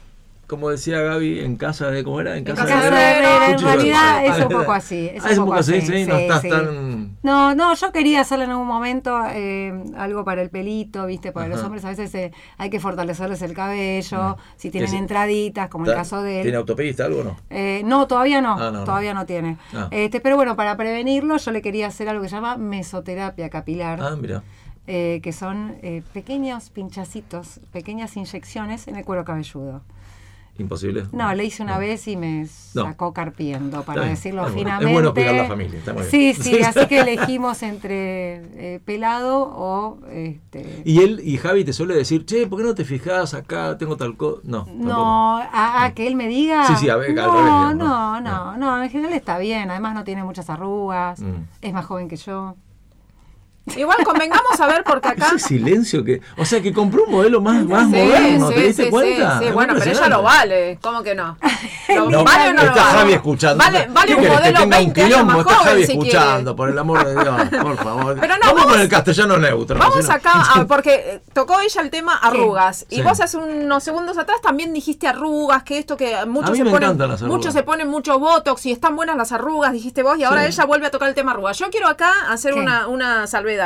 como 0.50 0.68
decía 0.68 1.00
Gaby, 1.00 1.40
en 1.40 1.56
casa 1.56 1.90
de, 1.90 2.02
¿cómo 2.04 2.20
era? 2.20 2.36
En 2.36 2.42
casa, 2.44 2.66
casa 2.66 2.80
de 2.80 2.86
Herrera. 2.88 3.50
En 3.52 3.58
realidad 3.60 4.26
es 4.26 4.44
un 4.44 4.48
poco 4.58 4.72
así. 4.72 5.08
Es 5.14 5.24
Ah, 5.24 5.30
un 5.30 5.46
poco 5.46 5.54
así, 5.54 5.76
así, 5.78 5.86
sí, 5.86 6.04
no 6.06 6.16
estás 6.16 6.42
sí. 6.42 6.48
tan... 6.50 7.16
No, 7.22 7.54
no, 7.54 7.74
yo 7.74 7.92
quería 7.92 8.20
hacerle 8.20 8.44
en 8.46 8.50
algún 8.50 8.66
momento 8.66 9.16
eh, 9.32 9.72
algo 9.96 10.24
para 10.24 10.42
el 10.42 10.50
pelito, 10.50 11.06
¿viste? 11.06 11.30
Porque 11.32 11.48
los 11.48 11.58
Ajá. 11.58 11.66
hombres 11.66 11.84
a 11.84 11.90
veces 11.90 12.12
eh, 12.16 12.32
hay 12.58 12.68
que 12.68 12.80
fortalecerles 12.80 13.40
el 13.42 13.54
cabello, 13.54 14.36
si 14.56 14.70
tienen 14.70 14.92
entraditas, 14.94 15.68
como 15.68 15.84
el 15.84 15.92
¿Está- 15.92 16.00
caso 16.00 16.22
de 16.22 16.38
él. 16.38 16.42
¿Tiene 16.42 16.58
autopedista 16.58 17.04
algo 17.04 17.20
o 17.20 17.24
no? 17.24 17.36
Eh, 17.48 17.82
no, 17.84 18.06
todavía 18.08 18.40
no, 18.42 18.56
Ah, 18.58 18.70
no, 18.72 18.84
todavía 18.84 19.14
no 19.14 19.24
tiene. 19.26 19.56
Ah. 19.72 19.86
Este, 19.92 20.20
pero 20.20 20.34
bueno, 20.36 20.56
para 20.56 20.76
prevenirlo 20.76 21.36
yo 21.36 21.50
le 21.52 21.62
quería 21.62 21.86
hacer 21.86 22.08
algo 22.08 22.22
que 22.22 22.28
se 22.28 22.34
llama 22.34 22.56
mesoterapia 22.56 23.48
capilar. 23.50 24.00
Ah, 24.02 24.16
mira. 24.20 24.42
eh, 24.86 25.20
que 25.22 25.32
son 25.32 25.76
eh, 25.82 26.02
pequeños 26.12 26.70
pinchacitos, 26.70 27.60
pequeñas 27.72 28.16
inyecciones 28.16 28.88
en 28.88 28.96
el 28.96 29.04
cuero 29.04 29.24
cabelludo. 29.24 29.82
Imposible. 30.60 31.04
No, 31.12 31.32
le 31.34 31.44
hice 31.44 31.62
una 31.62 31.74
No. 31.74 31.80
vez 31.80 32.06
y 32.06 32.16
me 32.16 32.46
No. 32.74 32.82
sacó 32.84 33.12
carpiendo, 33.14 33.82
para 33.82 34.04
decirlo 34.04 34.42
es 34.46 34.52
bueno. 34.52 34.58
Es 34.58 34.64
finamente. 34.64 34.92
bueno 34.92 35.14
cuidar 35.14 35.34
la 35.34 35.46
familia, 35.46 35.78
está 35.78 35.92
muy 35.94 36.02
bien. 36.02 36.10
Sí, 36.10 36.34
sí, 36.34 36.50
Sí. 36.56 36.62
así 36.62 36.86
que 36.86 37.00
elegimos 37.00 37.62
entre 37.62 38.74
eh, 38.74 38.80
pelado 38.84 39.40
o... 39.42 39.98
Este, 40.10 40.82
Y 40.84 41.00
él 41.00 41.20
y 41.24 41.38
Javi 41.38 41.64
te 41.64 41.72
suele 41.72 41.94
decir, 41.94 42.26
che, 42.26 42.46
¿por 42.46 42.58
qué 42.58 42.64
no 42.66 42.74
te 42.74 42.84
fijas 42.84 43.32
acá? 43.34 43.78
Tengo 43.78 43.96
tal 43.96 44.16
cosa. 44.16 44.40
No, 44.44 44.66
no, 44.74 45.36
a, 45.38 45.84
a 45.84 45.94
que 45.94 46.06
él 46.06 46.14
me 46.14 46.28
diga... 46.28 46.66
Sí, 46.66 46.74
sí, 46.76 46.88
a 46.90 46.96
ver, 46.96 47.14
no, 47.14 47.72
no, 47.72 47.74
no, 47.74 48.20
¿no? 48.20 48.56
no, 48.56 48.82
en 48.82 48.90
general 48.90 49.14
está 49.14 49.38
bien, 49.38 49.70
además 49.70 49.94
no 49.94 50.04
tiene 50.04 50.22
muchas 50.24 50.50
arrugas, 50.50 51.20
Mm. 51.20 51.44
es 51.62 51.72
más 51.72 51.86
joven 51.86 52.08
que 52.08 52.16
yo. 52.16 52.54
Igual 53.76 53.98
convengamos 54.04 54.60
a 54.60 54.66
ver 54.66 54.82
porque 54.84 55.08
acá. 55.08 55.26
Ese 55.36 55.38
silencio 55.48 56.04
que. 56.04 56.20
O 56.36 56.44
sea, 56.44 56.60
que 56.62 56.72
compró 56.72 57.04
un 57.04 57.12
modelo 57.12 57.40
más, 57.40 57.64
más 57.64 57.84
Sí, 57.90 57.96
moderno, 57.96 58.48
sí, 58.48 58.54
¿te 58.54 58.60
diste 58.62 58.84
sí, 58.84 58.90
cuenta? 58.90 59.38
sí. 59.38 59.44
Es 59.46 59.54
Bueno, 59.54 59.74
pero 59.78 59.90
ella 59.90 60.08
lo 60.08 60.22
vale. 60.22 60.78
¿Cómo 60.82 61.02
que 61.02 61.14
no? 61.14 61.36
¿Lo 61.88 62.10
No, 62.10 62.24
vale 62.24 62.50
o 62.50 62.52
no 62.54 62.62
lo 62.62 62.68
está 62.68 62.84
vale? 62.84 62.98
Javi 62.98 63.12
escuchando. 63.14 63.64
Vale, 63.64 63.88
vale 63.90 64.06
¿Qué 64.08 64.14
un 64.20 64.28
modelo 64.28 64.42
tenga 64.44 64.62
un 64.64 64.70
20 64.70 65.02
años 65.02 65.12
quilombo? 65.16 65.32
más 65.32 65.40
Está 65.40 65.54
joven 65.54 65.68
Javi 65.70 65.84
si 65.86 65.92
escuchando, 65.92 66.34
quiere. 66.42 66.56
por 66.56 66.68
el 66.70 66.78
amor 66.78 67.04
de 67.06 67.12
Dios, 67.12 67.48
por 67.62 67.76
favor. 67.76 68.16
Pero 68.20 68.34
no, 68.34 68.40
Vamos 68.46 68.62
vos- 68.62 68.72
con 68.72 68.80
el 68.80 68.88
castellano 68.88 69.36
neutro. 69.38 69.78
Vamos 69.78 70.08
acá, 70.10 70.32
a- 70.54 70.64
porque 70.66 70.94
eh, 70.94 71.20
tocó 71.32 71.60
ella 71.60 71.80
el 71.82 71.90
tema 71.90 72.16
arrugas. 72.16 72.86
Y 72.90 72.96
Sí. 72.96 73.02
vos 73.02 73.20
hace 73.20 73.36
unos 73.36 73.82
segundos 73.82 74.18
atrás 74.18 74.40
también 74.42 74.72
dijiste 74.72 75.08
arrugas, 75.08 75.62
que 75.62 75.78
esto 75.78 75.96
que 75.96 76.14
muchos 76.26 76.50
mí 76.52 76.58
se 76.58 76.64
me 76.64 76.70
ponen, 76.70 76.88
encantan 76.90 77.10
las 77.10 77.22
arrugas. 77.22 77.36
muchos 77.38 77.52
se 77.54 77.62
ponen 77.62 77.88
mucho 77.88 78.18
botox 78.18 78.66
y 78.66 78.72
están 78.72 78.94
buenas 78.96 79.16
las 79.16 79.32
arrugas, 79.32 79.72
dijiste 79.72 80.02
vos, 80.02 80.18
y 80.18 80.24
ahora 80.24 80.42
Sí. 80.42 80.48
ella 80.48 80.64
vuelve 80.66 80.86
a 80.86 80.90
tocar 80.90 81.08
el 81.08 81.14
tema 81.14 81.32
arrugas. 81.32 81.58
Yo 81.58 81.70
quiero 81.70 81.88
acá 81.88 82.12
hacer 82.28 82.54
una, 82.54 82.86
una 82.88 83.26
salvedad. 83.26 83.59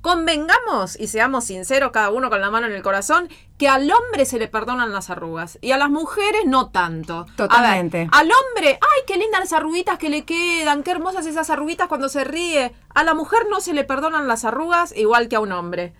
Convengamos 0.00 1.00
y 1.00 1.06
seamos 1.06 1.46
sinceros, 1.46 1.90
cada 1.90 2.10
uno 2.10 2.28
con 2.28 2.38
la 2.42 2.50
mano 2.50 2.66
en 2.66 2.74
el 2.74 2.82
corazón, 2.82 3.30
que 3.56 3.68
al 3.68 3.90
hombre 3.90 4.26
se 4.26 4.38
le 4.38 4.48
perdonan 4.48 4.92
las 4.92 5.08
arrugas 5.08 5.56
y 5.62 5.72
a 5.72 5.78
las 5.78 5.88
mujeres 5.88 6.42
no 6.44 6.68
tanto. 6.68 7.20
A 7.20 7.24
ver, 7.24 7.36
Totalmente. 7.36 8.08
al 8.12 8.30
hombre, 8.30 8.78
ay, 8.82 9.02
qué 9.06 9.16
lindas 9.16 9.40
las 9.40 9.54
arruguitas 9.54 9.98
que 9.98 10.10
le 10.10 10.26
quedan, 10.26 10.82
qué 10.82 10.90
hermosas 10.90 11.24
esas 11.24 11.48
arruguitas 11.48 11.88
cuando 11.88 12.10
se 12.10 12.22
ríe. 12.22 12.74
A 12.94 13.02
la 13.02 13.14
mujer 13.14 13.46
no 13.50 13.62
se 13.62 13.72
le 13.72 13.84
perdonan 13.84 14.28
las 14.28 14.44
arrugas 14.44 14.94
igual 14.94 15.28
que 15.28 15.36
a 15.36 15.40
un 15.40 15.52
hombre. 15.52 15.94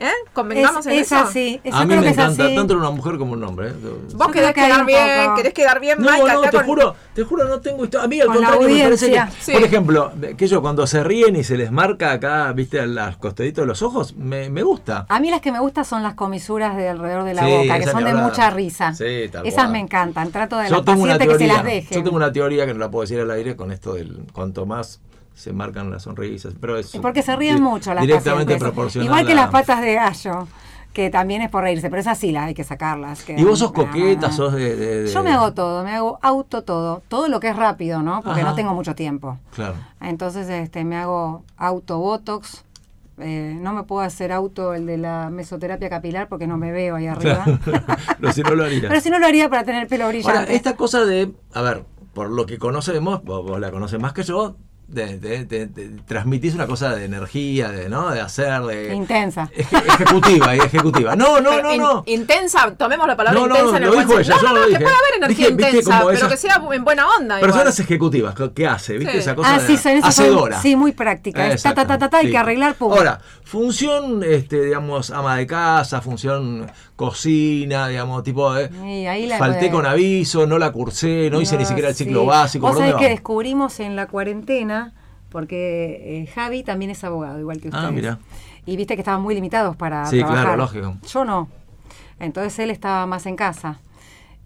¿Eh? 0.00 0.08
Convengamos 0.32 0.86
Es, 0.86 0.92
en 0.92 0.98
es 1.00 1.06
eso. 1.06 1.16
así, 1.16 1.60
es- 1.64 1.74
A 1.74 1.80
mí 1.80 1.88
creo 1.88 2.00
me 2.02 2.08
encanta 2.10 2.44
así. 2.46 2.54
tanto 2.54 2.76
una 2.76 2.90
mujer 2.90 3.18
como 3.18 3.32
un 3.32 3.42
hombre. 3.42 3.70
¿eh? 3.70 3.72
Vos 4.14 4.28
querés 4.28 4.50
que 4.54 4.62
quedar 4.62 4.86
bien, 4.86 5.24
poco- 5.24 5.34
querés 5.34 5.52
quedar 5.54 5.80
bien, 5.80 5.98
No, 6.00 6.12
Mike, 6.12 6.32
no, 6.34 6.40
te 6.42 6.50
con- 6.52 6.66
juro, 6.66 6.94
te 7.14 7.24
juro, 7.24 7.44
no 7.48 7.60
tengo 7.60 7.82
historia. 7.84 8.04
A 8.04 8.08
mí 8.08 8.20
al 8.20 8.28
Con 8.28 8.40
la 8.40 8.48
contrario 8.50 8.76
me 8.76 8.82
parece 8.84 9.10
que, 9.10 9.18
audiencia. 9.18 9.42
Sí. 9.42 9.52
por 9.52 9.62
ejemplo, 9.64 10.12
que 10.36 10.46
yo 10.46 10.62
cuando 10.62 10.86
se 10.86 11.02
ríen 11.02 11.34
y 11.34 11.42
se 11.42 11.56
les 11.56 11.72
marca 11.72 12.12
acá, 12.12 12.52
viste, 12.52 12.78
a 12.78 12.86
los 12.86 13.16
costaditos 13.16 13.62
de 13.62 13.66
los 13.66 13.82
ojos, 13.82 14.14
me, 14.16 14.48
me 14.50 14.62
gusta. 14.62 15.04
A 15.08 15.18
mí 15.18 15.30
las 15.32 15.40
que 15.40 15.50
me 15.50 15.58
gustan 15.58 15.84
son 15.84 16.04
las 16.04 16.14
comisuras 16.14 16.76
de 16.76 16.88
alrededor 16.88 17.24
de 17.24 17.34
la 17.34 17.44
Sí, 17.44 17.50
boca, 17.50 17.78
que 17.80 17.86
son 17.88 18.04
de 18.04 18.14
mucha 18.14 18.50
risa. 18.50 18.94
Sí, 18.94 19.28
tal 19.32 19.46
Esas 19.46 19.64
cual. 19.64 19.72
me 19.72 19.78
encantan. 19.80 20.30
Trato 20.30 20.58
de 20.58 20.68
Yo 20.68 20.76
los 20.76 20.84
tengo 20.84 21.02
una 21.02 21.18
que 21.18 21.36
se 21.38 21.46
las 21.48 21.64
dejen. 21.64 21.98
yo 21.98 22.04
tengo 22.04 22.16
una 22.16 22.30
teoría 22.32 22.66
que 22.66 22.72
no 22.72 22.78
la 22.78 22.88
puedo 22.90 23.02
decir 23.02 23.18
al 23.18 23.30
aire 23.32 23.56
con 23.56 23.72
esto 23.72 23.94
del 23.94 24.26
cuanto 24.32 24.64
más 24.64 25.00
se 25.38 25.52
marcan 25.52 25.90
las 25.90 26.02
sonrisas, 26.02 26.54
pero 26.60 26.76
es 26.76 26.90
porque 27.00 27.22
se 27.22 27.36
ríen 27.36 27.62
mucho 27.62 27.94
las 27.94 28.02
directamente 28.02 28.56
proporcional. 28.56 29.06
Igual 29.06 29.26
que 29.26 29.34
las 29.34 29.50
patas 29.50 29.80
de 29.80 29.94
gallo, 29.94 30.48
que 30.92 31.10
también 31.10 31.42
es 31.42 31.48
por 31.50 31.62
reírse, 31.62 31.88
pero 31.90 32.00
esas 32.00 32.18
sí 32.18 32.32
las 32.32 32.48
hay 32.48 32.54
que 32.54 32.64
sacarlas. 32.64 33.24
Y 33.28 33.44
vos 33.44 33.60
sos 33.60 33.70
coqueta, 33.72 34.32
sos 34.32 34.52
de, 34.54 34.74
de- 34.74 35.02
de- 35.04 35.12
Yo 35.12 35.22
me 35.22 35.30
hago 35.30 35.52
todo, 35.54 35.84
me 35.84 35.92
hago 35.94 36.18
auto 36.22 36.62
todo, 36.64 37.02
todo 37.06 37.28
lo 37.28 37.38
que 37.38 37.48
es 37.50 37.56
rápido, 37.56 38.02
¿no? 38.02 38.20
Porque 38.22 38.40
Ajá. 38.40 38.50
no 38.50 38.56
tengo 38.56 38.74
mucho 38.74 38.96
tiempo. 38.96 39.38
Claro. 39.54 39.74
Entonces 40.00 40.48
este, 40.48 40.84
me 40.84 40.96
hago 40.96 41.44
auto 41.56 41.98
botox. 42.00 42.64
eh, 43.20 43.56
no 43.60 43.72
me 43.72 43.82
puedo 43.84 44.00
hacer 44.02 44.32
auto 44.32 44.74
el 44.74 44.86
de 44.86 44.96
la 44.98 45.28
mesoterapia 45.30 45.88
capilar 45.88 46.28
porque 46.28 46.46
no 46.48 46.56
me 46.56 46.72
veo 46.72 46.96
ahí 46.96 47.06
arriba. 47.06 47.44
Pero 48.20 48.32
si 48.32 48.42
no 48.42 48.54
lo 48.56 48.64
harías. 48.64 48.86
Pero 48.88 49.00
si 49.00 49.10
no 49.10 49.18
lo 49.20 49.26
haría 49.26 49.48
para 49.48 49.62
tener 49.64 49.86
pelo 49.86 50.08
brillante. 50.08 50.38
Ahora, 50.38 50.52
esta 50.52 50.74
cosa 50.76 51.04
de, 51.04 51.32
a 51.54 51.62
ver, 51.62 51.84
por 52.12 52.28
lo 52.30 52.44
que 52.46 52.58
conocemos, 52.58 53.22
vos, 53.22 53.44
vos 53.46 53.60
la 53.60 53.70
conoces 53.70 54.00
más 54.00 54.12
que 54.12 54.22
yo, 54.24 54.56
de, 54.88 55.18
de- 55.18 55.44
de- 55.44 55.66
de- 55.66 55.90
transmitís 56.06 56.54
una 56.54 56.66
cosa 56.66 56.94
de 56.96 57.04
energía, 57.04 57.68
de, 57.70 57.90
¿no? 57.90 58.08
De 58.10 58.20
hacer, 58.22 58.62
de... 58.62 58.94
Intensa. 58.94 59.50
eje- 59.54 59.86
ejecutiva 59.86 60.56
y 60.56 60.60
ejecutiva. 60.60 61.14
No, 61.14 61.40
no, 61.42 61.50
Pero 61.50 61.62
no, 61.62 61.74
in- 61.74 61.82
no. 61.82 62.02
Intensa, 62.06 62.74
tomemos 62.74 63.06
la 63.06 63.14
palabra 63.14 63.38
No, 63.38 63.46
no, 63.46 63.54
intensa 63.54 63.76
en 63.76 63.82
el 63.84 63.90
lo 63.90 63.96
dijo 64.00 64.18
ella, 64.18 64.36
yo 64.36 64.42
No, 64.42 64.48
no 64.48 64.54
no, 64.54 64.60
lo 64.60 64.62
que 64.62 64.68
dije. 64.70 64.82
puede 64.82 64.96
haber 64.96 65.14
energía 65.18 65.36
Dije, 65.46 65.56
viste, 65.56 65.70
intensa, 65.76 65.90
como 65.98 66.06
pero 66.06 66.18
esas- 66.18 66.30
que 66.32 66.36
sea 66.38 66.62
en 66.72 66.84
buena 66.84 67.06
onda. 67.18 67.36
igual. 67.38 67.50
Personas 67.52 67.78
ejecutivas, 67.80 68.34
¿qué 68.54 68.66
hace? 68.66 68.96
¿Viste 68.96 69.12
Sí. 69.12 69.18
esa 69.18 69.34
cosa? 69.34 69.54
Ah, 69.54 69.58
de 69.60 69.66
sí, 69.66 69.76
son 69.76 69.92
esas 69.92 70.14
son- 70.14 70.24
hacedora. 70.24 70.62
sí, 70.62 70.74
muy 70.74 70.92
prácticas. 70.92 71.62
Ta, 71.62 71.74
ta, 71.74 71.86
ta, 71.86 71.98
ta, 71.98 72.08
ta, 72.08 72.18
hay 72.18 72.30
que 72.30 72.38
arreglar, 72.38 72.74
pum. 72.74 72.90
Ahora, 72.92 73.20
función, 73.44 74.22
este, 74.24 74.62
digamos, 74.64 75.10
ama 75.10 75.36
de 75.36 75.46
casa, 75.46 76.00
función 76.00 76.70
cocina, 76.96 77.88
digamos, 77.88 78.22
tipo 78.22 78.52
de... 78.52 78.70
Y 78.84 79.06
ahí 79.06 79.26
la- 79.26 79.38
falté 79.38 79.70
con 79.70 79.86
aviso, 79.86 80.46
no 80.46 80.58
la 80.58 80.70
cursé, 80.72 81.30
no 81.30 81.40
hice 81.40 81.56
ni 81.56 81.62
No, 81.62 81.68
siquiera 81.68 81.88
el 81.90 81.94
ciclo 81.94 82.20
sí. 82.22 82.26
básico. 82.26 82.66
Vos 82.66 82.76
¿por 82.76 82.84
sabés 82.84 83.00
que 83.00 83.08
descubrimos 83.10 83.80
en 83.80 83.96
la 83.96 84.06
cuarentena, 84.08 84.77
porque 85.30 86.22
eh, 86.22 86.26
Javi 86.34 86.62
también 86.62 86.90
es 86.90 87.02
abogado, 87.04 87.38
igual 87.40 87.60
que 87.60 87.68
Ah, 87.68 87.76
ustedes. 87.76 87.92
mira. 87.94 88.18
Y 88.66 88.76
viste 88.76 88.94
que 88.96 89.00
estaban 89.02 89.22
muy 89.22 89.34
limitados 89.34 89.76
para 89.76 90.06
Sí, 90.06 90.18
trabajar. 90.18 90.42
claro, 90.44 90.56
lógico. 90.58 90.96
Yo 91.06 91.24
no. 91.24 91.48
Entonces 92.20 92.58
él 92.58 92.70
estaba 92.70 93.06
más 93.06 93.26
en 93.26 93.36
casa. 93.36 93.80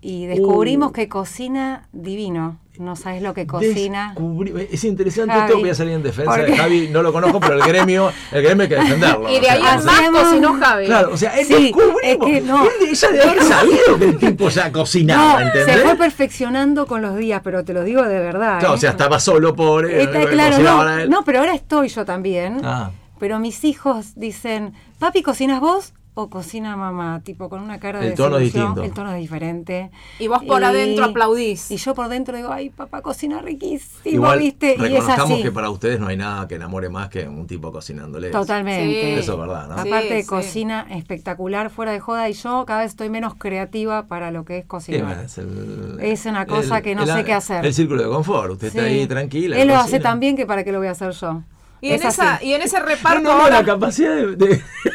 Y 0.01 0.27
descubrimos 0.27 0.91
Uh. 0.91 0.93
que 0.93 1.09
cocina 1.09 1.89
divino. 1.93 2.59
No 2.79 2.97
sabes 2.97 3.21
lo 3.23 3.35
que 3.35 3.47
cocina. 3.47 4.15
Descubrí- 4.17 4.69
Es 4.71 4.83
interesante 4.85 5.35
Javi. 5.35 5.45
esto, 5.47 5.59
voy 5.61 5.71
a 5.71 5.75
salir 5.75 5.93
en 5.93 6.03
defensa 6.03 6.37
de 6.39 6.57
Javi, 6.57 6.89
no 6.89 7.03
lo 7.03 7.13
conozco, 7.13 7.39
pero 7.39 7.55
el 7.55 7.63
gremio, 7.63 8.11
el 8.33 8.43
gremio 8.43 8.63
hay 8.63 8.69
que 8.71 8.75
defenderlo. 8.77 9.29
Y 9.29 9.35
de 9.35 9.41
o 9.41 9.43
sea, 9.43 9.53
ahí 9.53 9.63
Hacemos- 9.63 9.85
más 10.13 10.23
cocinó 10.25 10.55
Javi. 10.59 10.87
Claro, 10.87 11.11
o 11.13 11.17
sea, 11.19 11.39
él 11.39 11.47
Sí, 11.47 11.75
es 12.03 12.17
que 12.19 12.41
no. 12.41 12.65
Él 12.65 12.71
ella 12.91 13.09
de 13.11 13.23
haber 13.23 13.43
sabido 13.43 13.99
que 13.99 14.05
el 14.07 14.19
tipo 14.19 14.49
ya 14.49 14.73
cocinaba, 14.73 15.41
No, 15.41 15.47
¿entendés? 15.49 15.77
se 15.77 15.83
fue 15.83 15.97
perfeccionando 15.97 16.87
con 16.87 17.03
los 17.03 17.17
días, 17.17 17.43
pero 17.45 17.63
te 17.63 17.75
lo 17.75 17.85
digo 17.85 18.03
de 18.03 18.19
verdad. 18.21 18.59
Claro, 18.61 18.75
¿eh? 18.75 18.77
o 18.77 18.81
sea, 18.81 18.91
estaba 18.93 19.21
solo, 19.21 19.55
pobre. 19.55 20.03
Está 20.03 20.25
claro, 20.27 21.07
no, 21.09 21.25
pero 21.25 21.41
ahora 21.41 21.55
estoy 21.55 21.89
yo 21.89 22.05
también. 22.07 22.63
Ah. 22.65 22.91
Pero 23.21 23.39
mis 23.39 23.65
hijos 23.65 24.15
dicen, 24.17 24.73
papi, 24.99 25.23
¿cocinas 25.23 25.61
vos 25.61 25.93
o 26.15 26.29
cocina 26.29 26.77
mamá? 26.77 27.23
Tipo, 27.25 27.49
con 27.49 27.61
una 27.63 27.79
cara 27.81 28.01
de 28.01 28.09
El 28.09 28.15
tono 28.15 28.37
es 28.37 28.43
desilusión. 28.45 28.75
distinto. 28.75 28.83
El 28.89 28.93
tono 28.95 29.13
es 29.15 29.21
diferente. 29.21 29.91
Y 30.19 30.29
vos 30.29 30.43
por 30.45 30.63
adentro 30.63 31.07
aplaudís. 31.07 31.71
Y 31.71 31.77
yo 31.79 31.95
por 31.95 32.09
dentro 32.09 32.37
digo, 32.37 32.51
ay, 32.53 32.69
papá 32.71 33.01
cocina 33.01 33.41
riquísimo, 33.41 34.01
Igual 34.05 34.39
¿viste? 34.41 34.69
Y 34.71 34.73
es 34.73 34.79
reconozcamos 34.81 35.33
así. 35.33 35.43
que 35.43 35.53
para 35.53 35.71
ustedes 35.71 35.99
no 36.01 36.09
hay 36.09 36.17
nada 36.17 36.47
que 36.49 36.57
enamore 36.57 36.89
más 36.91 37.09
que 37.09 37.27
un 37.27 37.47
tipo 37.47 37.73
cocinándole. 37.73 38.31
Totalmente. 38.31 39.15
Sí. 39.15 39.21
Eso 39.21 39.33
es 39.33 39.39
verdad, 39.39 39.69
¿no? 39.69 39.83
Sí, 39.83 39.89
Aparte 39.89 40.15
de 40.15 40.23
sí. 40.23 40.29
cocina 40.29 40.87
espectacular, 40.91 41.71
fuera 41.71 41.93
de 41.93 42.01
joda, 42.01 42.29
y 42.29 42.35
yo 42.35 42.65
cada 42.67 42.81
vez 42.81 42.91
estoy 42.91 43.09
menos 43.09 43.35
creativa 43.37 44.07
para 44.07 44.31
lo 44.31 44.45
que 44.45 44.59
es 44.59 44.63
Sí, 44.65 44.69
cocinar. 44.69 45.05
bueno, 45.07 45.23
es, 45.23 45.39
el- 45.39 45.99
Es 46.01 46.27
una 46.27 46.47
cosa 46.47 46.83
que 46.83 46.95
no 46.95 47.03
el- 47.05 47.09
sé 47.09 47.25
qué 47.25 47.33
hacer. 47.33 47.65
El 47.65 47.73
círculo 47.73 48.03
de 48.03 48.09
confort. 48.09 48.53
Usted 48.53 48.69
está 48.69 48.83
ahí 48.83 49.07
tranquila. 49.07 49.57
Él 49.57 49.69
lo 49.69 49.75
cocina. 49.75 49.85
hace 49.87 50.01
tan 50.01 50.21
bien 50.21 50.37
que 50.37 50.45
para 50.47 50.63
qué 50.63 50.73
lo 50.73 50.79
voy 50.79 50.89
a 50.89 50.93
hacer 50.93 51.13
yo. 51.13 51.43
Y 51.83 51.89
en, 51.89 51.95
Es 51.97 52.05
esa, 52.15 52.39
y 52.41 52.55
en 52.55 52.63
ese 52.63 52.79
reparto 52.79 53.19
no, 53.21 53.35
no, 53.37 53.43
ahora- 53.43 53.59
la 53.59 53.65
capacidad 53.65 54.15
de. 54.15 54.37
de, 54.37 54.47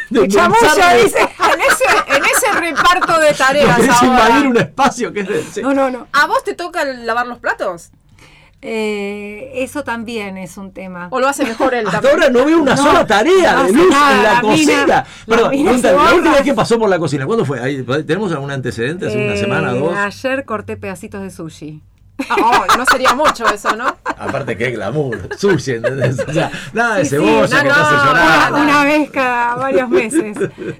de 0.10 0.22
dice. 0.22 0.40
en, 0.40 0.52
ese, 1.62 1.84
en 2.16 2.24
ese 2.24 2.52
reparto 2.60 3.20
de 3.20 3.34
tareas 3.38 3.78
ahora, 4.02 4.08
invadir 4.08 4.48
un 4.48 4.58
espacio 4.58 5.12
que 5.12 5.20
es 5.20 5.28
de. 5.28 5.44
sí. 5.44 5.62
No, 5.62 5.74
no, 5.74 5.92
no. 5.92 6.08
¿a 6.14 6.28
vos 6.28 6.44
te 6.46 6.56
toca 6.56 6.86
lavar 6.86 7.28
los 7.28 7.40
platos? 7.40 7.92
Eh, 8.62 9.52
eso 9.56 9.84
también 9.84 10.38
es 10.38 10.58
un 10.58 10.72
tema. 10.72 11.10
¿O 11.12 11.20
lo 11.20 11.28
hace 11.28 11.44
mejor 11.44 11.74
él 11.76 11.86
Hasta 11.88 12.00
también? 12.02 12.24
ahora 12.24 12.30
no 12.32 12.46
veo 12.46 12.62
una 12.62 12.76
No, 12.76 12.84
sola 12.84 13.06
tarea 13.06 13.54
no 13.54 13.64
de 13.66 13.74
luz 13.74 13.90
nada, 13.90 14.16
en 14.18 14.24
la, 14.24 14.34
la 14.34 14.42
cocina. 14.42 14.86
la 14.88 15.06
Perdón, 15.28 15.66
la 15.84 15.92
borra. 15.94 16.14
última 16.16 16.34
vez 16.36 16.42
que 16.44 16.54
pasó 16.54 16.80
por 16.80 16.90
la 16.90 16.98
cocina, 17.00 17.26
¿cuándo 17.26 17.46
fue? 17.46 17.60
Ahí, 17.60 17.84
¿Tenemos 17.84 18.32
algún 18.32 18.50
antecedente? 18.50 19.08
¿Hace 19.08 19.18
una 19.18 19.34
Eh, 19.34 19.38
semana, 19.38 19.74
dos? 19.74 19.94
Ayer 19.96 20.46
corté 20.46 20.76
pedacitos 20.78 21.22
de 21.22 21.30
sushi. 21.32 21.82
Oh, 22.41 22.65
no 22.77 22.85
sería 22.85 23.14
mucho 23.14 23.45
eso, 23.48 23.76
¿no? 23.76 23.95
Aparte, 24.03 24.57
qué 24.57 24.72
glamour, 24.72 25.30
sushi, 25.38 25.73
¿entendés? 25.73 26.18
O 26.27 26.34
sea, 26.34 26.52
nada 26.73 26.95
de 26.95 27.06
Sí, 27.06 27.10
sí, 27.11 27.15
cebolla 27.15 27.57
no, 27.57 27.64
que 27.64 27.68
te 27.76 27.80
hace 27.80 27.95
no, 27.95 28.06
llorar. 28.06 28.53
Una, 28.53 28.84
vez 28.84 29.11
cada 29.11 29.56
varios 29.56 29.89
meses. 29.89 30.38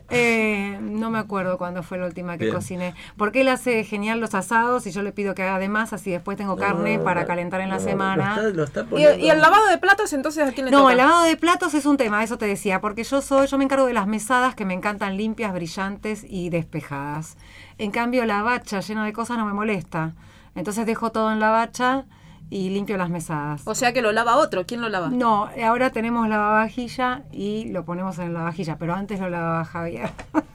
Eh, 0.10 0.78
no 0.82 1.10
me 1.12 1.20
acuerdo 1.20 1.58
cuándo 1.58 1.84
fue 1.84 1.98
la 2.00 2.06
última 2.08 2.38
que 2.38 2.46
Bien. 2.46 2.56
cociné. 2.56 2.96
Porque 3.18 3.42
él 3.42 3.50
hace 3.50 3.84
genial 3.84 4.20
los 4.20 4.34
asados 4.34 4.88
y 4.88 4.92
yo 4.92 5.02
le 5.04 5.12
pido 5.12 5.36
que 5.36 5.44
haga 5.44 5.60
de 5.60 5.70
más, 5.70 5.94
así 5.94 6.12
después 6.12 6.38
tengo 6.38 6.56
carne 6.58 6.98
No, 6.98 7.04
para 7.04 7.22
no, 7.22 7.28
calentar 7.28 7.62
en 7.62 7.70
la 7.70 7.78
no, 7.78 7.84
semana. 7.84 8.38
Lo 8.52 8.64
está, 8.64 8.82
lo 8.82 8.94
está 8.94 9.18
¿Y, 9.20 9.30
el 9.30 9.40
lavado 9.42 9.68
de 9.68 9.78
platos, 9.78 10.14
entonces, 10.14 10.48
a 10.48 10.52
quién 10.52 10.66
le 10.66 10.72
No, 10.72 10.80
toca? 10.82 10.92
el 10.92 10.98
lavado 10.98 11.24
de 11.24 11.38
platos 11.38 11.74
es 11.76 11.86
un 11.86 11.98
tema, 11.98 12.24
eso 12.24 12.38
te 12.38 12.46
decía, 12.48 12.82
porque 12.82 13.04
yo 13.04 13.22
soy, 13.22 13.48
yo 13.48 13.58
me 13.58 13.64
encargo 13.64 13.86
de 13.86 13.94
las 13.94 14.08
mesadas 14.08 14.56
que 14.56 14.66
me 14.66 14.74
encantan 14.74 15.18
limpias, 15.18 15.54
brillantes 15.54 16.26
y 16.28 16.50
despejadas. 16.50 17.38
En 17.78 17.92
cambio, 17.92 18.26
la 18.26 18.42
bacha 18.42 18.80
llena 18.80 19.06
de 19.06 19.14
cosas 19.14 19.38
no 19.38 19.46
me 19.46 19.54
molesta. 19.54 20.14
Entonces 20.58 20.88
dejo 20.88 21.12
todo 21.12 21.32
en 21.32 21.40
la 21.40 21.52
bacha 21.52 22.06
y 22.50 22.70
limpio 22.70 22.98
las 22.98 23.10
mesadas. 23.10 23.62
O 23.66 23.76
sea 23.76 23.94
que 23.94 24.02
lo 24.02 24.12
lava 24.12 24.38
otro. 24.38 24.66
¿Quién 24.66 24.82
lo 24.82 24.90
lava? 24.90 25.10
No, 25.10 25.50
ahora 25.66 25.90
tenemos 25.92 26.28
lavavajilla 26.30 27.24
y 27.32 27.66
lo 27.72 27.86
ponemos 27.86 28.18
en 28.20 28.34
la 28.34 28.42
vajilla, 28.44 28.78
pero 28.78 28.94
antes 28.94 29.20
lo 29.20 29.30
lavaba 29.30 29.66
Javier. 29.66 30.10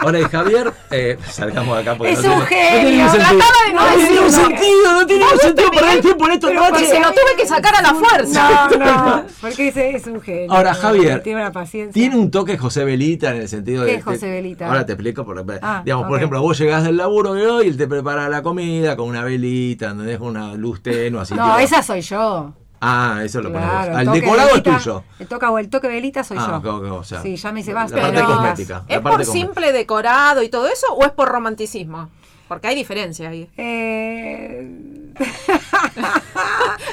Ahora, 0.00 0.20
y 0.20 0.24
Javier, 0.24 0.72
eh, 0.92 1.18
salgamos 1.28 1.74
de 1.76 1.82
acá 1.82 1.96
porque 1.98 2.12
Es 2.12 2.22
no 2.22 2.36
un 2.36 2.46
tiene, 2.46 2.62
no 2.62 2.70
tiene 2.70 2.80
genio, 2.80 3.04
ningún 3.04 3.10
sentido. 3.10 3.38
trataba 3.38 3.66
de 3.66 3.72
no 3.74 3.80
no 3.80 3.94
tiene 3.96 4.10
ningún 4.10 4.30
sentido, 4.30 4.92
no 4.92 5.06
tiene 5.06 5.24
Vos 5.24 5.32
no 5.34 5.38
sentido 5.40 5.70
perder 5.70 5.90
el 5.96 6.00
tiempo 6.02 6.24
en 6.26 6.32
esto. 6.32 6.48
Porque 6.68 6.86
se 6.86 7.00
lo 7.00 7.08
tuve 7.10 7.36
que 7.36 7.46
sacar 7.46 7.74
a 7.74 7.82
la 7.82 7.94
fuerza. 7.94 8.68
No, 8.70 8.78
no, 8.78 9.24
porque 9.40 9.68
ese 9.68 9.90
es 9.96 10.06
un 10.06 10.20
genio. 10.20 10.52
Ahora, 10.52 10.74
Javier, 10.74 11.22
Tiene 11.24 11.40
una 11.40 11.50
paciencia. 11.52 11.92
Tiene 11.92 12.16
un 12.16 12.30
toque 12.30 12.56
José 12.56 12.84
Velita 12.84 13.30
en 13.34 13.42
el 13.42 13.48
sentido 13.48 13.84
¿Qué 13.84 13.92
de. 13.92 13.96
es 13.98 14.04
José 14.04 14.30
Velita? 14.30 14.68
Ahora 14.68 14.86
te 14.86 14.92
explico. 14.92 15.24
Por, 15.24 15.44
Ah, 15.62 15.82
digamos, 15.84 16.06
por 16.06 16.16
ejemplo, 16.18 16.42
vos 16.42 16.56
llegás 16.58 16.84
del 16.84 16.96
laburo 16.96 17.34
de 17.34 17.46
hoy 17.48 17.66
y 17.66 17.68
él 17.70 17.76
te 17.76 17.88
prepara 17.88 18.28
la 18.28 18.42
comida 18.42 18.96
con 18.96 19.08
una 19.08 19.24
velita, 19.24 19.90
¿entendés? 19.90 20.18
Con 20.18 20.28
una 20.28 20.54
luz 20.54 20.80
tenue, 20.80 21.20
así. 21.20 21.34
No, 21.38 21.58
esa 21.58 21.82
soy 21.82 22.00
yo. 22.02 22.52
Ah, 22.80 23.22
eso 23.24 23.40
lo. 23.42 23.50
Claro, 23.50 23.98
El 23.98 24.06
toque 24.06 24.20
decorado 24.20 24.48
velita- 24.50 24.76
es 24.76 24.82
tuyo. 24.84 25.04
El 25.18 25.26
toque 25.26 25.46
o 25.46 25.58
el 25.58 25.68
toque 25.68 25.88
velita 25.88 26.22
soy 26.22 26.36
Ah, 26.40 26.60
yo. 26.62 26.70
ok, 26.76 26.82
ok, 26.84 26.92
o 27.00 27.04
sea, 27.04 27.22
sí, 27.22 27.34
ya 27.36 27.50
me 27.52 27.60
hice 27.60 27.72
la 27.72 27.80
basta. 27.82 27.96
parte 28.00 28.14
Pero, 28.14 28.26
cosmética. 28.26 28.74
la 28.74 28.78
¿Es 28.80 28.84
parte 28.86 29.02
por 29.02 29.10
cosmética. 29.26 29.32
simple 29.46 29.72
decorado 29.72 30.42
y 30.42 30.48
todo 30.48 30.68
eso 30.68 30.86
o 30.94 31.04
es 31.04 31.10
por 31.10 31.28
romanticismo? 31.28 32.08
Porque 32.46 32.68
hay 32.68 32.76
diferencia 32.76 33.28
ahí. 33.28 33.50
Eh... 33.56 35.07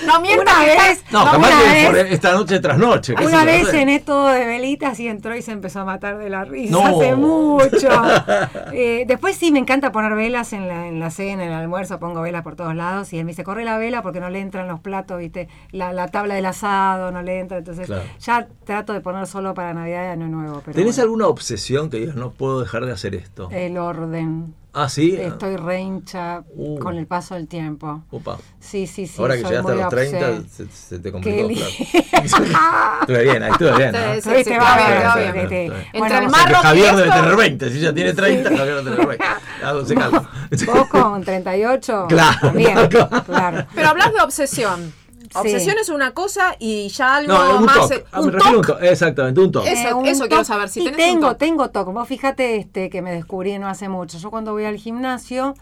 No 0.05 0.21
mientas 0.21 0.59
vez- 0.65 1.03
No, 1.11 1.25
No, 1.25 1.31
capaz 1.31 1.47
una 1.47 1.73
vez- 1.73 1.85
por 1.87 1.97
esta 1.97 2.31
noche 2.33 2.59
tras 2.59 2.77
noche. 2.77 3.15
Una 3.23 3.43
vez 3.45 3.69
cené 3.69 3.99
todo 3.99 4.27
de 4.27 4.45
velitas 4.45 4.99
y 4.99 5.07
entró 5.07 5.35
y 5.35 5.41
se 5.41 5.51
empezó 5.51 5.81
a 5.81 5.85
matar 5.85 6.17
de 6.17 6.29
la 6.29 6.43
risa 6.45 6.71
No. 6.71 6.85
hace 6.85 7.15
mucho. 7.15 7.89
Eh, 8.77 9.05
después 9.07 9.35
sí 9.37 9.51
me 9.51 9.59
encanta 9.59 9.91
poner 9.91 10.13
velas 10.15 10.51
en 10.53 10.67
la, 10.67 10.87
en 10.87 10.99
la 10.99 11.09
cena, 11.09 11.43
en 11.43 11.49
el 11.51 11.55
almuerzo, 11.55 11.99
pongo 11.99 12.21
velas 12.21 12.43
por 12.43 12.55
todos 12.55 12.75
lados 12.75 13.13
y 13.13 13.19
él 13.19 13.25
me 13.25 13.31
dice, 13.31 13.43
corre 13.43 13.63
la 13.63 13.77
vela 13.77 14.01
porque 14.01 14.19
no 14.19 14.29
le 14.29 14.39
entran 14.39 14.67
los 14.67 14.79
platos, 14.79 15.17
viste, 15.19 15.47
la, 15.71 15.93
la 15.93 16.07
tabla 16.09 16.35
del 16.35 16.45
asado 16.45 17.11
no 17.11 17.21
le 17.21 17.39
entra, 17.39 17.57
entonces 17.59 17.85
Claro. 17.87 18.03
ya 18.19 18.47
trato 18.65 18.91
de 18.93 19.01
poner 19.01 19.27
solo 19.27 19.53
para 19.53 19.73
Navidad 19.73 20.03
y 20.05 20.07
Año 20.07 20.27
Nuevo. 20.27 20.61
Pero 20.65 20.75
¿Tenés 20.75 20.95
bueno, 20.97 21.03
alguna 21.03 21.27
obsesión 21.27 21.89
que 21.89 21.97
digas 21.97 22.15
no 22.15 22.31
puedo 22.31 22.59
dejar 22.61 22.85
de 22.85 22.91
hacer 22.91 23.15
esto? 23.15 23.49
El 23.51 23.77
orden. 23.77 24.53
Ah, 24.75 24.87
sí. 24.89 25.15
Estoy 25.19 25.55
reincha 25.57 26.43
Uh. 26.55 26.77
con 26.79 26.95
el 26.97 27.07
paso 27.07 27.33
del 27.35 27.47
tiempo. 27.47 28.03
Opa. 28.11 28.37
Sí, 28.59 28.85
sí, 28.87 29.07
sí. 29.07 29.15
Ahora 29.19 29.35
que 29.37 29.43
llegaste 29.43 29.71
a 29.71 29.75
los 29.75 29.89
30, 29.89 30.31
obse- 30.31 30.47
se, 30.47 30.67
se 30.69 30.97
te 30.99 31.03
Qué 31.03 31.11
complicó. 31.11 31.47
li- 31.47 31.55
claro. 31.55 31.71
estuve 33.01 33.23
bien, 33.23 33.43
ahí 33.43 33.51
estuve 33.51 33.77
bien. 33.77 33.91
¿no? 33.91 33.97
Sí, 34.15 34.21
sí, 34.21 34.43
sí, 34.43 34.49
va 34.51 34.77
te 34.77 35.05
va 35.05 35.15
bien, 35.15 35.33
bien, 35.33 35.49
bien. 35.49 35.73
Entre 35.93 35.99
Bueno, 35.99 36.17
el 36.17 36.25
O 36.25 36.29
sea, 36.29 36.57
Javier 36.61 36.95
debe 36.95 37.11
tener 37.11 37.35
20, 37.35 37.69
si 37.71 37.79
ya 37.79 37.93
tiene 37.93 38.13
30, 38.13 38.49
Javier 38.57 38.75
debe 38.83 38.91
tener 38.91 39.07
20. 39.07 39.25
Háganse 39.63 39.95
calma. 39.95 40.29
Vos 40.67 40.87
con 40.89 41.23
38. 41.23 42.05
Claro, 42.09 42.37
También, 42.41 42.73
claro. 42.89 43.23
claro. 43.25 43.65
Pero 43.73 43.87
hablas 43.89 44.13
de 44.13 44.21
obsesión. 44.21 44.93
Sí. 45.35 45.39
Obsesión 45.49 45.77
es 45.79 45.89
una 45.89 46.11
cosa 46.11 46.55
y 46.59 46.87
ya 46.89 47.15
algo 47.17 47.33
No, 47.33 47.57
un 47.59 47.65
más. 47.65 47.75
toque. 47.77 47.95
eh, 47.95 48.05
Ah, 48.11 48.21
un 48.21 48.31
toque. 48.31 48.61
toque. 48.67 48.89
Exactamente, 48.89 49.39
un 49.41 49.51
toque. 49.51 49.71
Eso- 49.71 49.97
un 49.97 50.05
eso 50.05 50.27
quiero 50.27 50.43
toc- 50.43 50.45
saber, 50.45 50.69
si 50.69 50.79
sí, 50.81 50.85
tenés 50.85 50.99
un 51.07 51.13
tengo, 51.15 51.27
toc. 51.29 51.37
tengo 51.37 51.69
TOC. 51.69 51.93
Vos 51.93 52.07
fíjate 52.07 52.55
este, 52.57 52.89
que 52.89 53.01
me 53.01 53.11
descubrí 53.11 53.57
no 53.59 53.67
hace 53.67 53.89
mucho. 53.89 54.17
Yo 54.17 54.31
cuando 54.31 54.51
voy 54.53 54.65
al 54.65 54.77
gimnasio 54.77 55.53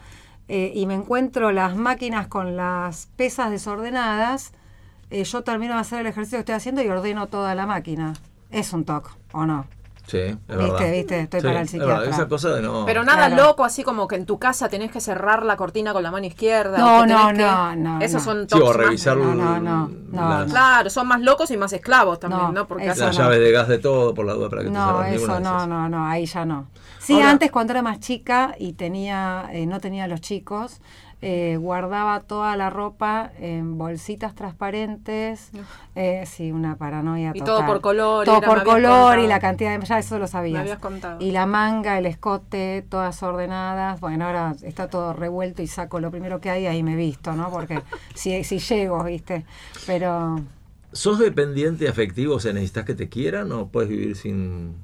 eh, 0.48 0.72
y 0.74 0.86
me 0.86 0.94
encuentro 0.94 1.52
las 1.52 1.74
máquinas 1.76 2.26
con 2.28 2.56
las 2.56 3.08
pesas 3.16 3.50
desordenadas, 3.50 4.52
eh, 5.10 5.24
yo 5.24 5.42
termino 5.42 5.74
de 5.74 5.80
hacer 5.80 6.00
el 6.00 6.06
ejercicio 6.06 6.36
que 6.38 6.40
estoy 6.40 6.54
haciendo 6.54 6.82
y 6.82 6.88
ordeno 6.88 7.26
toda 7.28 7.54
la 7.54 7.66
máquina. 7.66 8.12
Es 8.50 8.72
un 8.72 8.84
TOC, 8.84 9.10
¿o 9.32 9.46
no? 9.46 9.66
Sí, 10.06 10.18
es 10.18 10.36
Viste, 10.36 10.56
verdad. 10.56 10.90
viste, 10.92 11.20
estoy 11.20 11.40
Sí, 11.40 11.46
para 11.46 11.58
el 11.60 11.64
es 11.64 11.70
psiquiatra. 11.70 12.04
Esa 12.10 12.28
cosa 12.28 12.50
de 12.50 12.60
no. 12.62 12.84
Pero 12.84 13.04
nada 13.04 13.28
Claro. 13.28 13.42
loco, 13.48 13.64
así 13.64 13.82
como 13.82 14.06
que 14.06 14.16
en 14.16 14.26
tu 14.26 14.38
casa 14.38 14.68
tenés 14.68 14.90
que 14.90 15.00
cerrar 15.00 15.44
la 15.46 15.56
cortina 15.56 15.94
con 15.94 16.02
la 16.02 16.10
mano 16.10 16.26
izquierda. 16.26 16.76
No, 16.76 17.06
no, 17.06 17.28
que- 17.28 17.32
no, 17.42 17.74
no, 17.76 18.00
Esos 18.00 18.26
no. 18.26 18.32
son 18.32 18.48
Sí, 18.50 18.60
o 18.60 18.66
más- 18.66 18.76
revisar 18.76 19.16
No, 19.16 19.34
no, 19.34 19.58
no, 19.60 19.90
las. 20.12 20.50
Claro, 20.50 20.90
son 20.90 21.08
más 21.08 21.22
locos 21.22 21.50
y 21.52 21.56
más 21.56 21.72
esclavos 21.72 22.20
también, 22.20 22.42
No, 22.42 22.52
¿no? 22.52 22.68
Porque 22.68 22.84
las 22.86 22.98
no. 22.98 23.10
llaves 23.12 23.40
de 23.40 23.50
gas 23.50 23.66
de 23.68 23.78
todo 23.78 24.12
por 24.12 24.26
la 24.26 24.34
duda 24.34 24.50
para 24.50 24.62
que 24.62 24.68
te 24.68 24.74
No, 24.74 25.02
eso 25.04 25.40
no, 25.40 25.66
no, 25.66 25.88
no, 25.88 26.06
ahí 26.06 26.26
ya 26.26 26.44
no. 26.44 26.66
Sí, 26.98 27.20
antes 27.20 27.50
cuando 27.50 27.72
era 27.72 27.82
más 27.82 28.00
chica 28.00 28.54
y 28.58 28.74
tenía, 28.74 29.48
eh, 29.52 29.66
no 29.66 29.80
tenía 29.80 30.06
los 30.06 30.20
chicos, 30.20 30.80
eh, 31.26 31.56
guardaba 31.56 32.20
toda 32.20 32.54
la 32.54 32.68
ropa 32.68 33.32
en 33.40 33.78
bolsitas 33.78 34.34
transparentes. 34.34 35.52
Eh, 35.94 36.24
sí, 36.26 36.52
una 36.52 36.76
paranoia 36.76 37.30
Y 37.34 37.38
total. 37.38 37.46
todo 37.46 37.66
por 37.66 37.80
color, 37.80 38.26
Todo 38.26 38.36
era, 38.36 38.46
por 38.46 38.62
color 38.62 39.18
y 39.18 39.26
la 39.26 39.40
cantidad 39.40 39.78
de... 39.78 39.86
Ya 39.86 39.98
eso 39.98 40.18
lo 40.18 40.26
sabías. 40.26 40.52
Me 40.52 40.60
habías 40.60 40.80
contado. 40.80 41.18
Y 41.22 41.30
la 41.30 41.46
manga, 41.46 41.96
el 41.96 42.04
escote, 42.04 42.84
todas 42.86 43.22
ordenadas. 43.22 44.00
Bueno, 44.00 44.26
ahora 44.26 44.54
está 44.60 44.90
todo 44.90 45.14
revuelto 45.14 45.62
y 45.62 45.66
saco 45.66 45.98
lo 45.98 46.10
primero 46.10 46.42
que 46.42 46.50
hay 46.50 46.64
y 46.64 46.66
ahí 46.66 46.82
me 46.82 46.94
visto, 46.94 47.32
¿no? 47.32 47.50
Porque 47.50 47.80
si, 48.14 48.44
si 48.44 48.58
llego, 48.58 49.02
¿viste? 49.02 49.46
Pero... 49.86 50.42
¿Sos 50.92 51.18
dependiente 51.18 51.88
afectivo? 51.88 52.34
O 52.34 52.40
sea, 52.40 52.52
¿necesitas 52.52 52.84
que 52.84 52.94
te 52.94 53.08
quieran 53.08 53.50
o 53.52 53.68
puedes 53.68 53.88
vivir 53.88 54.14
sin...? 54.14 54.74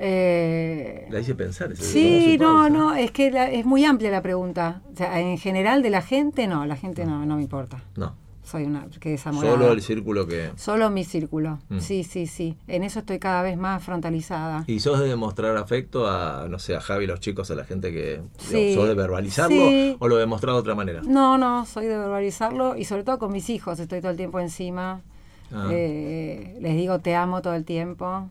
Eh, 0.00 1.06
La 1.10 1.20
hice 1.20 1.34
pensar. 1.34 1.72
ese- 1.72 1.82
Sí, 1.84 2.36
¿cómo 2.38 2.68
no, 2.68 2.70
no, 2.70 2.94
es 2.94 3.10
que 3.10 3.30
la- 3.30 3.50
es 3.50 3.64
muy 3.66 3.84
amplia 3.84 4.10
la 4.10 4.22
pregunta. 4.22 4.82
O 4.92 4.96
sea, 4.96 5.20
en 5.20 5.38
general 5.38 5.82
de 5.82 5.90
la 5.90 6.02
gente, 6.02 6.46
no, 6.46 6.66
la 6.66 6.76
gente 6.76 7.04
no, 7.04 7.24
no 7.26 7.36
me 7.36 7.42
importa. 7.42 7.82
No, 7.96 8.14
Soy 8.42 8.64
una 8.64 8.86
que 9.00 9.10
desamorada. 9.10 9.52
solo 9.54 9.72
el 9.72 9.82
círculo 9.82 10.26
que... 10.26 10.50
Solo 10.56 10.88
mi 10.88 11.04
círculo. 11.04 11.58
Mm. 11.68 11.80
Sí, 11.80 12.02
sí, 12.02 12.26
sí. 12.26 12.56
En 12.66 12.82
eso 12.82 13.00
estoy 13.00 13.18
cada 13.18 13.42
vez 13.42 13.58
más 13.58 13.82
frontalizada. 13.84 14.64
¿Y 14.66 14.80
sos 14.80 14.98
de 15.00 15.06
demostrar 15.08 15.54
afecto 15.58 16.06
a, 16.08 16.46
no 16.48 16.58
sé, 16.58 16.74
a 16.74 16.80
Javi, 16.80 17.06
los 17.06 17.20
chicos, 17.20 17.50
a 17.50 17.54
la 17.54 17.64
gente 17.64 17.92
que... 17.92 18.22
Sí. 18.38 18.54
digamos, 18.54 18.74
¿Sos 18.76 18.88
de 18.88 18.94
verbalizarlo 18.94 19.68
Sí. 19.68 19.96
o 19.98 20.08
lo 20.08 20.16
demostrar 20.16 20.54
de 20.54 20.60
otra 20.60 20.74
manera? 20.74 21.02
No, 21.04 21.36
no, 21.36 21.66
soy 21.66 21.86
de 21.86 21.98
verbalizarlo 21.98 22.74
y 22.76 22.84
sobre 22.86 23.02
todo 23.04 23.18
con 23.18 23.32
mis 23.32 23.50
hijos. 23.50 23.78
Estoy 23.80 24.00
todo 24.00 24.12
el 24.12 24.16
tiempo 24.16 24.40
encima. 24.40 25.02
Ah. 25.52 25.68
Eh, 25.70 26.56
les 26.60 26.74
digo 26.74 26.98
te 27.00 27.14
amo 27.16 27.42
todo 27.42 27.54
el 27.54 27.64
tiempo. 27.66 28.30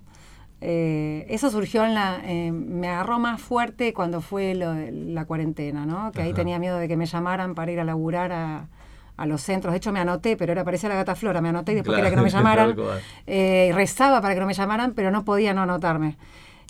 Eh, 0.60 1.26
eso 1.30 1.50
surgió 1.52 1.86
en 1.86 1.94
la. 1.94 2.20
eh, 2.24 2.52
me 2.52 2.88
agarró 2.90 3.20
más 3.20 3.40
fuerte 3.42 3.94
cuando 3.94 4.22
fue 4.22 4.56
lo 4.56 4.74
la 4.92 5.26
cuarentena, 5.26 5.86
¿no? 5.86 6.12
Que 6.12 6.24
ahí 6.24 6.34
tenía 6.34 6.58
miedo 6.60 6.78
de 6.80 6.88
que 6.88 6.98
me 6.98 7.06
llamaran 7.06 7.54
para 7.54 7.72
ir 7.72 7.80
a 7.80 7.84
laburar 7.84 8.32
a, 8.32 8.68
a 9.18 9.26
los 9.28 9.42
centros. 9.42 9.72
De 9.72 9.78
hecho, 9.78 9.92
me 9.92 10.00
anoté, 10.00 10.36
pero 10.36 10.52
era 10.54 10.64
parecía 10.64 10.90
la 10.90 10.96
gata 10.96 11.16
Flora. 11.16 11.42
Me 11.42 11.50
anoté 11.50 11.74
y 11.74 11.76
después 11.76 11.96
Claro, 11.96 12.10
quería 12.10 12.10
que 12.12 12.16
no 12.16 12.24
me 12.24 12.30
llamaran. 12.38 12.76
Eh, 13.28 13.72
rezaba 13.76 14.20
para 14.20 14.34
que 14.34 14.40
no 14.40 14.48
me 14.48 14.54
llamaran, 14.56 14.94
pero 14.94 15.12
no 15.12 15.24
podía 15.26 15.54
no 15.54 15.62
anotarme. 15.62 16.18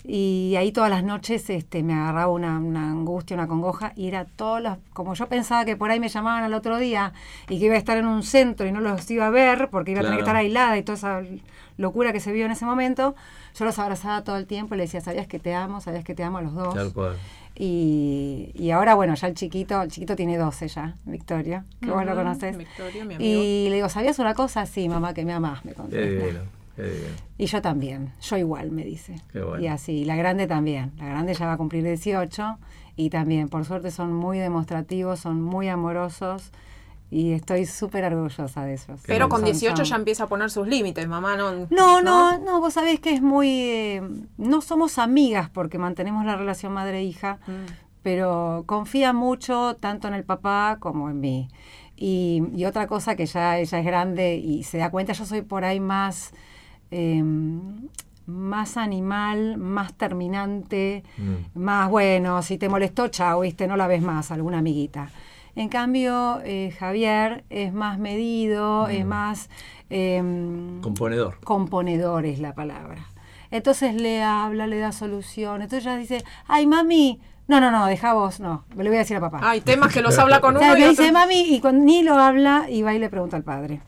Y 0.04 0.54
ahí 0.56 0.72
todas 0.72 0.90
las 0.90 1.02
noches 1.04 1.50
este, 1.50 1.82
me 1.82 1.92
agarraba 1.92 2.32
una, 2.32 2.58
una 2.58 2.90
angustia, 2.90 3.34
una 3.34 3.46
congoja, 3.46 3.92
y 3.96 4.08
era 4.08 4.24
todas 4.24 4.62
las, 4.62 4.78
como 4.92 5.14
yo 5.14 5.26
pensaba 5.28 5.64
que 5.64 5.76
por 5.76 5.90
ahí 5.90 6.00
me 6.00 6.08
llamaban 6.08 6.44
al 6.44 6.54
otro 6.54 6.78
día 6.78 7.12
y 7.48 7.58
que 7.58 7.66
iba 7.66 7.74
a 7.74 7.78
estar 7.78 7.98
en 7.98 8.06
un 8.06 8.22
centro 8.22 8.66
y 8.66 8.72
no 8.72 8.80
los 8.80 9.10
iba 9.10 9.26
a 9.26 9.30
ver 9.30 9.68
porque 9.70 9.90
iba 9.90 10.00
a 10.00 10.04
tener 10.04 10.16
que 10.18 10.22
estar 10.22 10.36
aislada 10.36 10.78
y 10.78 10.82
toda 10.82 10.96
esa 10.96 11.22
locura 11.76 12.12
que 12.12 12.20
se 12.20 12.32
vio 12.32 12.44
en 12.46 12.52
ese 12.52 12.64
momento, 12.64 13.14
yo 13.54 13.64
los 13.64 13.78
abrazaba 13.78 14.22
todo 14.24 14.36
el 14.36 14.46
tiempo 14.46 14.74
y 14.74 14.78
le 14.78 14.84
decía, 14.84 15.00
sabías 15.00 15.26
que 15.26 15.38
te 15.38 15.54
amo, 15.54 15.80
sabías 15.80 16.04
que 16.04 16.14
te 16.14 16.22
amo 16.22 16.38
a 16.38 16.42
los 16.42 16.54
dos. 16.54 16.74
Tal 16.74 16.92
cual. 16.92 17.16
Y, 17.54 18.52
y 18.54 18.70
ahora, 18.70 18.94
bueno, 18.94 19.14
ya 19.14 19.26
el 19.26 19.34
chiquito, 19.34 19.82
el 19.82 19.90
chiquito 19.90 20.14
tiene 20.14 20.38
12 20.38 20.68
ya, 20.68 20.94
Victorio, 21.04 21.64
que 21.80 21.90
vos 21.90 22.04
lo 22.04 22.12
Ujú, 22.12 22.20
conoces. 22.20 22.56
Victorio, 22.56 23.04
mi 23.04 23.14
amigo. 23.14 23.30
Y 23.42 23.66
le 23.68 23.76
digo, 23.76 23.88
¿sabías 23.88 24.18
una 24.20 24.34
cosa? 24.34 24.64
Sí, 24.64 24.88
mamá, 24.88 25.12
que 25.12 25.24
me 25.24 25.32
amás, 25.32 25.64
me 25.64 25.72
Qué 25.72 26.38
Y 27.36 27.46
yo 27.46 27.60
también, 27.62 28.12
yo 28.20 28.36
igual, 28.36 28.70
me 28.70 28.84
dice. 28.84 29.16
Qué 29.32 29.40
bueno. 29.42 29.62
Y 29.62 29.66
así, 29.68 30.04
la 30.04 30.16
grande 30.16 30.46
también. 30.46 30.92
La 30.98 31.06
grande 31.06 31.34
ya 31.34 31.46
va 31.46 31.52
a 31.54 31.56
cumplir 31.56 31.84
18 31.84 32.58
y 32.96 33.10
también, 33.10 33.48
por 33.48 33.64
suerte, 33.64 33.90
son 33.90 34.12
muy 34.12 34.38
demostrativos, 34.38 35.20
son 35.20 35.40
muy 35.42 35.68
amorosos 35.68 36.50
y 37.10 37.32
estoy 37.32 37.64
súper 37.64 38.04
orgullosa 38.04 38.64
de 38.64 38.74
ellos. 38.74 39.00
Pero 39.06 39.28
con 39.28 39.40
Son- 39.40 39.46
18 39.50 39.76
son- 39.76 39.84
ya 39.86 39.96
empieza 39.96 40.24
a 40.24 40.26
poner 40.26 40.50
sus 40.50 40.66
límites, 40.68 41.08
mamá. 41.08 41.36
No, 41.36 41.66
No, 41.70 42.02
no, 42.02 42.38
no, 42.38 42.60
vos 42.60 42.74
sabés 42.74 43.00
que 43.00 43.14
es 43.14 43.22
muy... 43.22 43.48
eh, 43.48 44.02
no 44.36 44.60
somos 44.60 44.98
amigas 44.98 45.48
porque 45.48 45.78
mantenemos 45.78 46.24
la 46.26 46.36
relación 46.36 46.72
madre-hija, 46.72 47.38
Mm. 47.46 47.52
pero 48.02 48.64
confía 48.66 49.12
mucho 49.12 49.76
tanto 49.80 50.06
en 50.08 50.14
el 50.14 50.24
papá 50.24 50.76
como 50.80 51.08
en 51.10 51.20
mí. 51.20 51.48
Y, 51.96 52.42
y 52.54 52.64
otra 52.66 52.86
cosa 52.86 53.16
que 53.16 53.26
ya 53.26 53.58
ella 53.58 53.78
es 53.78 53.84
grande 53.84 54.36
y 54.36 54.62
se 54.64 54.78
da 54.78 54.90
cuenta, 54.90 55.12
yo 55.14 55.24
soy 55.24 55.42
por 55.42 55.64
ahí 55.64 55.80
más, 55.80 56.32
eh, 56.90 57.22
más 58.26 58.76
animal, 58.76 59.56
más 59.56 59.94
terminante, 59.94 61.02
Mm. 61.16 61.58
más 61.60 61.88
bueno, 61.90 62.42
si 62.42 62.58
te 62.58 62.68
molestó, 62.68 63.08
chao, 63.08 63.40
viste, 63.40 63.66
no 63.66 63.76
la 63.76 63.86
ves 63.86 64.02
más, 64.02 64.30
alguna 64.30 64.58
amiguita. 64.58 65.08
En 65.56 65.68
cambio, 65.70 66.40
eh, 66.44 66.72
Javier 66.78 67.44
es 67.50 67.72
más 67.72 67.98
medido, 67.98 68.86
es 68.88 69.04
más... 69.06 69.48
em, 69.90 70.80
Componedor. 70.82 71.38
componedor 71.42 72.26
es 72.26 72.38
la 72.38 72.54
palabra. 72.54 73.06
Entonces 73.50 73.94
le 73.94 74.22
habla, 74.22 74.66
le 74.66 74.78
da 74.78 74.92
solución. 74.92 75.62
Entonces 75.62 75.86
ella 75.86 75.96
dice, 75.96 76.22
ay 76.46 76.66
mami, 76.66 77.18
no, 77.48 77.60
no, 77.62 77.70
no, 77.70 77.86
deja 77.86 78.12
vos, 78.12 78.38
no, 78.40 78.64
me 78.76 78.84
lo 78.84 78.90
voy 78.90 78.96
a 78.98 79.00
decir 79.00 79.16
a 79.16 79.20
papá. 79.20 79.40
Hay 79.42 79.62
temas 79.62 79.92
que 79.92 80.02
los 80.02 80.18
habla 80.18 80.40
con 80.40 80.56
O 80.56 80.58
sea, 80.60 80.68
uno 80.72 80.76
y 80.76 80.80
le 80.82 80.88
otro- 80.90 81.02
dice 81.02 81.12
mami 81.12 81.54
y 81.54 81.60
cuando 81.60 81.82
ni 81.82 82.02
lo 82.02 82.14
habla 82.18 82.66
y 82.68 82.82
va 82.82 82.92
y 82.94 82.98
le 82.98 83.08
pregunta 83.08 83.36
al 83.38 83.42
padre. 83.44 83.80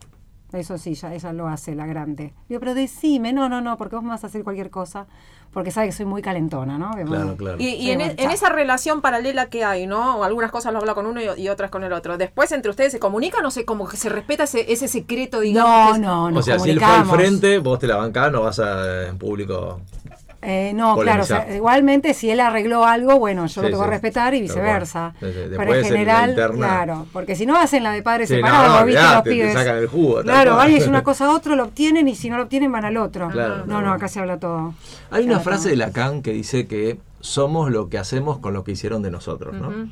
Eso 0.53 0.79
sí, 0.79 0.95
ya 0.95 1.15
ella 1.15 1.33
lo 1.33 1.47
hace, 1.47 1.75
la 1.75 1.87
grande. 1.87 2.33
Digo, 2.49 2.61
pero 2.61 2.75
decime, 2.75 3.33
no, 3.33 3.49
no, 3.49 3.61
no, 3.61 3.77
porque 3.77 3.97
vos 3.97 4.05
me 4.05 4.11
vas 4.11 4.25
a 4.25 4.27
hacer 4.27 4.43
cualquier 4.43 4.69
cosa, 4.69 5.07
porque 5.53 5.71
sabe 5.71 5.87
que 5.87 5.93
soy 5.93 6.07
muy 6.07 6.23
calentona, 6.23 6.77
¿no? 6.77 6.91
Que 6.95 7.05
Claro, 7.05 7.37
claro. 7.37 7.57
Y, 7.61 7.69
y 7.69 7.87
Sí, 7.87 7.91
en, 7.91 8.31
esa 8.31 8.49
relación 8.49 9.01
paralela 9.01 9.47
que 9.47 9.65
hay, 9.65 9.87
¿no? 9.87 10.25
Algunas 10.25 10.51
cosas 10.51 10.73
lo 10.73 10.81
habla 10.81 10.95
con 10.95 11.07
uno 11.07 11.21
y, 11.21 11.41
y 11.41 11.49
otras 11.49 11.71
con 11.71 11.85
el 11.85 11.93
otro. 11.93 12.19
Después 12.19 12.51
entre 12.53 12.71
ustedes 12.71 12.93
se 12.93 12.99
comunican, 12.99 13.43
no 13.43 13.51
sé, 13.51 13.65
como 13.65 13.89
que 13.89 13.97
se 13.97 14.09
respeta 14.09 14.45
ese, 14.45 14.73
ese 14.73 14.89
secreto, 14.89 15.41
digamos. 15.41 15.99
No, 15.99 16.29
no, 16.29 16.31
nos 16.31 16.41
o 16.41 16.43
sea, 16.43 16.59
si 16.59 16.71
él 16.71 16.81
fue 16.81 16.89
al 16.89 17.07
frente, 17.07 17.59
vos 17.59 17.79
te 17.79 17.87
la 17.87 17.97
bancás, 17.97 18.33
no 18.33 18.43
vas 18.43 18.59
a 18.59 19.09
en 19.09 19.19
público 19.19 19.81
Eh, 20.43 20.73
no, 20.75 20.97
claro, 20.97 21.23
o 21.23 21.27
sea, 21.27 21.37
polemizar. 21.39 21.57
igualmente 21.57 22.15
si 22.15 22.31
él 22.31 22.41
arregló 22.41 22.87
algo, 22.87 23.19
bueno, 23.19 23.43
yo 23.47 23.49
Sí, 23.49 23.61
lo 23.61 23.67
tengo 23.69 23.81
que 23.83 23.87
sí, 23.89 23.91
respetar 23.91 24.35
y 24.35 24.41
viceversa. 24.41 25.15
cual. 25.21 25.33
Sí, 25.33 25.39
sí, 25.45 25.55
Pero 25.57 25.75
en 25.75 25.85
general, 25.85 26.35
claro, 26.57 27.07
porque 27.13 27.37
si 27.37 27.45
no 27.45 27.57
hacen 27.59 27.83
la 27.83 27.93
de 27.93 28.03
padres 28.03 28.29
Sí, 28.29 28.37
no, 28.37 28.47
separados, 28.47 28.81
no, 28.81 28.87
¿viste? 28.87 29.01
Los 29.03 29.11
olvidate, 29.11 29.31
te 29.31 29.37
pibes. 29.37 29.53
sacan 29.53 29.77
el 29.77 29.87
jugo, 29.89 30.15
tal 30.17 30.25
Claro, 30.25 30.59
alguien 30.59 30.79
dice 30.79 30.89
una 30.89 31.03
cosa 31.05 31.27
a 31.27 31.35
otro, 31.37 31.57
lo 31.57 31.65
obtienen 31.65 32.09
y 32.09 32.15
si 32.15 32.31
no 32.31 32.39
lo 32.39 32.45
obtienen 32.45 32.73
van 32.73 32.87
al 32.87 32.97
otro. 32.97 33.29
Claro, 33.29 33.59
no, 33.59 33.65
claro. 33.67 33.87
no, 33.87 33.93
acá 33.93 34.09
se 34.09 34.19
habla 34.21 34.39
todo. 34.39 34.75
Hay 35.11 35.25
una 35.25 35.41
frase 35.41 35.65
todo. 35.65 35.71
de 35.73 35.77
Lacan 35.77 36.23
que 36.23 36.33
dice 36.33 36.67
que 36.67 36.99
somos 37.21 37.71
lo 37.71 37.91
que 37.91 37.99
hacemos 37.99 38.39
con 38.39 38.55
lo 38.55 38.65
que 38.65 38.73
hicieron 38.73 39.03
de 39.03 39.11
nosotros, 39.11 39.55
¿no? 39.55 39.91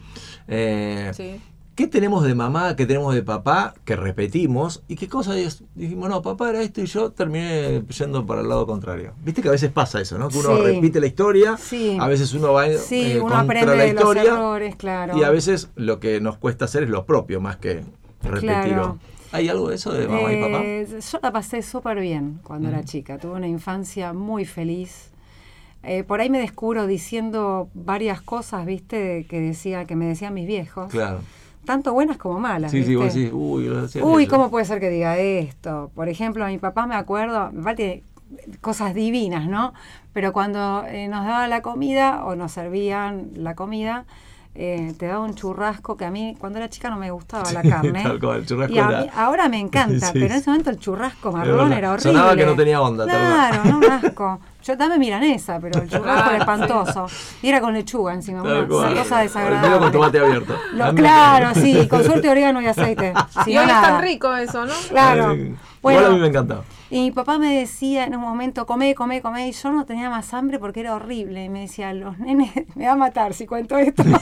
Eh, 0.49 1.11
Sí. 1.15 1.41
¿Qué 1.79 1.87
tenemos 1.87 2.25
de 2.25 2.35
mamá, 2.35 2.75
qué 2.75 2.87
tenemos 2.87 3.15
de 3.15 3.23
papá 3.23 3.73
que 3.85 3.95
repetimos? 3.95 4.83
¿Y 4.89 4.97
qué 4.97 5.07
cosas 5.07 5.37
es- 5.37 5.63
dijimos, 5.77 6.09
no, 6.09 6.23
papá 6.23 6.51
era 6.51 6.61
esto 6.61 6.81
y 6.81 6.87
yo 6.87 7.13
terminé 7.13 7.85
yendo 7.97 8.27
para 8.27 8.41
el 8.41 8.49
lado 8.49 8.67
contrario? 8.67 9.13
Viste 9.25 9.43
que 9.43 9.49
a 9.49 9.53
veces 9.53 9.71
pasa 9.71 10.01
eso, 10.01 10.19
¿no? 10.19 10.29
Que 10.29 10.39
uno 10.39 10.57
Sí. 10.57 10.63
repite 10.65 10.99
la 10.99 11.07
historia, 11.07 11.57
Sí. 11.57 11.97
a 12.01 12.09
veces 12.09 12.35
uno 12.35 12.53
va 12.53 12.67
Sí, 12.73 13.13
eh, 13.13 13.21
uno 13.21 13.27
contra 13.29 13.41
aprende 13.43 13.67
la 13.77 13.83
de 13.85 13.93
los 13.93 14.01
historia 14.03 14.23
errores, 14.25 14.75
claro. 14.75 15.17
y 15.17 15.23
a 15.23 15.31
veces 15.31 15.71
lo 15.77 16.01
que 16.01 16.21
nos 16.21 16.37
cuesta 16.37 16.65
hacer 16.65 16.83
es 16.83 16.89
lo 16.91 17.07
propio 17.07 17.41
más 17.41 17.59
que 17.59 17.85
repetirlo. 18.25 18.49
Claro. 18.67 18.99
¿Hay 19.31 19.49
algo 19.49 19.69
de 19.69 19.77
eso 19.77 19.93
de 19.93 20.09
mamá 20.09 20.33
y 20.33 20.43
papá? 20.43 20.65
Eh, 20.65 20.89
yo 21.13 21.19
la 21.23 21.31
pasé 21.33 21.63
súper 21.63 22.01
bien 22.01 22.41
cuando 22.43 22.71
era 22.71 22.79
Mm. 22.81 22.85
chica. 22.87 23.19
Tuve 23.19 23.35
una 23.37 23.47
infancia 23.47 24.13
muy 24.13 24.47
feliz. 24.47 25.11
Eh, 25.85 26.03
por 26.03 26.21
ahí 26.21 26.29
me 26.29 26.41
descubro 26.41 26.89
diciendo 26.89 27.69
varias 27.73 28.21
cosas, 28.21 28.67
viste, 28.67 29.27
que 29.31 29.41
decía, 29.41 29.85
que 29.85 29.95
me 29.95 30.07
decían 30.07 30.35
mis 30.35 30.49
viejos. 30.49 30.91
Claro. 30.91 31.21
Tanto 31.69 31.93
buenas 31.93 32.17
como 32.17 32.41
malas. 32.41 32.71
Sí, 32.71 32.83
sí, 32.83 32.97
vos 32.97 33.05
¿viste? 33.05 33.21
decís, 33.21 33.35
uy, 33.35 33.65
decía 33.69 34.03
Uy, 34.03 34.23
aquello". 34.25 34.31
¿cómo 34.31 34.51
puede 34.51 34.65
ser 34.65 34.81
que 34.81 34.89
diga 34.89 35.19
esto? 35.19 35.91
Por 35.95 36.09
ejemplo, 36.09 36.43
a 36.47 36.49
mi 36.49 36.57
papá 36.57 36.87
me 36.87 36.95
acuerdo, 36.95 37.53
me 37.53 37.63
parece 37.63 38.05
cosas 38.63 38.95
divinas, 38.95 39.47
¿no? 39.49 39.75
Pero 40.15 40.33
cuando 40.33 40.85
eh, 40.87 41.09
nos 41.09 41.27
daba 41.27 41.47
la 41.47 41.61
comida 41.61 42.25
o 42.25 42.37
nos 42.37 42.53
servían 42.53 43.33
la 43.35 43.55
comida, 43.55 44.07
eh, 44.61 44.93
te 44.99 45.07
daba 45.07 45.21
un 45.21 45.35
churrasco 45.37 45.97
que 45.97 46.05
a 46.05 46.11
mí 46.11 46.35
cuando 46.39 46.59
era 46.59 46.69
chica 46.69 46.91
no 46.91 46.97
me 46.97 47.11
gustaba 47.13 47.51
la 47.53 47.63
carne. 47.63 48.03
tal 48.03 48.19
cual, 48.19 48.39
el 48.39 48.47
churrasco 48.47 48.75
y 48.75 48.79
a 48.81 48.89
era- 48.89 49.01
mí- 49.03 49.11
ahora 49.15 49.49
me 49.49 49.61
encanta, 49.61 50.07
Sí, 50.13 50.13
pero 50.15 50.27
en 50.27 50.33
ese 50.33 50.51
momento 50.51 50.71
el 50.71 50.79
churrasco 50.79 51.31
marrón 51.31 51.73
era 51.73 51.93
horrible. 51.93 52.13
Sonaba 52.13 52.35
que 52.37 52.45
no 52.45 52.55
tenía 52.57 52.81
onda, 52.83 53.05
Claro, 53.05 53.65
no, 53.65 53.79
un 53.79 53.85
asco. 53.85 54.41
Yo 54.65 54.77
dame 54.77 54.99
milanesa, 54.99 55.59
pero 55.61 55.81
el 55.81 55.89
churrasco 55.89 56.31
era 56.31 56.45
Claro, 56.45 56.63
espantoso. 56.63 57.07
Y 57.41 57.49
era 57.49 57.61
con 57.61 57.73
lechuga 57.73 58.13
encima, 58.13 58.43
Tal 58.43 58.59
una, 58.59 58.67
cual. 58.69 58.93
una 58.93 59.03
cosa 59.03 59.19
desagradable. 59.21 59.79
con 59.79 59.93
tomate 59.93 60.19
abierto. 60.19 60.55
Lo- 60.73 60.95
claro, 60.95 61.55
sí, 61.55 61.87
con 61.89 62.03
suerte 62.05 62.29
orégano 62.29 62.61
y 62.61 62.67
aceite. 62.67 63.15
Si 63.45 63.53
y 63.53 63.55
no, 63.55 63.61
hoy 63.63 63.67
es 63.71 63.81
tan 63.81 64.03
rico 64.03 64.35
eso, 64.35 64.67
¿no? 64.67 64.75
Claro. 64.91 65.29
Bueno, 65.81 66.01
Igual 66.01 66.05
a 66.05 66.11
mí 66.11 66.19
me 66.21 66.27
encantaba. 66.27 66.65
Y 66.91 67.01
mi 67.01 67.11
papá 67.11 67.39
me 67.39 67.55
decía 67.59 68.05
en 68.05 68.15
un 68.15 68.21
momento, 68.23 68.67
comé, 68.67 68.95
comé, 68.95 69.21
comé, 69.23 69.49
y 69.49 69.53
yo 69.53 69.71
no 69.73 69.85
tenía 69.85 70.09
más 70.11 70.33
hambre 70.35 70.59
porque 70.59 70.81
era 70.81 70.95
horrible. 70.95 71.45
Y 71.45 71.49
me 71.49 71.61
decía, 71.63 71.93
los 71.93 72.19
nenes, 72.19 72.51
me 72.77 72.87
va 72.87 72.93
a 72.93 72.97
matar 72.97 73.35
si 73.35 73.47
cuento 73.47 73.77
esto. 73.77 74.03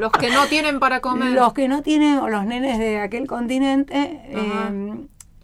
Los 0.00 0.12
que 0.12 0.30
no 0.30 0.46
tienen 0.46 0.78
para 0.78 1.00
comer. 1.00 1.32
los 1.32 1.52
que 1.54 1.66
no 1.66 1.82
tienen, 1.82 2.18
o 2.18 2.28
los 2.28 2.44
nenes 2.44 2.78
de 2.78 3.00
aquel 3.00 3.26
continente, 3.26 4.20
eh, 4.28 4.94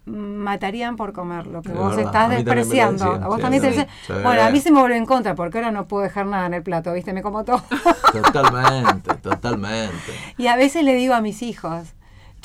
matarían 0.05 0.95
por 0.95 1.11
comer 1.13 1.47
lo 1.47 1.61
que 1.61 1.69
Es 1.71 1.75
vos 1.75 1.95
verdad, 1.95 2.05
estás 2.05 2.29
despreciando. 2.29 3.03
decían, 3.05 3.23
a 3.23 3.27
vos 3.27 3.35
sí, 3.37 3.41
también 3.41 3.63
te 3.63 3.73
Sí. 3.73 4.13
bueno, 4.23 4.43
a 4.43 4.49
mí 4.51 4.59
se 4.61 4.71
me 4.71 4.79
volvió 4.79 4.95
en 4.95 5.05
contra 5.05 5.35
porque 5.35 5.57
ahora 5.57 5.71
no 5.71 5.87
puedo 5.87 6.03
dejar 6.03 6.27
nada 6.27 6.45
en 6.45 6.53
el 6.53 6.63
plato, 6.63 6.93
¿viste? 6.93 7.11
Me 7.11 7.21
como 7.21 7.43
todo. 7.43 7.61
Totalmente, 8.13 9.13
totalmente. 9.15 10.13
Y 10.37 10.47
a 10.47 10.55
veces 10.55 10.83
le 10.83 10.93
digo 10.95 11.15
a 11.15 11.21
mis 11.21 11.41
hijos, 11.41 11.93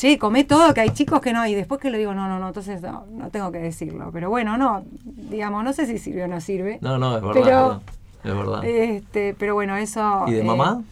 che, 0.00 0.18
comé 0.18 0.44
todo, 0.44 0.72
que 0.72 0.80
hay 0.80 0.90
chicos 0.90 1.20
que 1.20 1.32
no, 1.34 1.46
y 1.46 1.54
después 1.54 1.78
que 1.80 1.90
le 1.90 1.98
digo, 1.98 2.14
no, 2.14 2.26
no, 2.26 2.38
no, 2.38 2.48
entonces 2.48 2.80
no, 2.80 3.04
no 3.10 3.28
tengo 3.30 3.52
que 3.52 3.58
decirlo. 3.58 4.10
Pero 4.12 4.30
bueno, 4.30 4.56
no, 4.56 4.82
digamos, 5.04 5.62
no 5.62 5.72
sé 5.74 5.86
si 5.86 5.98
sirve 5.98 6.24
o 6.24 6.28
no 6.28 6.40
sirve. 6.40 6.78
No, 6.80 6.96
no, 6.96 7.16
es 7.16 7.22
verdad. 7.22 7.42
Pero- 7.42 7.80
es 8.22 8.34
verdad. 8.34 8.64
Es 8.64 8.72
verdad. 8.74 8.94
Este, 8.96 9.34
pero 9.38 9.54
bueno, 9.54 9.76
eso. 9.76 10.24
¿Y 10.26 10.32
de 10.32 10.40
eh, 10.40 10.44
mamá? 10.44 10.82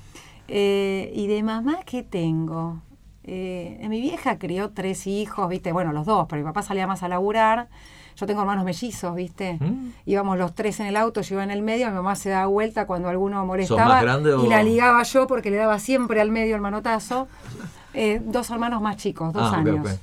eh, 0.49 1.11
y 1.15 1.27
de 1.27 1.43
mamá, 1.43 1.79
¿qué 1.87 2.03
tengo? 2.03 2.83
Eh, 3.25 3.85
mi 3.89 4.01
vieja 4.01 4.39
crió 4.39 4.71
tres 4.71 5.07
hijos, 5.07 5.49
¿viste? 5.49 5.73
Bueno, 5.73 5.93
los 5.93 6.07
dos, 6.07 6.27
pero 6.29 6.41
mi 6.43 6.47
papá 6.47 6.63
salía 6.63 6.87
más 6.87 7.03
a 7.03 7.09
laburar. 7.09 7.69
Yo 8.17 8.27
tengo 8.27 8.41
hermanos 8.41 8.65
mellizos, 8.65 9.15
¿viste? 9.15 9.59
¿Mm? 9.61 9.91
Íbamos 10.07 10.39
los 10.39 10.55
tres 10.55 10.81
en 10.81 10.87
el 10.87 10.97
auto, 10.97 11.21
yo 11.21 11.35
iba 11.37 11.45
en 11.45 11.51
el 11.53 11.63
medio, 11.63 11.87
mi 11.89 11.95
mamá 11.95 12.17
se 12.17 12.31
daba 12.31 12.47
vuelta 12.47 12.87
cuando 12.87 13.09
alguno 13.09 13.45
molestaba. 13.47 13.85
más 13.85 14.03
grande 14.03 14.33
o- 14.35 14.45
Y 14.45 14.49
la 14.49 14.63
ligaba 14.63 15.03
yo 15.05 15.27
porque 15.27 15.51
le 15.51 15.57
daba 15.57 15.79
siempre 15.79 16.21
al 16.21 16.31
medio 16.31 16.57
el 16.57 16.61
manotazo. 16.61 17.29
Eh, 17.95 18.21
dos 18.25 18.51
hermanos 18.51 18.81
más 18.83 18.97
chicos, 18.97 19.33
dos 19.33 19.53
Ah, 19.53 19.57
años. 19.59 19.99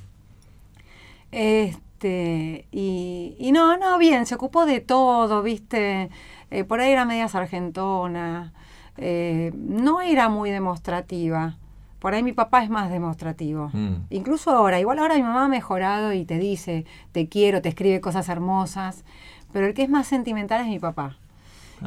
Este, 1.32 2.66
y, 2.70 3.36
y 3.38 3.52
no, 3.52 3.76
no, 3.76 3.98
bien, 3.98 4.26
se 4.26 4.34
ocupó 4.34 4.66
de 4.66 4.80
todo, 4.80 5.42
¿viste? 5.42 6.10
Eh, 6.50 6.64
por 6.64 6.80
ahí 6.80 6.92
era 6.92 7.04
media 7.04 7.28
sargentona, 7.28 8.52
eh, 8.96 9.52
no 9.54 10.00
era 10.00 10.28
muy 10.28 10.50
demostrativa. 10.50 11.56
Por 11.98 12.14
ahí 12.14 12.22
mi 12.22 12.32
papá 12.32 12.62
es 12.62 12.70
más 12.70 12.90
demostrativo. 12.90 13.70
Mm. 13.72 13.94
Incluso 14.10 14.50
ahora, 14.50 14.78
igual 14.78 14.98
ahora 14.98 15.16
mi 15.16 15.22
mamá 15.22 15.44
ha 15.46 15.48
mejorado 15.48 16.12
y 16.12 16.24
te 16.24 16.38
dice, 16.38 16.84
te 17.12 17.28
quiero, 17.28 17.62
te 17.62 17.68
escribe 17.70 18.00
cosas 18.00 18.28
hermosas, 18.28 19.04
pero 19.52 19.66
el 19.66 19.74
que 19.74 19.82
es 19.82 19.88
más 19.88 20.06
sentimental 20.06 20.60
es 20.60 20.68
mi 20.68 20.78
papá. 20.78 21.16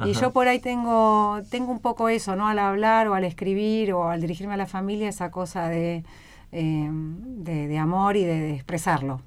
Y 0.06 0.14
yo 0.14 0.32
por 0.32 0.48
ahí 0.48 0.60
tengo, 0.60 1.40
tengo 1.50 1.72
un 1.72 1.80
poco 1.80 2.10
eso, 2.10 2.36
¿no? 2.36 2.48
Al 2.48 2.60
hablar 2.60 3.08
o 3.08 3.16
al 3.16 3.24
escribir 3.24 3.94
o 3.94 4.10
al 4.10 4.22
dirigirme 4.22 4.54
a 4.54 4.58
la 4.58 4.68
familia, 4.68 5.10
esa 5.10 5.32
cosa 5.32 5.68
de, 5.68 6.04
eh, 6.52 6.90
de, 6.92 7.68
de 7.68 7.78
amor 7.78 8.16
y 8.16 8.24
de, 8.24 8.40
de 8.40 8.54
expresarlo. 8.54 9.22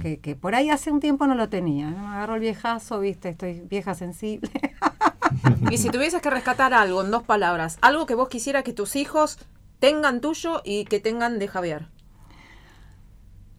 que, 0.00 0.18
que 0.20 0.36
por 0.36 0.54
ahí 0.54 0.70
hace 0.70 0.90
un 0.90 1.00
tiempo 1.00 1.26
no 1.26 1.34
lo 1.34 1.48
tenía. 1.48 1.90
¿no? 1.90 2.08
Me 2.08 2.14
agarró 2.16 2.34
el 2.34 2.40
viejazo, 2.40 3.00
viste, 3.00 3.30
estoy 3.30 3.60
vieja 3.60 3.94
sensible. 3.94 4.50
Y 5.70 5.78
si 5.78 5.90
tuvieses 5.90 6.22
que 6.22 6.30
rescatar 6.30 6.74
algo 6.74 7.02
en 7.02 7.10
dos 7.10 7.22
palabras, 7.22 7.78
algo 7.80 8.06
que 8.06 8.14
vos 8.14 8.28
quisieras 8.28 8.62
que 8.62 8.72
tus 8.72 8.96
hijos 8.96 9.38
tengan 9.80 10.20
tuyo 10.20 10.60
y 10.64 10.84
que 10.84 11.00
tengan 11.00 11.38
de 11.38 11.48
Javier. 11.48 11.88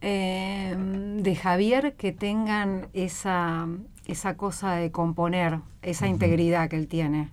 Eh, 0.00 0.74
de 0.78 1.36
Javier 1.36 1.94
que 1.96 2.12
tengan 2.12 2.88
esa, 2.92 3.66
esa 4.06 4.36
cosa 4.36 4.72
de 4.72 4.90
componer, 4.90 5.60
esa 5.82 6.06
integridad 6.08 6.68
que 6.68 6.76
él 6.76 6.88
tiene 6.88 7.28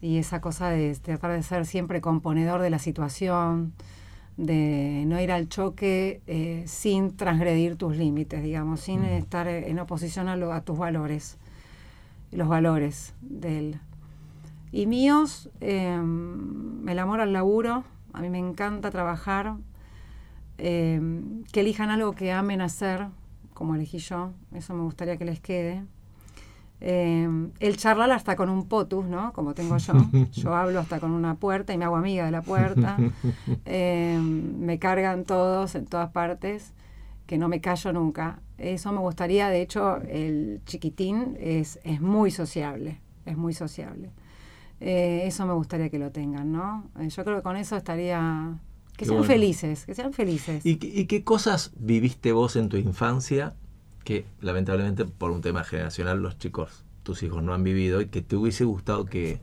y 0.00 0.16
esa 0.18 0.40
cosa 0.40 0.70
de 0.70 0.94
tratar 0.96 1.32
de 1.32 1.42
ser 1.42 1.66
siempre 1.66 2.00
componedor 2.00 2.62
de 2.62 2.70
la 2.70 2.78
situación, 2.78 3.72
de 4.38 5.04
no 5.06 5.20
ir 5.20 5.30
al 5.30 5.48
choque 5.48 6.22
eh, 6.26 6.64
sin 6.66 7.14
transgredir 7.16 7.76
tus 7.76 7.96
límites, 7.96 8.42
digamos, 8.42 8.80
sin 8.80 9.04
estar 9.04 9.46
en 9.48 9.78
oposición 9.78 10.28
a, 10.28 10.36
lo- 10.36 10.52
a 10.54 10.62
tus 10.62 10.78
valores, 10.78 11.36
los 12.32 12.48
valores 12.48 13.12
de 13.20 13.58
él. 13.58 13.80
Y 14.72 14.86
míos, 14.86 15.50
eh, 15.60 16.00
el 16.86 16.98
amor 16.98 17.20
al 17.20 17.32
laburo, 17.34 17.84
a 18.14 18.20
mí 18.22 18.30
me 18.30 18.38
encanta 18.38 18.90
trabajar, 18.90 19.56
eh, 20.58 21.00
que 21.52 21.60
elijan 21.60 21.90
algo 21.90 22.12
que 22.12 22.32
amen 22.32 22.60
hacer, 22.62 23.08
como 23.60 23.74
elegí 23.74 23.98
yo, 23.98 24.32
eso 24.54 24.72
me 24.72 24.80
gustaría 24.80 25.18
que 25.18 25.26
les 25.26 25.38
quede. 25.38 25.84
Eh, 26.80 27.28
el 27.58 27.76
charlar 27.76 28.10
hasta 28.10 28.34
con 28.34 28.48
un 28.48 28.68
potus, 28.68 29.04
¿no? 29.04 29.34
Como 29.34 29.52
tengo 29.52 29.76
yo. 29.76 29.92
Yo 30.32 30.54
hablo 30.54 30.80
hasta 30.80 30.98
con 30.98 31.10
una 31.10 31.34
puerta 31.34 31.74
y 31.74 31.76
me 31.76 31.84
hago 31.84 31.96
amiga 31.96 32.24
de 32.24 32.30
la 32.30 32.40
puerta. 32.40 32.96
Eh, 33.66 34.18
me 34.18 34.78
cargan 34.78 35.24
todos 35.24 35.74
en 35.74 35.84
todas 35.84 36.10
partes, 36.10 36.72
que 37.26 37.36
no 37.36 37.48
me 37.48 37.60
callo 37.60 37.92
nunca. 37.92 38.40
Eso 38.56 38.92
me 38.92 39.00
gustaría, 39.00 39.50
de 39.50 39.60
hecho, 39.60 39.98
el 40.08 40.62
chiquitín 40.64 41.36
es, 41.38 41.80
es 41.84 42.00
muy 42.00 42.30
sociable, 42.30 42.98
es 43.26 43.36
muy 43.36 43.52
sociable. 43.52 44.10
Eh, 44.80 45.24
eso 45.26 45.44
me 45.44 45.52
gustaría 45.52 45.90
que 45.90 45.98
lo 45.98 46.10
tengan, 46.12 46.50
¿no? 46.50 46.88
Eh, 46.98 47.10
yo 47.10 47.24
creo 47.24 47.36
que 47.36 47.42
con 47.42 47.58
eso 47.58 47.76
estaría... 47.76 48.58
Que 49.00 49.06
sean 49.06 49.18
bueno. 49.18 49.32
felices, 49.32 49.84
que 49.86 49.94
sean 49.94 50.12
felices. 50.12 50.64
¿Y, 50.64 50.76
qué- 50.76 50.86
y 50.88 51.06
qué 51.06 51.24
cosas 51.24 51.72
viviste 51.76 52.32
vos 52.32 52.54
en 52.56 52.68
tu 52.68 52.76
infancia 52.76 53.54
que 54.04 54.24
lamentablemente 54.40 55.04
por 55.04 55.30
un 55.30 55.40
tema 55.40 55.64
generacional 55.64 56.20
los 56.22 56.38
chicos, 56.38 56.84
tus 57.02 57.22
hijos 57.22 57.42
no 57.42 57.52
han 57.54 57.62
vivido 57.64 58.00
y 58.00 58.06
que 58.06 58.22
te 58.22 58.36
hubiese 58.36 58.64
gustado 58.64 59.04
que, 59.06 59.40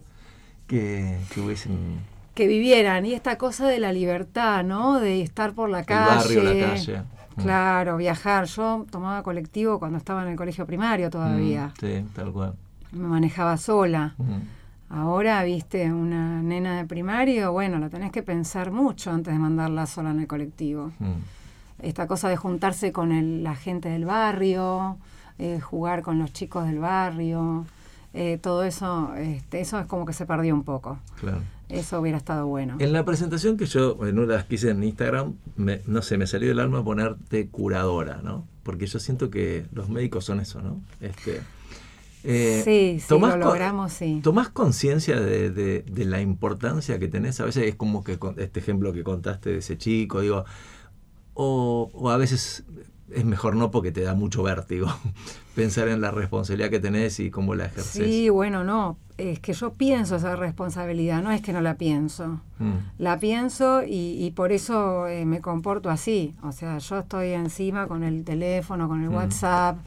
que, 0.67 1.17
que 1.33 1.41
hubiesen... 1.41 1.99
que 2.33 2.47
vivieran 2.47 3.05
y 3.05 3.13
esta 3.13 3.37
cosa 3.37 3.67
de 3.67 3.79
la 3.79 3.91
libertad, 3.93 4.63
¿no? 4.63 4.99
De 4.99 5.21
estar 5.21 5.53
por 5.53 5.69
la 5.69 5.79
El 5.81 5.85
calle. 5.85 6.15
barrio, 6.15 6.43
la 6.43 6.67
calle. 6.67 7.01
Mm. 7.35 7.41
Claro, 7.41 7.97
viajar. 7.97 8.45
Yo 8.45 8.85
tomaba 8.89 9.21
colectivo 9.23 9.79
cuando 9.79 9.97
estaba 9.97 10.23
en 10.23 10.29
el 10.29 10.35
colegio 10.35 10.65
primario 10.65 11.09
todavía. 11.09 11.67
Mm, 11.67 11.79
sí, 11.79 12.05
tal 12.15 12.31
cual. 12.31 12.53
Me 12.91 13.07
manejaba 13.07 13.57
sola. 13.57 14.15
Mm. 14.17 14.56
Ahora, 14.89 15.43
viste, 15.43 15.91
una 15.91 16.41
nena 16.41 16.77
de 16.77 16.85
primario, 16.85 17.51
bueno, 17.51 17.77
la 17.77 17.89
tenés 17.89 18.11
que 18.11 18.23
pensar 18.23 18.71
mucho 18.71 19.11
antes 19.11 19.33
de 19.33 19.39
mandarla 19.39 19.85
sola 19.85 20.11
en 20.11 20.21
el 20.21 20.27
colectivo. 20.27 20.91
Mm. 20.99 21.13
Esta 21.81 22.07
cosa 22.07 22.29
de 22.29 22.37
juntarse 22.37 22.91
con 22.91 23.11
el- 23.11 23.43
la 23.43 23.55
gente 23.55 23.89
del 23.89 24.05
barrio, 24.05 24.97
eh, 25.39 25.59
jugar 25.59 26.01
con 26.03 26.19
los 26.19 26.31
chicos 26.33 26.65
del 26.65 26.79
barrio, 26.79 27.65
eh, 28.13 28.39
todo 28.41 28.63
eso, 28.63 29.13
este, 29.15 29.59
eso 29.59 29.77
es 29.79 29.85
como 29.87 30.05
que 30.05 30.13
se 30.13 30.25
perdió 30.25 30.53
un 30.55 30.63
poco. 30.63 30.97
Claro. 31.19 31.39
Eso 31.69 31.99
hubiera 31.99 32.17
estado 32.17 32.47
bueno. 32.47 32.77
En 32.79 32.93
la 32.93 33.03
presentación 33.03 33.57
que 33.57 33.65
yo, 33.65 33.97
en 34.07 34.17
una 34.17 34.27
de 34.27 34.33
las 34.37 34.45
que 34.45 34.55
hice 34.55 34.69
en 34.69 34.81
Instagram, 34.83 35.33
me- 35.57 35.81
no 35.85 36.01
sé, 36.01 36.17
me 36.17 36.25
salió 36.25 36.47
del 36.47 36.61
alma 36.61 36.81
ponerte 36.83 37.47
curadora, 37.49 38.21
¿no? 38.23 38.45
Porque 38.63 38.87
yo 38.87 38.99
siento 38.99 39.29
que 39.29 39.65
los 39.73 39.89
médicos 39.89 40.23
son 40.23 40.39
eso, 40.39 40.61
¿no? 40.61 40.79
Este, 41.01 41.41
Eh, 42.23 42.61
Sí, 42.65 42.99
sí, 42.99 43.07
¿tomás 43.07 43.37
lo 43.37 43.45
logramos, 43.45 43.93
sí. 43.93 44.19
¿Tomás 44.23 44.49
conciencia 44.49 45.19
de, 45.19 45.49
de- 45.51 45.83
de 45.83 46.05
la 46.05 46.19
importancia 46.21 46.99
que 46.99 47.07
tenés? 47.07 47.39
A 47.39 47.45
veces 47.45 47.63
es 47.67 47.75
como 47.75 48.03
que 48.03 48.17
con 48.19 48.39
este 48.39 48.59
ejemplo 48.59 48.91
que 48.93 49.03
contaste 49.03 49.51
de 49.51 49.57
ese 49.59 49.77
chico, 49.77 50.21
digo, 50.21 50.43
o, 51.33 51.89
o 51.93 52.09
a 52.09 52.17
veces 52.17 52.63
es 53.11 53.23
mejor 53.23 53.55
no 53.55 53.71
porque 53.71 53.91
te 53.91 54.01
da 54.01 54.15
mucho 54.15 54.43
vértigo 54.43 54.87
pensar 55.55 55.87
en 55.87 56.01
la 56.01 56.11
responsabilidad 56.11 56.69
que 56.69 56.79
tenés 56.79 57.19
y 57.19 57.29
cómo 57.29 57.55
la 57.55 57.65
ejerces. 57.65 57.91
Sí, 57.93 58.29
bueno, 58.29 58.63
no. 58.63 58.97
Es 59.17 59.39
que 59.39 59.53
yo 59.53 59.71
pienso 59.73 60.17
esa 60.17 60.35
responsabilidad, 60.35 61.23
no 61.23 61.31
es 61.31 61.41
que 61.41 61.51
no 61.53 61.61
la 61.61 61.75
pienso. 61.75 62.39
Mm, 62.59 62.73
La 62.99 63.17
pienso 63.17 63.81
y, 63.83 64.23
y 64.23 64.31
por 64.31 64.51
eso 64.51 65.07
eh, 65.07 65.25
me 65.25 65.41
comporto 65.41 65.89
así. 65.89 66.35
O 66.43 66.51
sea, 66.51 66.77
yo 66.79 66.99
estoy 66.99 67.29
encima 67.29 67.87
con 67.87 68.03
el 68.03 68.23
teléfono, 68.25 68.87
con 68.87 69.01
el 69.01 69.09
Mm. 69.09 69.13
WhatsApp, 69.15 69.77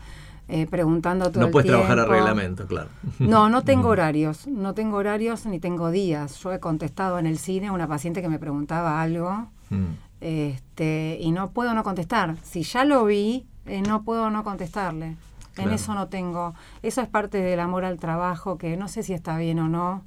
eh, 0.52 0.66
preguntando 0.66 1.30
todo 1.30 1.40
No 1.40 1.46
el 1.46 1.52
puedes 1.52 1.68
trabajar 1.70 1.98
a 2.00 2.04
reglamento, 2.06 2.66
claro. 2.66 2.88
No, 3.18 3.48
no 3.48 3.62
tengo 3.64 3.88
Mm. 3.88 3.92
horarios, 3.92 4.46
no 4.48 4.74
tengo 4.74 4.96
horarios 4.96 5.46
ni 5.46 5.60
tengo 5.60 5.90
días. 5.90 6.38
Yo 6.42 6.52
he 6.52 6.58
contestado 6.60 7.18
en 7.18 7.26
el 7.26 7.38
cine 7.38 7.68
a 7.68 7.72
una 7.72 7.86
paciente 7.86 8.20
que 8.22 8.28
me 8.28 8.38
preguntaba 8.38 9.00
algo 9.00 9.46
Mm, 9.70 9.84
este, 10.20 11.18
y 11.20 11.30
no 11.30 11.50
puedo 11.50 11.74
no 11.74 11.82
contestar. 11.84 12.36
Si 12.42 12.62
ya 12.64 12.84
lo 12.84 13.04
vi, 13.04 13.46
eh, 13.66 13.82
no 13.82 14.02
puedo 14.02 14.30
no 14.30 14.42
contestarle. 14.44 15.16
En 15.56 15.70
eso 15.72 15.94
no 15.94 16.08
tengo. 16.08 16.54
Eso 16.82 17.02
es 17.02 17.08
parte 17.08 17.38
del 17.38 17.60
amor 17.60 17.84
al 17.84 17.98
trabajo, 17.98 18.56
que 18.56 18.76
no 18.76 18.88
sé 18.88 19.02
si 19.02 19.12
está 19.12 19.36
bien 19.36 19.58
o 19.60 19.68
no. 19.68 20.02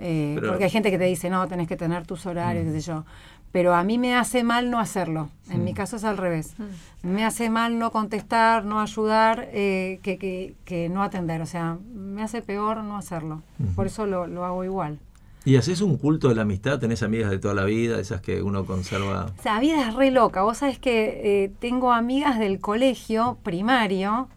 eh, 0.00 0.34
Pero- 0.36 0.50
porque 0.50 0.62
hay 0.64 0.70
gente 0.70 0.92
que 0.92 0.98
te 0.98 1.04
dice, 1.06 1.28
no, 1.28 1.46
tenés 1.48 1.66
que 1.66 1.76
tener 1.76 2.06
tus 2.06 2.24
horarios, 2.24 2.64
Mm. 2.64 2.68
qué 2.72 2.80
sé 2.80 2.86
yo. 2.86 3.04
Pero 3.52 3.74
a 3.74 3.82
mí 3.82 3.96
me 3.98 4.14
hace 4.14 4.44
mal 4.44 4.70
no 4.70 4.78
hacerlo. 4.78 5.30
En 5.50 5.60
Mm. 5.60 5.64
mi 5.64 5.74
caso 5.74 5.96
es 5.96 6.04
al 6.04 6.18
revés. 6.18 6.54
Me 7.02 7.24
hace 7.24 7.48
mal 7.48 7.78
no 7.78 7.90
contestar, 7.92 8.64
no 8.64 8.80
ayudar, 8.80 9.48
eh, 9.52 10.00
que, 10.02 10.18
que, 10.18 10.54
que 10.66 10.88
no 10.90 11.02
atender. 11.02 11.40
O 11.40 11.46
sea, 11.46 11.78
me 11.94 12.22
hace 12.22 12.42
peor 12.42 12.84
no 12.84 12.96
hacerlo. 12.98 13.42
Por 13.74 13.86
eso 13.86 14.06
lo, 14.06 14.26
lo 14.26 14.44
hago 14.44 14.64
igual. 14.64 14.98
¿Y 15.44 15.56
haces 15.56 15.80
un 15.80 15.96
culto 15.96 16.28
de 16.28 16.34
la 16.34 16.42
amistad? 16.42 16.78
¿Tenés 16.78 17.02
amigas 17.02 17.30
de 17.30 17.38
toda 17.38 17.54
la 17.54 17.64
vida, 17.64 17.98
esas 17.98 18.20
que 18.20 18.42
uno 18.42 18.66
conserva? 18.66 19.32
O 19.38 19.42
sea, 19.42 19.54
la 19.54 19.60
vida 19.60 19.88
es 19.88 19.94
re 19.94 20.10
loca. 20.10 20.42
Vos 20.42 20.58
sabés 20.58 20.78
que 20.78 21.44
eh, 21.44 21.50
tengo 21.58 21.92
amigas 21.92 22.38
del 22.38 22.60
colegio 22.60 23.38
primario 23.42 24.28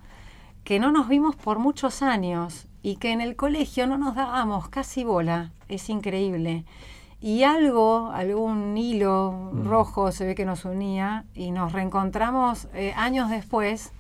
que 0.63 0.79
no 0.79 0.91
nos 0.93 1.09
vimos 1.09 1.35
por 1.35 1.59
muchos 1.59 2.01
años 2.01 2.67
y 2.81 2.95
que 2.95 3.11
en 3.11 3.19
el 3.19 3.35
colegio 3.35 3.87
no 3.87 3.97
nos 3.97 4.15
dábamos 4.15 4.69
casi 4.69 5.03
bola. 5.03 5.51
Es 5.67 5.89
increíble. 5.89 6.63
Y 7.21 7.43
algo, 7.43 8.11
algún 8.11 8.75
hilo 8.77 9.31
Mm. 9.53 9.67
rojo 9.67 10.11
se 10.11 10.25
ve 10.25 10.33
que 10.35 10.43
nos 10.45 10.65
unía 10.65 11.25
y 11.35 11.51
nos 11.51 11.71
reencontramos 11.71 12.67
eh, 12.73 12.93
años 12.97 13.29
después 13.29 13.91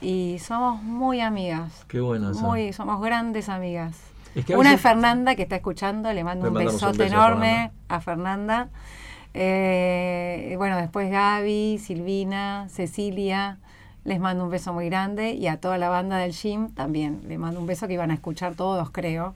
y 0.00 0.38
somos 0.40 0.82
muy 0.82 1.20
amigas. 1.20 1.84
Qué 1.88 2.00
bueno 2.00 2.30
eso. 2.30 2.40
Muy, 2.40 2.72
somos 2.72 3.00
grandes 3.02 3.48
amigas. 3.50 3.98
Es 4.34 4.44
que 4.46 4.54
a 4.54 4.58
Una 4.58 4.70
veces- 4.70 4.84
es 4.84 4.90
Fernanda 4.92 5.34
que 5.34 5.42
está 5.42 5.56
escuchando, 5.56 6.12
le 6.12 6.24
mando 6.24 6.46
Le 6.46 6.50
un 6.52 6.56
besote 6.64 6.98
beso 6.98 7.02
a 7.04 7.06
enorme 7.18 7.70
a 7.88 8.00
Fernanda. 8.00 8.68
Eh, 9.34 10.54
bueno, 10.58 10.76
después 10.76 11.10
Gaby, 11.10 11.78
Silvina, 11.78 12.66
Cecilia, 12.70 13.58
les 14.04 14.20
mando 14.20 14.44
un 14.44 14.50
beso 14.50 14.72
muy 14.72 14.86
grande 14.88 15.32
y 15.34 15.48
a 15.48 15.58
toda 15.60 15.76
la 15.76 15.88
banda 15.88 16.16
del 16.18 16.32
gym 16.32 16.70
también. 16.72 17.20
Les 17.28 17.38
mando 17.38 17.60
un 17.60 17.66
beso 17.66 17.86
que 17.86 17.94
iban 17.94 18.10
a 18.10 18.14
escuchar 18.14 18.54
todos, 18.54 18.90
creo. 18.90 19.34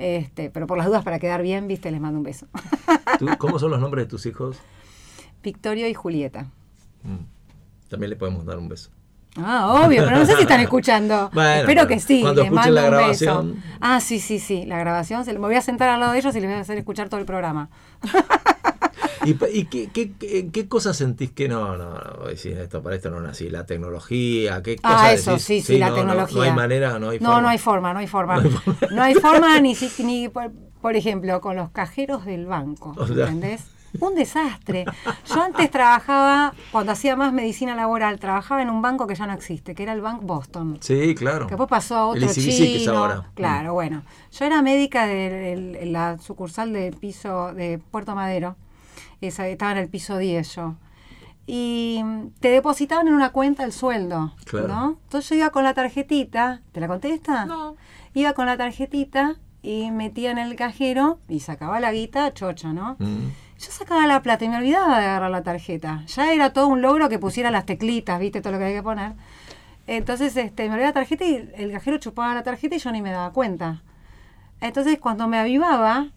Este, 0.00 0.48
pero 0.50 0.66
por 0.66 0.78
las 0.78 0.86
dudas, 0.86 1.04
para 1.04 1.18
quedar 1.18 1.42
bien, 1.42 1.68
viste, 1.68 1.90
les 1.90 2.00
mando 2.00 2.18
un 2.18 2.24
beso. 2.24 2.46
¿Tú- 3.18 3.28
¿Cómo 3.38 3.58
son 3.58 3.70
los 3.70 3.80
nombres 3.80 4.06
de 4.06 4.08
tus 4.10 4.24
hijos? 4.26 4.56
Victorio 5.42 5.86
y 5.88 5.94
Julieta. 5.94 6.50
Mm. 7.02 7.88
También 7.88 8.10
le 8.10 8.16
podemos 8.16 8.44
dar 8.46 8.58
un 8.58 8.68
beso. 8.68 8.90
Ah, 9.36 9.84
obvio, 9.86 10.04
pero 10.04 10.18
no 10.18 10.26
sé 10.26 10.34
si 10.36 10.42
están 10.42 10.60
escuchando. 10.60 11.30
Bueno, 11.34 11.50
Espero 11.60 11.82
pero 11.82 11.86
que 11.88 12.00
sí. 12.00 12.20
cuando 12.20 12.42
les 12.42 12.52
mando 12.52 12.72
la 12.72 12.84
un 12.84 12.90
grabación. 12.90 13.54
beso. 13.54 13.66
Ah, 13.80 14.00
sí, 14.00 14.18
sí, 14.20 14.38
sí. 14.38 14.64
La 14.66 14.78
grabación. 14.78 15.24
se- 15.24 15.32
Me 15.34 15.38
voy 15.40 15.54
a 15.54 15.62
sentar 15.62 15.88
al 15.88 16.00
lado 16.00 16.12
de 16.12 16.18
ellos 16.18 16.34
y 16.34 16.40
les 16.40 16.50
voy 16.50 16.58
a 16.58 16.62
hacer 16.62 16.76
escuchar 16.78 17.08
todo 17.08 17.20
el 17.20 17.26
programa. 17.26 17.70
¿Y, 19.24 19.34
qué, 19.66 19.90
qué, 19.92 20.12
qué, 20.18 20.48
qué 20.50 20.68
cosas 20.68 20.96
sentís 20.96 21.30
que 21.30 21.46
no, 21.46 21.76
no, 21.76 21.90
no, 21.92 22.24
decís 22.26 22.46
esto, 22.56 22.82
para 22.82 22.96
esto 22.96 23.10
no 23.10 23.20
nací? 23.20 23.50
La 23.50 23.66
tecnología, 23.66 24.62
¿qué 24.62 24.76
cosas 24.76 25.00
Ah, 25.02 25.12
eso, 25.12 25.30
decís? 25.32 25.44
sí, 25.44 25.60
sí, 25.60 25.78
la 25.78 25.90
no, 25.90 25.96
no, 25.96 25.98
tecnología. 26.00 26.36
No, 26.36 26.42
hay 26.42 26.52
manera, 26.52 26.98
no 26.98 27.10
hay 27.10 27.18
No, 27.20 27.26
forma. 27.26 27.42
no 27.42 27.48
hay 27.48 27.58
forma, 27.58 27.92
no 27.92 27.98
hay 27.98 28.06
forma. 28.06 28.42
No 28.90 29.02
hay 29.02 29.14
forma 29.14 29.60
ni, 29.60 29.76
ni 29.98 30.28
por, 30.30 30.50
por 30.80 30.96
ejemplo, 30.96 31.40
con 31.42 31.54
los 31.56 31.70
cajeros 31.70 32.24
del 32.24 32.46
banco. 32.46 32.94
¿entendés? 33.06 33.64
Un 33.98 34.14
desastre. 34.14 34.84
Yo 35.26 35.42
antes 35.42 35.70
trabajaba, 35.70 36.54
cuando 36.70 36.92
hacía 36.92 37.16
más 37.16 37.32
medicina 37.32 37.74
laboral, 37.74 38.20
trabajaba 38.20 38.62
en 38.62 38.70
un 38.70 38.80
banco 38.82 39.06
que 39.06 39.14
ya 39.16 39.26
no 39.26 39.32
existe, 39.32 39.74
que 39.74 39.82
era 39.82 39.92
el 39.92 40.00
Bank 40.00 40.20
Boston. 40.22 40.78
Sí, 40.80 41.14
claro. 41.16 41.46
Que 41.46 41.50
después 41.50 41.68
pasó 41.68 42.12
a 42.12 42.16
El 42.16 42.24
otro 42.24 42.40
ICBC 42.40 42.50
chino. 42.56 42.66
que 42.66 42.76
es 42.82 42.88
ahora. 42.88 43.30
Claro, 43.34 43.72
bueno. 43.74 44.02
Yo 44.30 44.44
era 44.44 44.62
médica 44.62 45.06
de, 45.06 45.74
de 45.80 45.86
la 45.86 46.18
sucursal 46.18 46.72
de 46.72 46.92
piso 46.92 47.52
de 47.52 47.78
Puerto 47.90 48.14
Madero. 48.14 48.56
Esa, 49.20 49.48
estaba 49.48 49.72
en 49.72 49.78
el 49.78 49.88
piso 49.88 50.16
10 50.18 50.54
yo. 50.54 50.74
Y 51.46 52.00
mm, 52.04 52.28
te 52.40 52.48
depositaban 52.50 53.08
en 53.08 53.14
una 53.14 53.30
cuenta 53.32 53.64
el 53.64 53.72
sueldo, 53.72 54.32
Claro. 54.44 54.68
¿no? 54.68 54.98
Entonces 55.04 55.28
yo 55.30 55.36
iba 55.36 55.50
con 55.50 55.64
la 55.64 55.74
tarjetita, 55.74 56.62
¿te 56.72 56.80
la 56.80 56.86
contesta? 56.88 57.44
No. 57.46 57.76
Iba 58.14 58.34
con 58.34 58.46
la 58.46 58.56
tarjetita 58.56 59.36
y 59.62 59.90
metía 59.90 60.30
en 60.30 60.38
el 60.38 60.54
cajero 60.56 61.18
y 61.28 61.40
sacaba 61.40 61.80
la 61.80 61.92
guita 61.92 62.32
chocha, 62.32 62.72
¿no? 62.72 62.96
Mm. 62.98 63.28
Yo 63.60 63.70
sacaba 63.70 64.06
la 64.06 64.22
plata 64.22 64.46
y 64.46 64.48
me 64.48 64.56
olvidaba 64.56 64.98
de 64.98 65.04
agarrar 65.04 65.30
la 65.30 65.42
tarjeta. 65.42 66.02
Ya 66.06 66.32
era 66.32 66.54
todo 66.54 66.66
un 66.68 66.80
logro 66.80 67.10
que 67.10 67.18
pusiera 67.18 67.50
las 67.50 67.66
teclitas, 67.66 68.18
viste, 68.18 68.40
todo 68.40 68.54
lo 68.54 68.58
que 68.58 68.64
hay 68.64 68.74
que 68.74 68.82
poner. 68.82 69.12
Entonces, 69.86 70.34
este, 70.34 70.62
me 70.62 70.76
olvidaba 70.76 70.88
la 70.88 70.94
tarjeta 70.94 71.26
y 71.26 71.50
el 71.54 71.70
cajero 71.70 71.98
chupaba 71.98 72.32
la 72.34 72.42
tarjeta 72.42 72.76
y 72.76 72.78
yo 72.78 72.90
ni 72.90 73.02
me 73.02 73.10
daba 73.10 73.34
cuenta. 73.34 73.82
Entonces, 74.62 74.98
cuando 74.98 75.28
me 75.28 75.38
avivaba, 75.38 76.08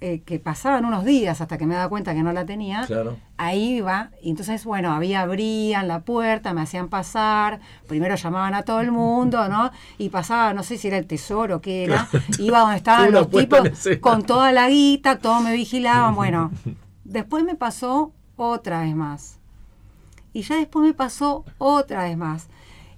eh, 0.00 0.20
que 0.24 0.38
pasaban 0.38 0.84
unos 0.84 1.04
días 1.04 1.40
hasta 1.40 1.58
que 1.58 1.66
me 1.66 1.74
daba 1.74 1.88
cuenta 1.88 2.14
que 2.14 2.22
no 2.22 2.32
la 2.32 2.46
tenía, 2.46 2.84
Claro. 2.86 3.16
ahí 3.36 3.76
iba. 3.78 4.10
Y 4.22 4.30
entonces, 4.30 4.64
bueno, 4.64 4.92
había, 4.92 5.22
abrían 5.22 5.88
la 5.88 6.00
puerta, 6.00 6.54
me 6.54 6.60
hacían 6.60 6.88
pasar. 6.88 7.60
Primero 7.88 8.14
llamaban 8.14 8.54
a 8.54 8.62
todo 8.62 8.80
el 8.80 8.92
mundo, 8.92 9.48
¿no? 9.48 9.70
Y 9.98 10.10
pasaba, 10.10 10.54
no 10.54 10.62
sé 10.62 10.78
si 10.78 10.88
era 10.88 10.98
el 10.98 11.06
tesoro, 11.06 11.60
qué 11.60 11.84
era. 11.84 12.08
Iba 12.38 12.60
donde 12.60 12.76
estaban 12.76 13.08
Una 13.08 13.20
los 13.20 13.30
tipos 13.30 13.60
con 14.00 14.22
toda 14.22 14.52
la 14.52 14.68
guita, 14.68 15.18
todos 15.18 15.42
me 15.42 15.52
vigilaban. 15.52 16.14
Bueno, 16.14 16.52
después 17.04 17.42
me 17.44 17.54
pasó 17.56 18.12
otra 18.36 18.82
vez 18.82 18.94
más. 18.94 19.38
Y 20.32 20.42
ya 20.42 20.56
después 20.56 20.86
me 20.86 20.94
pasó 20.94 21.44
otra 21.58 22.04
vez 22.04 22.16
más. 22.16 22.48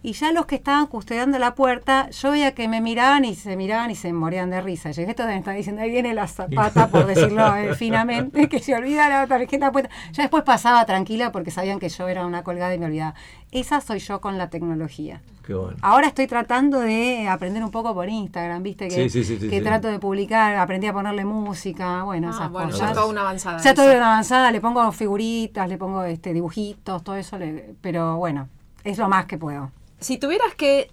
Y 0.02 0.12
ya 0.14 0.32
los 0.32 0.46
que 0.46 0.54
estaban 0.54 0.86
custodiando 0.86 1.38
la 1.38 1.54
puerta, 1.54 2.08
yo 2.10 2.30
veía 2.30 2.54
que 2.54 2.68
me 2.68 2.80
miraban 2.80 3.24
y 3.26 3.34
se 3.34 3.54
miraban 3.56 3.90
y 3.90 3.94
se 3.94 4.12
morían 4.14 4.48
de 4.48 4.62
risa. 4.62 4.90
Yo 4.92 5.02
dije, 5.02 5.10
esto 5.10 5.26
me 5.26 5.36
está 5.36 5.50
diciendo, 5.52 5.82
ahí 5.82 5.90
viene 5.90 6.14
la 6.14 6.26
zapata, 6.26 6.88
por 6.88 7.04
decirlo 7.06 7.54
eh, 7.56 7.74
finamente, 7.76 8.48
que 8.48 8.60
se 8.60 8.74
olvida 8.74 9.08
la 9.10 9.26
tarjeta 9.26 9.70
puesta. 9.72 9.90
Ya 10.12 10.22
después 10.22 10.42
pasaba 10.44 10.86
tranquila 10.86 11.32
porque 11.32 11.50
sabían 11.50 11.78
que 11.78 11.90
yo 11.90 12.08
era 12.08 12.24
una 12.24 12.42
colgada 12.44 12.74
y 12.74 12.78
me 12.78 12.86
olvidaba. 12.86 13.14
Esa 13.52 13.82
soy 13.82 13.98
yo 13.98 14.22
con 14.22 14.38
la 14.38 14.48
tecnología. 14.48 15.20
Qué 15.46 15.52
bueno. 15.54 15.76
Ahora 15.82 16.06
estoy 16.06 16.26
tratando 16.26 16.80
de 16.80 17.28
aprender 17.28 17.62
un 17.62 17.70
poco 17.70 17.92
por 17.92 18.08
Instagram, 18.08 18.62
¿viste? 18.62 18.88
Que, 18.88 18.94
Sí, 18.94 19.10
sí, 19.10 19.24
sí, 19.24 19.38
sí, 19.38 19.48
que 19.50 19.58
sí. 19.58 19.64
trato 19.64 19.88
de 19.88 19.98
publicar, 19.98 20.54
aprendí 20.56 20.86
a 20.86 20.92
ponerle 20.94 21.24
música, 21.26 22.04
bueno, 22.04 22.28
Ah, 22.28 22.30
esas 22.36 22.50
bueno, 22.50 22.68
cosas. 22.70 22.80
ya 22.80 22.88
es 22.88 22.94
toda 22.94 23.06
una 23.06 23.20
avanzada. 23.22 23.58
Ya 23.58 23.74
todo 23.74 23.86
una 23.90 24.12
avanzada, 24.12 24.50
le 24.50 24.60
pongo 24.62 24.90
figuritas, 24.92 25.68
le 25.68 25.76
pongo 25.76 26.04
este 26.04 26.32
dibujitos, 26.32 27.02
todo 27.04 27.16
eso, 27.16 27.36
le- 27.38 27.74
pero 27.82 28.16
bueno, 28.16 28.48
es 28.84 28.96
lo 28.96 29.08
más 29.08 29.26
que 29.26 29.36
puedo. 29.36 29.72
Si 30.00 30.16
tuvieras 30.16 30.54
que 30.54 30.90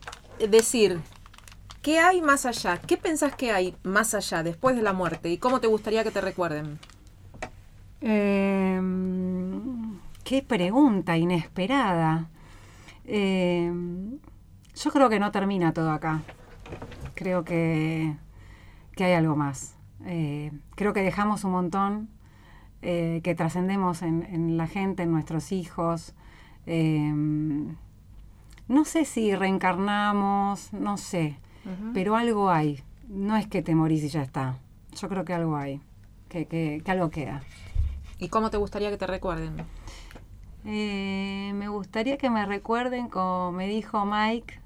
decir 0.50 1.00
qué 1.82 2.00
hay 2.00 2.22
más 2.22 2.46
allá, 2.46 2.80
¿qué 2.82 2.98
pensás 2.98 3.34
que 3.36 3.52
hay 3.52 3.74
más 3.84 4.14
allá 4.14 4.44
después 4.44 4.76
de 4.76 4.82
la 4.82 4.92
muerte 4.92 5.30
y 5.30 5.38
cómo 5.38 5.62
te 5.62 5.68
gustaría 5.68 6.04
que 6.04 6.12
te 6.12 6.20
recuerden? 6.20 6.78
Eh, 8.02 8.82
qué 10.26 10.44
pregunta 10.44 11.16
inesperada. 11.16 12.30
Eh, 13.06 13.72
yo 14.76 14.92
creo 14.92 15.10
que 15.10 15.20
no 15.20 15.32
termina 15.32 15.72
todo 15.74 15.92
acá. 15.92 16.22
Creo 17.16 17.46
que, 17.46 18.14
que 18.94 19.06
hay 19.06 19.14
algo 19.14 19.38
más. 19.38 19.78
Eh, 20.06 20.52
creo 20.76 20.92
que 20.92 21.02
dejamos 21.02 21.46
un 21.46 21.52
montón, 21.52 22.10
eh, 22.82 23.22
que 23.24 23.36
trascendemos 23.36 24.02
en, 24.02 24.24
en 24.24 24.58
la 24.58 24.68
gente, 24.68 25.04
en 25.04 25.12
nuestros 25.12 25.54
hijos. 25.54 26.14
No 28.68 28.86
sé 28.86 29.06
si 29.06 29.36
reencarnamos, 29.36 30.74
no 30.74 30.98
sé, 30.98 31.38
pero 31.94 32.16
algo 32.16 32.50
hay. 32.50 32.84
No 33.08 33.38
es 33.38 33.48
que 33.48 33.62
te 33.62 33.76
morís 33.76 34.04
y 34.04 34.10
ya 34.10 34.22
está. 34.22 34.58
Yo 35.00 35.08
creo 35.08 35.24
que 35.24 35.34
algo 35.34 35.56
hay, 35.56 35.82
que, 36.30 36.46
que, 36.46 36.82
que 36.84 36.92
algo 36.92 37.10
queda. 37.10 37.42
¿Y 38.20 38.30
cómo 38.30 38.50
te 38.50 38.58
gustaría 38.58 38.90
que 38.90 38.98
te 38.98 39.08
recuerden? 39.08 39.56
Eh, 40.66 41.52
me 41.56 41.70
gustaría 41.70 42.18
que 42.18 42.30
me 42.30 42.46
recuerden, 42.46 43.08
como 43.08 43.54
me 43.54 43.68
dijo 43.68 44.06
Mike, 44.06 44.60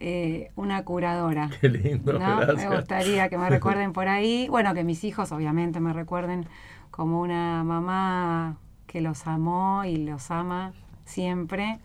eh, 0.00 0.50
una 0.54 0.84
curadora. 0.84 1.50
Qué 1.60 1.68
lindo, 1.68 2.12
¿no? 2.12 2.36
gracias. 2.36 2.68
Me 2.70 2.76
gustaría 2.76 3.28
que 3.28 3.38
me 3.38 3.50
recuerden 3.50 3.92
por 3.92 4.06
ahí. 4.06 4.48
Bueno, 4.48 4.74
que 4.74 4.84
mis 4.84 5.02
hijos 5.02 5.32
obviamente 5.32 5.80
me 5.80 5.92
recuerden 5.92 6.46
como 6.90 7.20
una 7.20 7.64
mamá 7.64 8.58
que 8.86 9.00
los 9.00 9.26
amó 9.26 9.84
y 9.84 9.96
los 9.96 10.30
ama 10.30 10.72
siempre, 11.04 11.80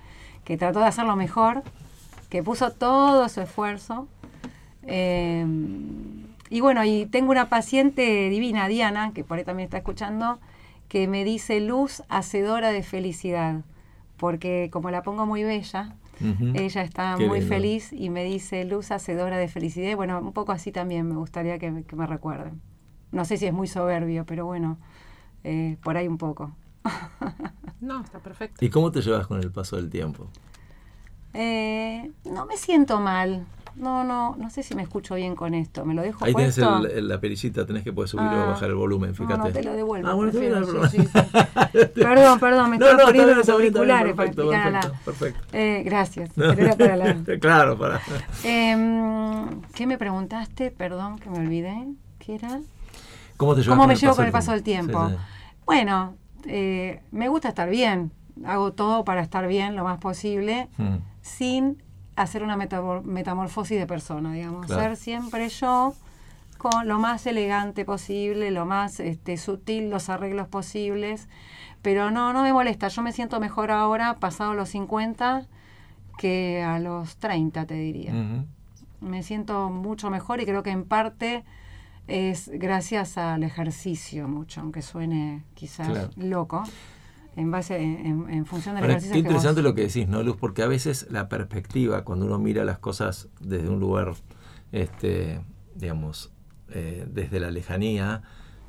que 0.50 0.58
trató 0.58 0.80
de 0.80 0.86
hacer 0.88 1.06
lo 1.06 1.16
mejor, 1.16 1.62
que 2.32 2.42
puso 2.42 2.72
todo 2.72 3.30
su 3.30 3.40
esfuerzo. 3.40 4.08
Eh, 4.82 5.46
y 6.50 6.60
bueno, 6.62 6.84
y 6.84 7.06
tengo 7.06 7.30
una 7.30 7.50
paciente 7.50 8.30
divina, 8.32 8.68
Diana, 8.68 9.12
que 9.14 9.24
por 9.24 9.38
ahí 9.38 9.44
también 9.44 9.66
está 9.68 9.78
escuchando, 9.78 10.40
que 10.88 11.08
me 11.08 11.24
dice 11.24 11.60
luz 11.60 12.02
hacedora 12.10 12.72
de 12.72 12.82
felicidad, 12.82 13.62
porque 14.18 14.70
como 14.74 14.90
la 14.90 15.04
pongo 15.04 15.28
muy 15.28 15.44
bella, 15.44 15.94
ella 16.56 16.82
está 16.82 17.14
Qué 17.16 17.28
muy 17.28 17.42
lindo. 17.42 17.56
feliz 17.56 17.94
y 17.94 18.10
me 18.10 18.24
dice 18.24 18.66
luz 18.66 18.90
hacedora 18.90 19.38
de 19.38 19.50
felicidad. 19.50 19.92
Y 19.92 19.94
bueno, 19.94 20.18
un 20.20 20.34
poco 20.34 20.52
así 20.52 20.72
también 20.72 21.08
me 21.08 21.14
gustaría 21.16 21.60
que, 21.60 21.70
me- 21.70 21.84
que 21.84 21.96
me 21.96 22.08
recuerden. 22.08 22.60
No 23.12 23.24
sé 23.24 23.38
si 23.38 23.46
es 23.46 23.54
muy 23.54 23.68
soberbio, 23.68 24.26
pero 24.26 24.48
bueno, 24.48 24.80
eh, 25.44 25.78
por 25.84 25.96
ahí 25.96 26.08
un 26.08 26.18
poco. 26.18 26.56
No, 27.82 28.02
está 28.04 28.20
perfecto. 28.20 28.64
¿Y 28.64 28.70
cómo 28.70 28.92
te 28.92 29.02
llevas 29.02 29.26
con 29.28 29.40
el 29.40 29.52
paso 29.52 29.76
del 29.78 29.90
tiempo? 29.90 30.28
Eh, 31.34 32.12
no 32.26 32.46
me 32.46 32.58
siento 32.58 33.00
mal. 33.00 33.46
No, 33.76 34.04
no, 34.04 34.36
no 34.38 34.50
sé 34.50 34.62
si 34.64 34.76
me 34.76 34.82
escucho 34.82 35.16
bien 35.16 35.36
con 35.36 35.54
esto. 35.54 35.86
¿Me 35.86 35.94
lo 35.94 36.02
dejo 36.02 36.26
Ahí 36.26 36.34
tenés 36.34 36.56
puesto? 36.56 36.80
el- 36.80 36.92
el- 36.92 37.08
la 37.08 37.22
perillita, 37.22 37.66
tenés 37.66 37.84
que 37.84 37.94
poder 37.94 38.10
subir 38.10 38.26
o 38.26 38.30
Ah. 38.30 38.46
bajar 38.48 38.70
el 38.70 38.76
volumen, 38.76 39.12
No, 39.12 39.16
fíjate. 39.16 39.38
no, 39.38 39.52
te 39.54 39.64
lo 39.64 39.74
devuelvo. 39.74 40.10
Ah, 40.10 40.14
bueno, 40.16 40.32
prefiero, 40.32 40.90
sí, 40.90 40.98
sí. 41.00 41.08
Perdón, 41.96 42.40
perdón, 42.40 42.72
me 42.72 42.78
No, 42.78 42.86
estaba 42.88 43.04
no, 43.04 43.08
poniendo 43.08 43.36
los 43.36 43.48
auriculares 43.48 44.14
para 44.16 44.32
perfecto, 44.32 44.42
explicar 44.42 44.68
a 44.68 44.72
la... 44.72 44.80
perfecto, 44.82 45.06
perfecto. 45.06 45.48
Eh, 45.58 45.84
gracias, 45.86 46.36
No. 46.36 46.48
pero 46.56 46.62
era 46.68 46.76
para 46.76 46.96
la... 46.98 47.16
claro, 47.40 47.78
para. 47.78 48.02
Em, 48.44 49.62
¿Qué 49.76 49.88
me 49.88 49.98
preguntaste? 49.98 50.72
Perdón, 50.72 51.20
que 51.20 51.30
me 51.30 51.38
olvidé. 51.40 51.88
¿Qué 52.18 52.36
era? 52.36 52.60
¿Cómo 53.38 53.56
te 53.56 53.62
llevas 53.62 53.70
¿Cómo 53.76 53.84
con 53.84 53.88
me 53.88 53.94
el 53.94 54.00
llevo 54.00 54.12
paso 54.12 54.18
con 54.18 54.26
el 54.26 54.32
paso 54.34 54.52
del 54.52 54.64
tiempo? 54.64 55.08
Sí, 55.08 55.14
sí. 55.16 55.20
Bueno, 55.66 56.16
eh, 56.46 57.02
me 57.12 57.28
gusta 57.30 57.50
estar 57.50 57.70
bien. 57.70 58.12
Hago 58.46 58.74
todo 58.74 59.04
para 59.04 59.22
estar 59.22 59.48
bien 59.48 59.76
lo 59.76 59.84
más 59.84 59.98
posible, 60.00 60.68
Mm. 60.78 60.96
sin 61.22 61.84
hacer 62.16 62.44
una 62.44 62.58
metamor- 62.58 63.04
metamorfosis 63.04 63.78
de 63.78 63.86
persona, 63.88 64.34
digamos. 64.34 64.66
Claro. 64.68 64.82
Ser 64.82 64.96
siempre 64.98 65.50
yo, 65.50 65.94
con 66.58 66.88
lo 66.88 67.00
más 67.00 67.26
elegante 67.28 67.86
posible, 67.86 68.52
lo 68.52 68.66
más 68.66 69.00
este, 69.00 69.38
sutil, 69.38 69.90
los 69.90 70.10
arreglos 70.10 70.48
posibles. 70.48 71.28
Pero 71.82 72.12
no, 72.12 72.34
no 72.34 72.44
me 72.44 72.52
molesta. 72.52 72.90
Yo 72.90 73.02
me 73.02 73.14
siento 73.14 73.40
mejor 73.40 73.72
ahora, 73.72 74.18
pasado 74.20 74.54
los 74.54 74.68
50, 74.70 75.46
que 76.18 76.62
a 76.62 76.80
los 76.80 77.16
30, 77.18 77.66
te 77.66 77.76
diría 77.76 78.12
me 79.02 79.24
siento 79.24 79.70
mucho 79.70 80.10
mejor 80.10 80.42
y 80.42 80.46
creo 80.46 80.62
que 80.62 80.72
en 80.72 80.84
parte 80.84 81.46
es 82.10 82.50
gracias 82.54 83.18
al 83.18 83.44
ejercicio 83.44 84.28
mucho, 84.28 84.62
aunque 84.62 84.82
suene 84.82 85.44
quizás 85.54 85.88
Claro. 85.88 86.10
loco, 86.18 86.64
en 87.36 87.52
base, 87.52 87.78
en, 87.78 88.30
en 88.30 88.46
función 88.46 88.76
del 88.76 88.84
Ahora, 88.84 88.94
ejercicio 88.96 89.14
qué 89.14 89.20
que 89.20 89.28
interesante 89.28 89.62
vos- 89.62 89.70
lo 89.70 89.76
que 89.76 89.82
decís, 89.84 90.08
¿no, 90.08 90.24
Luz? 90.24 90.38
Porque 90.38 90.64
a 90.64 90.68
veces 90.68 91.08
la 91.10 91.30
perspectiva, 91.30 92.04
cuando 92.04 92.26
uno 92.26 92.40
mira 92.40 92.66
las 92.66 92.80
cosas 92.80 93.30
desde 93.40 93.70
un 93.70 93.80
lugar, 93.80 94.14
este, 94.72 95.42
digamos, 95.76 96.32
eh, 96.70 97.06
desde 97.12 97.40
la 97.40 97.52
lejanía, 97.52 98.22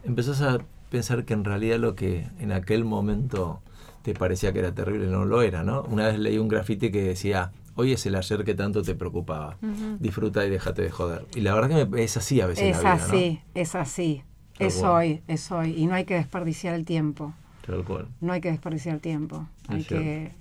empezás 0.05 0.41
a 0.43 0.59
pensar 0.91 1.25
que 1.25 1.35
en 1.35 1.45
realidad 1.45 1.79
lo 1.79 1.95
que 1.95 2.27
en 2.39 2.53
aquel 2.53 2.85
momento 2.85 3.61
te 4.03 4.15
parecía 4.15 4.53
que 4.53 4.61
era 4.61 4.75
terrible 4.75 5.07
no 5.09 5.25
lo 5.25 5.43
era, 5.43 5.63
¿no? 5.63 5.83
Una 5.83 6.07
vez 6.07 6.19
leí 6.19 6.39
un 6.39 6.49
grafiti 6.49 6.91
que 6.91 7.03
decía, 7.03 7.53
hoy 7.81 7.93
es 7.93 8.07
el 8.07 8.15
ayer 8.15 8.45
que 8.45 8.55
tanto 8.55 8.83
te 8.83 8.95
preocupaba, 8.95 9.59
disfruta 9.99 10.45
y 10.47 10.51
déjate 10.51 10.83
de 10.83 10.91
joder. 10.91 11.27
Y 11.35 11.41
la 11.41 11.55
verdad 11.55 11.69
que 11.69 11.87
me- 11.87 12.03
es 12.05 12.17
así 12.17 12.41
a 12.41 12.47
veces 12.47 12.65
Es 12.77 12.83
la 12.83 12.95
vida, 12.95 13.05
así, 13.05 13.41
es 13.55 13.75
así, 13.75 14.23
Tal 14.59 14.67
es 14.69 14.77
cual. 14.77 14.93
hoy, 14.93 15.23
es 15.29 15.51
hoy, 15.53 15.75
y 15.77 15.87
no 15.87 15.95
hay 15.95 16.05
que 16.05 16.15
desperdiciar 16.15 16.75
el 16.75 16.85
tiempo, 16.85 17.35
¿no? 17.69 17.75
Tal 17.75 17.85
cual. 17.85 18.09
no 18.21 18.33
hay 18.33 18.41
que 18.41 18.51
desperdiciar 18.51 18.95
el 18.97 19.01
tiempo, 19.01 19.47
Es 19.69 19.75
hay 19.75 19.85
que, 19.85 20.33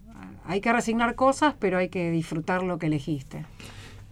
hay 0.45 0.61
que 0.61 0.73
resignar 0.73 1.15
cosas, 1.15 1.55
pero 1.59 1.77
hay 1.77 1.89
que 1.89 2.11
disfrutar 2.11 2.63
lo 2.63 2.77
que 2.79 2.87
elegiste. 2.87 3.45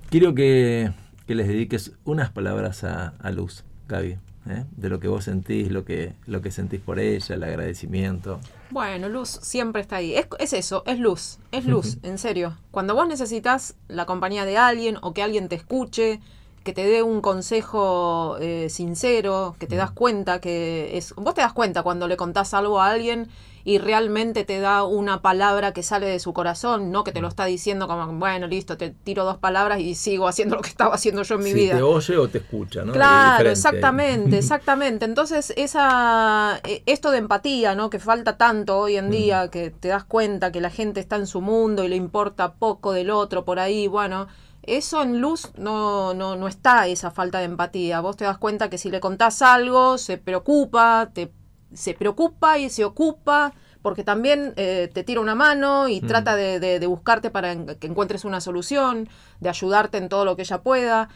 Quiero 0.09 0.33
que, 0.35 0.91
que 1.25 1.35
les 1.35 1.47
dediques 1.47 1.93
unas 2.05 2.29
palabras 2.31 2.83
a, 2.83 3.09
a 3.19 3.31
Luz, 3.31 3.63
Gaby, 3.87 4.17
¿eh? 4.49 4.65
de 4.75 4.89
lo 4.89 4.99
que 4.99 5.07
vos 5.07 5.25
sentís, 5.25 5.71
lo 5.71 5.85
que, 5.85 6.13
lo 6.25 6.41
que 6.41 6.51
sentís 6.51 6.81
por 6.81 6.99
ella, 6.99 7.35
el 7.35 7.43
agradecimiento. 7.43 8.39
Bueno, 8.69 9.09
luz 9.09 9.29
siempre 9.29 9.81
está 9.81 9.97
ahí. 9.97 10.15
Es, 10.15 10.27
es 10.39 10.53
eso, 10.53 10.83
es 10.85 10.99
luz, 10.99 11.39
es 11.51 11.65
luz, 11.65 11.97
en 12.03 12.17
serio. 12.17 12.57
Cuando 12.71 12.95
vos 12.95 13.07
necesitas 13.07 13.75
la 13.87 14.05
compañía 14.05 14.45
de 14.45 14.57
alguien 14.57 14.97
o 15.01 15.13
que 15.13 15.23
alguien 15.23 15.49
te 15.49 15.55
escuche, 15.55 16.19
que 16.63 16.73
te 16.73 16.85
dé 16.85 17.01
un 17.01 17.21
consejo 17.21 18.37
eh, 18.41 18.67
sincero, 18.69 19.55
que 19.57 19.67
te 19.67 19.77
das 19.77 19.91
cuenta 19.91 20.41
que 20.41 20.97
es... 20.97 21.15
Vos 21.15 21.33
te 21.33 21.41
das 21.41 21.53
cuenta 21.53 21.81
cuando 21.81 22.09
le 22.09 22.17
contás 22.17 22.53
algo 22.53 22.81
a 22.81 22.89
alguien 22.89 23.29
y 23.67 23.79
realmente 23.79 24.45
te 24.45 24.61
da 24.61 24.85
una 24.85 25.21
palabra 25.21 25.73
que 25.73 25.83
sale 25.83 26.05
de 26.05 26.19
su 26.19 26.31
corazón, 26.31 26.89
no 26.89 27.03
que 27.03 27.11
te 27.11 27.19
lo 27.19 27.27
está 27.27 27.43
diciendo 27.43 27.85
como, 27.89 28.07
bueno, 28.13 28.47
listo, 28.47 28.77
te 28.77 28.91
tiro 28.91 29.25
dos 29.25 29.39
palabras 29.39 29.81
y 29.81 29.93
sigo 29.93 30.29
haciendo 30.29 30.55
lo 30.55 30.61
que 30.61 30.69
estaba 30.69 30.95
haciendo 30.95 31.23
yo 31.23 31.35
en 31.35 31.43
mi 31.43 31.49
si 31.49 31.53
vida. 31.53 31.75
te 31.75 31.81
oye 31.81 32.17
o 32.17 32.29
te 32.29 32.37
escucha, 32.37 32.85
¿no? 32.85 32.93
Claro, 32.93 33.49
exactamente, 33.49 34.37
exactamente. 34.39 35.03
Entonces, 35.03 35.51
esa, 35.57 36.61
eh, 36.63 36.81
esto 36.85 37.11
de 37.11 37.17
empatía, 37.17 37.75
¿no? 37.75 37.89
Que 37.89 37.99
falta 37.99 38.37
tanto 38.37 38.79
hoy 38.79 38.95
en 38.95 39.11
día, 39.11 39.49
que 39.49 39.69
te 39.69 39.89
das 39.89 40.05
cuenta 40.05 40.53
que 40.53 40.61
la 40.61 40.69
gente 40.69 41.01
está 41.01 41.17
en 41.17 41.27
su 41.27 41.41
mundo 41.41 41.83
y 41.83 41.89
le 41.89 41.97
importa 41.97 42.53
poco 42.53 42.93
del 42.93 43.09
otro 43.09 43.43
por 43.43 43.59
ahí, 43.59 43.89
bueno, 43.89 44.27
eso 44.63 45.01
en 45.01 45.19
luz 45.19 45.51
no, 45.57 46.13
no, 46.13 46.37
no 46.37 46.47
está 46.47 46.87
esa 46.87 47.11
falta 47.11 47.39
de 47.39 47.45
empatía. 47.45 47.99
Vos 47.99 48.15
te 48.15 48.23
das 48.23 48.37
cuenta 48.37 48.69
que 48.69 48.77
si 48.77 48.89
le 48.89 49.01
contás 49.01 49.41
algo, 49.41 49.97
se 49.97 50.17
preocupa, 50.17 51.09
te, 51.13 51.33
se 51.73 51.93
preocupa 51.93 52.57
y 52.57 52.69
se 52.69 52.85
ocupa, 52.85 53.53
porque 53.81 54.03
también 54.03 54.53
eh, 54.57 54.89
te 54.93 55.03
tira 55.03 55.21
una 55.21 55.35
mano 55.35 55.87
y 55.87 56.01
trata 56.01 56.35
de, 56.35 56.59
de- 56.59 56.79
de 56.79 56.87
buscarte 56.87 57.29
para 57.29 57.51
en- 57.51 57.67
que 57.75 57.87
encuentres 57.87 58.25
una 58.25 58.41
solución, 58.41 59.07
de 59.39 59.49
ayudarte 59.49 59.97
en 59.97 60.09
todo 60.09 60.25
lo 60.25 60.35
que 60.35 60.41
ella 60.43 60.61
pueda. 60.61 61.09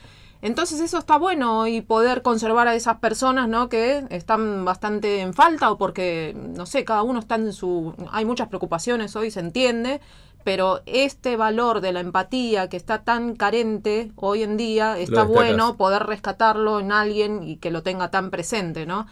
Entonces 0.43 0.79
eso 0.81 0.97
está 0.97 1.17
bueno 1.17 1.67
y 1.67 1.81
poder 1.81 2.23
conservar 2.23 2.67
a 2.67 2.73
esas 2.75 2.97
personas, 2.97 3.47
¿no? 3.47 3.69
Que 3.69 4.05
están 4.09 4.65
bastante 4.65 5.19
en 5.21 5.33
falta 5.35 5.69
o 5.69 5.77
porque, 5.77 6.33
no 6.35 6.65
sé, 6.65 6.83
cada 6.83 7.03
uno 7.03 7.19
está 7.19 7.35
en 7.35 7.53
su... 7.53 7.93
Hay 8.11 8.25
muchas 8.25 8.47
preocupaciones 8.47 9.15
hoy, 9.15 9.29
se 9.29 9.39
entiende, 9.39 10.01
pero 10.43 10.81
este 10.87 11.37
valor 11.37 11.79
de 11.81 11.91
la 11.93 11.99
empatía 11.99 12.69
que 12.69 12.77
está 12.77 13.03
tan 13.03 13.35
carente 13.35 14.11
hoy 14.15 14.41
en 14.41 14.57
día, 14.57 14.97
está 14.97 15.21
bueno 15.35 15.77
poder 15.77 16.03
rescatarlo 16.07 16.79
en 16.79 16.91
alguien 16.91 17.43
y 17.43 17.57
que 17.57 17.69
lo 17.69 17.83
tenga 17.83 18.09
tan 18.09 18.31
presente, 18.31 18.87
¿no? 18.87 19.05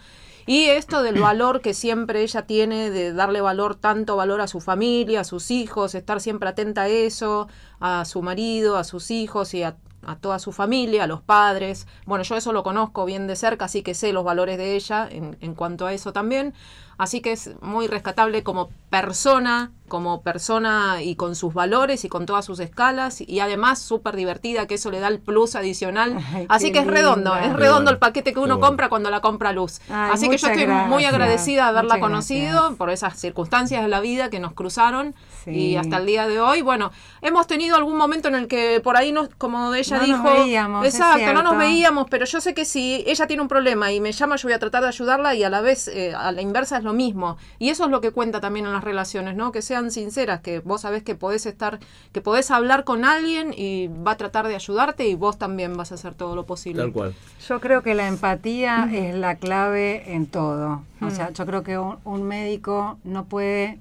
Y 0.50 0.64
esto 0.64 1.04
del 1.04 1.20
valor 1.20 1.60
que 1.60 1.74
siempre 1.74 2.22
ella 2.22 2.42
tiene, 2.42 2.90
de 2.90 3.12
darle 3.12 3.40
valor, 3.40 3.76
tanto 3.76 4.16
valor 4.16 4.40
a 4.40 4.48
su 4.48 4.58
familia, 4.58 5.20
a 5.20 5.24
sus 5.24 5.52
hijos, 5.52 5.94
estar 5.94 6.20
siempre 6.20 6.48
atenta 6.48 6.82
a 6.82 6.88
eso, 6.88 7.46
a 7.78 8.04
su 8.04 8.20
marido, 8.20 8.76
a 8.76 8.82
sus 8.82 9.12
hijos 9.12 9.54
y 9.54 9.62
a, 9.62 9.76
a 10.04 10.16
toda 10.16 10.40
su 10.40 10.50
familia, 10.50 11.04
a 11.04 11.06
los 11.06 11.20
padres. 11.20 11.86
Bueno, 12.04 12.24
yo 12.24 12.34
eso 12.34 12.52
lo 12.52 12.64
conozco 12.64 13.04
bien 13.04 13.28
de 13.28 13.36
cerca, 13.36 13.66
así 13.66 13.84
que 13.84 13.94
sé 13.94 14.12
los 14.12 14.24
valores 14.24 14.58
de 14.58 14.74
ella 14.74 15.06
en, 15.08 15.36
en 15.40 15.54
cuanto 15.54 15.86
a 15.86 15.92
eso 15.92 16.12
también. 16.12 16.52
Así 16.98 17.20
que 17.20 17.30
es 17.30 17.52
muy 17.62 17.86
rescatable 17.86 18.42
como 18.42 18.70
persona, 18.90 19.70
como 19.90 20.22
persona 20.22 21.02
y 21.02 21.16
con 21.16 21.36
sus 21.36 21.52
valores 21.52 22.06
y 22.06 22.08
con 22.08 22.24
todas 22.24 22.46
sus 22.46 22.58
escalas 22.60 23.20
y 23.20 23.40
además 23.40 23.78
súper 23.80 24.16
divertida, 24.16 24.66
que 24.66 24.76
eso 24.76 24.90
le 24.90 25.00
da 25.00 25.08
el 25.08 25.18
plus 25.20 25.54
adicional. 25.54 26.16
Ay, 26.34 26.46
Así 26.48 26.72
que 26.72 26.78
es 26.78 26.86
redondo, 26.86 27.34
linda. 27.34 27.44
es 27.46 27.52
redondo 27.52 27.82
bueno, 27.82 27.90
el 27.90 27.98
paquete 27.98 28.32
que 28.32 28.38
uno 28.38 28.56
bueno. 28.56 28.66
compra 28.68 28.88
cuando 28.88 29.10
la 29.10 29.20
compra 29.20 29.52
luz. 29.52 29.80
Ay, 29.90 30.12
Así 30.14 30.30
que 30.30 30.38
yo 30.38 30.46
estoy 30.48 30.66
muy 30.66 31.04
agradecida 31.04 31.64
de 31.64 31.68
haberla 31.68 31.96
muchas 31.96 32.00
conocido 32.08 32.58
gracias. 32.60 32.78
por 32.78 32.88
esas 32.90 33.18
circunstancias 33.20 33.82
de 33.82 33.88
la 33.88 34.00
vida 34.00 34.30
que 34.30 34.40
nos 34.40 34.54
cruzaron 34.54 35.14
Sí. 35.44 35.50
y 35.50 35.76
hasta 35.76 35.96
el 35.96 36.06
día 36.06 36.28
de 36.28 36.38
hoy, 36.38 36.60
bueno, 36.62 36.90
hemos 37.22 37.46
tenido 37.46 37.74
algún 37.76 37.96
momento 37.96 38.28
en 38.28 38.34
el 38.34 38.46
que 38.46 38.80
por 38.84 38.96
ahí 38.96 39.10
nos, 39.10 39.28
como 39.38 39.74
ella 39.74 39.96
No 39.98 40.06
nos 40.06 40.22
dijo, 40.22 40.34
veíamos, 40.34 40.86
exacto, 40.86 41.32
no 41.32 41.42
nos 41.42 41.56
veíamos, 41.58 42.06
pero 42.10 42.26
yo 42.26 42.40
sé 42.40 42.54
que 42.54 42.64
si 42.64 43.02
ella 43.06 43.26
tiene 43.26 43.42
un 43.42 43.48
problema 43.48 43.90
y 43.90 44.00
me 44.00 44.12
llama, 44.12 44.36
yo 44.36 44.48
voy 44.48 44.52
a 44.52 44.58
tratar 44.58 44.82
de 44.82 44.88
ayudarla 44.88 45.34
y 45.34 45.42
a 45.42 45.48
la 45.50 45.60
vez 45.60 45.88
eh, 45.88 46.14
a 46.14 46.30
la 46.32 46.42
inversa 46.42 46.76
es 46.76 46.84
lo 46.84 46.92
mismo. 46.92 47.38
Y 47.58 47.70
eso 47.70 47.84
es 47.84 47.90
lo 47.90 48.00
que 48.00 48.10
cuenta 48.12 48.40
también 48.40 48.66
en 48.66 48.72
las 48.72 48.84
relaciones, 48.84 49.34
¿no? 49.34 49.50
Que 49.50 49.62
sean 49.80 49.90
sinceras, 49.90 50.40
que 50.40 50.58
vos 50.60 50.82
sabés 50.82 51.02
que 51.02 51.14
podés 51.14 51.46
estar, 51.46 51.78
que 52.12 52.20
podés 52.20 52.50
hablar 52.50 52.84
con 52.84 53.04
alguien 53.04 53.54
y 53.56 53.88
va 53.88 54.12
a 54.12 54.16
tratar 54.16 54.46
de 54.46 54.54
ayudarte 54.54 55.08
y 55.08 55.14
vos 55.14 55.38
también 55.38 55.76
vas 55.76 55.92
a 55.92 55.94
hacer 55.94 56.14
todo 56.14 56.36
lo 56.36 56.44
posible. 56.46 56.82
Tal 56.82 56.92
cual. 56.92 57.14
Yo 57.48 57.60
creo 57.60 57.82
que 57.82 57.94
la 57.94 58.06
empatía 58.08 58.88
es 58.92 59.14
la 59.14 59.36
clave 59.36 60.14
en 60.14 60.26
todo. 60.26 60.82
O 61.00 61.06
Mm. 61.06 61.10
sea, 61.10 61.30
yo 61.32 61.46
creo 61.46 61.62
que 61.62 61.78
un, 61.78 61.96
un 62.04 62.22
médico 62.24 62.98
no 63.04 63.24
puede 63.24 63.78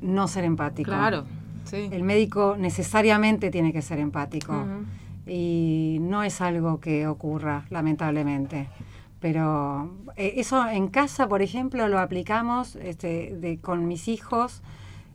no 0.00 0.28
ser 0.28 0.44
empático. 0.44 0.90
Claro, 0.92 1.24
sí. 1.64 1.88
El 1.90 2.04
médico 2.04 2.56
necesariamente 2.58 3.50
tiene 3.50 3.72
que 3.72 3.82
ser 3.82 3.98
empático. 3.98 4.54
Y 5.26 5.98
no 6.00 6.22
es 6.22 6.40
algo 6.40 6.80
que 6.80 7.06
ocurra, 7.06 7.66
lamentablemente. 7.70 8.68
Pero 9.20 9.90
eh, 10.16 10.34
eso 10.36 10.66
en 10.68 10.88
casa, 10.88 11.28
por 11.28 11.42
ejemplo, 11.42 11.88
lo 11.88 11.98
aplicamos 11.98 12.76
este, 12.76 13.34
de, 13.36 13.58
con 13.58 13.88
mis 13.88 14.06
hijos, 14.08 14.62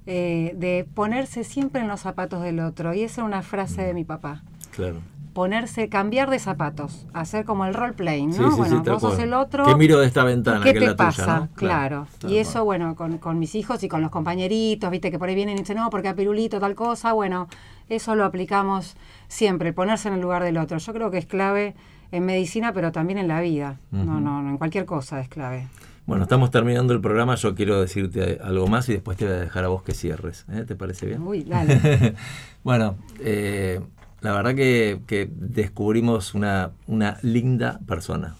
eh, 0.05 0.53
de 0.57 0.85
ponerse 0.93 1.43
siempre 1.43 1.81
en 1.81 1.87
los 1.87 2.01
zapatos 2.01 2.41
del 2.43 2.59
otro. 2.59 2.93
Y 2.93 3.03
esa 3.03 3.21
es 3.21 3.25
una 3.27 3.41
frase 3.41 3.81
de 3.83 3.93
mi 3.93 4.03
papá. 4.03 4.43
Claro. 4.75 4.97
ponerse, 5.33 5.89
cambiar 5.89 6.29
de 6.29 6.37
zapatos, 6.37 7.07
hacer 7.13 7.43
como 7.45 7.65
el 7.65 7.73
role 7.73 7.93
playing, 7.93 8.29
¿no? 8.29 8.35
Sí, 8.35 8.43
sí, 8.43 8.49
sí, 8.51 8.55
bueno, 8.75 8.83
vos 8.83 9.01
sos 9.01 9.17
el 9.19 9.33
otro. 9.33 9.65
¿Qué 9.65 9.75
miro 9.75 9.99
de 9.99 10.05
esta 10.05 10.23
ventana 10.23 10.63
¿Qué 10.63 10.73
que 10.73 10.79
te 10.81 10.85
la 10.87 10.95
pasa? 10.95 11.23
tuya, 11.25 11.39
¿no? 11.39 11.49
Claro. 11.55 12.07
Y 12.27 12.37
eso, 12.37 12.63
bueno, 12.65 12.95
con, 12.95 13.17
con 13.17 13.39
mis 13.39 13.55
hijos 13.55 13.83
y 13.83 13.87
con 13.87 14.01
los 14.01 14.11
compañeritos, 14.11 14.91
viste, 14.91 15.09
que 15.09 15.17
por 15.17 15.29
ahí 15.29 15.35
vienen 15.35 15.55
y 15.55 15.59
dicen, 15.61 15.77
no, 15.77 15.89
porque 15.89 16.07
a 16.09 16.15
Pirulito 16.15 16.59
tal 16.59 16.75
cosa, 16.75 17.13
bueno, 17.13 17.47
eso 17.89 18.13
lo 18.15 18.25
aplicamos 18.25 18.95
siempre, 19.27 19.73
ponerse 19.73 20.07
en 20.07 20.13
el 20.15 20.21
lugar 20.21 20.43
del 20.43 20.57
otro. 20.57 20.77
Yo 20.77 20.93
creo 20.93 21.09
que 21.09 21.17
es 21.17 21.25
clave 21.25 21.73
en 22.11 22.25
medicina, 22.25 22.71
pero 22.73 22.91
también 22.91 23.17
en 23.17 23.27
la 23.27 23.41
vida. 23.41 23.79
No, 23.89 24.01
Ujú. 24.03 24.19
no, 24.19 24.41
no, 24.43 24.49
en 24.49 24.57
cualquier 24.59 24.85
cosa 24.85 25.19
es 25.19 25.29
clave. 25.29 25.67
Bueno, 26.05 26.23
estamos 26.23 26.51
terminando 26.51 26.93
el 26.93 26.99
programa. 27.01 27.35
Yo 27.35 27.55
quiero 27.55 27.79
decirte 27.79 28.39
algo 28.43 28.67
más 28.67 28.89
y 28.89 28.93
después 28.93 29.17
te 29.17 29.25
voy 29.25 29.35
a 29.35 29.39
dejar 29.39 29.63
a 29.63 29.69
vos 29.69 29.83
que 29.83 29.93
cierres. 29.93 30.45
¿eh? 30.51 30.65
¿Te 30.67 30.75
parece 30.75 31.05
bien? 31.05 31.21
Uy, 31.23 31.43
dale. 31.43 32.15
bueno, 32.63 32.97
eh, 33.21 33.79
la 34.21 34.33
verdad 34.33 34.53
que, 34.53 34.99
que 35.07 35.29
descubrimos 35.33 36.33
una, 36.33 36.71
una 36.87 37.17
linda 37.21 37.79
persona. 37.87 38.35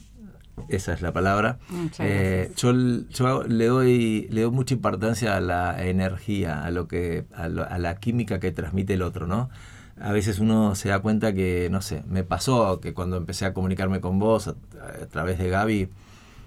Esa 0.68 0.94
es 0.94 1.02
la 1.02 1.14
palabra. 1.14 1.58
Muchas 1.70 2.06
Eh, 2.08 2.52
gracias. 2.54 2.62
yo, 2.62 2.74
yo 3.10 3.44
le 3.48 3.66
doy 3.66 4.28
le 4.30 4.42
doy 4.42 4.52
mucha 4.52 4.74
importancia 4.74 5.36
a 5.38 5.42
la 5.42 5.84
energía, 5.88 6.64
a 6.64 6.70
lo 6.70 6.88
que 6.88 7.26
a, 7.34 7.48
lo- 7.48 7.68
a 7.68 7.78
la 7.80 7.96
química 7.96 8.40
que 8.40 8.52
transmite 8.52 8.94
el 8.94 9.02
otro, 9.02 9.26
¿no? 9.26 9.50
A 10.00 10.12
veces 10.12 10.40
uno 10.40 10.76
se 10.76 10.90
da 10.90 11.00
cuenta 11.00 11.34
que, 11.34 11.70
no 11.72 11.82
sé, 11.82 12.04
me 12.08 12.24
pasó 12.24 12.80
que 12.82 12.94
cuando 12.94 13.16
empecé 13.18 13.46
a 13.46 13.54
comunicarme 13.54 14.00
con 14.02 14.20
vos 14.20 14.48
a, 14.48 14.52
a 15.04 15.06
través 15.08 15.38
de 15.40 15.50
Gaby, 15.50 15.90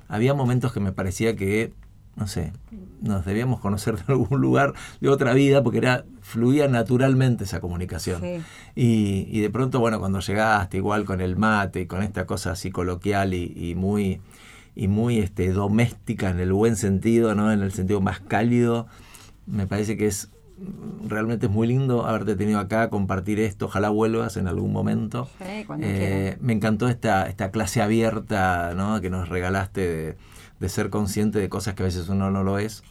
había 0.09 0.35
momentos 0.35 0.73
que 0.73 0.81
me 0.81 0.93
parecía 0.93 1.37
que, 1.37 1.73
no 2.17 2.27
sé, 2.27 2.53
nos 3.01 3.25
debíamos 3.25 3.61
conocer 3.61 3.97
de 3.97 4.05
algún 4.09 4.41
lugar 4.41 4.73
de 5.01 5.09
otra 5.09 5.35
vida 5.35 5.63
porque 5.63 5.79
era 5.79 6.05
fluía 6.23 6.69
naturalmente 6.69 7.45
esa 7.45 7.61
comunicación. 7.61 8.21
Sí. 8.21 8.43
Y, 8.75 9.29
y 9.31 9.41
de 9.41 9.51
pronto, 9.51 9.81
bueno, 9.81 9.99
cuando 9.99 10.21
llegaste 10.21 10.77
igual 10.77 11.05
con 11.05 11.21
el 11.21 11.37
mate 11.37 11.83
y 11.83 11.87
con 11.87 12.03
esta 12.03 12.27
cosa 12.27 12.53
así 12.53 12.71
coloquial 12.71 13.35
y, 13.35 13.53
y 13.57 13.75
muy 13.75 14.21
y 14.77 14.89
muy 14.89 15.19
este 15.19 15.51
doméstica 15.53 16.29
en 16.31 16.39
el 16.39 16.53
buen 16.53 16.77
sentido, 16.77 17.35
¿no? 17.35 17.51
En 17.51 17.63
el 17.63 17.73
sentido 17.73 18.03
más 18.03 18.21
cálido, 18.21 18.87
me 19.47 19.67
parece 19.67 19.97
que 19.97 20.07
es 20.07 20.29
realmente 21.07 21.47
es 21.47 21.53
muy 21.53 21.67
lindo 21.67 22.07
haberte 22.07 22.35
tenido 22.37 22.59
acá, 22.59 22.89
compartir 22.89 23.39
esto, 23.41 23.67
ojalá 23.67 23.91
vuelvas 23.91 24.37
en 24.37 24.49
algún 24.49 24.73
momento. 24.73 25.29
Sí, 25.39 25.65
cuando 25.67 25.87
Eh, 25.89 26.37
me 26.41 26.53
encantó 26.53 26.89
esta, 26.89 27.29
esta 27.29 27.51
clase 27.51 27.83
abierta 27.83 28.73
¿no? 28.75 29.01
que 29.01 29.11
nos 29.11 29.29
regalaste 29.29 29.81
de, 29.81 30.17
de 30.59 30.69
ser 30.69 30.91
consciente 30.91 31.39
de 31.39 31.49
cosas 31.49 31.75
que 31.75 31.83
a 31.83 31.87
veces 31.87 32.09
uno 32.09 32.31
no 32.31 32.43
lo 32.43 32.59
es. 32.59 32.83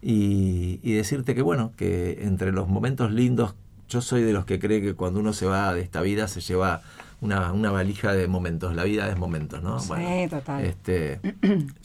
Y, 0.00 0.80
y 0.82 0.94
decirte 0.94 1.34
que 1.34 1.42
bueno, 1.42 1.72
que 1.76 2.18
entre 2.22 2.50
los 2.50 2.66
momentos 2.68 3.12
lindos, 3.12 3.54
yo 3.88 4.00
soy 4.00 4.22
de 4.22 4.32
los 4.32 4.44
que 4.46 4.58
cree 4.58 4.80
que 4.80 4.94
cuando 4.94 5.20
uno 5.20 5.32
se 5.32 5.46
va 5.46 5.72
de 5.74 5.82
esta 5.82 6.00
vida 6.00 6.26
se 6.28 6.40
lleva 6.40 6.80
una, 7.20 7.52
una 7.52 7.70
valija 7.70 8.12
de 8.14 8.26
momentos. 8.26 8.74
La 8.74 8.84
vida 8.84 9.08
es 9.08 9.16
momentos, 9.18 9.62
¿no? 9.62 9.78
Sí, 9.78 9.92
total. 10.28 10.64
Este, 10.64 11.20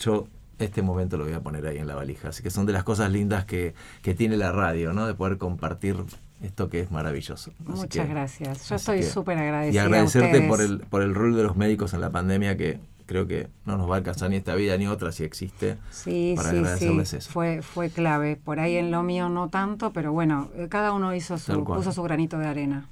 yo 0.00 0.26
este 0.58 0.82
momento 0.82 1.16
lo 1.16 1.24
voy 1.24 1.32
a 1.34 1.40
poner 1.40 1.66
ahí 1.66 1.78
en 1.78 1.86
la 1.86 1.94
valija. 1.94 2.28
Así 2.28 2.42
que 2.42 2.50
son 2.50 2.66
de 2.66 2.72
las 2.72 2.84
cosas 2.84 3.10
lindas 3.12 3.44
que, 3.44 3.74
que 4.02 4.14
tiene 4.14 4.36
la 4.36 4.52
radio, 4.52 4.92
¿no? 4.92 5.06
De 5.06 5.14
poder 5.14 5.38
compartir 5.38 5.96
esto 6.42 6.68
que 6.68 6.80
es 6.80 6.90
maravilloso. 6.90 7.50
Así 7.50 7.80
Muchas 7.80 8.06
que- 8.06 8.12
gracias. 8.12 8.68
Yo 8.68 8.76
estoy 8.76 9.02
súper 9.02 9.38
agradecida. 9.38 9.74
Y 9.74 9.78
a 9.78 9.84
agradecerte 9.84 10.42
por 10.48 10.60
el, 10.60 10.80
por 10.80 11.02
el 11.02 11.14
rol 11.14 11.36
de 11.36 11.42
los 11.42 11.56
médicos 11.56 11.94
en 11.94 12.00
la 12.00 12.10
pandemia 12.10 12.56
que 12.56 12.78
creo 13.06 13.26
que 13.26 13.48
no 13.64 13.78
nos 13.78 13.88
va 13.88 13.94
a 13.94 13.98
alcanzar 13.98 14.28
ni 14.30 14.36
esta 14.36 14.54
vida 14.54 14.76
ni 14.76 14.86
otra 14.86 15.12
si 15.12 15.24
existe. 15.24 15.78
Sí, 15.90 16.34
para 16.36 16.50
sí, 16.50 16.56
agradecerles 16.58 17.08
sí. 17.08 17.16
eso. 17.16 17.30
Fue, 17.30 17.62
fue 17.62 17.88
clave. 17.88 18.36
Por 18.36 18.60
ahí 18.60 18.76
en 18.76 18.90
lo 18.90 19.02
mío 19.02 19.28
no 19.30 19.48
tanto, 19.48 19.92
pero 19.92 20.12
bueno, 20.12 20.48
eh, 20.56 20.66
cada 20.68 20.92
uno 20.92 21.14
hizo 21.14 21.38
su, 21.38 21.64
puso 21.64 21.90
su 21.92 22.02
granito 22.02 22.38
de 22.38 22.46
arena. 22.46 22.86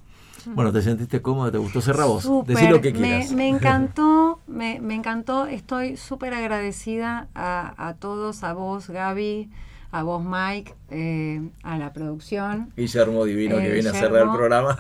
Bueno, 0.55 0.73
¿te 0.73 0.83
sentiste 0.83 1.21
cómodo? 1.23 1.51
¿Te 1.53 1.59
gustó? 1.59 1.81
Cerra 1.81 2.05
vos. 2.05 2.29
Decí 2.47 2.69
lo 2.69 2.81
que 2.81 2.93
quieras. 2.93 3.33
me 3.33 3.49
encantó, 3.57 4.41
me, 4.47 4.81
me 4.81 4.95
encantó. 4.95 5.47
Estoy 5.47 5.97
súper 5.97 6.35
agradecida 6.35 7.29
a, 7.35 7.89
a 7.89 7.95
todos, 7.95 8.43
a 8.45 8.53
vos, 8.53 8.89
Gaby, 8.91 9.51
a 9.93 10.03
vos, 10.03 10.23
Mike, 10.25 10.75
eh, 10.91 11.41
a 11.63 11.79
la 11.79 11.93
producción. 11.93 12.71
Guillermo 12.77 13.25
Divino 13.25 13.57
que 13.57 13.69
Eh, 13.69 13.73
viene 13.73 13.89
a 13.89 13.93
cerrar 13.93 14.23
el 14.25 14.31
programa. 14.31 14.79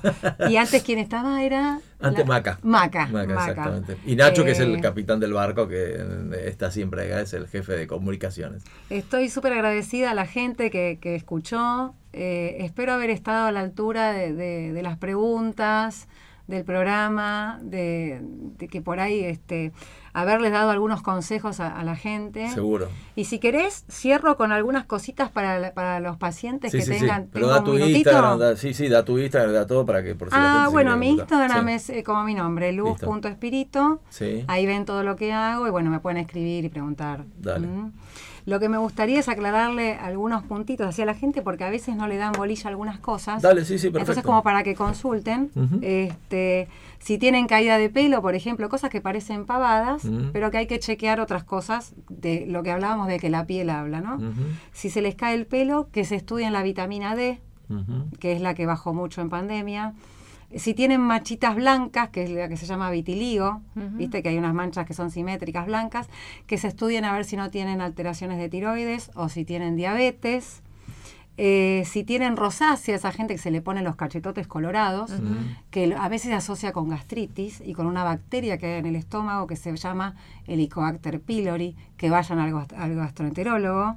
Y 0.48 0.56
antes, 0.56 0.82
¿quién 0.82 0.98
estaba? 0.98 1.42
Era. 1.42 1.80
Antes 2.00 2.26
la- 2.26 2.34
Maca. 2.34 2.58
Maca. 2.62 3.06
Maca, 3.06 3.34
Maca. 3.34 3.50
exactamente. 3.50 3.96
Y 4.04 4.16
Nacho, 4.16 4.44
que 4.44 4.50
es 4.50 4.60
el 4.60 4.74
Eh, 4.76 4.80
capitán 4.80 5.18
del 5.20 5.32
barco, 5.32 5.68
que 5.68 5.96
está 6.44 6.70
siempre 6.70 7.06
acá, 7.06 7.20
es 7.22 7.32
el 7.32 7.48
jefe 7.48 7.72
de 7.72 7.86
comunicaciones. 7.86 8.62
Estoy 8.90 9.28
súper 9.30 9.52
agradecida 9.54 10.10
a 10.10 10.14
la 10.14 10.26
gente 10.26 10.70
que, 10.70 10.98
que 11.00 11.14
escuchó. 11.14 11.94
Eh, 12.18 12.64
espero 12.64 12.94
haber 12.94 13.10
estado 13.10 13.46
a 13.46 13.52
la 13.52 13.60
altura 13.60 14.12
de, 14.12 14.32
de- 14.32 14.72
de 14.72 14.82
las 14.82 14.96
preguntas, 14.96 16.08
del 16.46 16.64
programa, 16.64 17.58
de, 17.60 18.20
de 18.22 18.68
que 18.68 18.80
por 18.80 19.00
ahí 19.00 19.18
este, 19.24 19.72
haberles 20.12 20.52
dado 20.52 20.70
algunos 20.70 21.02
consejos 21.02 21.58
a, 21.58 21.76
a 21.76 21.82
la 21.82 21.96
gente. 21.96 22.48
Seguro. 22.50 22.88
Y 23.16 23.24
si 23.24 23.40
querés, 23.40 23.84
cierro 23.90 24.36
con 24.36 24.52
algunas 24.52 24.84
cositas 24.86 25.28
para, 25.28 25.74
para 25.74 25.98
los 25.98 26.16
pacientes 26.18 26.70
Sí, 26.70 26.78
que 26.78 26.84
sí, 26.84 26.92
sí. 26.94 27.00
tengan. 27.00 27.26
Pero 27.32 27.46
¿tengo 27.48 27.58
da 27.58 27.64
tu? 27.64 27.76
Instagram, 27.76 28.38
da- 28.38 28.56
sí, 28.56 28.74
sí, 28.74 28.88
da 28.88 29.04
tu 29.04 29.18
Instagram, 29.18 29.52
da 29.54 29.66
todo 29.66 29.84
para 29.84 30.04
que 30.04 30.14
por 30.14 30.28
si 30.30 30.36
Ah, 30.38 30.68
bueno, 30.70 30.96
mi. 30.96 31.08
Instagram 31.10 31.68
es 31.70 31.90
eh, 31.90 32.04
como 32.04 32.22
mi 32.22 32.34
nombre, 32.34 32.72
luz.espirito. 32.72 34.00
Sí. 34.10 34.44
Ahí 34.46 34.66
ven 34.66 34.84
todo 34.84 35.02
lo 35.02 35.16
que 35.16 35.32
hago 35.32 35.66
y 35.66 35.70
bueno, 35.70 35.90
me 35.90 35.98
pueden 36.00 36.18
escribir 36.18 36.64
y 36.64 36.68
preguntar. 36.68 37.24
Dale. 37.38 37.66
Mm. 37.66 37.92
Lo 38.46 38.60
que 38.60 38.68
me 38.68 38.78
gustaría 38.78 39.18
es 39.18 39.28
aclararle 39.28 39.94
algunos 39.94 40.44
puntitos 40.44 40.86
hacia 40.86 41.04
la 41.04 41.14
gente 41.14 41.42
porque 41.42 41.64
a 41.64 41.70
veces 41.70 41.96
no 41.96 42.06
le 42.06 42.16
dan 42.16 42.32
bolilla 42.32 42.66
a 42.66 42.68
algunas 42.68 43.00
cosas. 43.00 43.42
Dale, 43.42 43.64
sí, 43.64 43.76
sí, 43.76 43.88
perfecto. 43.88 43.98
Entonces 43.98 44.24
como 44.24 44.44
para 44.44 44.62
que 44.62 44.76
consulten, 44.76 45.50
este, 45.82 46.68
si 47.00 47.18
tienen 47.18 47.48
caída 47.48 47.76
de 47.76 47.90
pelo, 47.90 48.22
por 48.22 48.36
ejemplo, 48.36 48.68
cosas 48.68 48.88
que 48.90 49.00
parecen 49.00 49.46
pavadas, 49.46 50.02
pero 50.32 50.52
que 50.52 50.58
hay 50.58 50.66
que 50.68 50.78
chequear 50.78 51.18
otras 51.18 51.42
cosas 51.42 51.94
de 52.08 52.46
lo 52.46 52.62
que 52.62 52.70
hablábamos 52.70 53.08
de 53.08 53.18
que 53.18 53.30
la 53.30 53.46
piel 53.46 53.68
habla, 53.68 54.00
¿no? 54.00 54.18
Si 54.72 54.90
se 54.90 55.02
les 55.02 55.16
cae 55.16 55.34
el 55.34 55.46
pelo, 55.46 55.88
que 55.90 56.04
se 56.04 56.14
estudien 56.14 56.52
la 56.52 56.62
vitamina 56.62 57.16
D, 57.16 57.40
que 58.20 58.32
es 58.32 58.40
la 58.40 58.54
que 58.54 58.64
bajó 58.64 58.94
mucho 58.94 59.22
en 59.22 59.28
pandemia. 59.28 59.94
Si 60.54 60.74
tienen 60.74 61.00
manchitas 61.00 61.56
blancas, 61.56 62.10
que 62.10 62.22
es 62.24 62.30
la 62.30 62.48
que 62.48 62.56
se 62.56 62.66
llama 62.66 62.90
vitiligo, 62.90 63.62
viste 63.98 64.22
que 64.22 64.28
hay 64.28 64.38
unas 64.38 64.54
manchas 64.54 64.86
que 64.86 64.94
son 64.94 65.10
simétricas 65.10 65.66
blancas, 65.66 66.08
que 66.46 66.56
se 66.58 66.68
estudien 66.68 67.04
a 67.04 67.12
ver 67.12 67.24
si 67.24 67.36
no 67.36 67.50
tienen 67.50 67.80
alteraciones 67.80 68.38
de 68.38 68.48
tiroides 68.48 69.10
o 69.14 69.28
si 69.28 69.44
tienen 69.44 69.76
diabetes. 69.76 70.62
Eh, 71.38 71.82
si 71.84 72.02
tienen 72.02 72.36
rosácea, 72.38 72.94
esa 72.96 73.12
gente 73.12 73.34
que 73.34 73.38
se 73.38 73.50
le 73.50 73.60
ponen 73.60 73.84
los 73.84 73.96
cachetotes 73.96 74.46
colorados, 74.46 75.10
que 75.70 75.94
a 75.94 76.08
veces 76.08 76.30
se 76.30 76.34
asocia 76.34 76.72
con 76.72 76.88
gastritis 76.88 77.60
y 77.62 77.74
con 77.74 77.86
una 77.86 78.04
bacteria 78.04 78.56
que 78.56 78.66
hay 78.66 78.78
en 78.78 78.86
el 78.86 78.96
estómago 78.96 79.46
que 79.46 79.56
se 79.56 79.76
llama 79.76 80.14
Helicobacter 80.46 81.20
pylori, 81.20 81.76
que 81.98 82.08
vayan 82.08 82.38
al, 82.38 82.52
gast- 82.54 82.72
al 82.78 82.94
gastroenterólogo. 82.94 83.96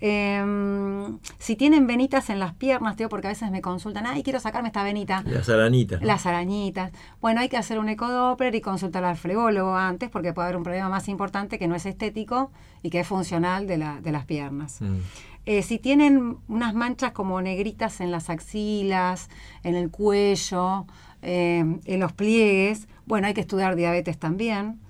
Em, 0.00 1.18
si 1.38 1.56
tienen 1.56 1.86
venitas 1.86 2.30
en 2.30 2.38
las 2.38 2.54
piernas, 2.54 2.96
tío, 2.96 3.08
porque 3.08 3.28
a 3.28 3.30
veces 3.30 3.50
me 3.50 3.60
consultan, 3.62 4.06
ay, 4.06 4.22
quiero 4.22 4.40
sacarme 4.40 4.68
esta 4.68 4.82
venita. 4.82 5.22
Las 5.26 5.48
arañitas. 5.48 6.00
¿no? 6.00 6.06
Las 6.06 6.26
arañitas. 6.26 6.92
Bueno, 7.20 7.40
hay 7.40 7.48
que 7.48 7.56
hacer 7.56 7.78
un 7.78 7.88
ecodoppler 7.88 8.54
y 8.54 8.60
consultar 8.60 9.04
al 9.04 9.16
flególogo 9.16 9.74
antes 9.74 10.10
porque 10.10 10.32
puede 10.32 10.46
haber 10.46 10.56
un 10.56 10.62
problema 10.64 10.88
más 10.88 11.08
importante 11.08 11.58
que 11.58 11.68
no 11.68 11.74
es 11.74 11.86
estético 11.86 12.50
y 12.82 12.90
que 12.90 13.00
es 13.00 13.06
funcional 13.06 13.66
de, 13.66 13.78
la- 13.78 14.00
de 14.00 14.12
las 14.12 14.24
piernas. 14.26 14.80
Mm. 14.80 14.96
Eh, 15.46 15.62
si 15.62 15.78
tienen 15.78 16.38
unas 16.48 16.74
manchas 16.74 17.12
como 17.12 17.40
negritas 17.40 18.00
en 18.00 18.10
las 18.10 18.30
axilas, 18.30 19.28
en 19.62 19.76
el 19.76 19.90
cuello, 19.90 20.86
eh, 21.22 21.64
en 21.84 22.00
los 22.00 22.12
pliegues, 22.12 22.88
bueno, 23.06 23.28
hay 23.28 23.34
que 23.34 23.42
estudiar 23.42 23.76
diabetes 23.76 24.18
también. 24.18 24.80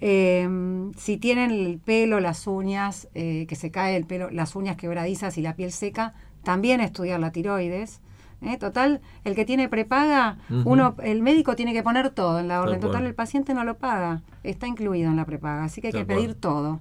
Eh, 0.00 0.48
si 0.96 1.16
tienen 1.16 1.50
el 1.50 1.78
pelo, 1.78 2.20
las 2.20 2.46
uñas, 2.46 3.08
eh, 3.14 3.46
que 3.48 3.56
se 3.56 3.70
cae 3.70 3.96
el 3.96 4.06
pelo, 4.06 4.30
las 4.30 4.54
uñas 4.56 4.76
quebradizas 4.76 5.38
y 5.38 5.42
la 5.42 5.56
piel 5.56 5.72
seca, 5.72 6.14
también 6.44 6.80
estudiar 6.80 7.20
la 7.20 7.32
tiroides. 7.32 8.00
¿eh? 8.42 8.56
Total, 8.58 9.00
el 9.24 9.34
que 9.34 9.44
tiene 9.44 9.68
prepaga, 9.68 10.38
uno, 10.64 10.94
el 11.02 11.22
médico 11.22 11.56
tiene 11.56 11.72
que 11.72 11.82
poner 11.82 12.10
todo 12.10 12.38
en 12.38 12.48
la 12.48 12.60
orden. 12.60 12.80
Tal 12.80 12.90
Total, 12.90 13.06
el 13.06 13.14
paciente 13.14 13.54
no 13.54 13.64
lo 13.64 13.78
paga, 13.78 14.22
está 14.44 14.66
incluido 14.66 15.10
en 15.10 15.16
la 15.16 15.24
prepaga, 15.24 15.64
así 15.64 15.80
que 15.80 15.88
hay 15.88 15.92
que 15.92 16.04
pedir 16.04 16.34
todo. 16.34 16.80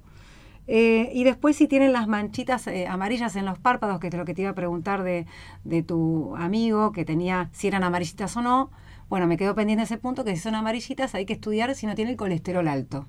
Eh, 0.70 1.12
y 1.14 1.24
después 1.24 1.56
si 1.56 1.68
tienen 1.68 1.94
las 1.94 2.08
manchitas 2.08 2.68
eh, 2.68 2.88
amarillas 2.88 3.38
en 3.38 3.46
los 3.46 3.58
párpados, 3.58 4.00
que 4.00 4.08
es 4.08 4.14
lo 4.14 4.26
que 4.26 4.34
te 4.34 4.42
iba 4.42 4.52
a 4.52 4.56
preguntar 4.56 5.02
de, 5.02 5.26
de 5.64 5.82
tu 5.82 6.36
amigo, 6.36 6.92
que 6.92 7.06
tenía 7.06 7.50
si 7.54 7.70
eran 7.70 7.86
amarillitas 7.86 8.36
o 8.36 8.42
no, 8.42 8.70
bueno, 9.10 9.28
me 9.28 9.38
quedó 9.38 9.56
pendiente 9.56 9.84
ese 9.84 9.98
punto, 9.98 10.24
que 10.24 10.36
si 10.36 10.42
son 10.42 10.56
amarillitas 10.56 11.16
hay 11.16 11.26
que 11.26 11.34
estudiar 11.34 11.74
si 11.76 11.86
no 11.86 11.96
tiene 11.96 12.12
el 12.12 12.18
colesterol 12.18 12.68
alto. 12.68 13.06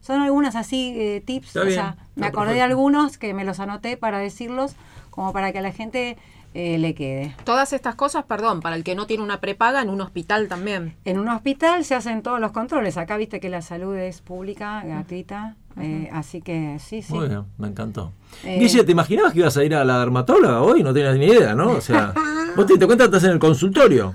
Son 0.00 0.20
algunas 0.20 0.56
así 0.56 0.94
eh, 0.96 1.22
tips, 1.24 1.48
Está 1.48 1.60
o 1.60 1.64
bien, 1.64 1.74
sea, 1.74 1.96
está 1.98 2.20
me 2.20 2.26
acordé 2.26 2.54
de 2.54 2.62
algunos 2.62 3.18
que 3.18 3.32
me 3.34 3.44
los 3.44 3.60
anoté 3.60 3.96
para 3.96 4.18
decirlos, 4.18 4.74
como 5.10 5.32
para 5.32 5.52
que 5.52 5.58
a 5.58 5.62
la 5.62 5.72
gente 5.72 6.16
eh, 6.54 6.78
le 6.78 6.94
quede. 6.94 7.34
Todas 7.44 7.72
estas 7.72 7.94
cosas, 7.94 8.24
perdón, 8.24 8.60
para 8.60 8.76
el 8.76 8.82
que 8.82 8.94
no 8.94 9.06
tiene 9.06 9.22
una 9.22 9.40
prepaga 9.40 9.82
en 9.82 9.90
un 9.90 10.00
hospital 10.00 10.48
también. 10.48 10.96
En 11.04 11.18
un 11.18 11.28
hospital 11.28 11.84
se 11.84 11.94
hacen 11.94 12.22
todos 12.22 12.40
los 12.40 12.52
controles. 12.52 12.96
Acá 12.96 13.16
viste 13.16 13.40
que 13.40 13.48
la 13.48 13.62
salud 13.62 13.94
es 13.94 14.22
pública, 14.22 14.82
gratuita. 14.84 15.56
Eh, 15.78 16.08
así 16.12 16.40
que 16.40 16.78
sí, 16.80 17.02
sí. 17.02 17.12
Muy 17.12 17.28
bien, 17.28 17.44
me 17.58 17.68
encantó. 17.68 18.12
Eh, 18.44 18.58
Guille, 18.58 18.84
¿te 18.84 18.92
imaginabas 18.92 19.32
que 19.32 19.40
ibas 19.40 19.56
a 19.56 19.64
ir 19.64 19.74
a 19.74 19.84
la 19.84 19.98
dermatóloga 19.98 20.62
hoy? 20.62 20.82
No 20.82 20.92
tenías 20.92 21.16
ni 21.16 21.26
idea, 21.26 21.54
¿no? 21.54 21.72
O 21.72 21.80
sea, 21.80 22.14
vos 22.56 22.66
te 22.66 22.74
diste 22.74 22.86
cuenta 22.86 23.04
estás 23.04 23.24
en 23.24 23.32
el 23.32 23.38
consultorio. 23.38 24.14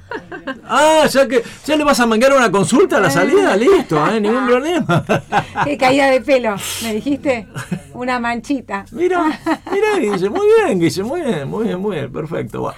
Ah, 0.68 1.06
ya 1.08 1.28
que 1.28 1.44
ya 1.66 1.76
le 1.76 1.84
vas 1.84 2.00
a 2.00 2.06
mangar 2.06 2.34
una 2.34 2.52
consulta 2.52 2.98
a 2.98 3.00
la 3.02 3.12
salida, 3.12 3.56
listo, 3.56 4.04
¿eh? 4.08 4.20
ningún 4.20 4.46
problema. 4.48 5.06
Qué 5.66 5.78
caída 5.78 6.10
de 6.10 6.22
pelo, 6.22 6.56
me 6.84 6.96
dijiste. 6.96 7.48
Una 7.94 8.20
manchita. 8.20 8.86
Mira, 8.92 9.26
mira, 9.72 10.00
Guille, 10.00 10.30
muy 10.30 10.48
bien, 10.58 10.80
Guille, 10.80 11.04
muy 11.04 11.22
bien, 11.22 11.48
muy 11.48 11.66
bien, 11.66 11.80
muy 11.80 11.96
bien, 11.98 12.12
perfecto. 12.12 12.64
va. 12.64 12.76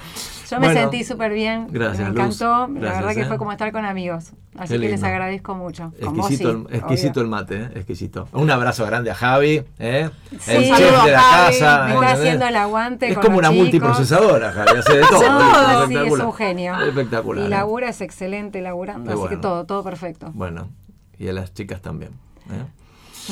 Yo 0.53 0.59
me 0.59 0.73
sentí 0.73 1.03
súper 1.03 1.33
bien. 1.33 1.67
gracias, 1.69 2.07
Me 2.09 2.13
Luz. 2.13 2.41
encantó. 2.41 2.67
Gracias, 2.73 2.83
la 2.83 2.99
verdad 3.01 3.13
que 3.15 3.21
eh. 3.21 3.25
fue 3.25 3.37
como 3.37 3.51
estar 3.51 3.71
con 3.71 3.85
amigos. 3.85 4.31
Así 4.57 4.73
que 4.73 4.89
les 4.89 5.03
agradezco 5.03 5.55
mucho. 5.55 5.91
Exquisito, 5.99 6.51
sí, 6.51 6.65
el, 6.69 6.75
exquisito 6.75 7.11
obvio. 7.19 7.21
el 7.23 7.27
mate, 7.29 7.55
¿eh? 7.55 7.69
exquisito. 7.75 8.27
Un 8.33 8.51
abrazo 8.51 8.85
grande 8.85 9.09
a 9.09 9.15
Javi, 9.15 9.63
¿eh? 9.79 10.09
Sí. 10.39 10.51
el 10.51 10.63
chef 10.65 11.05
de 11.05 11.11
la 11.11 11.19
Javi. 11.19 11.59
casa. 11.59 11.85
Me 11.87 11.93
está 11.93 12.11
haciendo 12.13 12.47
el 12.47 12.55
aguante 12.55 13.07
Es 13.09 13.15
con 13.15 13.23
como 13.23 13.41
los 13.41 13.49
una 13.49 13.49
chicos. 13.49 13.63
multiprocesadora, 13.63 14.51
Javi, 14.51 14.77
hace 14.77 14.93
de 14.97 15.01
todo. 15.01 15.19
Todo, 15.23 15.87
sí, 15.87 15.95
es 15.95 16.19
un 16.19 16.33
genio. 16.33 16.79
Espectacular. 16.81 17.43
Y 17.43 17.47
¿eh? 17.47 17.49
labura 17.49 17.89
es 17.89 18.01
excelente 18.01 18.61
laburando, 18.61 19.11
así 19.11 19.29
que 19.29 19.37
todo, 19.37 19.65
todo 19.65 19.83
perfecto. 19.83 20.31
Bueno, 20.33 20.69
y 21.17 21.27
a 21.27 21.33
las 21.33 21.53
chicas 21.53 21.81
también. 21.81 22.11
¿eh? 22.51 22.65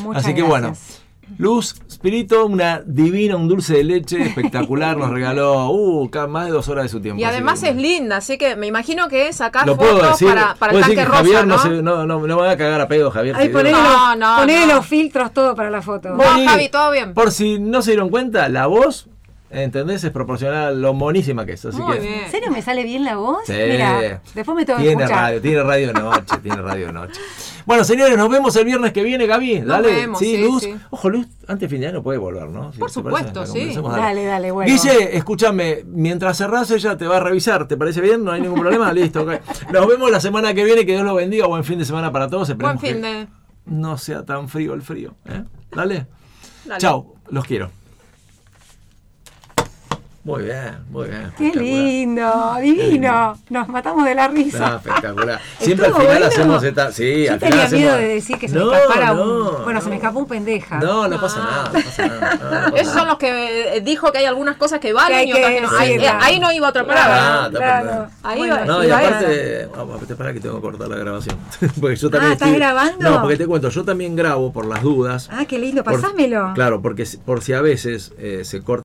Muchas 0.02 0.24
Así 0.24 0.34
que 0.34 0.42
bueno. 0.42 0.74
Luz 1.38 1.76
Spirito, 1.90 2.46
una 2.46 2.82
divina, 2.86 3.36
un 3.36 3.48
dulce 3.48 3.74
de 3.76 3.84
leche 3.84 4.22
espectacular, 4.22 4.98
nos 4.98 5.10
regaló 5.10 5.70
uh, 5.70 6.10
más 6.28 6.46
de 6.46 6.52
dos 6.52 6.68
horas 6.70 6.84
de 6.86 6.90
su 6.90 7.00
tiempo. 7.02 7.20
Y 7.20 7.24
además 7.24 7.62
que- 7.62 7.70
es 7.70 7.76
linda, 7.76 8.18
así 8.18 8.38
que 8.38 8.56
me 8.56 8.68
imagino 8.68 9.08
que 9.08 9.32
sacás 9.34 9.66
Lo 9.66 9.76
puedo 9.78 9.98
fotos 9.98 10.12
decir, 10.20 10.28
para, 10.30 10.56
para 10.56 10.72
el 10.74 10.80
puedo 10.80 10.88
decir 10.90 10.96
tanque 10.98 11.12
que 11.12 11.18
Javier 11.18 11.36
rosa, 11.36 11.46
no, 11.46 11.56
¿no? 11.56 11.62
se, 11.62 11.70
no, 11.84 12.06
no, 12.06 12.20
no 12.28 12.36
me 12.36 12.42
va 12.42 12.52
a 12.52 12.58
cagar 12.58 12.82
a 12.82 12.88
pedo, 12.88 13.10
Javier. 13.12 13.36
Ponele, 13.52 13.72
No, 13.72 13.82
los, 13.82 14.18
no, 14.18 14.36
ponele 14.38 14.66
no. 14.68 14.76
los 14.76 14.86
filtros, 14.86 15.34
todo 15.34 15.56
para 15.56 15.70
la 15.70 15.82
foto. 15.82 16.10
No, 16.10 16.18
Vení. 16.18 16.46
Javi, 16.48 16.70
todo 16.70 16.92
bien. 16.92 17.14
Por 17.14 17.32
si 17.32 17.60
no 17.60 17.82
se 17.82 17.92
dieron 17.92 18.10
cuenta, 18.10 18.48
la 18.50 18.68
voz, 18.68 19.08
¿entendés? 19.50 20.04
Es 20.04 20.12
proporcional 20.12 20.64
a 20.68 20.72
lo 20.72 20.94
monísima 20.94 21.46
que 21.46 21.54
es. 21.54 21.66
Así 21.66 21.78
Muy 21.82 21.96
que, 21.98 22.02
bien. 22.02 22.14
¿En 22.26 22.32
serio 22.32 22.52
me 22.52 22.62
sale 22.62 22.84
bien 22.84 23.04
la 23.04 23.16
voz? 23.18 23.40
Sí. 23.46 23.54
Mira, 23.54 24.22
después 24.34 24.56
me 24.56 24.66
tengo 24.66 24.80
que 24.80 24.86
tiene 24.86 25.04
escuchar. 25.04 25.24
radio, 25.24 25.42
tiene 25.42 25.64
radio 25.64 25.88
de 25.88 25.94
noche, 25.94 26.38
tiene 26.42 26.62
radio 26.62 26.86
de 26.88 26.94
noche. 26.94 27.22
Bueno, 27.66 27.84
señores, 27.84 28.18
nos 28.18 28.30
vemos 28.30 28.56
el 28.56 28.66
viernes 28.66 28.92
que 28.94 29.04
viene, 29.04 29.26
Gaby. 29.28 29.60
Nos 29.60 29.68
Dale. 29.68 29.88
vemos, 29.94 30.20
sí, 30.20 30.36
sí, 30.36 30.42
Luz. 30.44 30.64
sí. 30.64 30.76
Ojo, 30.90 31.10
Luz, 31.10 31.28
antes 31.48 31.60
de 31.62 31.68
fin 31.70 31.82
de 31.82 31.88
año 31.88 32.02
puede 32.04 32.18
volver, 32.18 32.50
¿no? 32.50 32.72
Si 32.74 32.80
Por 32.80 32.90
parece, 32.92 32.94
supuesto, 32.94 33.46
sí. 33.46 33.60
conversemos, 33.60 33.96
Dale, 33.96 34.26
dale, 34.26 34.52
bueno. 34.52 34.72
Guille, 34.72 35.16
escúchame, 35.18 35.84
mientras 35.86 36.38
cerrás 36.38 36.72
ella 36.72 36.98
te 36.98 37.06
va 37.08 37.18
a 37.18 37.20
revisar, 37.20 37.68
¿te 37.68 37.78
parece 37.78 38.02
bien? 38.02 38.24
¿No 38.24 38.32
hay 38.32 38.42
ningún 38.42 38.60
problema? 38.60 38.92
Listo, 38.94 39.22
ok. 39.24 39.32
Nos 39.72 39.88
vemos 39.88 40.10
la 40.12 40.20
semana 40.20 40.54
que 40.54 40.64
viene, 40.64 40.86
que 40.86 40.94
Dios 40.94 41.04
los 41.06 41.16
bendiga, 41.16 41.48
buen 41.48 41.64
fin 41.64 41.80
de 41.80 41.86
semana 41.86 42.12
para 42.12 42.28
todos. 42.30 42.48
Buen 42.58 42.78
Esperemos 42.78 42.82
fin 42.82 43.02
que 43.02 43.08
de... 43.08 43.28
no 43.66 43.98
sea 43.98 44.26
tan 44.26 44.50
frío 44.50 44.74
el 44.74 44.82
frío. 44.82 45.16
¿eh? 45.26 45.44
Dale. 45.76 46.08
Dale. 46.66 46.80
Chao, 46.80 47.16
los 47.30 47.46
quiero. 47.46 47.72
Muy 50.24 50.44
bien, 50.44 50.78
muy 50.92 51.08
bien. 51.10 51.32
Qué 51.36 51.52
lindo, 51.60 52.56
divino. 52.62 53.36
Nos 53.50 53.68
matamos 53.70 54.06
de 54.06 54.14
la 54.14 54.28
No, 54.28 54.34
risa. 54.36 54.76
espectacular. 54.76 55.40
Siempre 55.60 55.88
al 55.88 55.94
final 55.94 56.08
bueno. 56.08 56.26
hacemos 56.28 56.64
esta. 56.64 56.92
Sí, 56.92 57.26
Yo 57.26 57.34
al 57.34 57.40
final 57.40 57.50
tenía 57.52 57.66
hacemos- 57.66 57.82
miedo 57.82 57.96
de 57.98 58.08
decir 58.08 58.38
que 58.38 58.48
se 58.48 58.56
No, 58.56 58.68
me 58.68 58.78
escapara 58.78 59.14
no, 59.16 59.24
un. 59.24 59.64
Bueno, 59.64 59.80
se 59.82 59.86
me 59.86 59.96
no. 59.96 59.96
escapó 60.02 60.20
un 60.20 60.28
pendeja. 60.28 60.80
No, 60.80 61.08
no 61.08 61.20
pasa 61.20 61.40
nada, 61.40 61.64
no 61.74 61.80
pasa 61.82 62.08
nada. 62.08 62.36
no, 62.36 62.44
no 62.44 62.52
pasa 62.52 62.68
Esos 62.76 62.86
nada. 62.94 63.00
son 63.00 63.08
los 63.08 63.18
que 63.18 63.78
eh, 63.78 63.82
dijo 63.82 64.12
que 64.12 64.20
hay 64.20 64.26
algunas 64.26 64.58
cosas 64.58 64.80
que 64.80 64.94
valen 64.94 65.28
y 65.28 65.34
otras 65.34 65.48
que 65.48 65.56
que 65.56 65.62
no. 65.62 65.70
Ahí, 65.78 65.88
decirlas. 65.94 66.14
eh, 66.14 66.18
ahí 66.22 66.40
no 66.40 66.52
iba 66.52 66.70
otra 66.70 66.84
Claro. 66.84 67.00
palabra. 67.00 67.44
Ah, 67.44 67.48
está 67.48 67.60
perfecto. 67.60 68.08
Ahí 68.24 68.38
Bueno, 68.38 68.56
va. 68.58 68.66
No, 68.66 68.84
y 68.84 68.88
iba 68.88 68.98
aparte, 69.00 69.70
vamos, 69.76 70.08
te 70.08 70.16
para 70.16 70.34
que 70.34 70.40
tengo 70.40 70.56
que 70.58 70.62
cortar 70.62 70.88
la 70.88 70.98
grabación. 70.98 71.38
porque 71.82 71.96
yo 71.96 72.10
también 72.12 72.30
Ah, 72.32 72.34
¿estás 72.34 72.48
estoy- 72.48 72.60
grabando? 72.60 73.10
No, 73.10 73.22
porque 73.22 73.38
te 73.38 73.48
cuento, 73.48 73.70
yo 73.70 73.84
también 73.84 74.16
grabo 74.16 74.54
por 74.54 74.66
las 74.68 74.84
dudas. 74.84 75.30
Ah, 75.32 75.46
qué 75.46 75.58
lindo, 75.58 75.84
Por- 75.84 76.00
pasámelo. 76.00 76.52
claro, 76.54 76.80
porque 76.84 77.08
por 77.26 77.42
si 77.42 77.54
a 77.54 77.62
veces 77.62 78.14
eh, 78.20 78.42
se 78.46 78.62
corta 78.62 78.72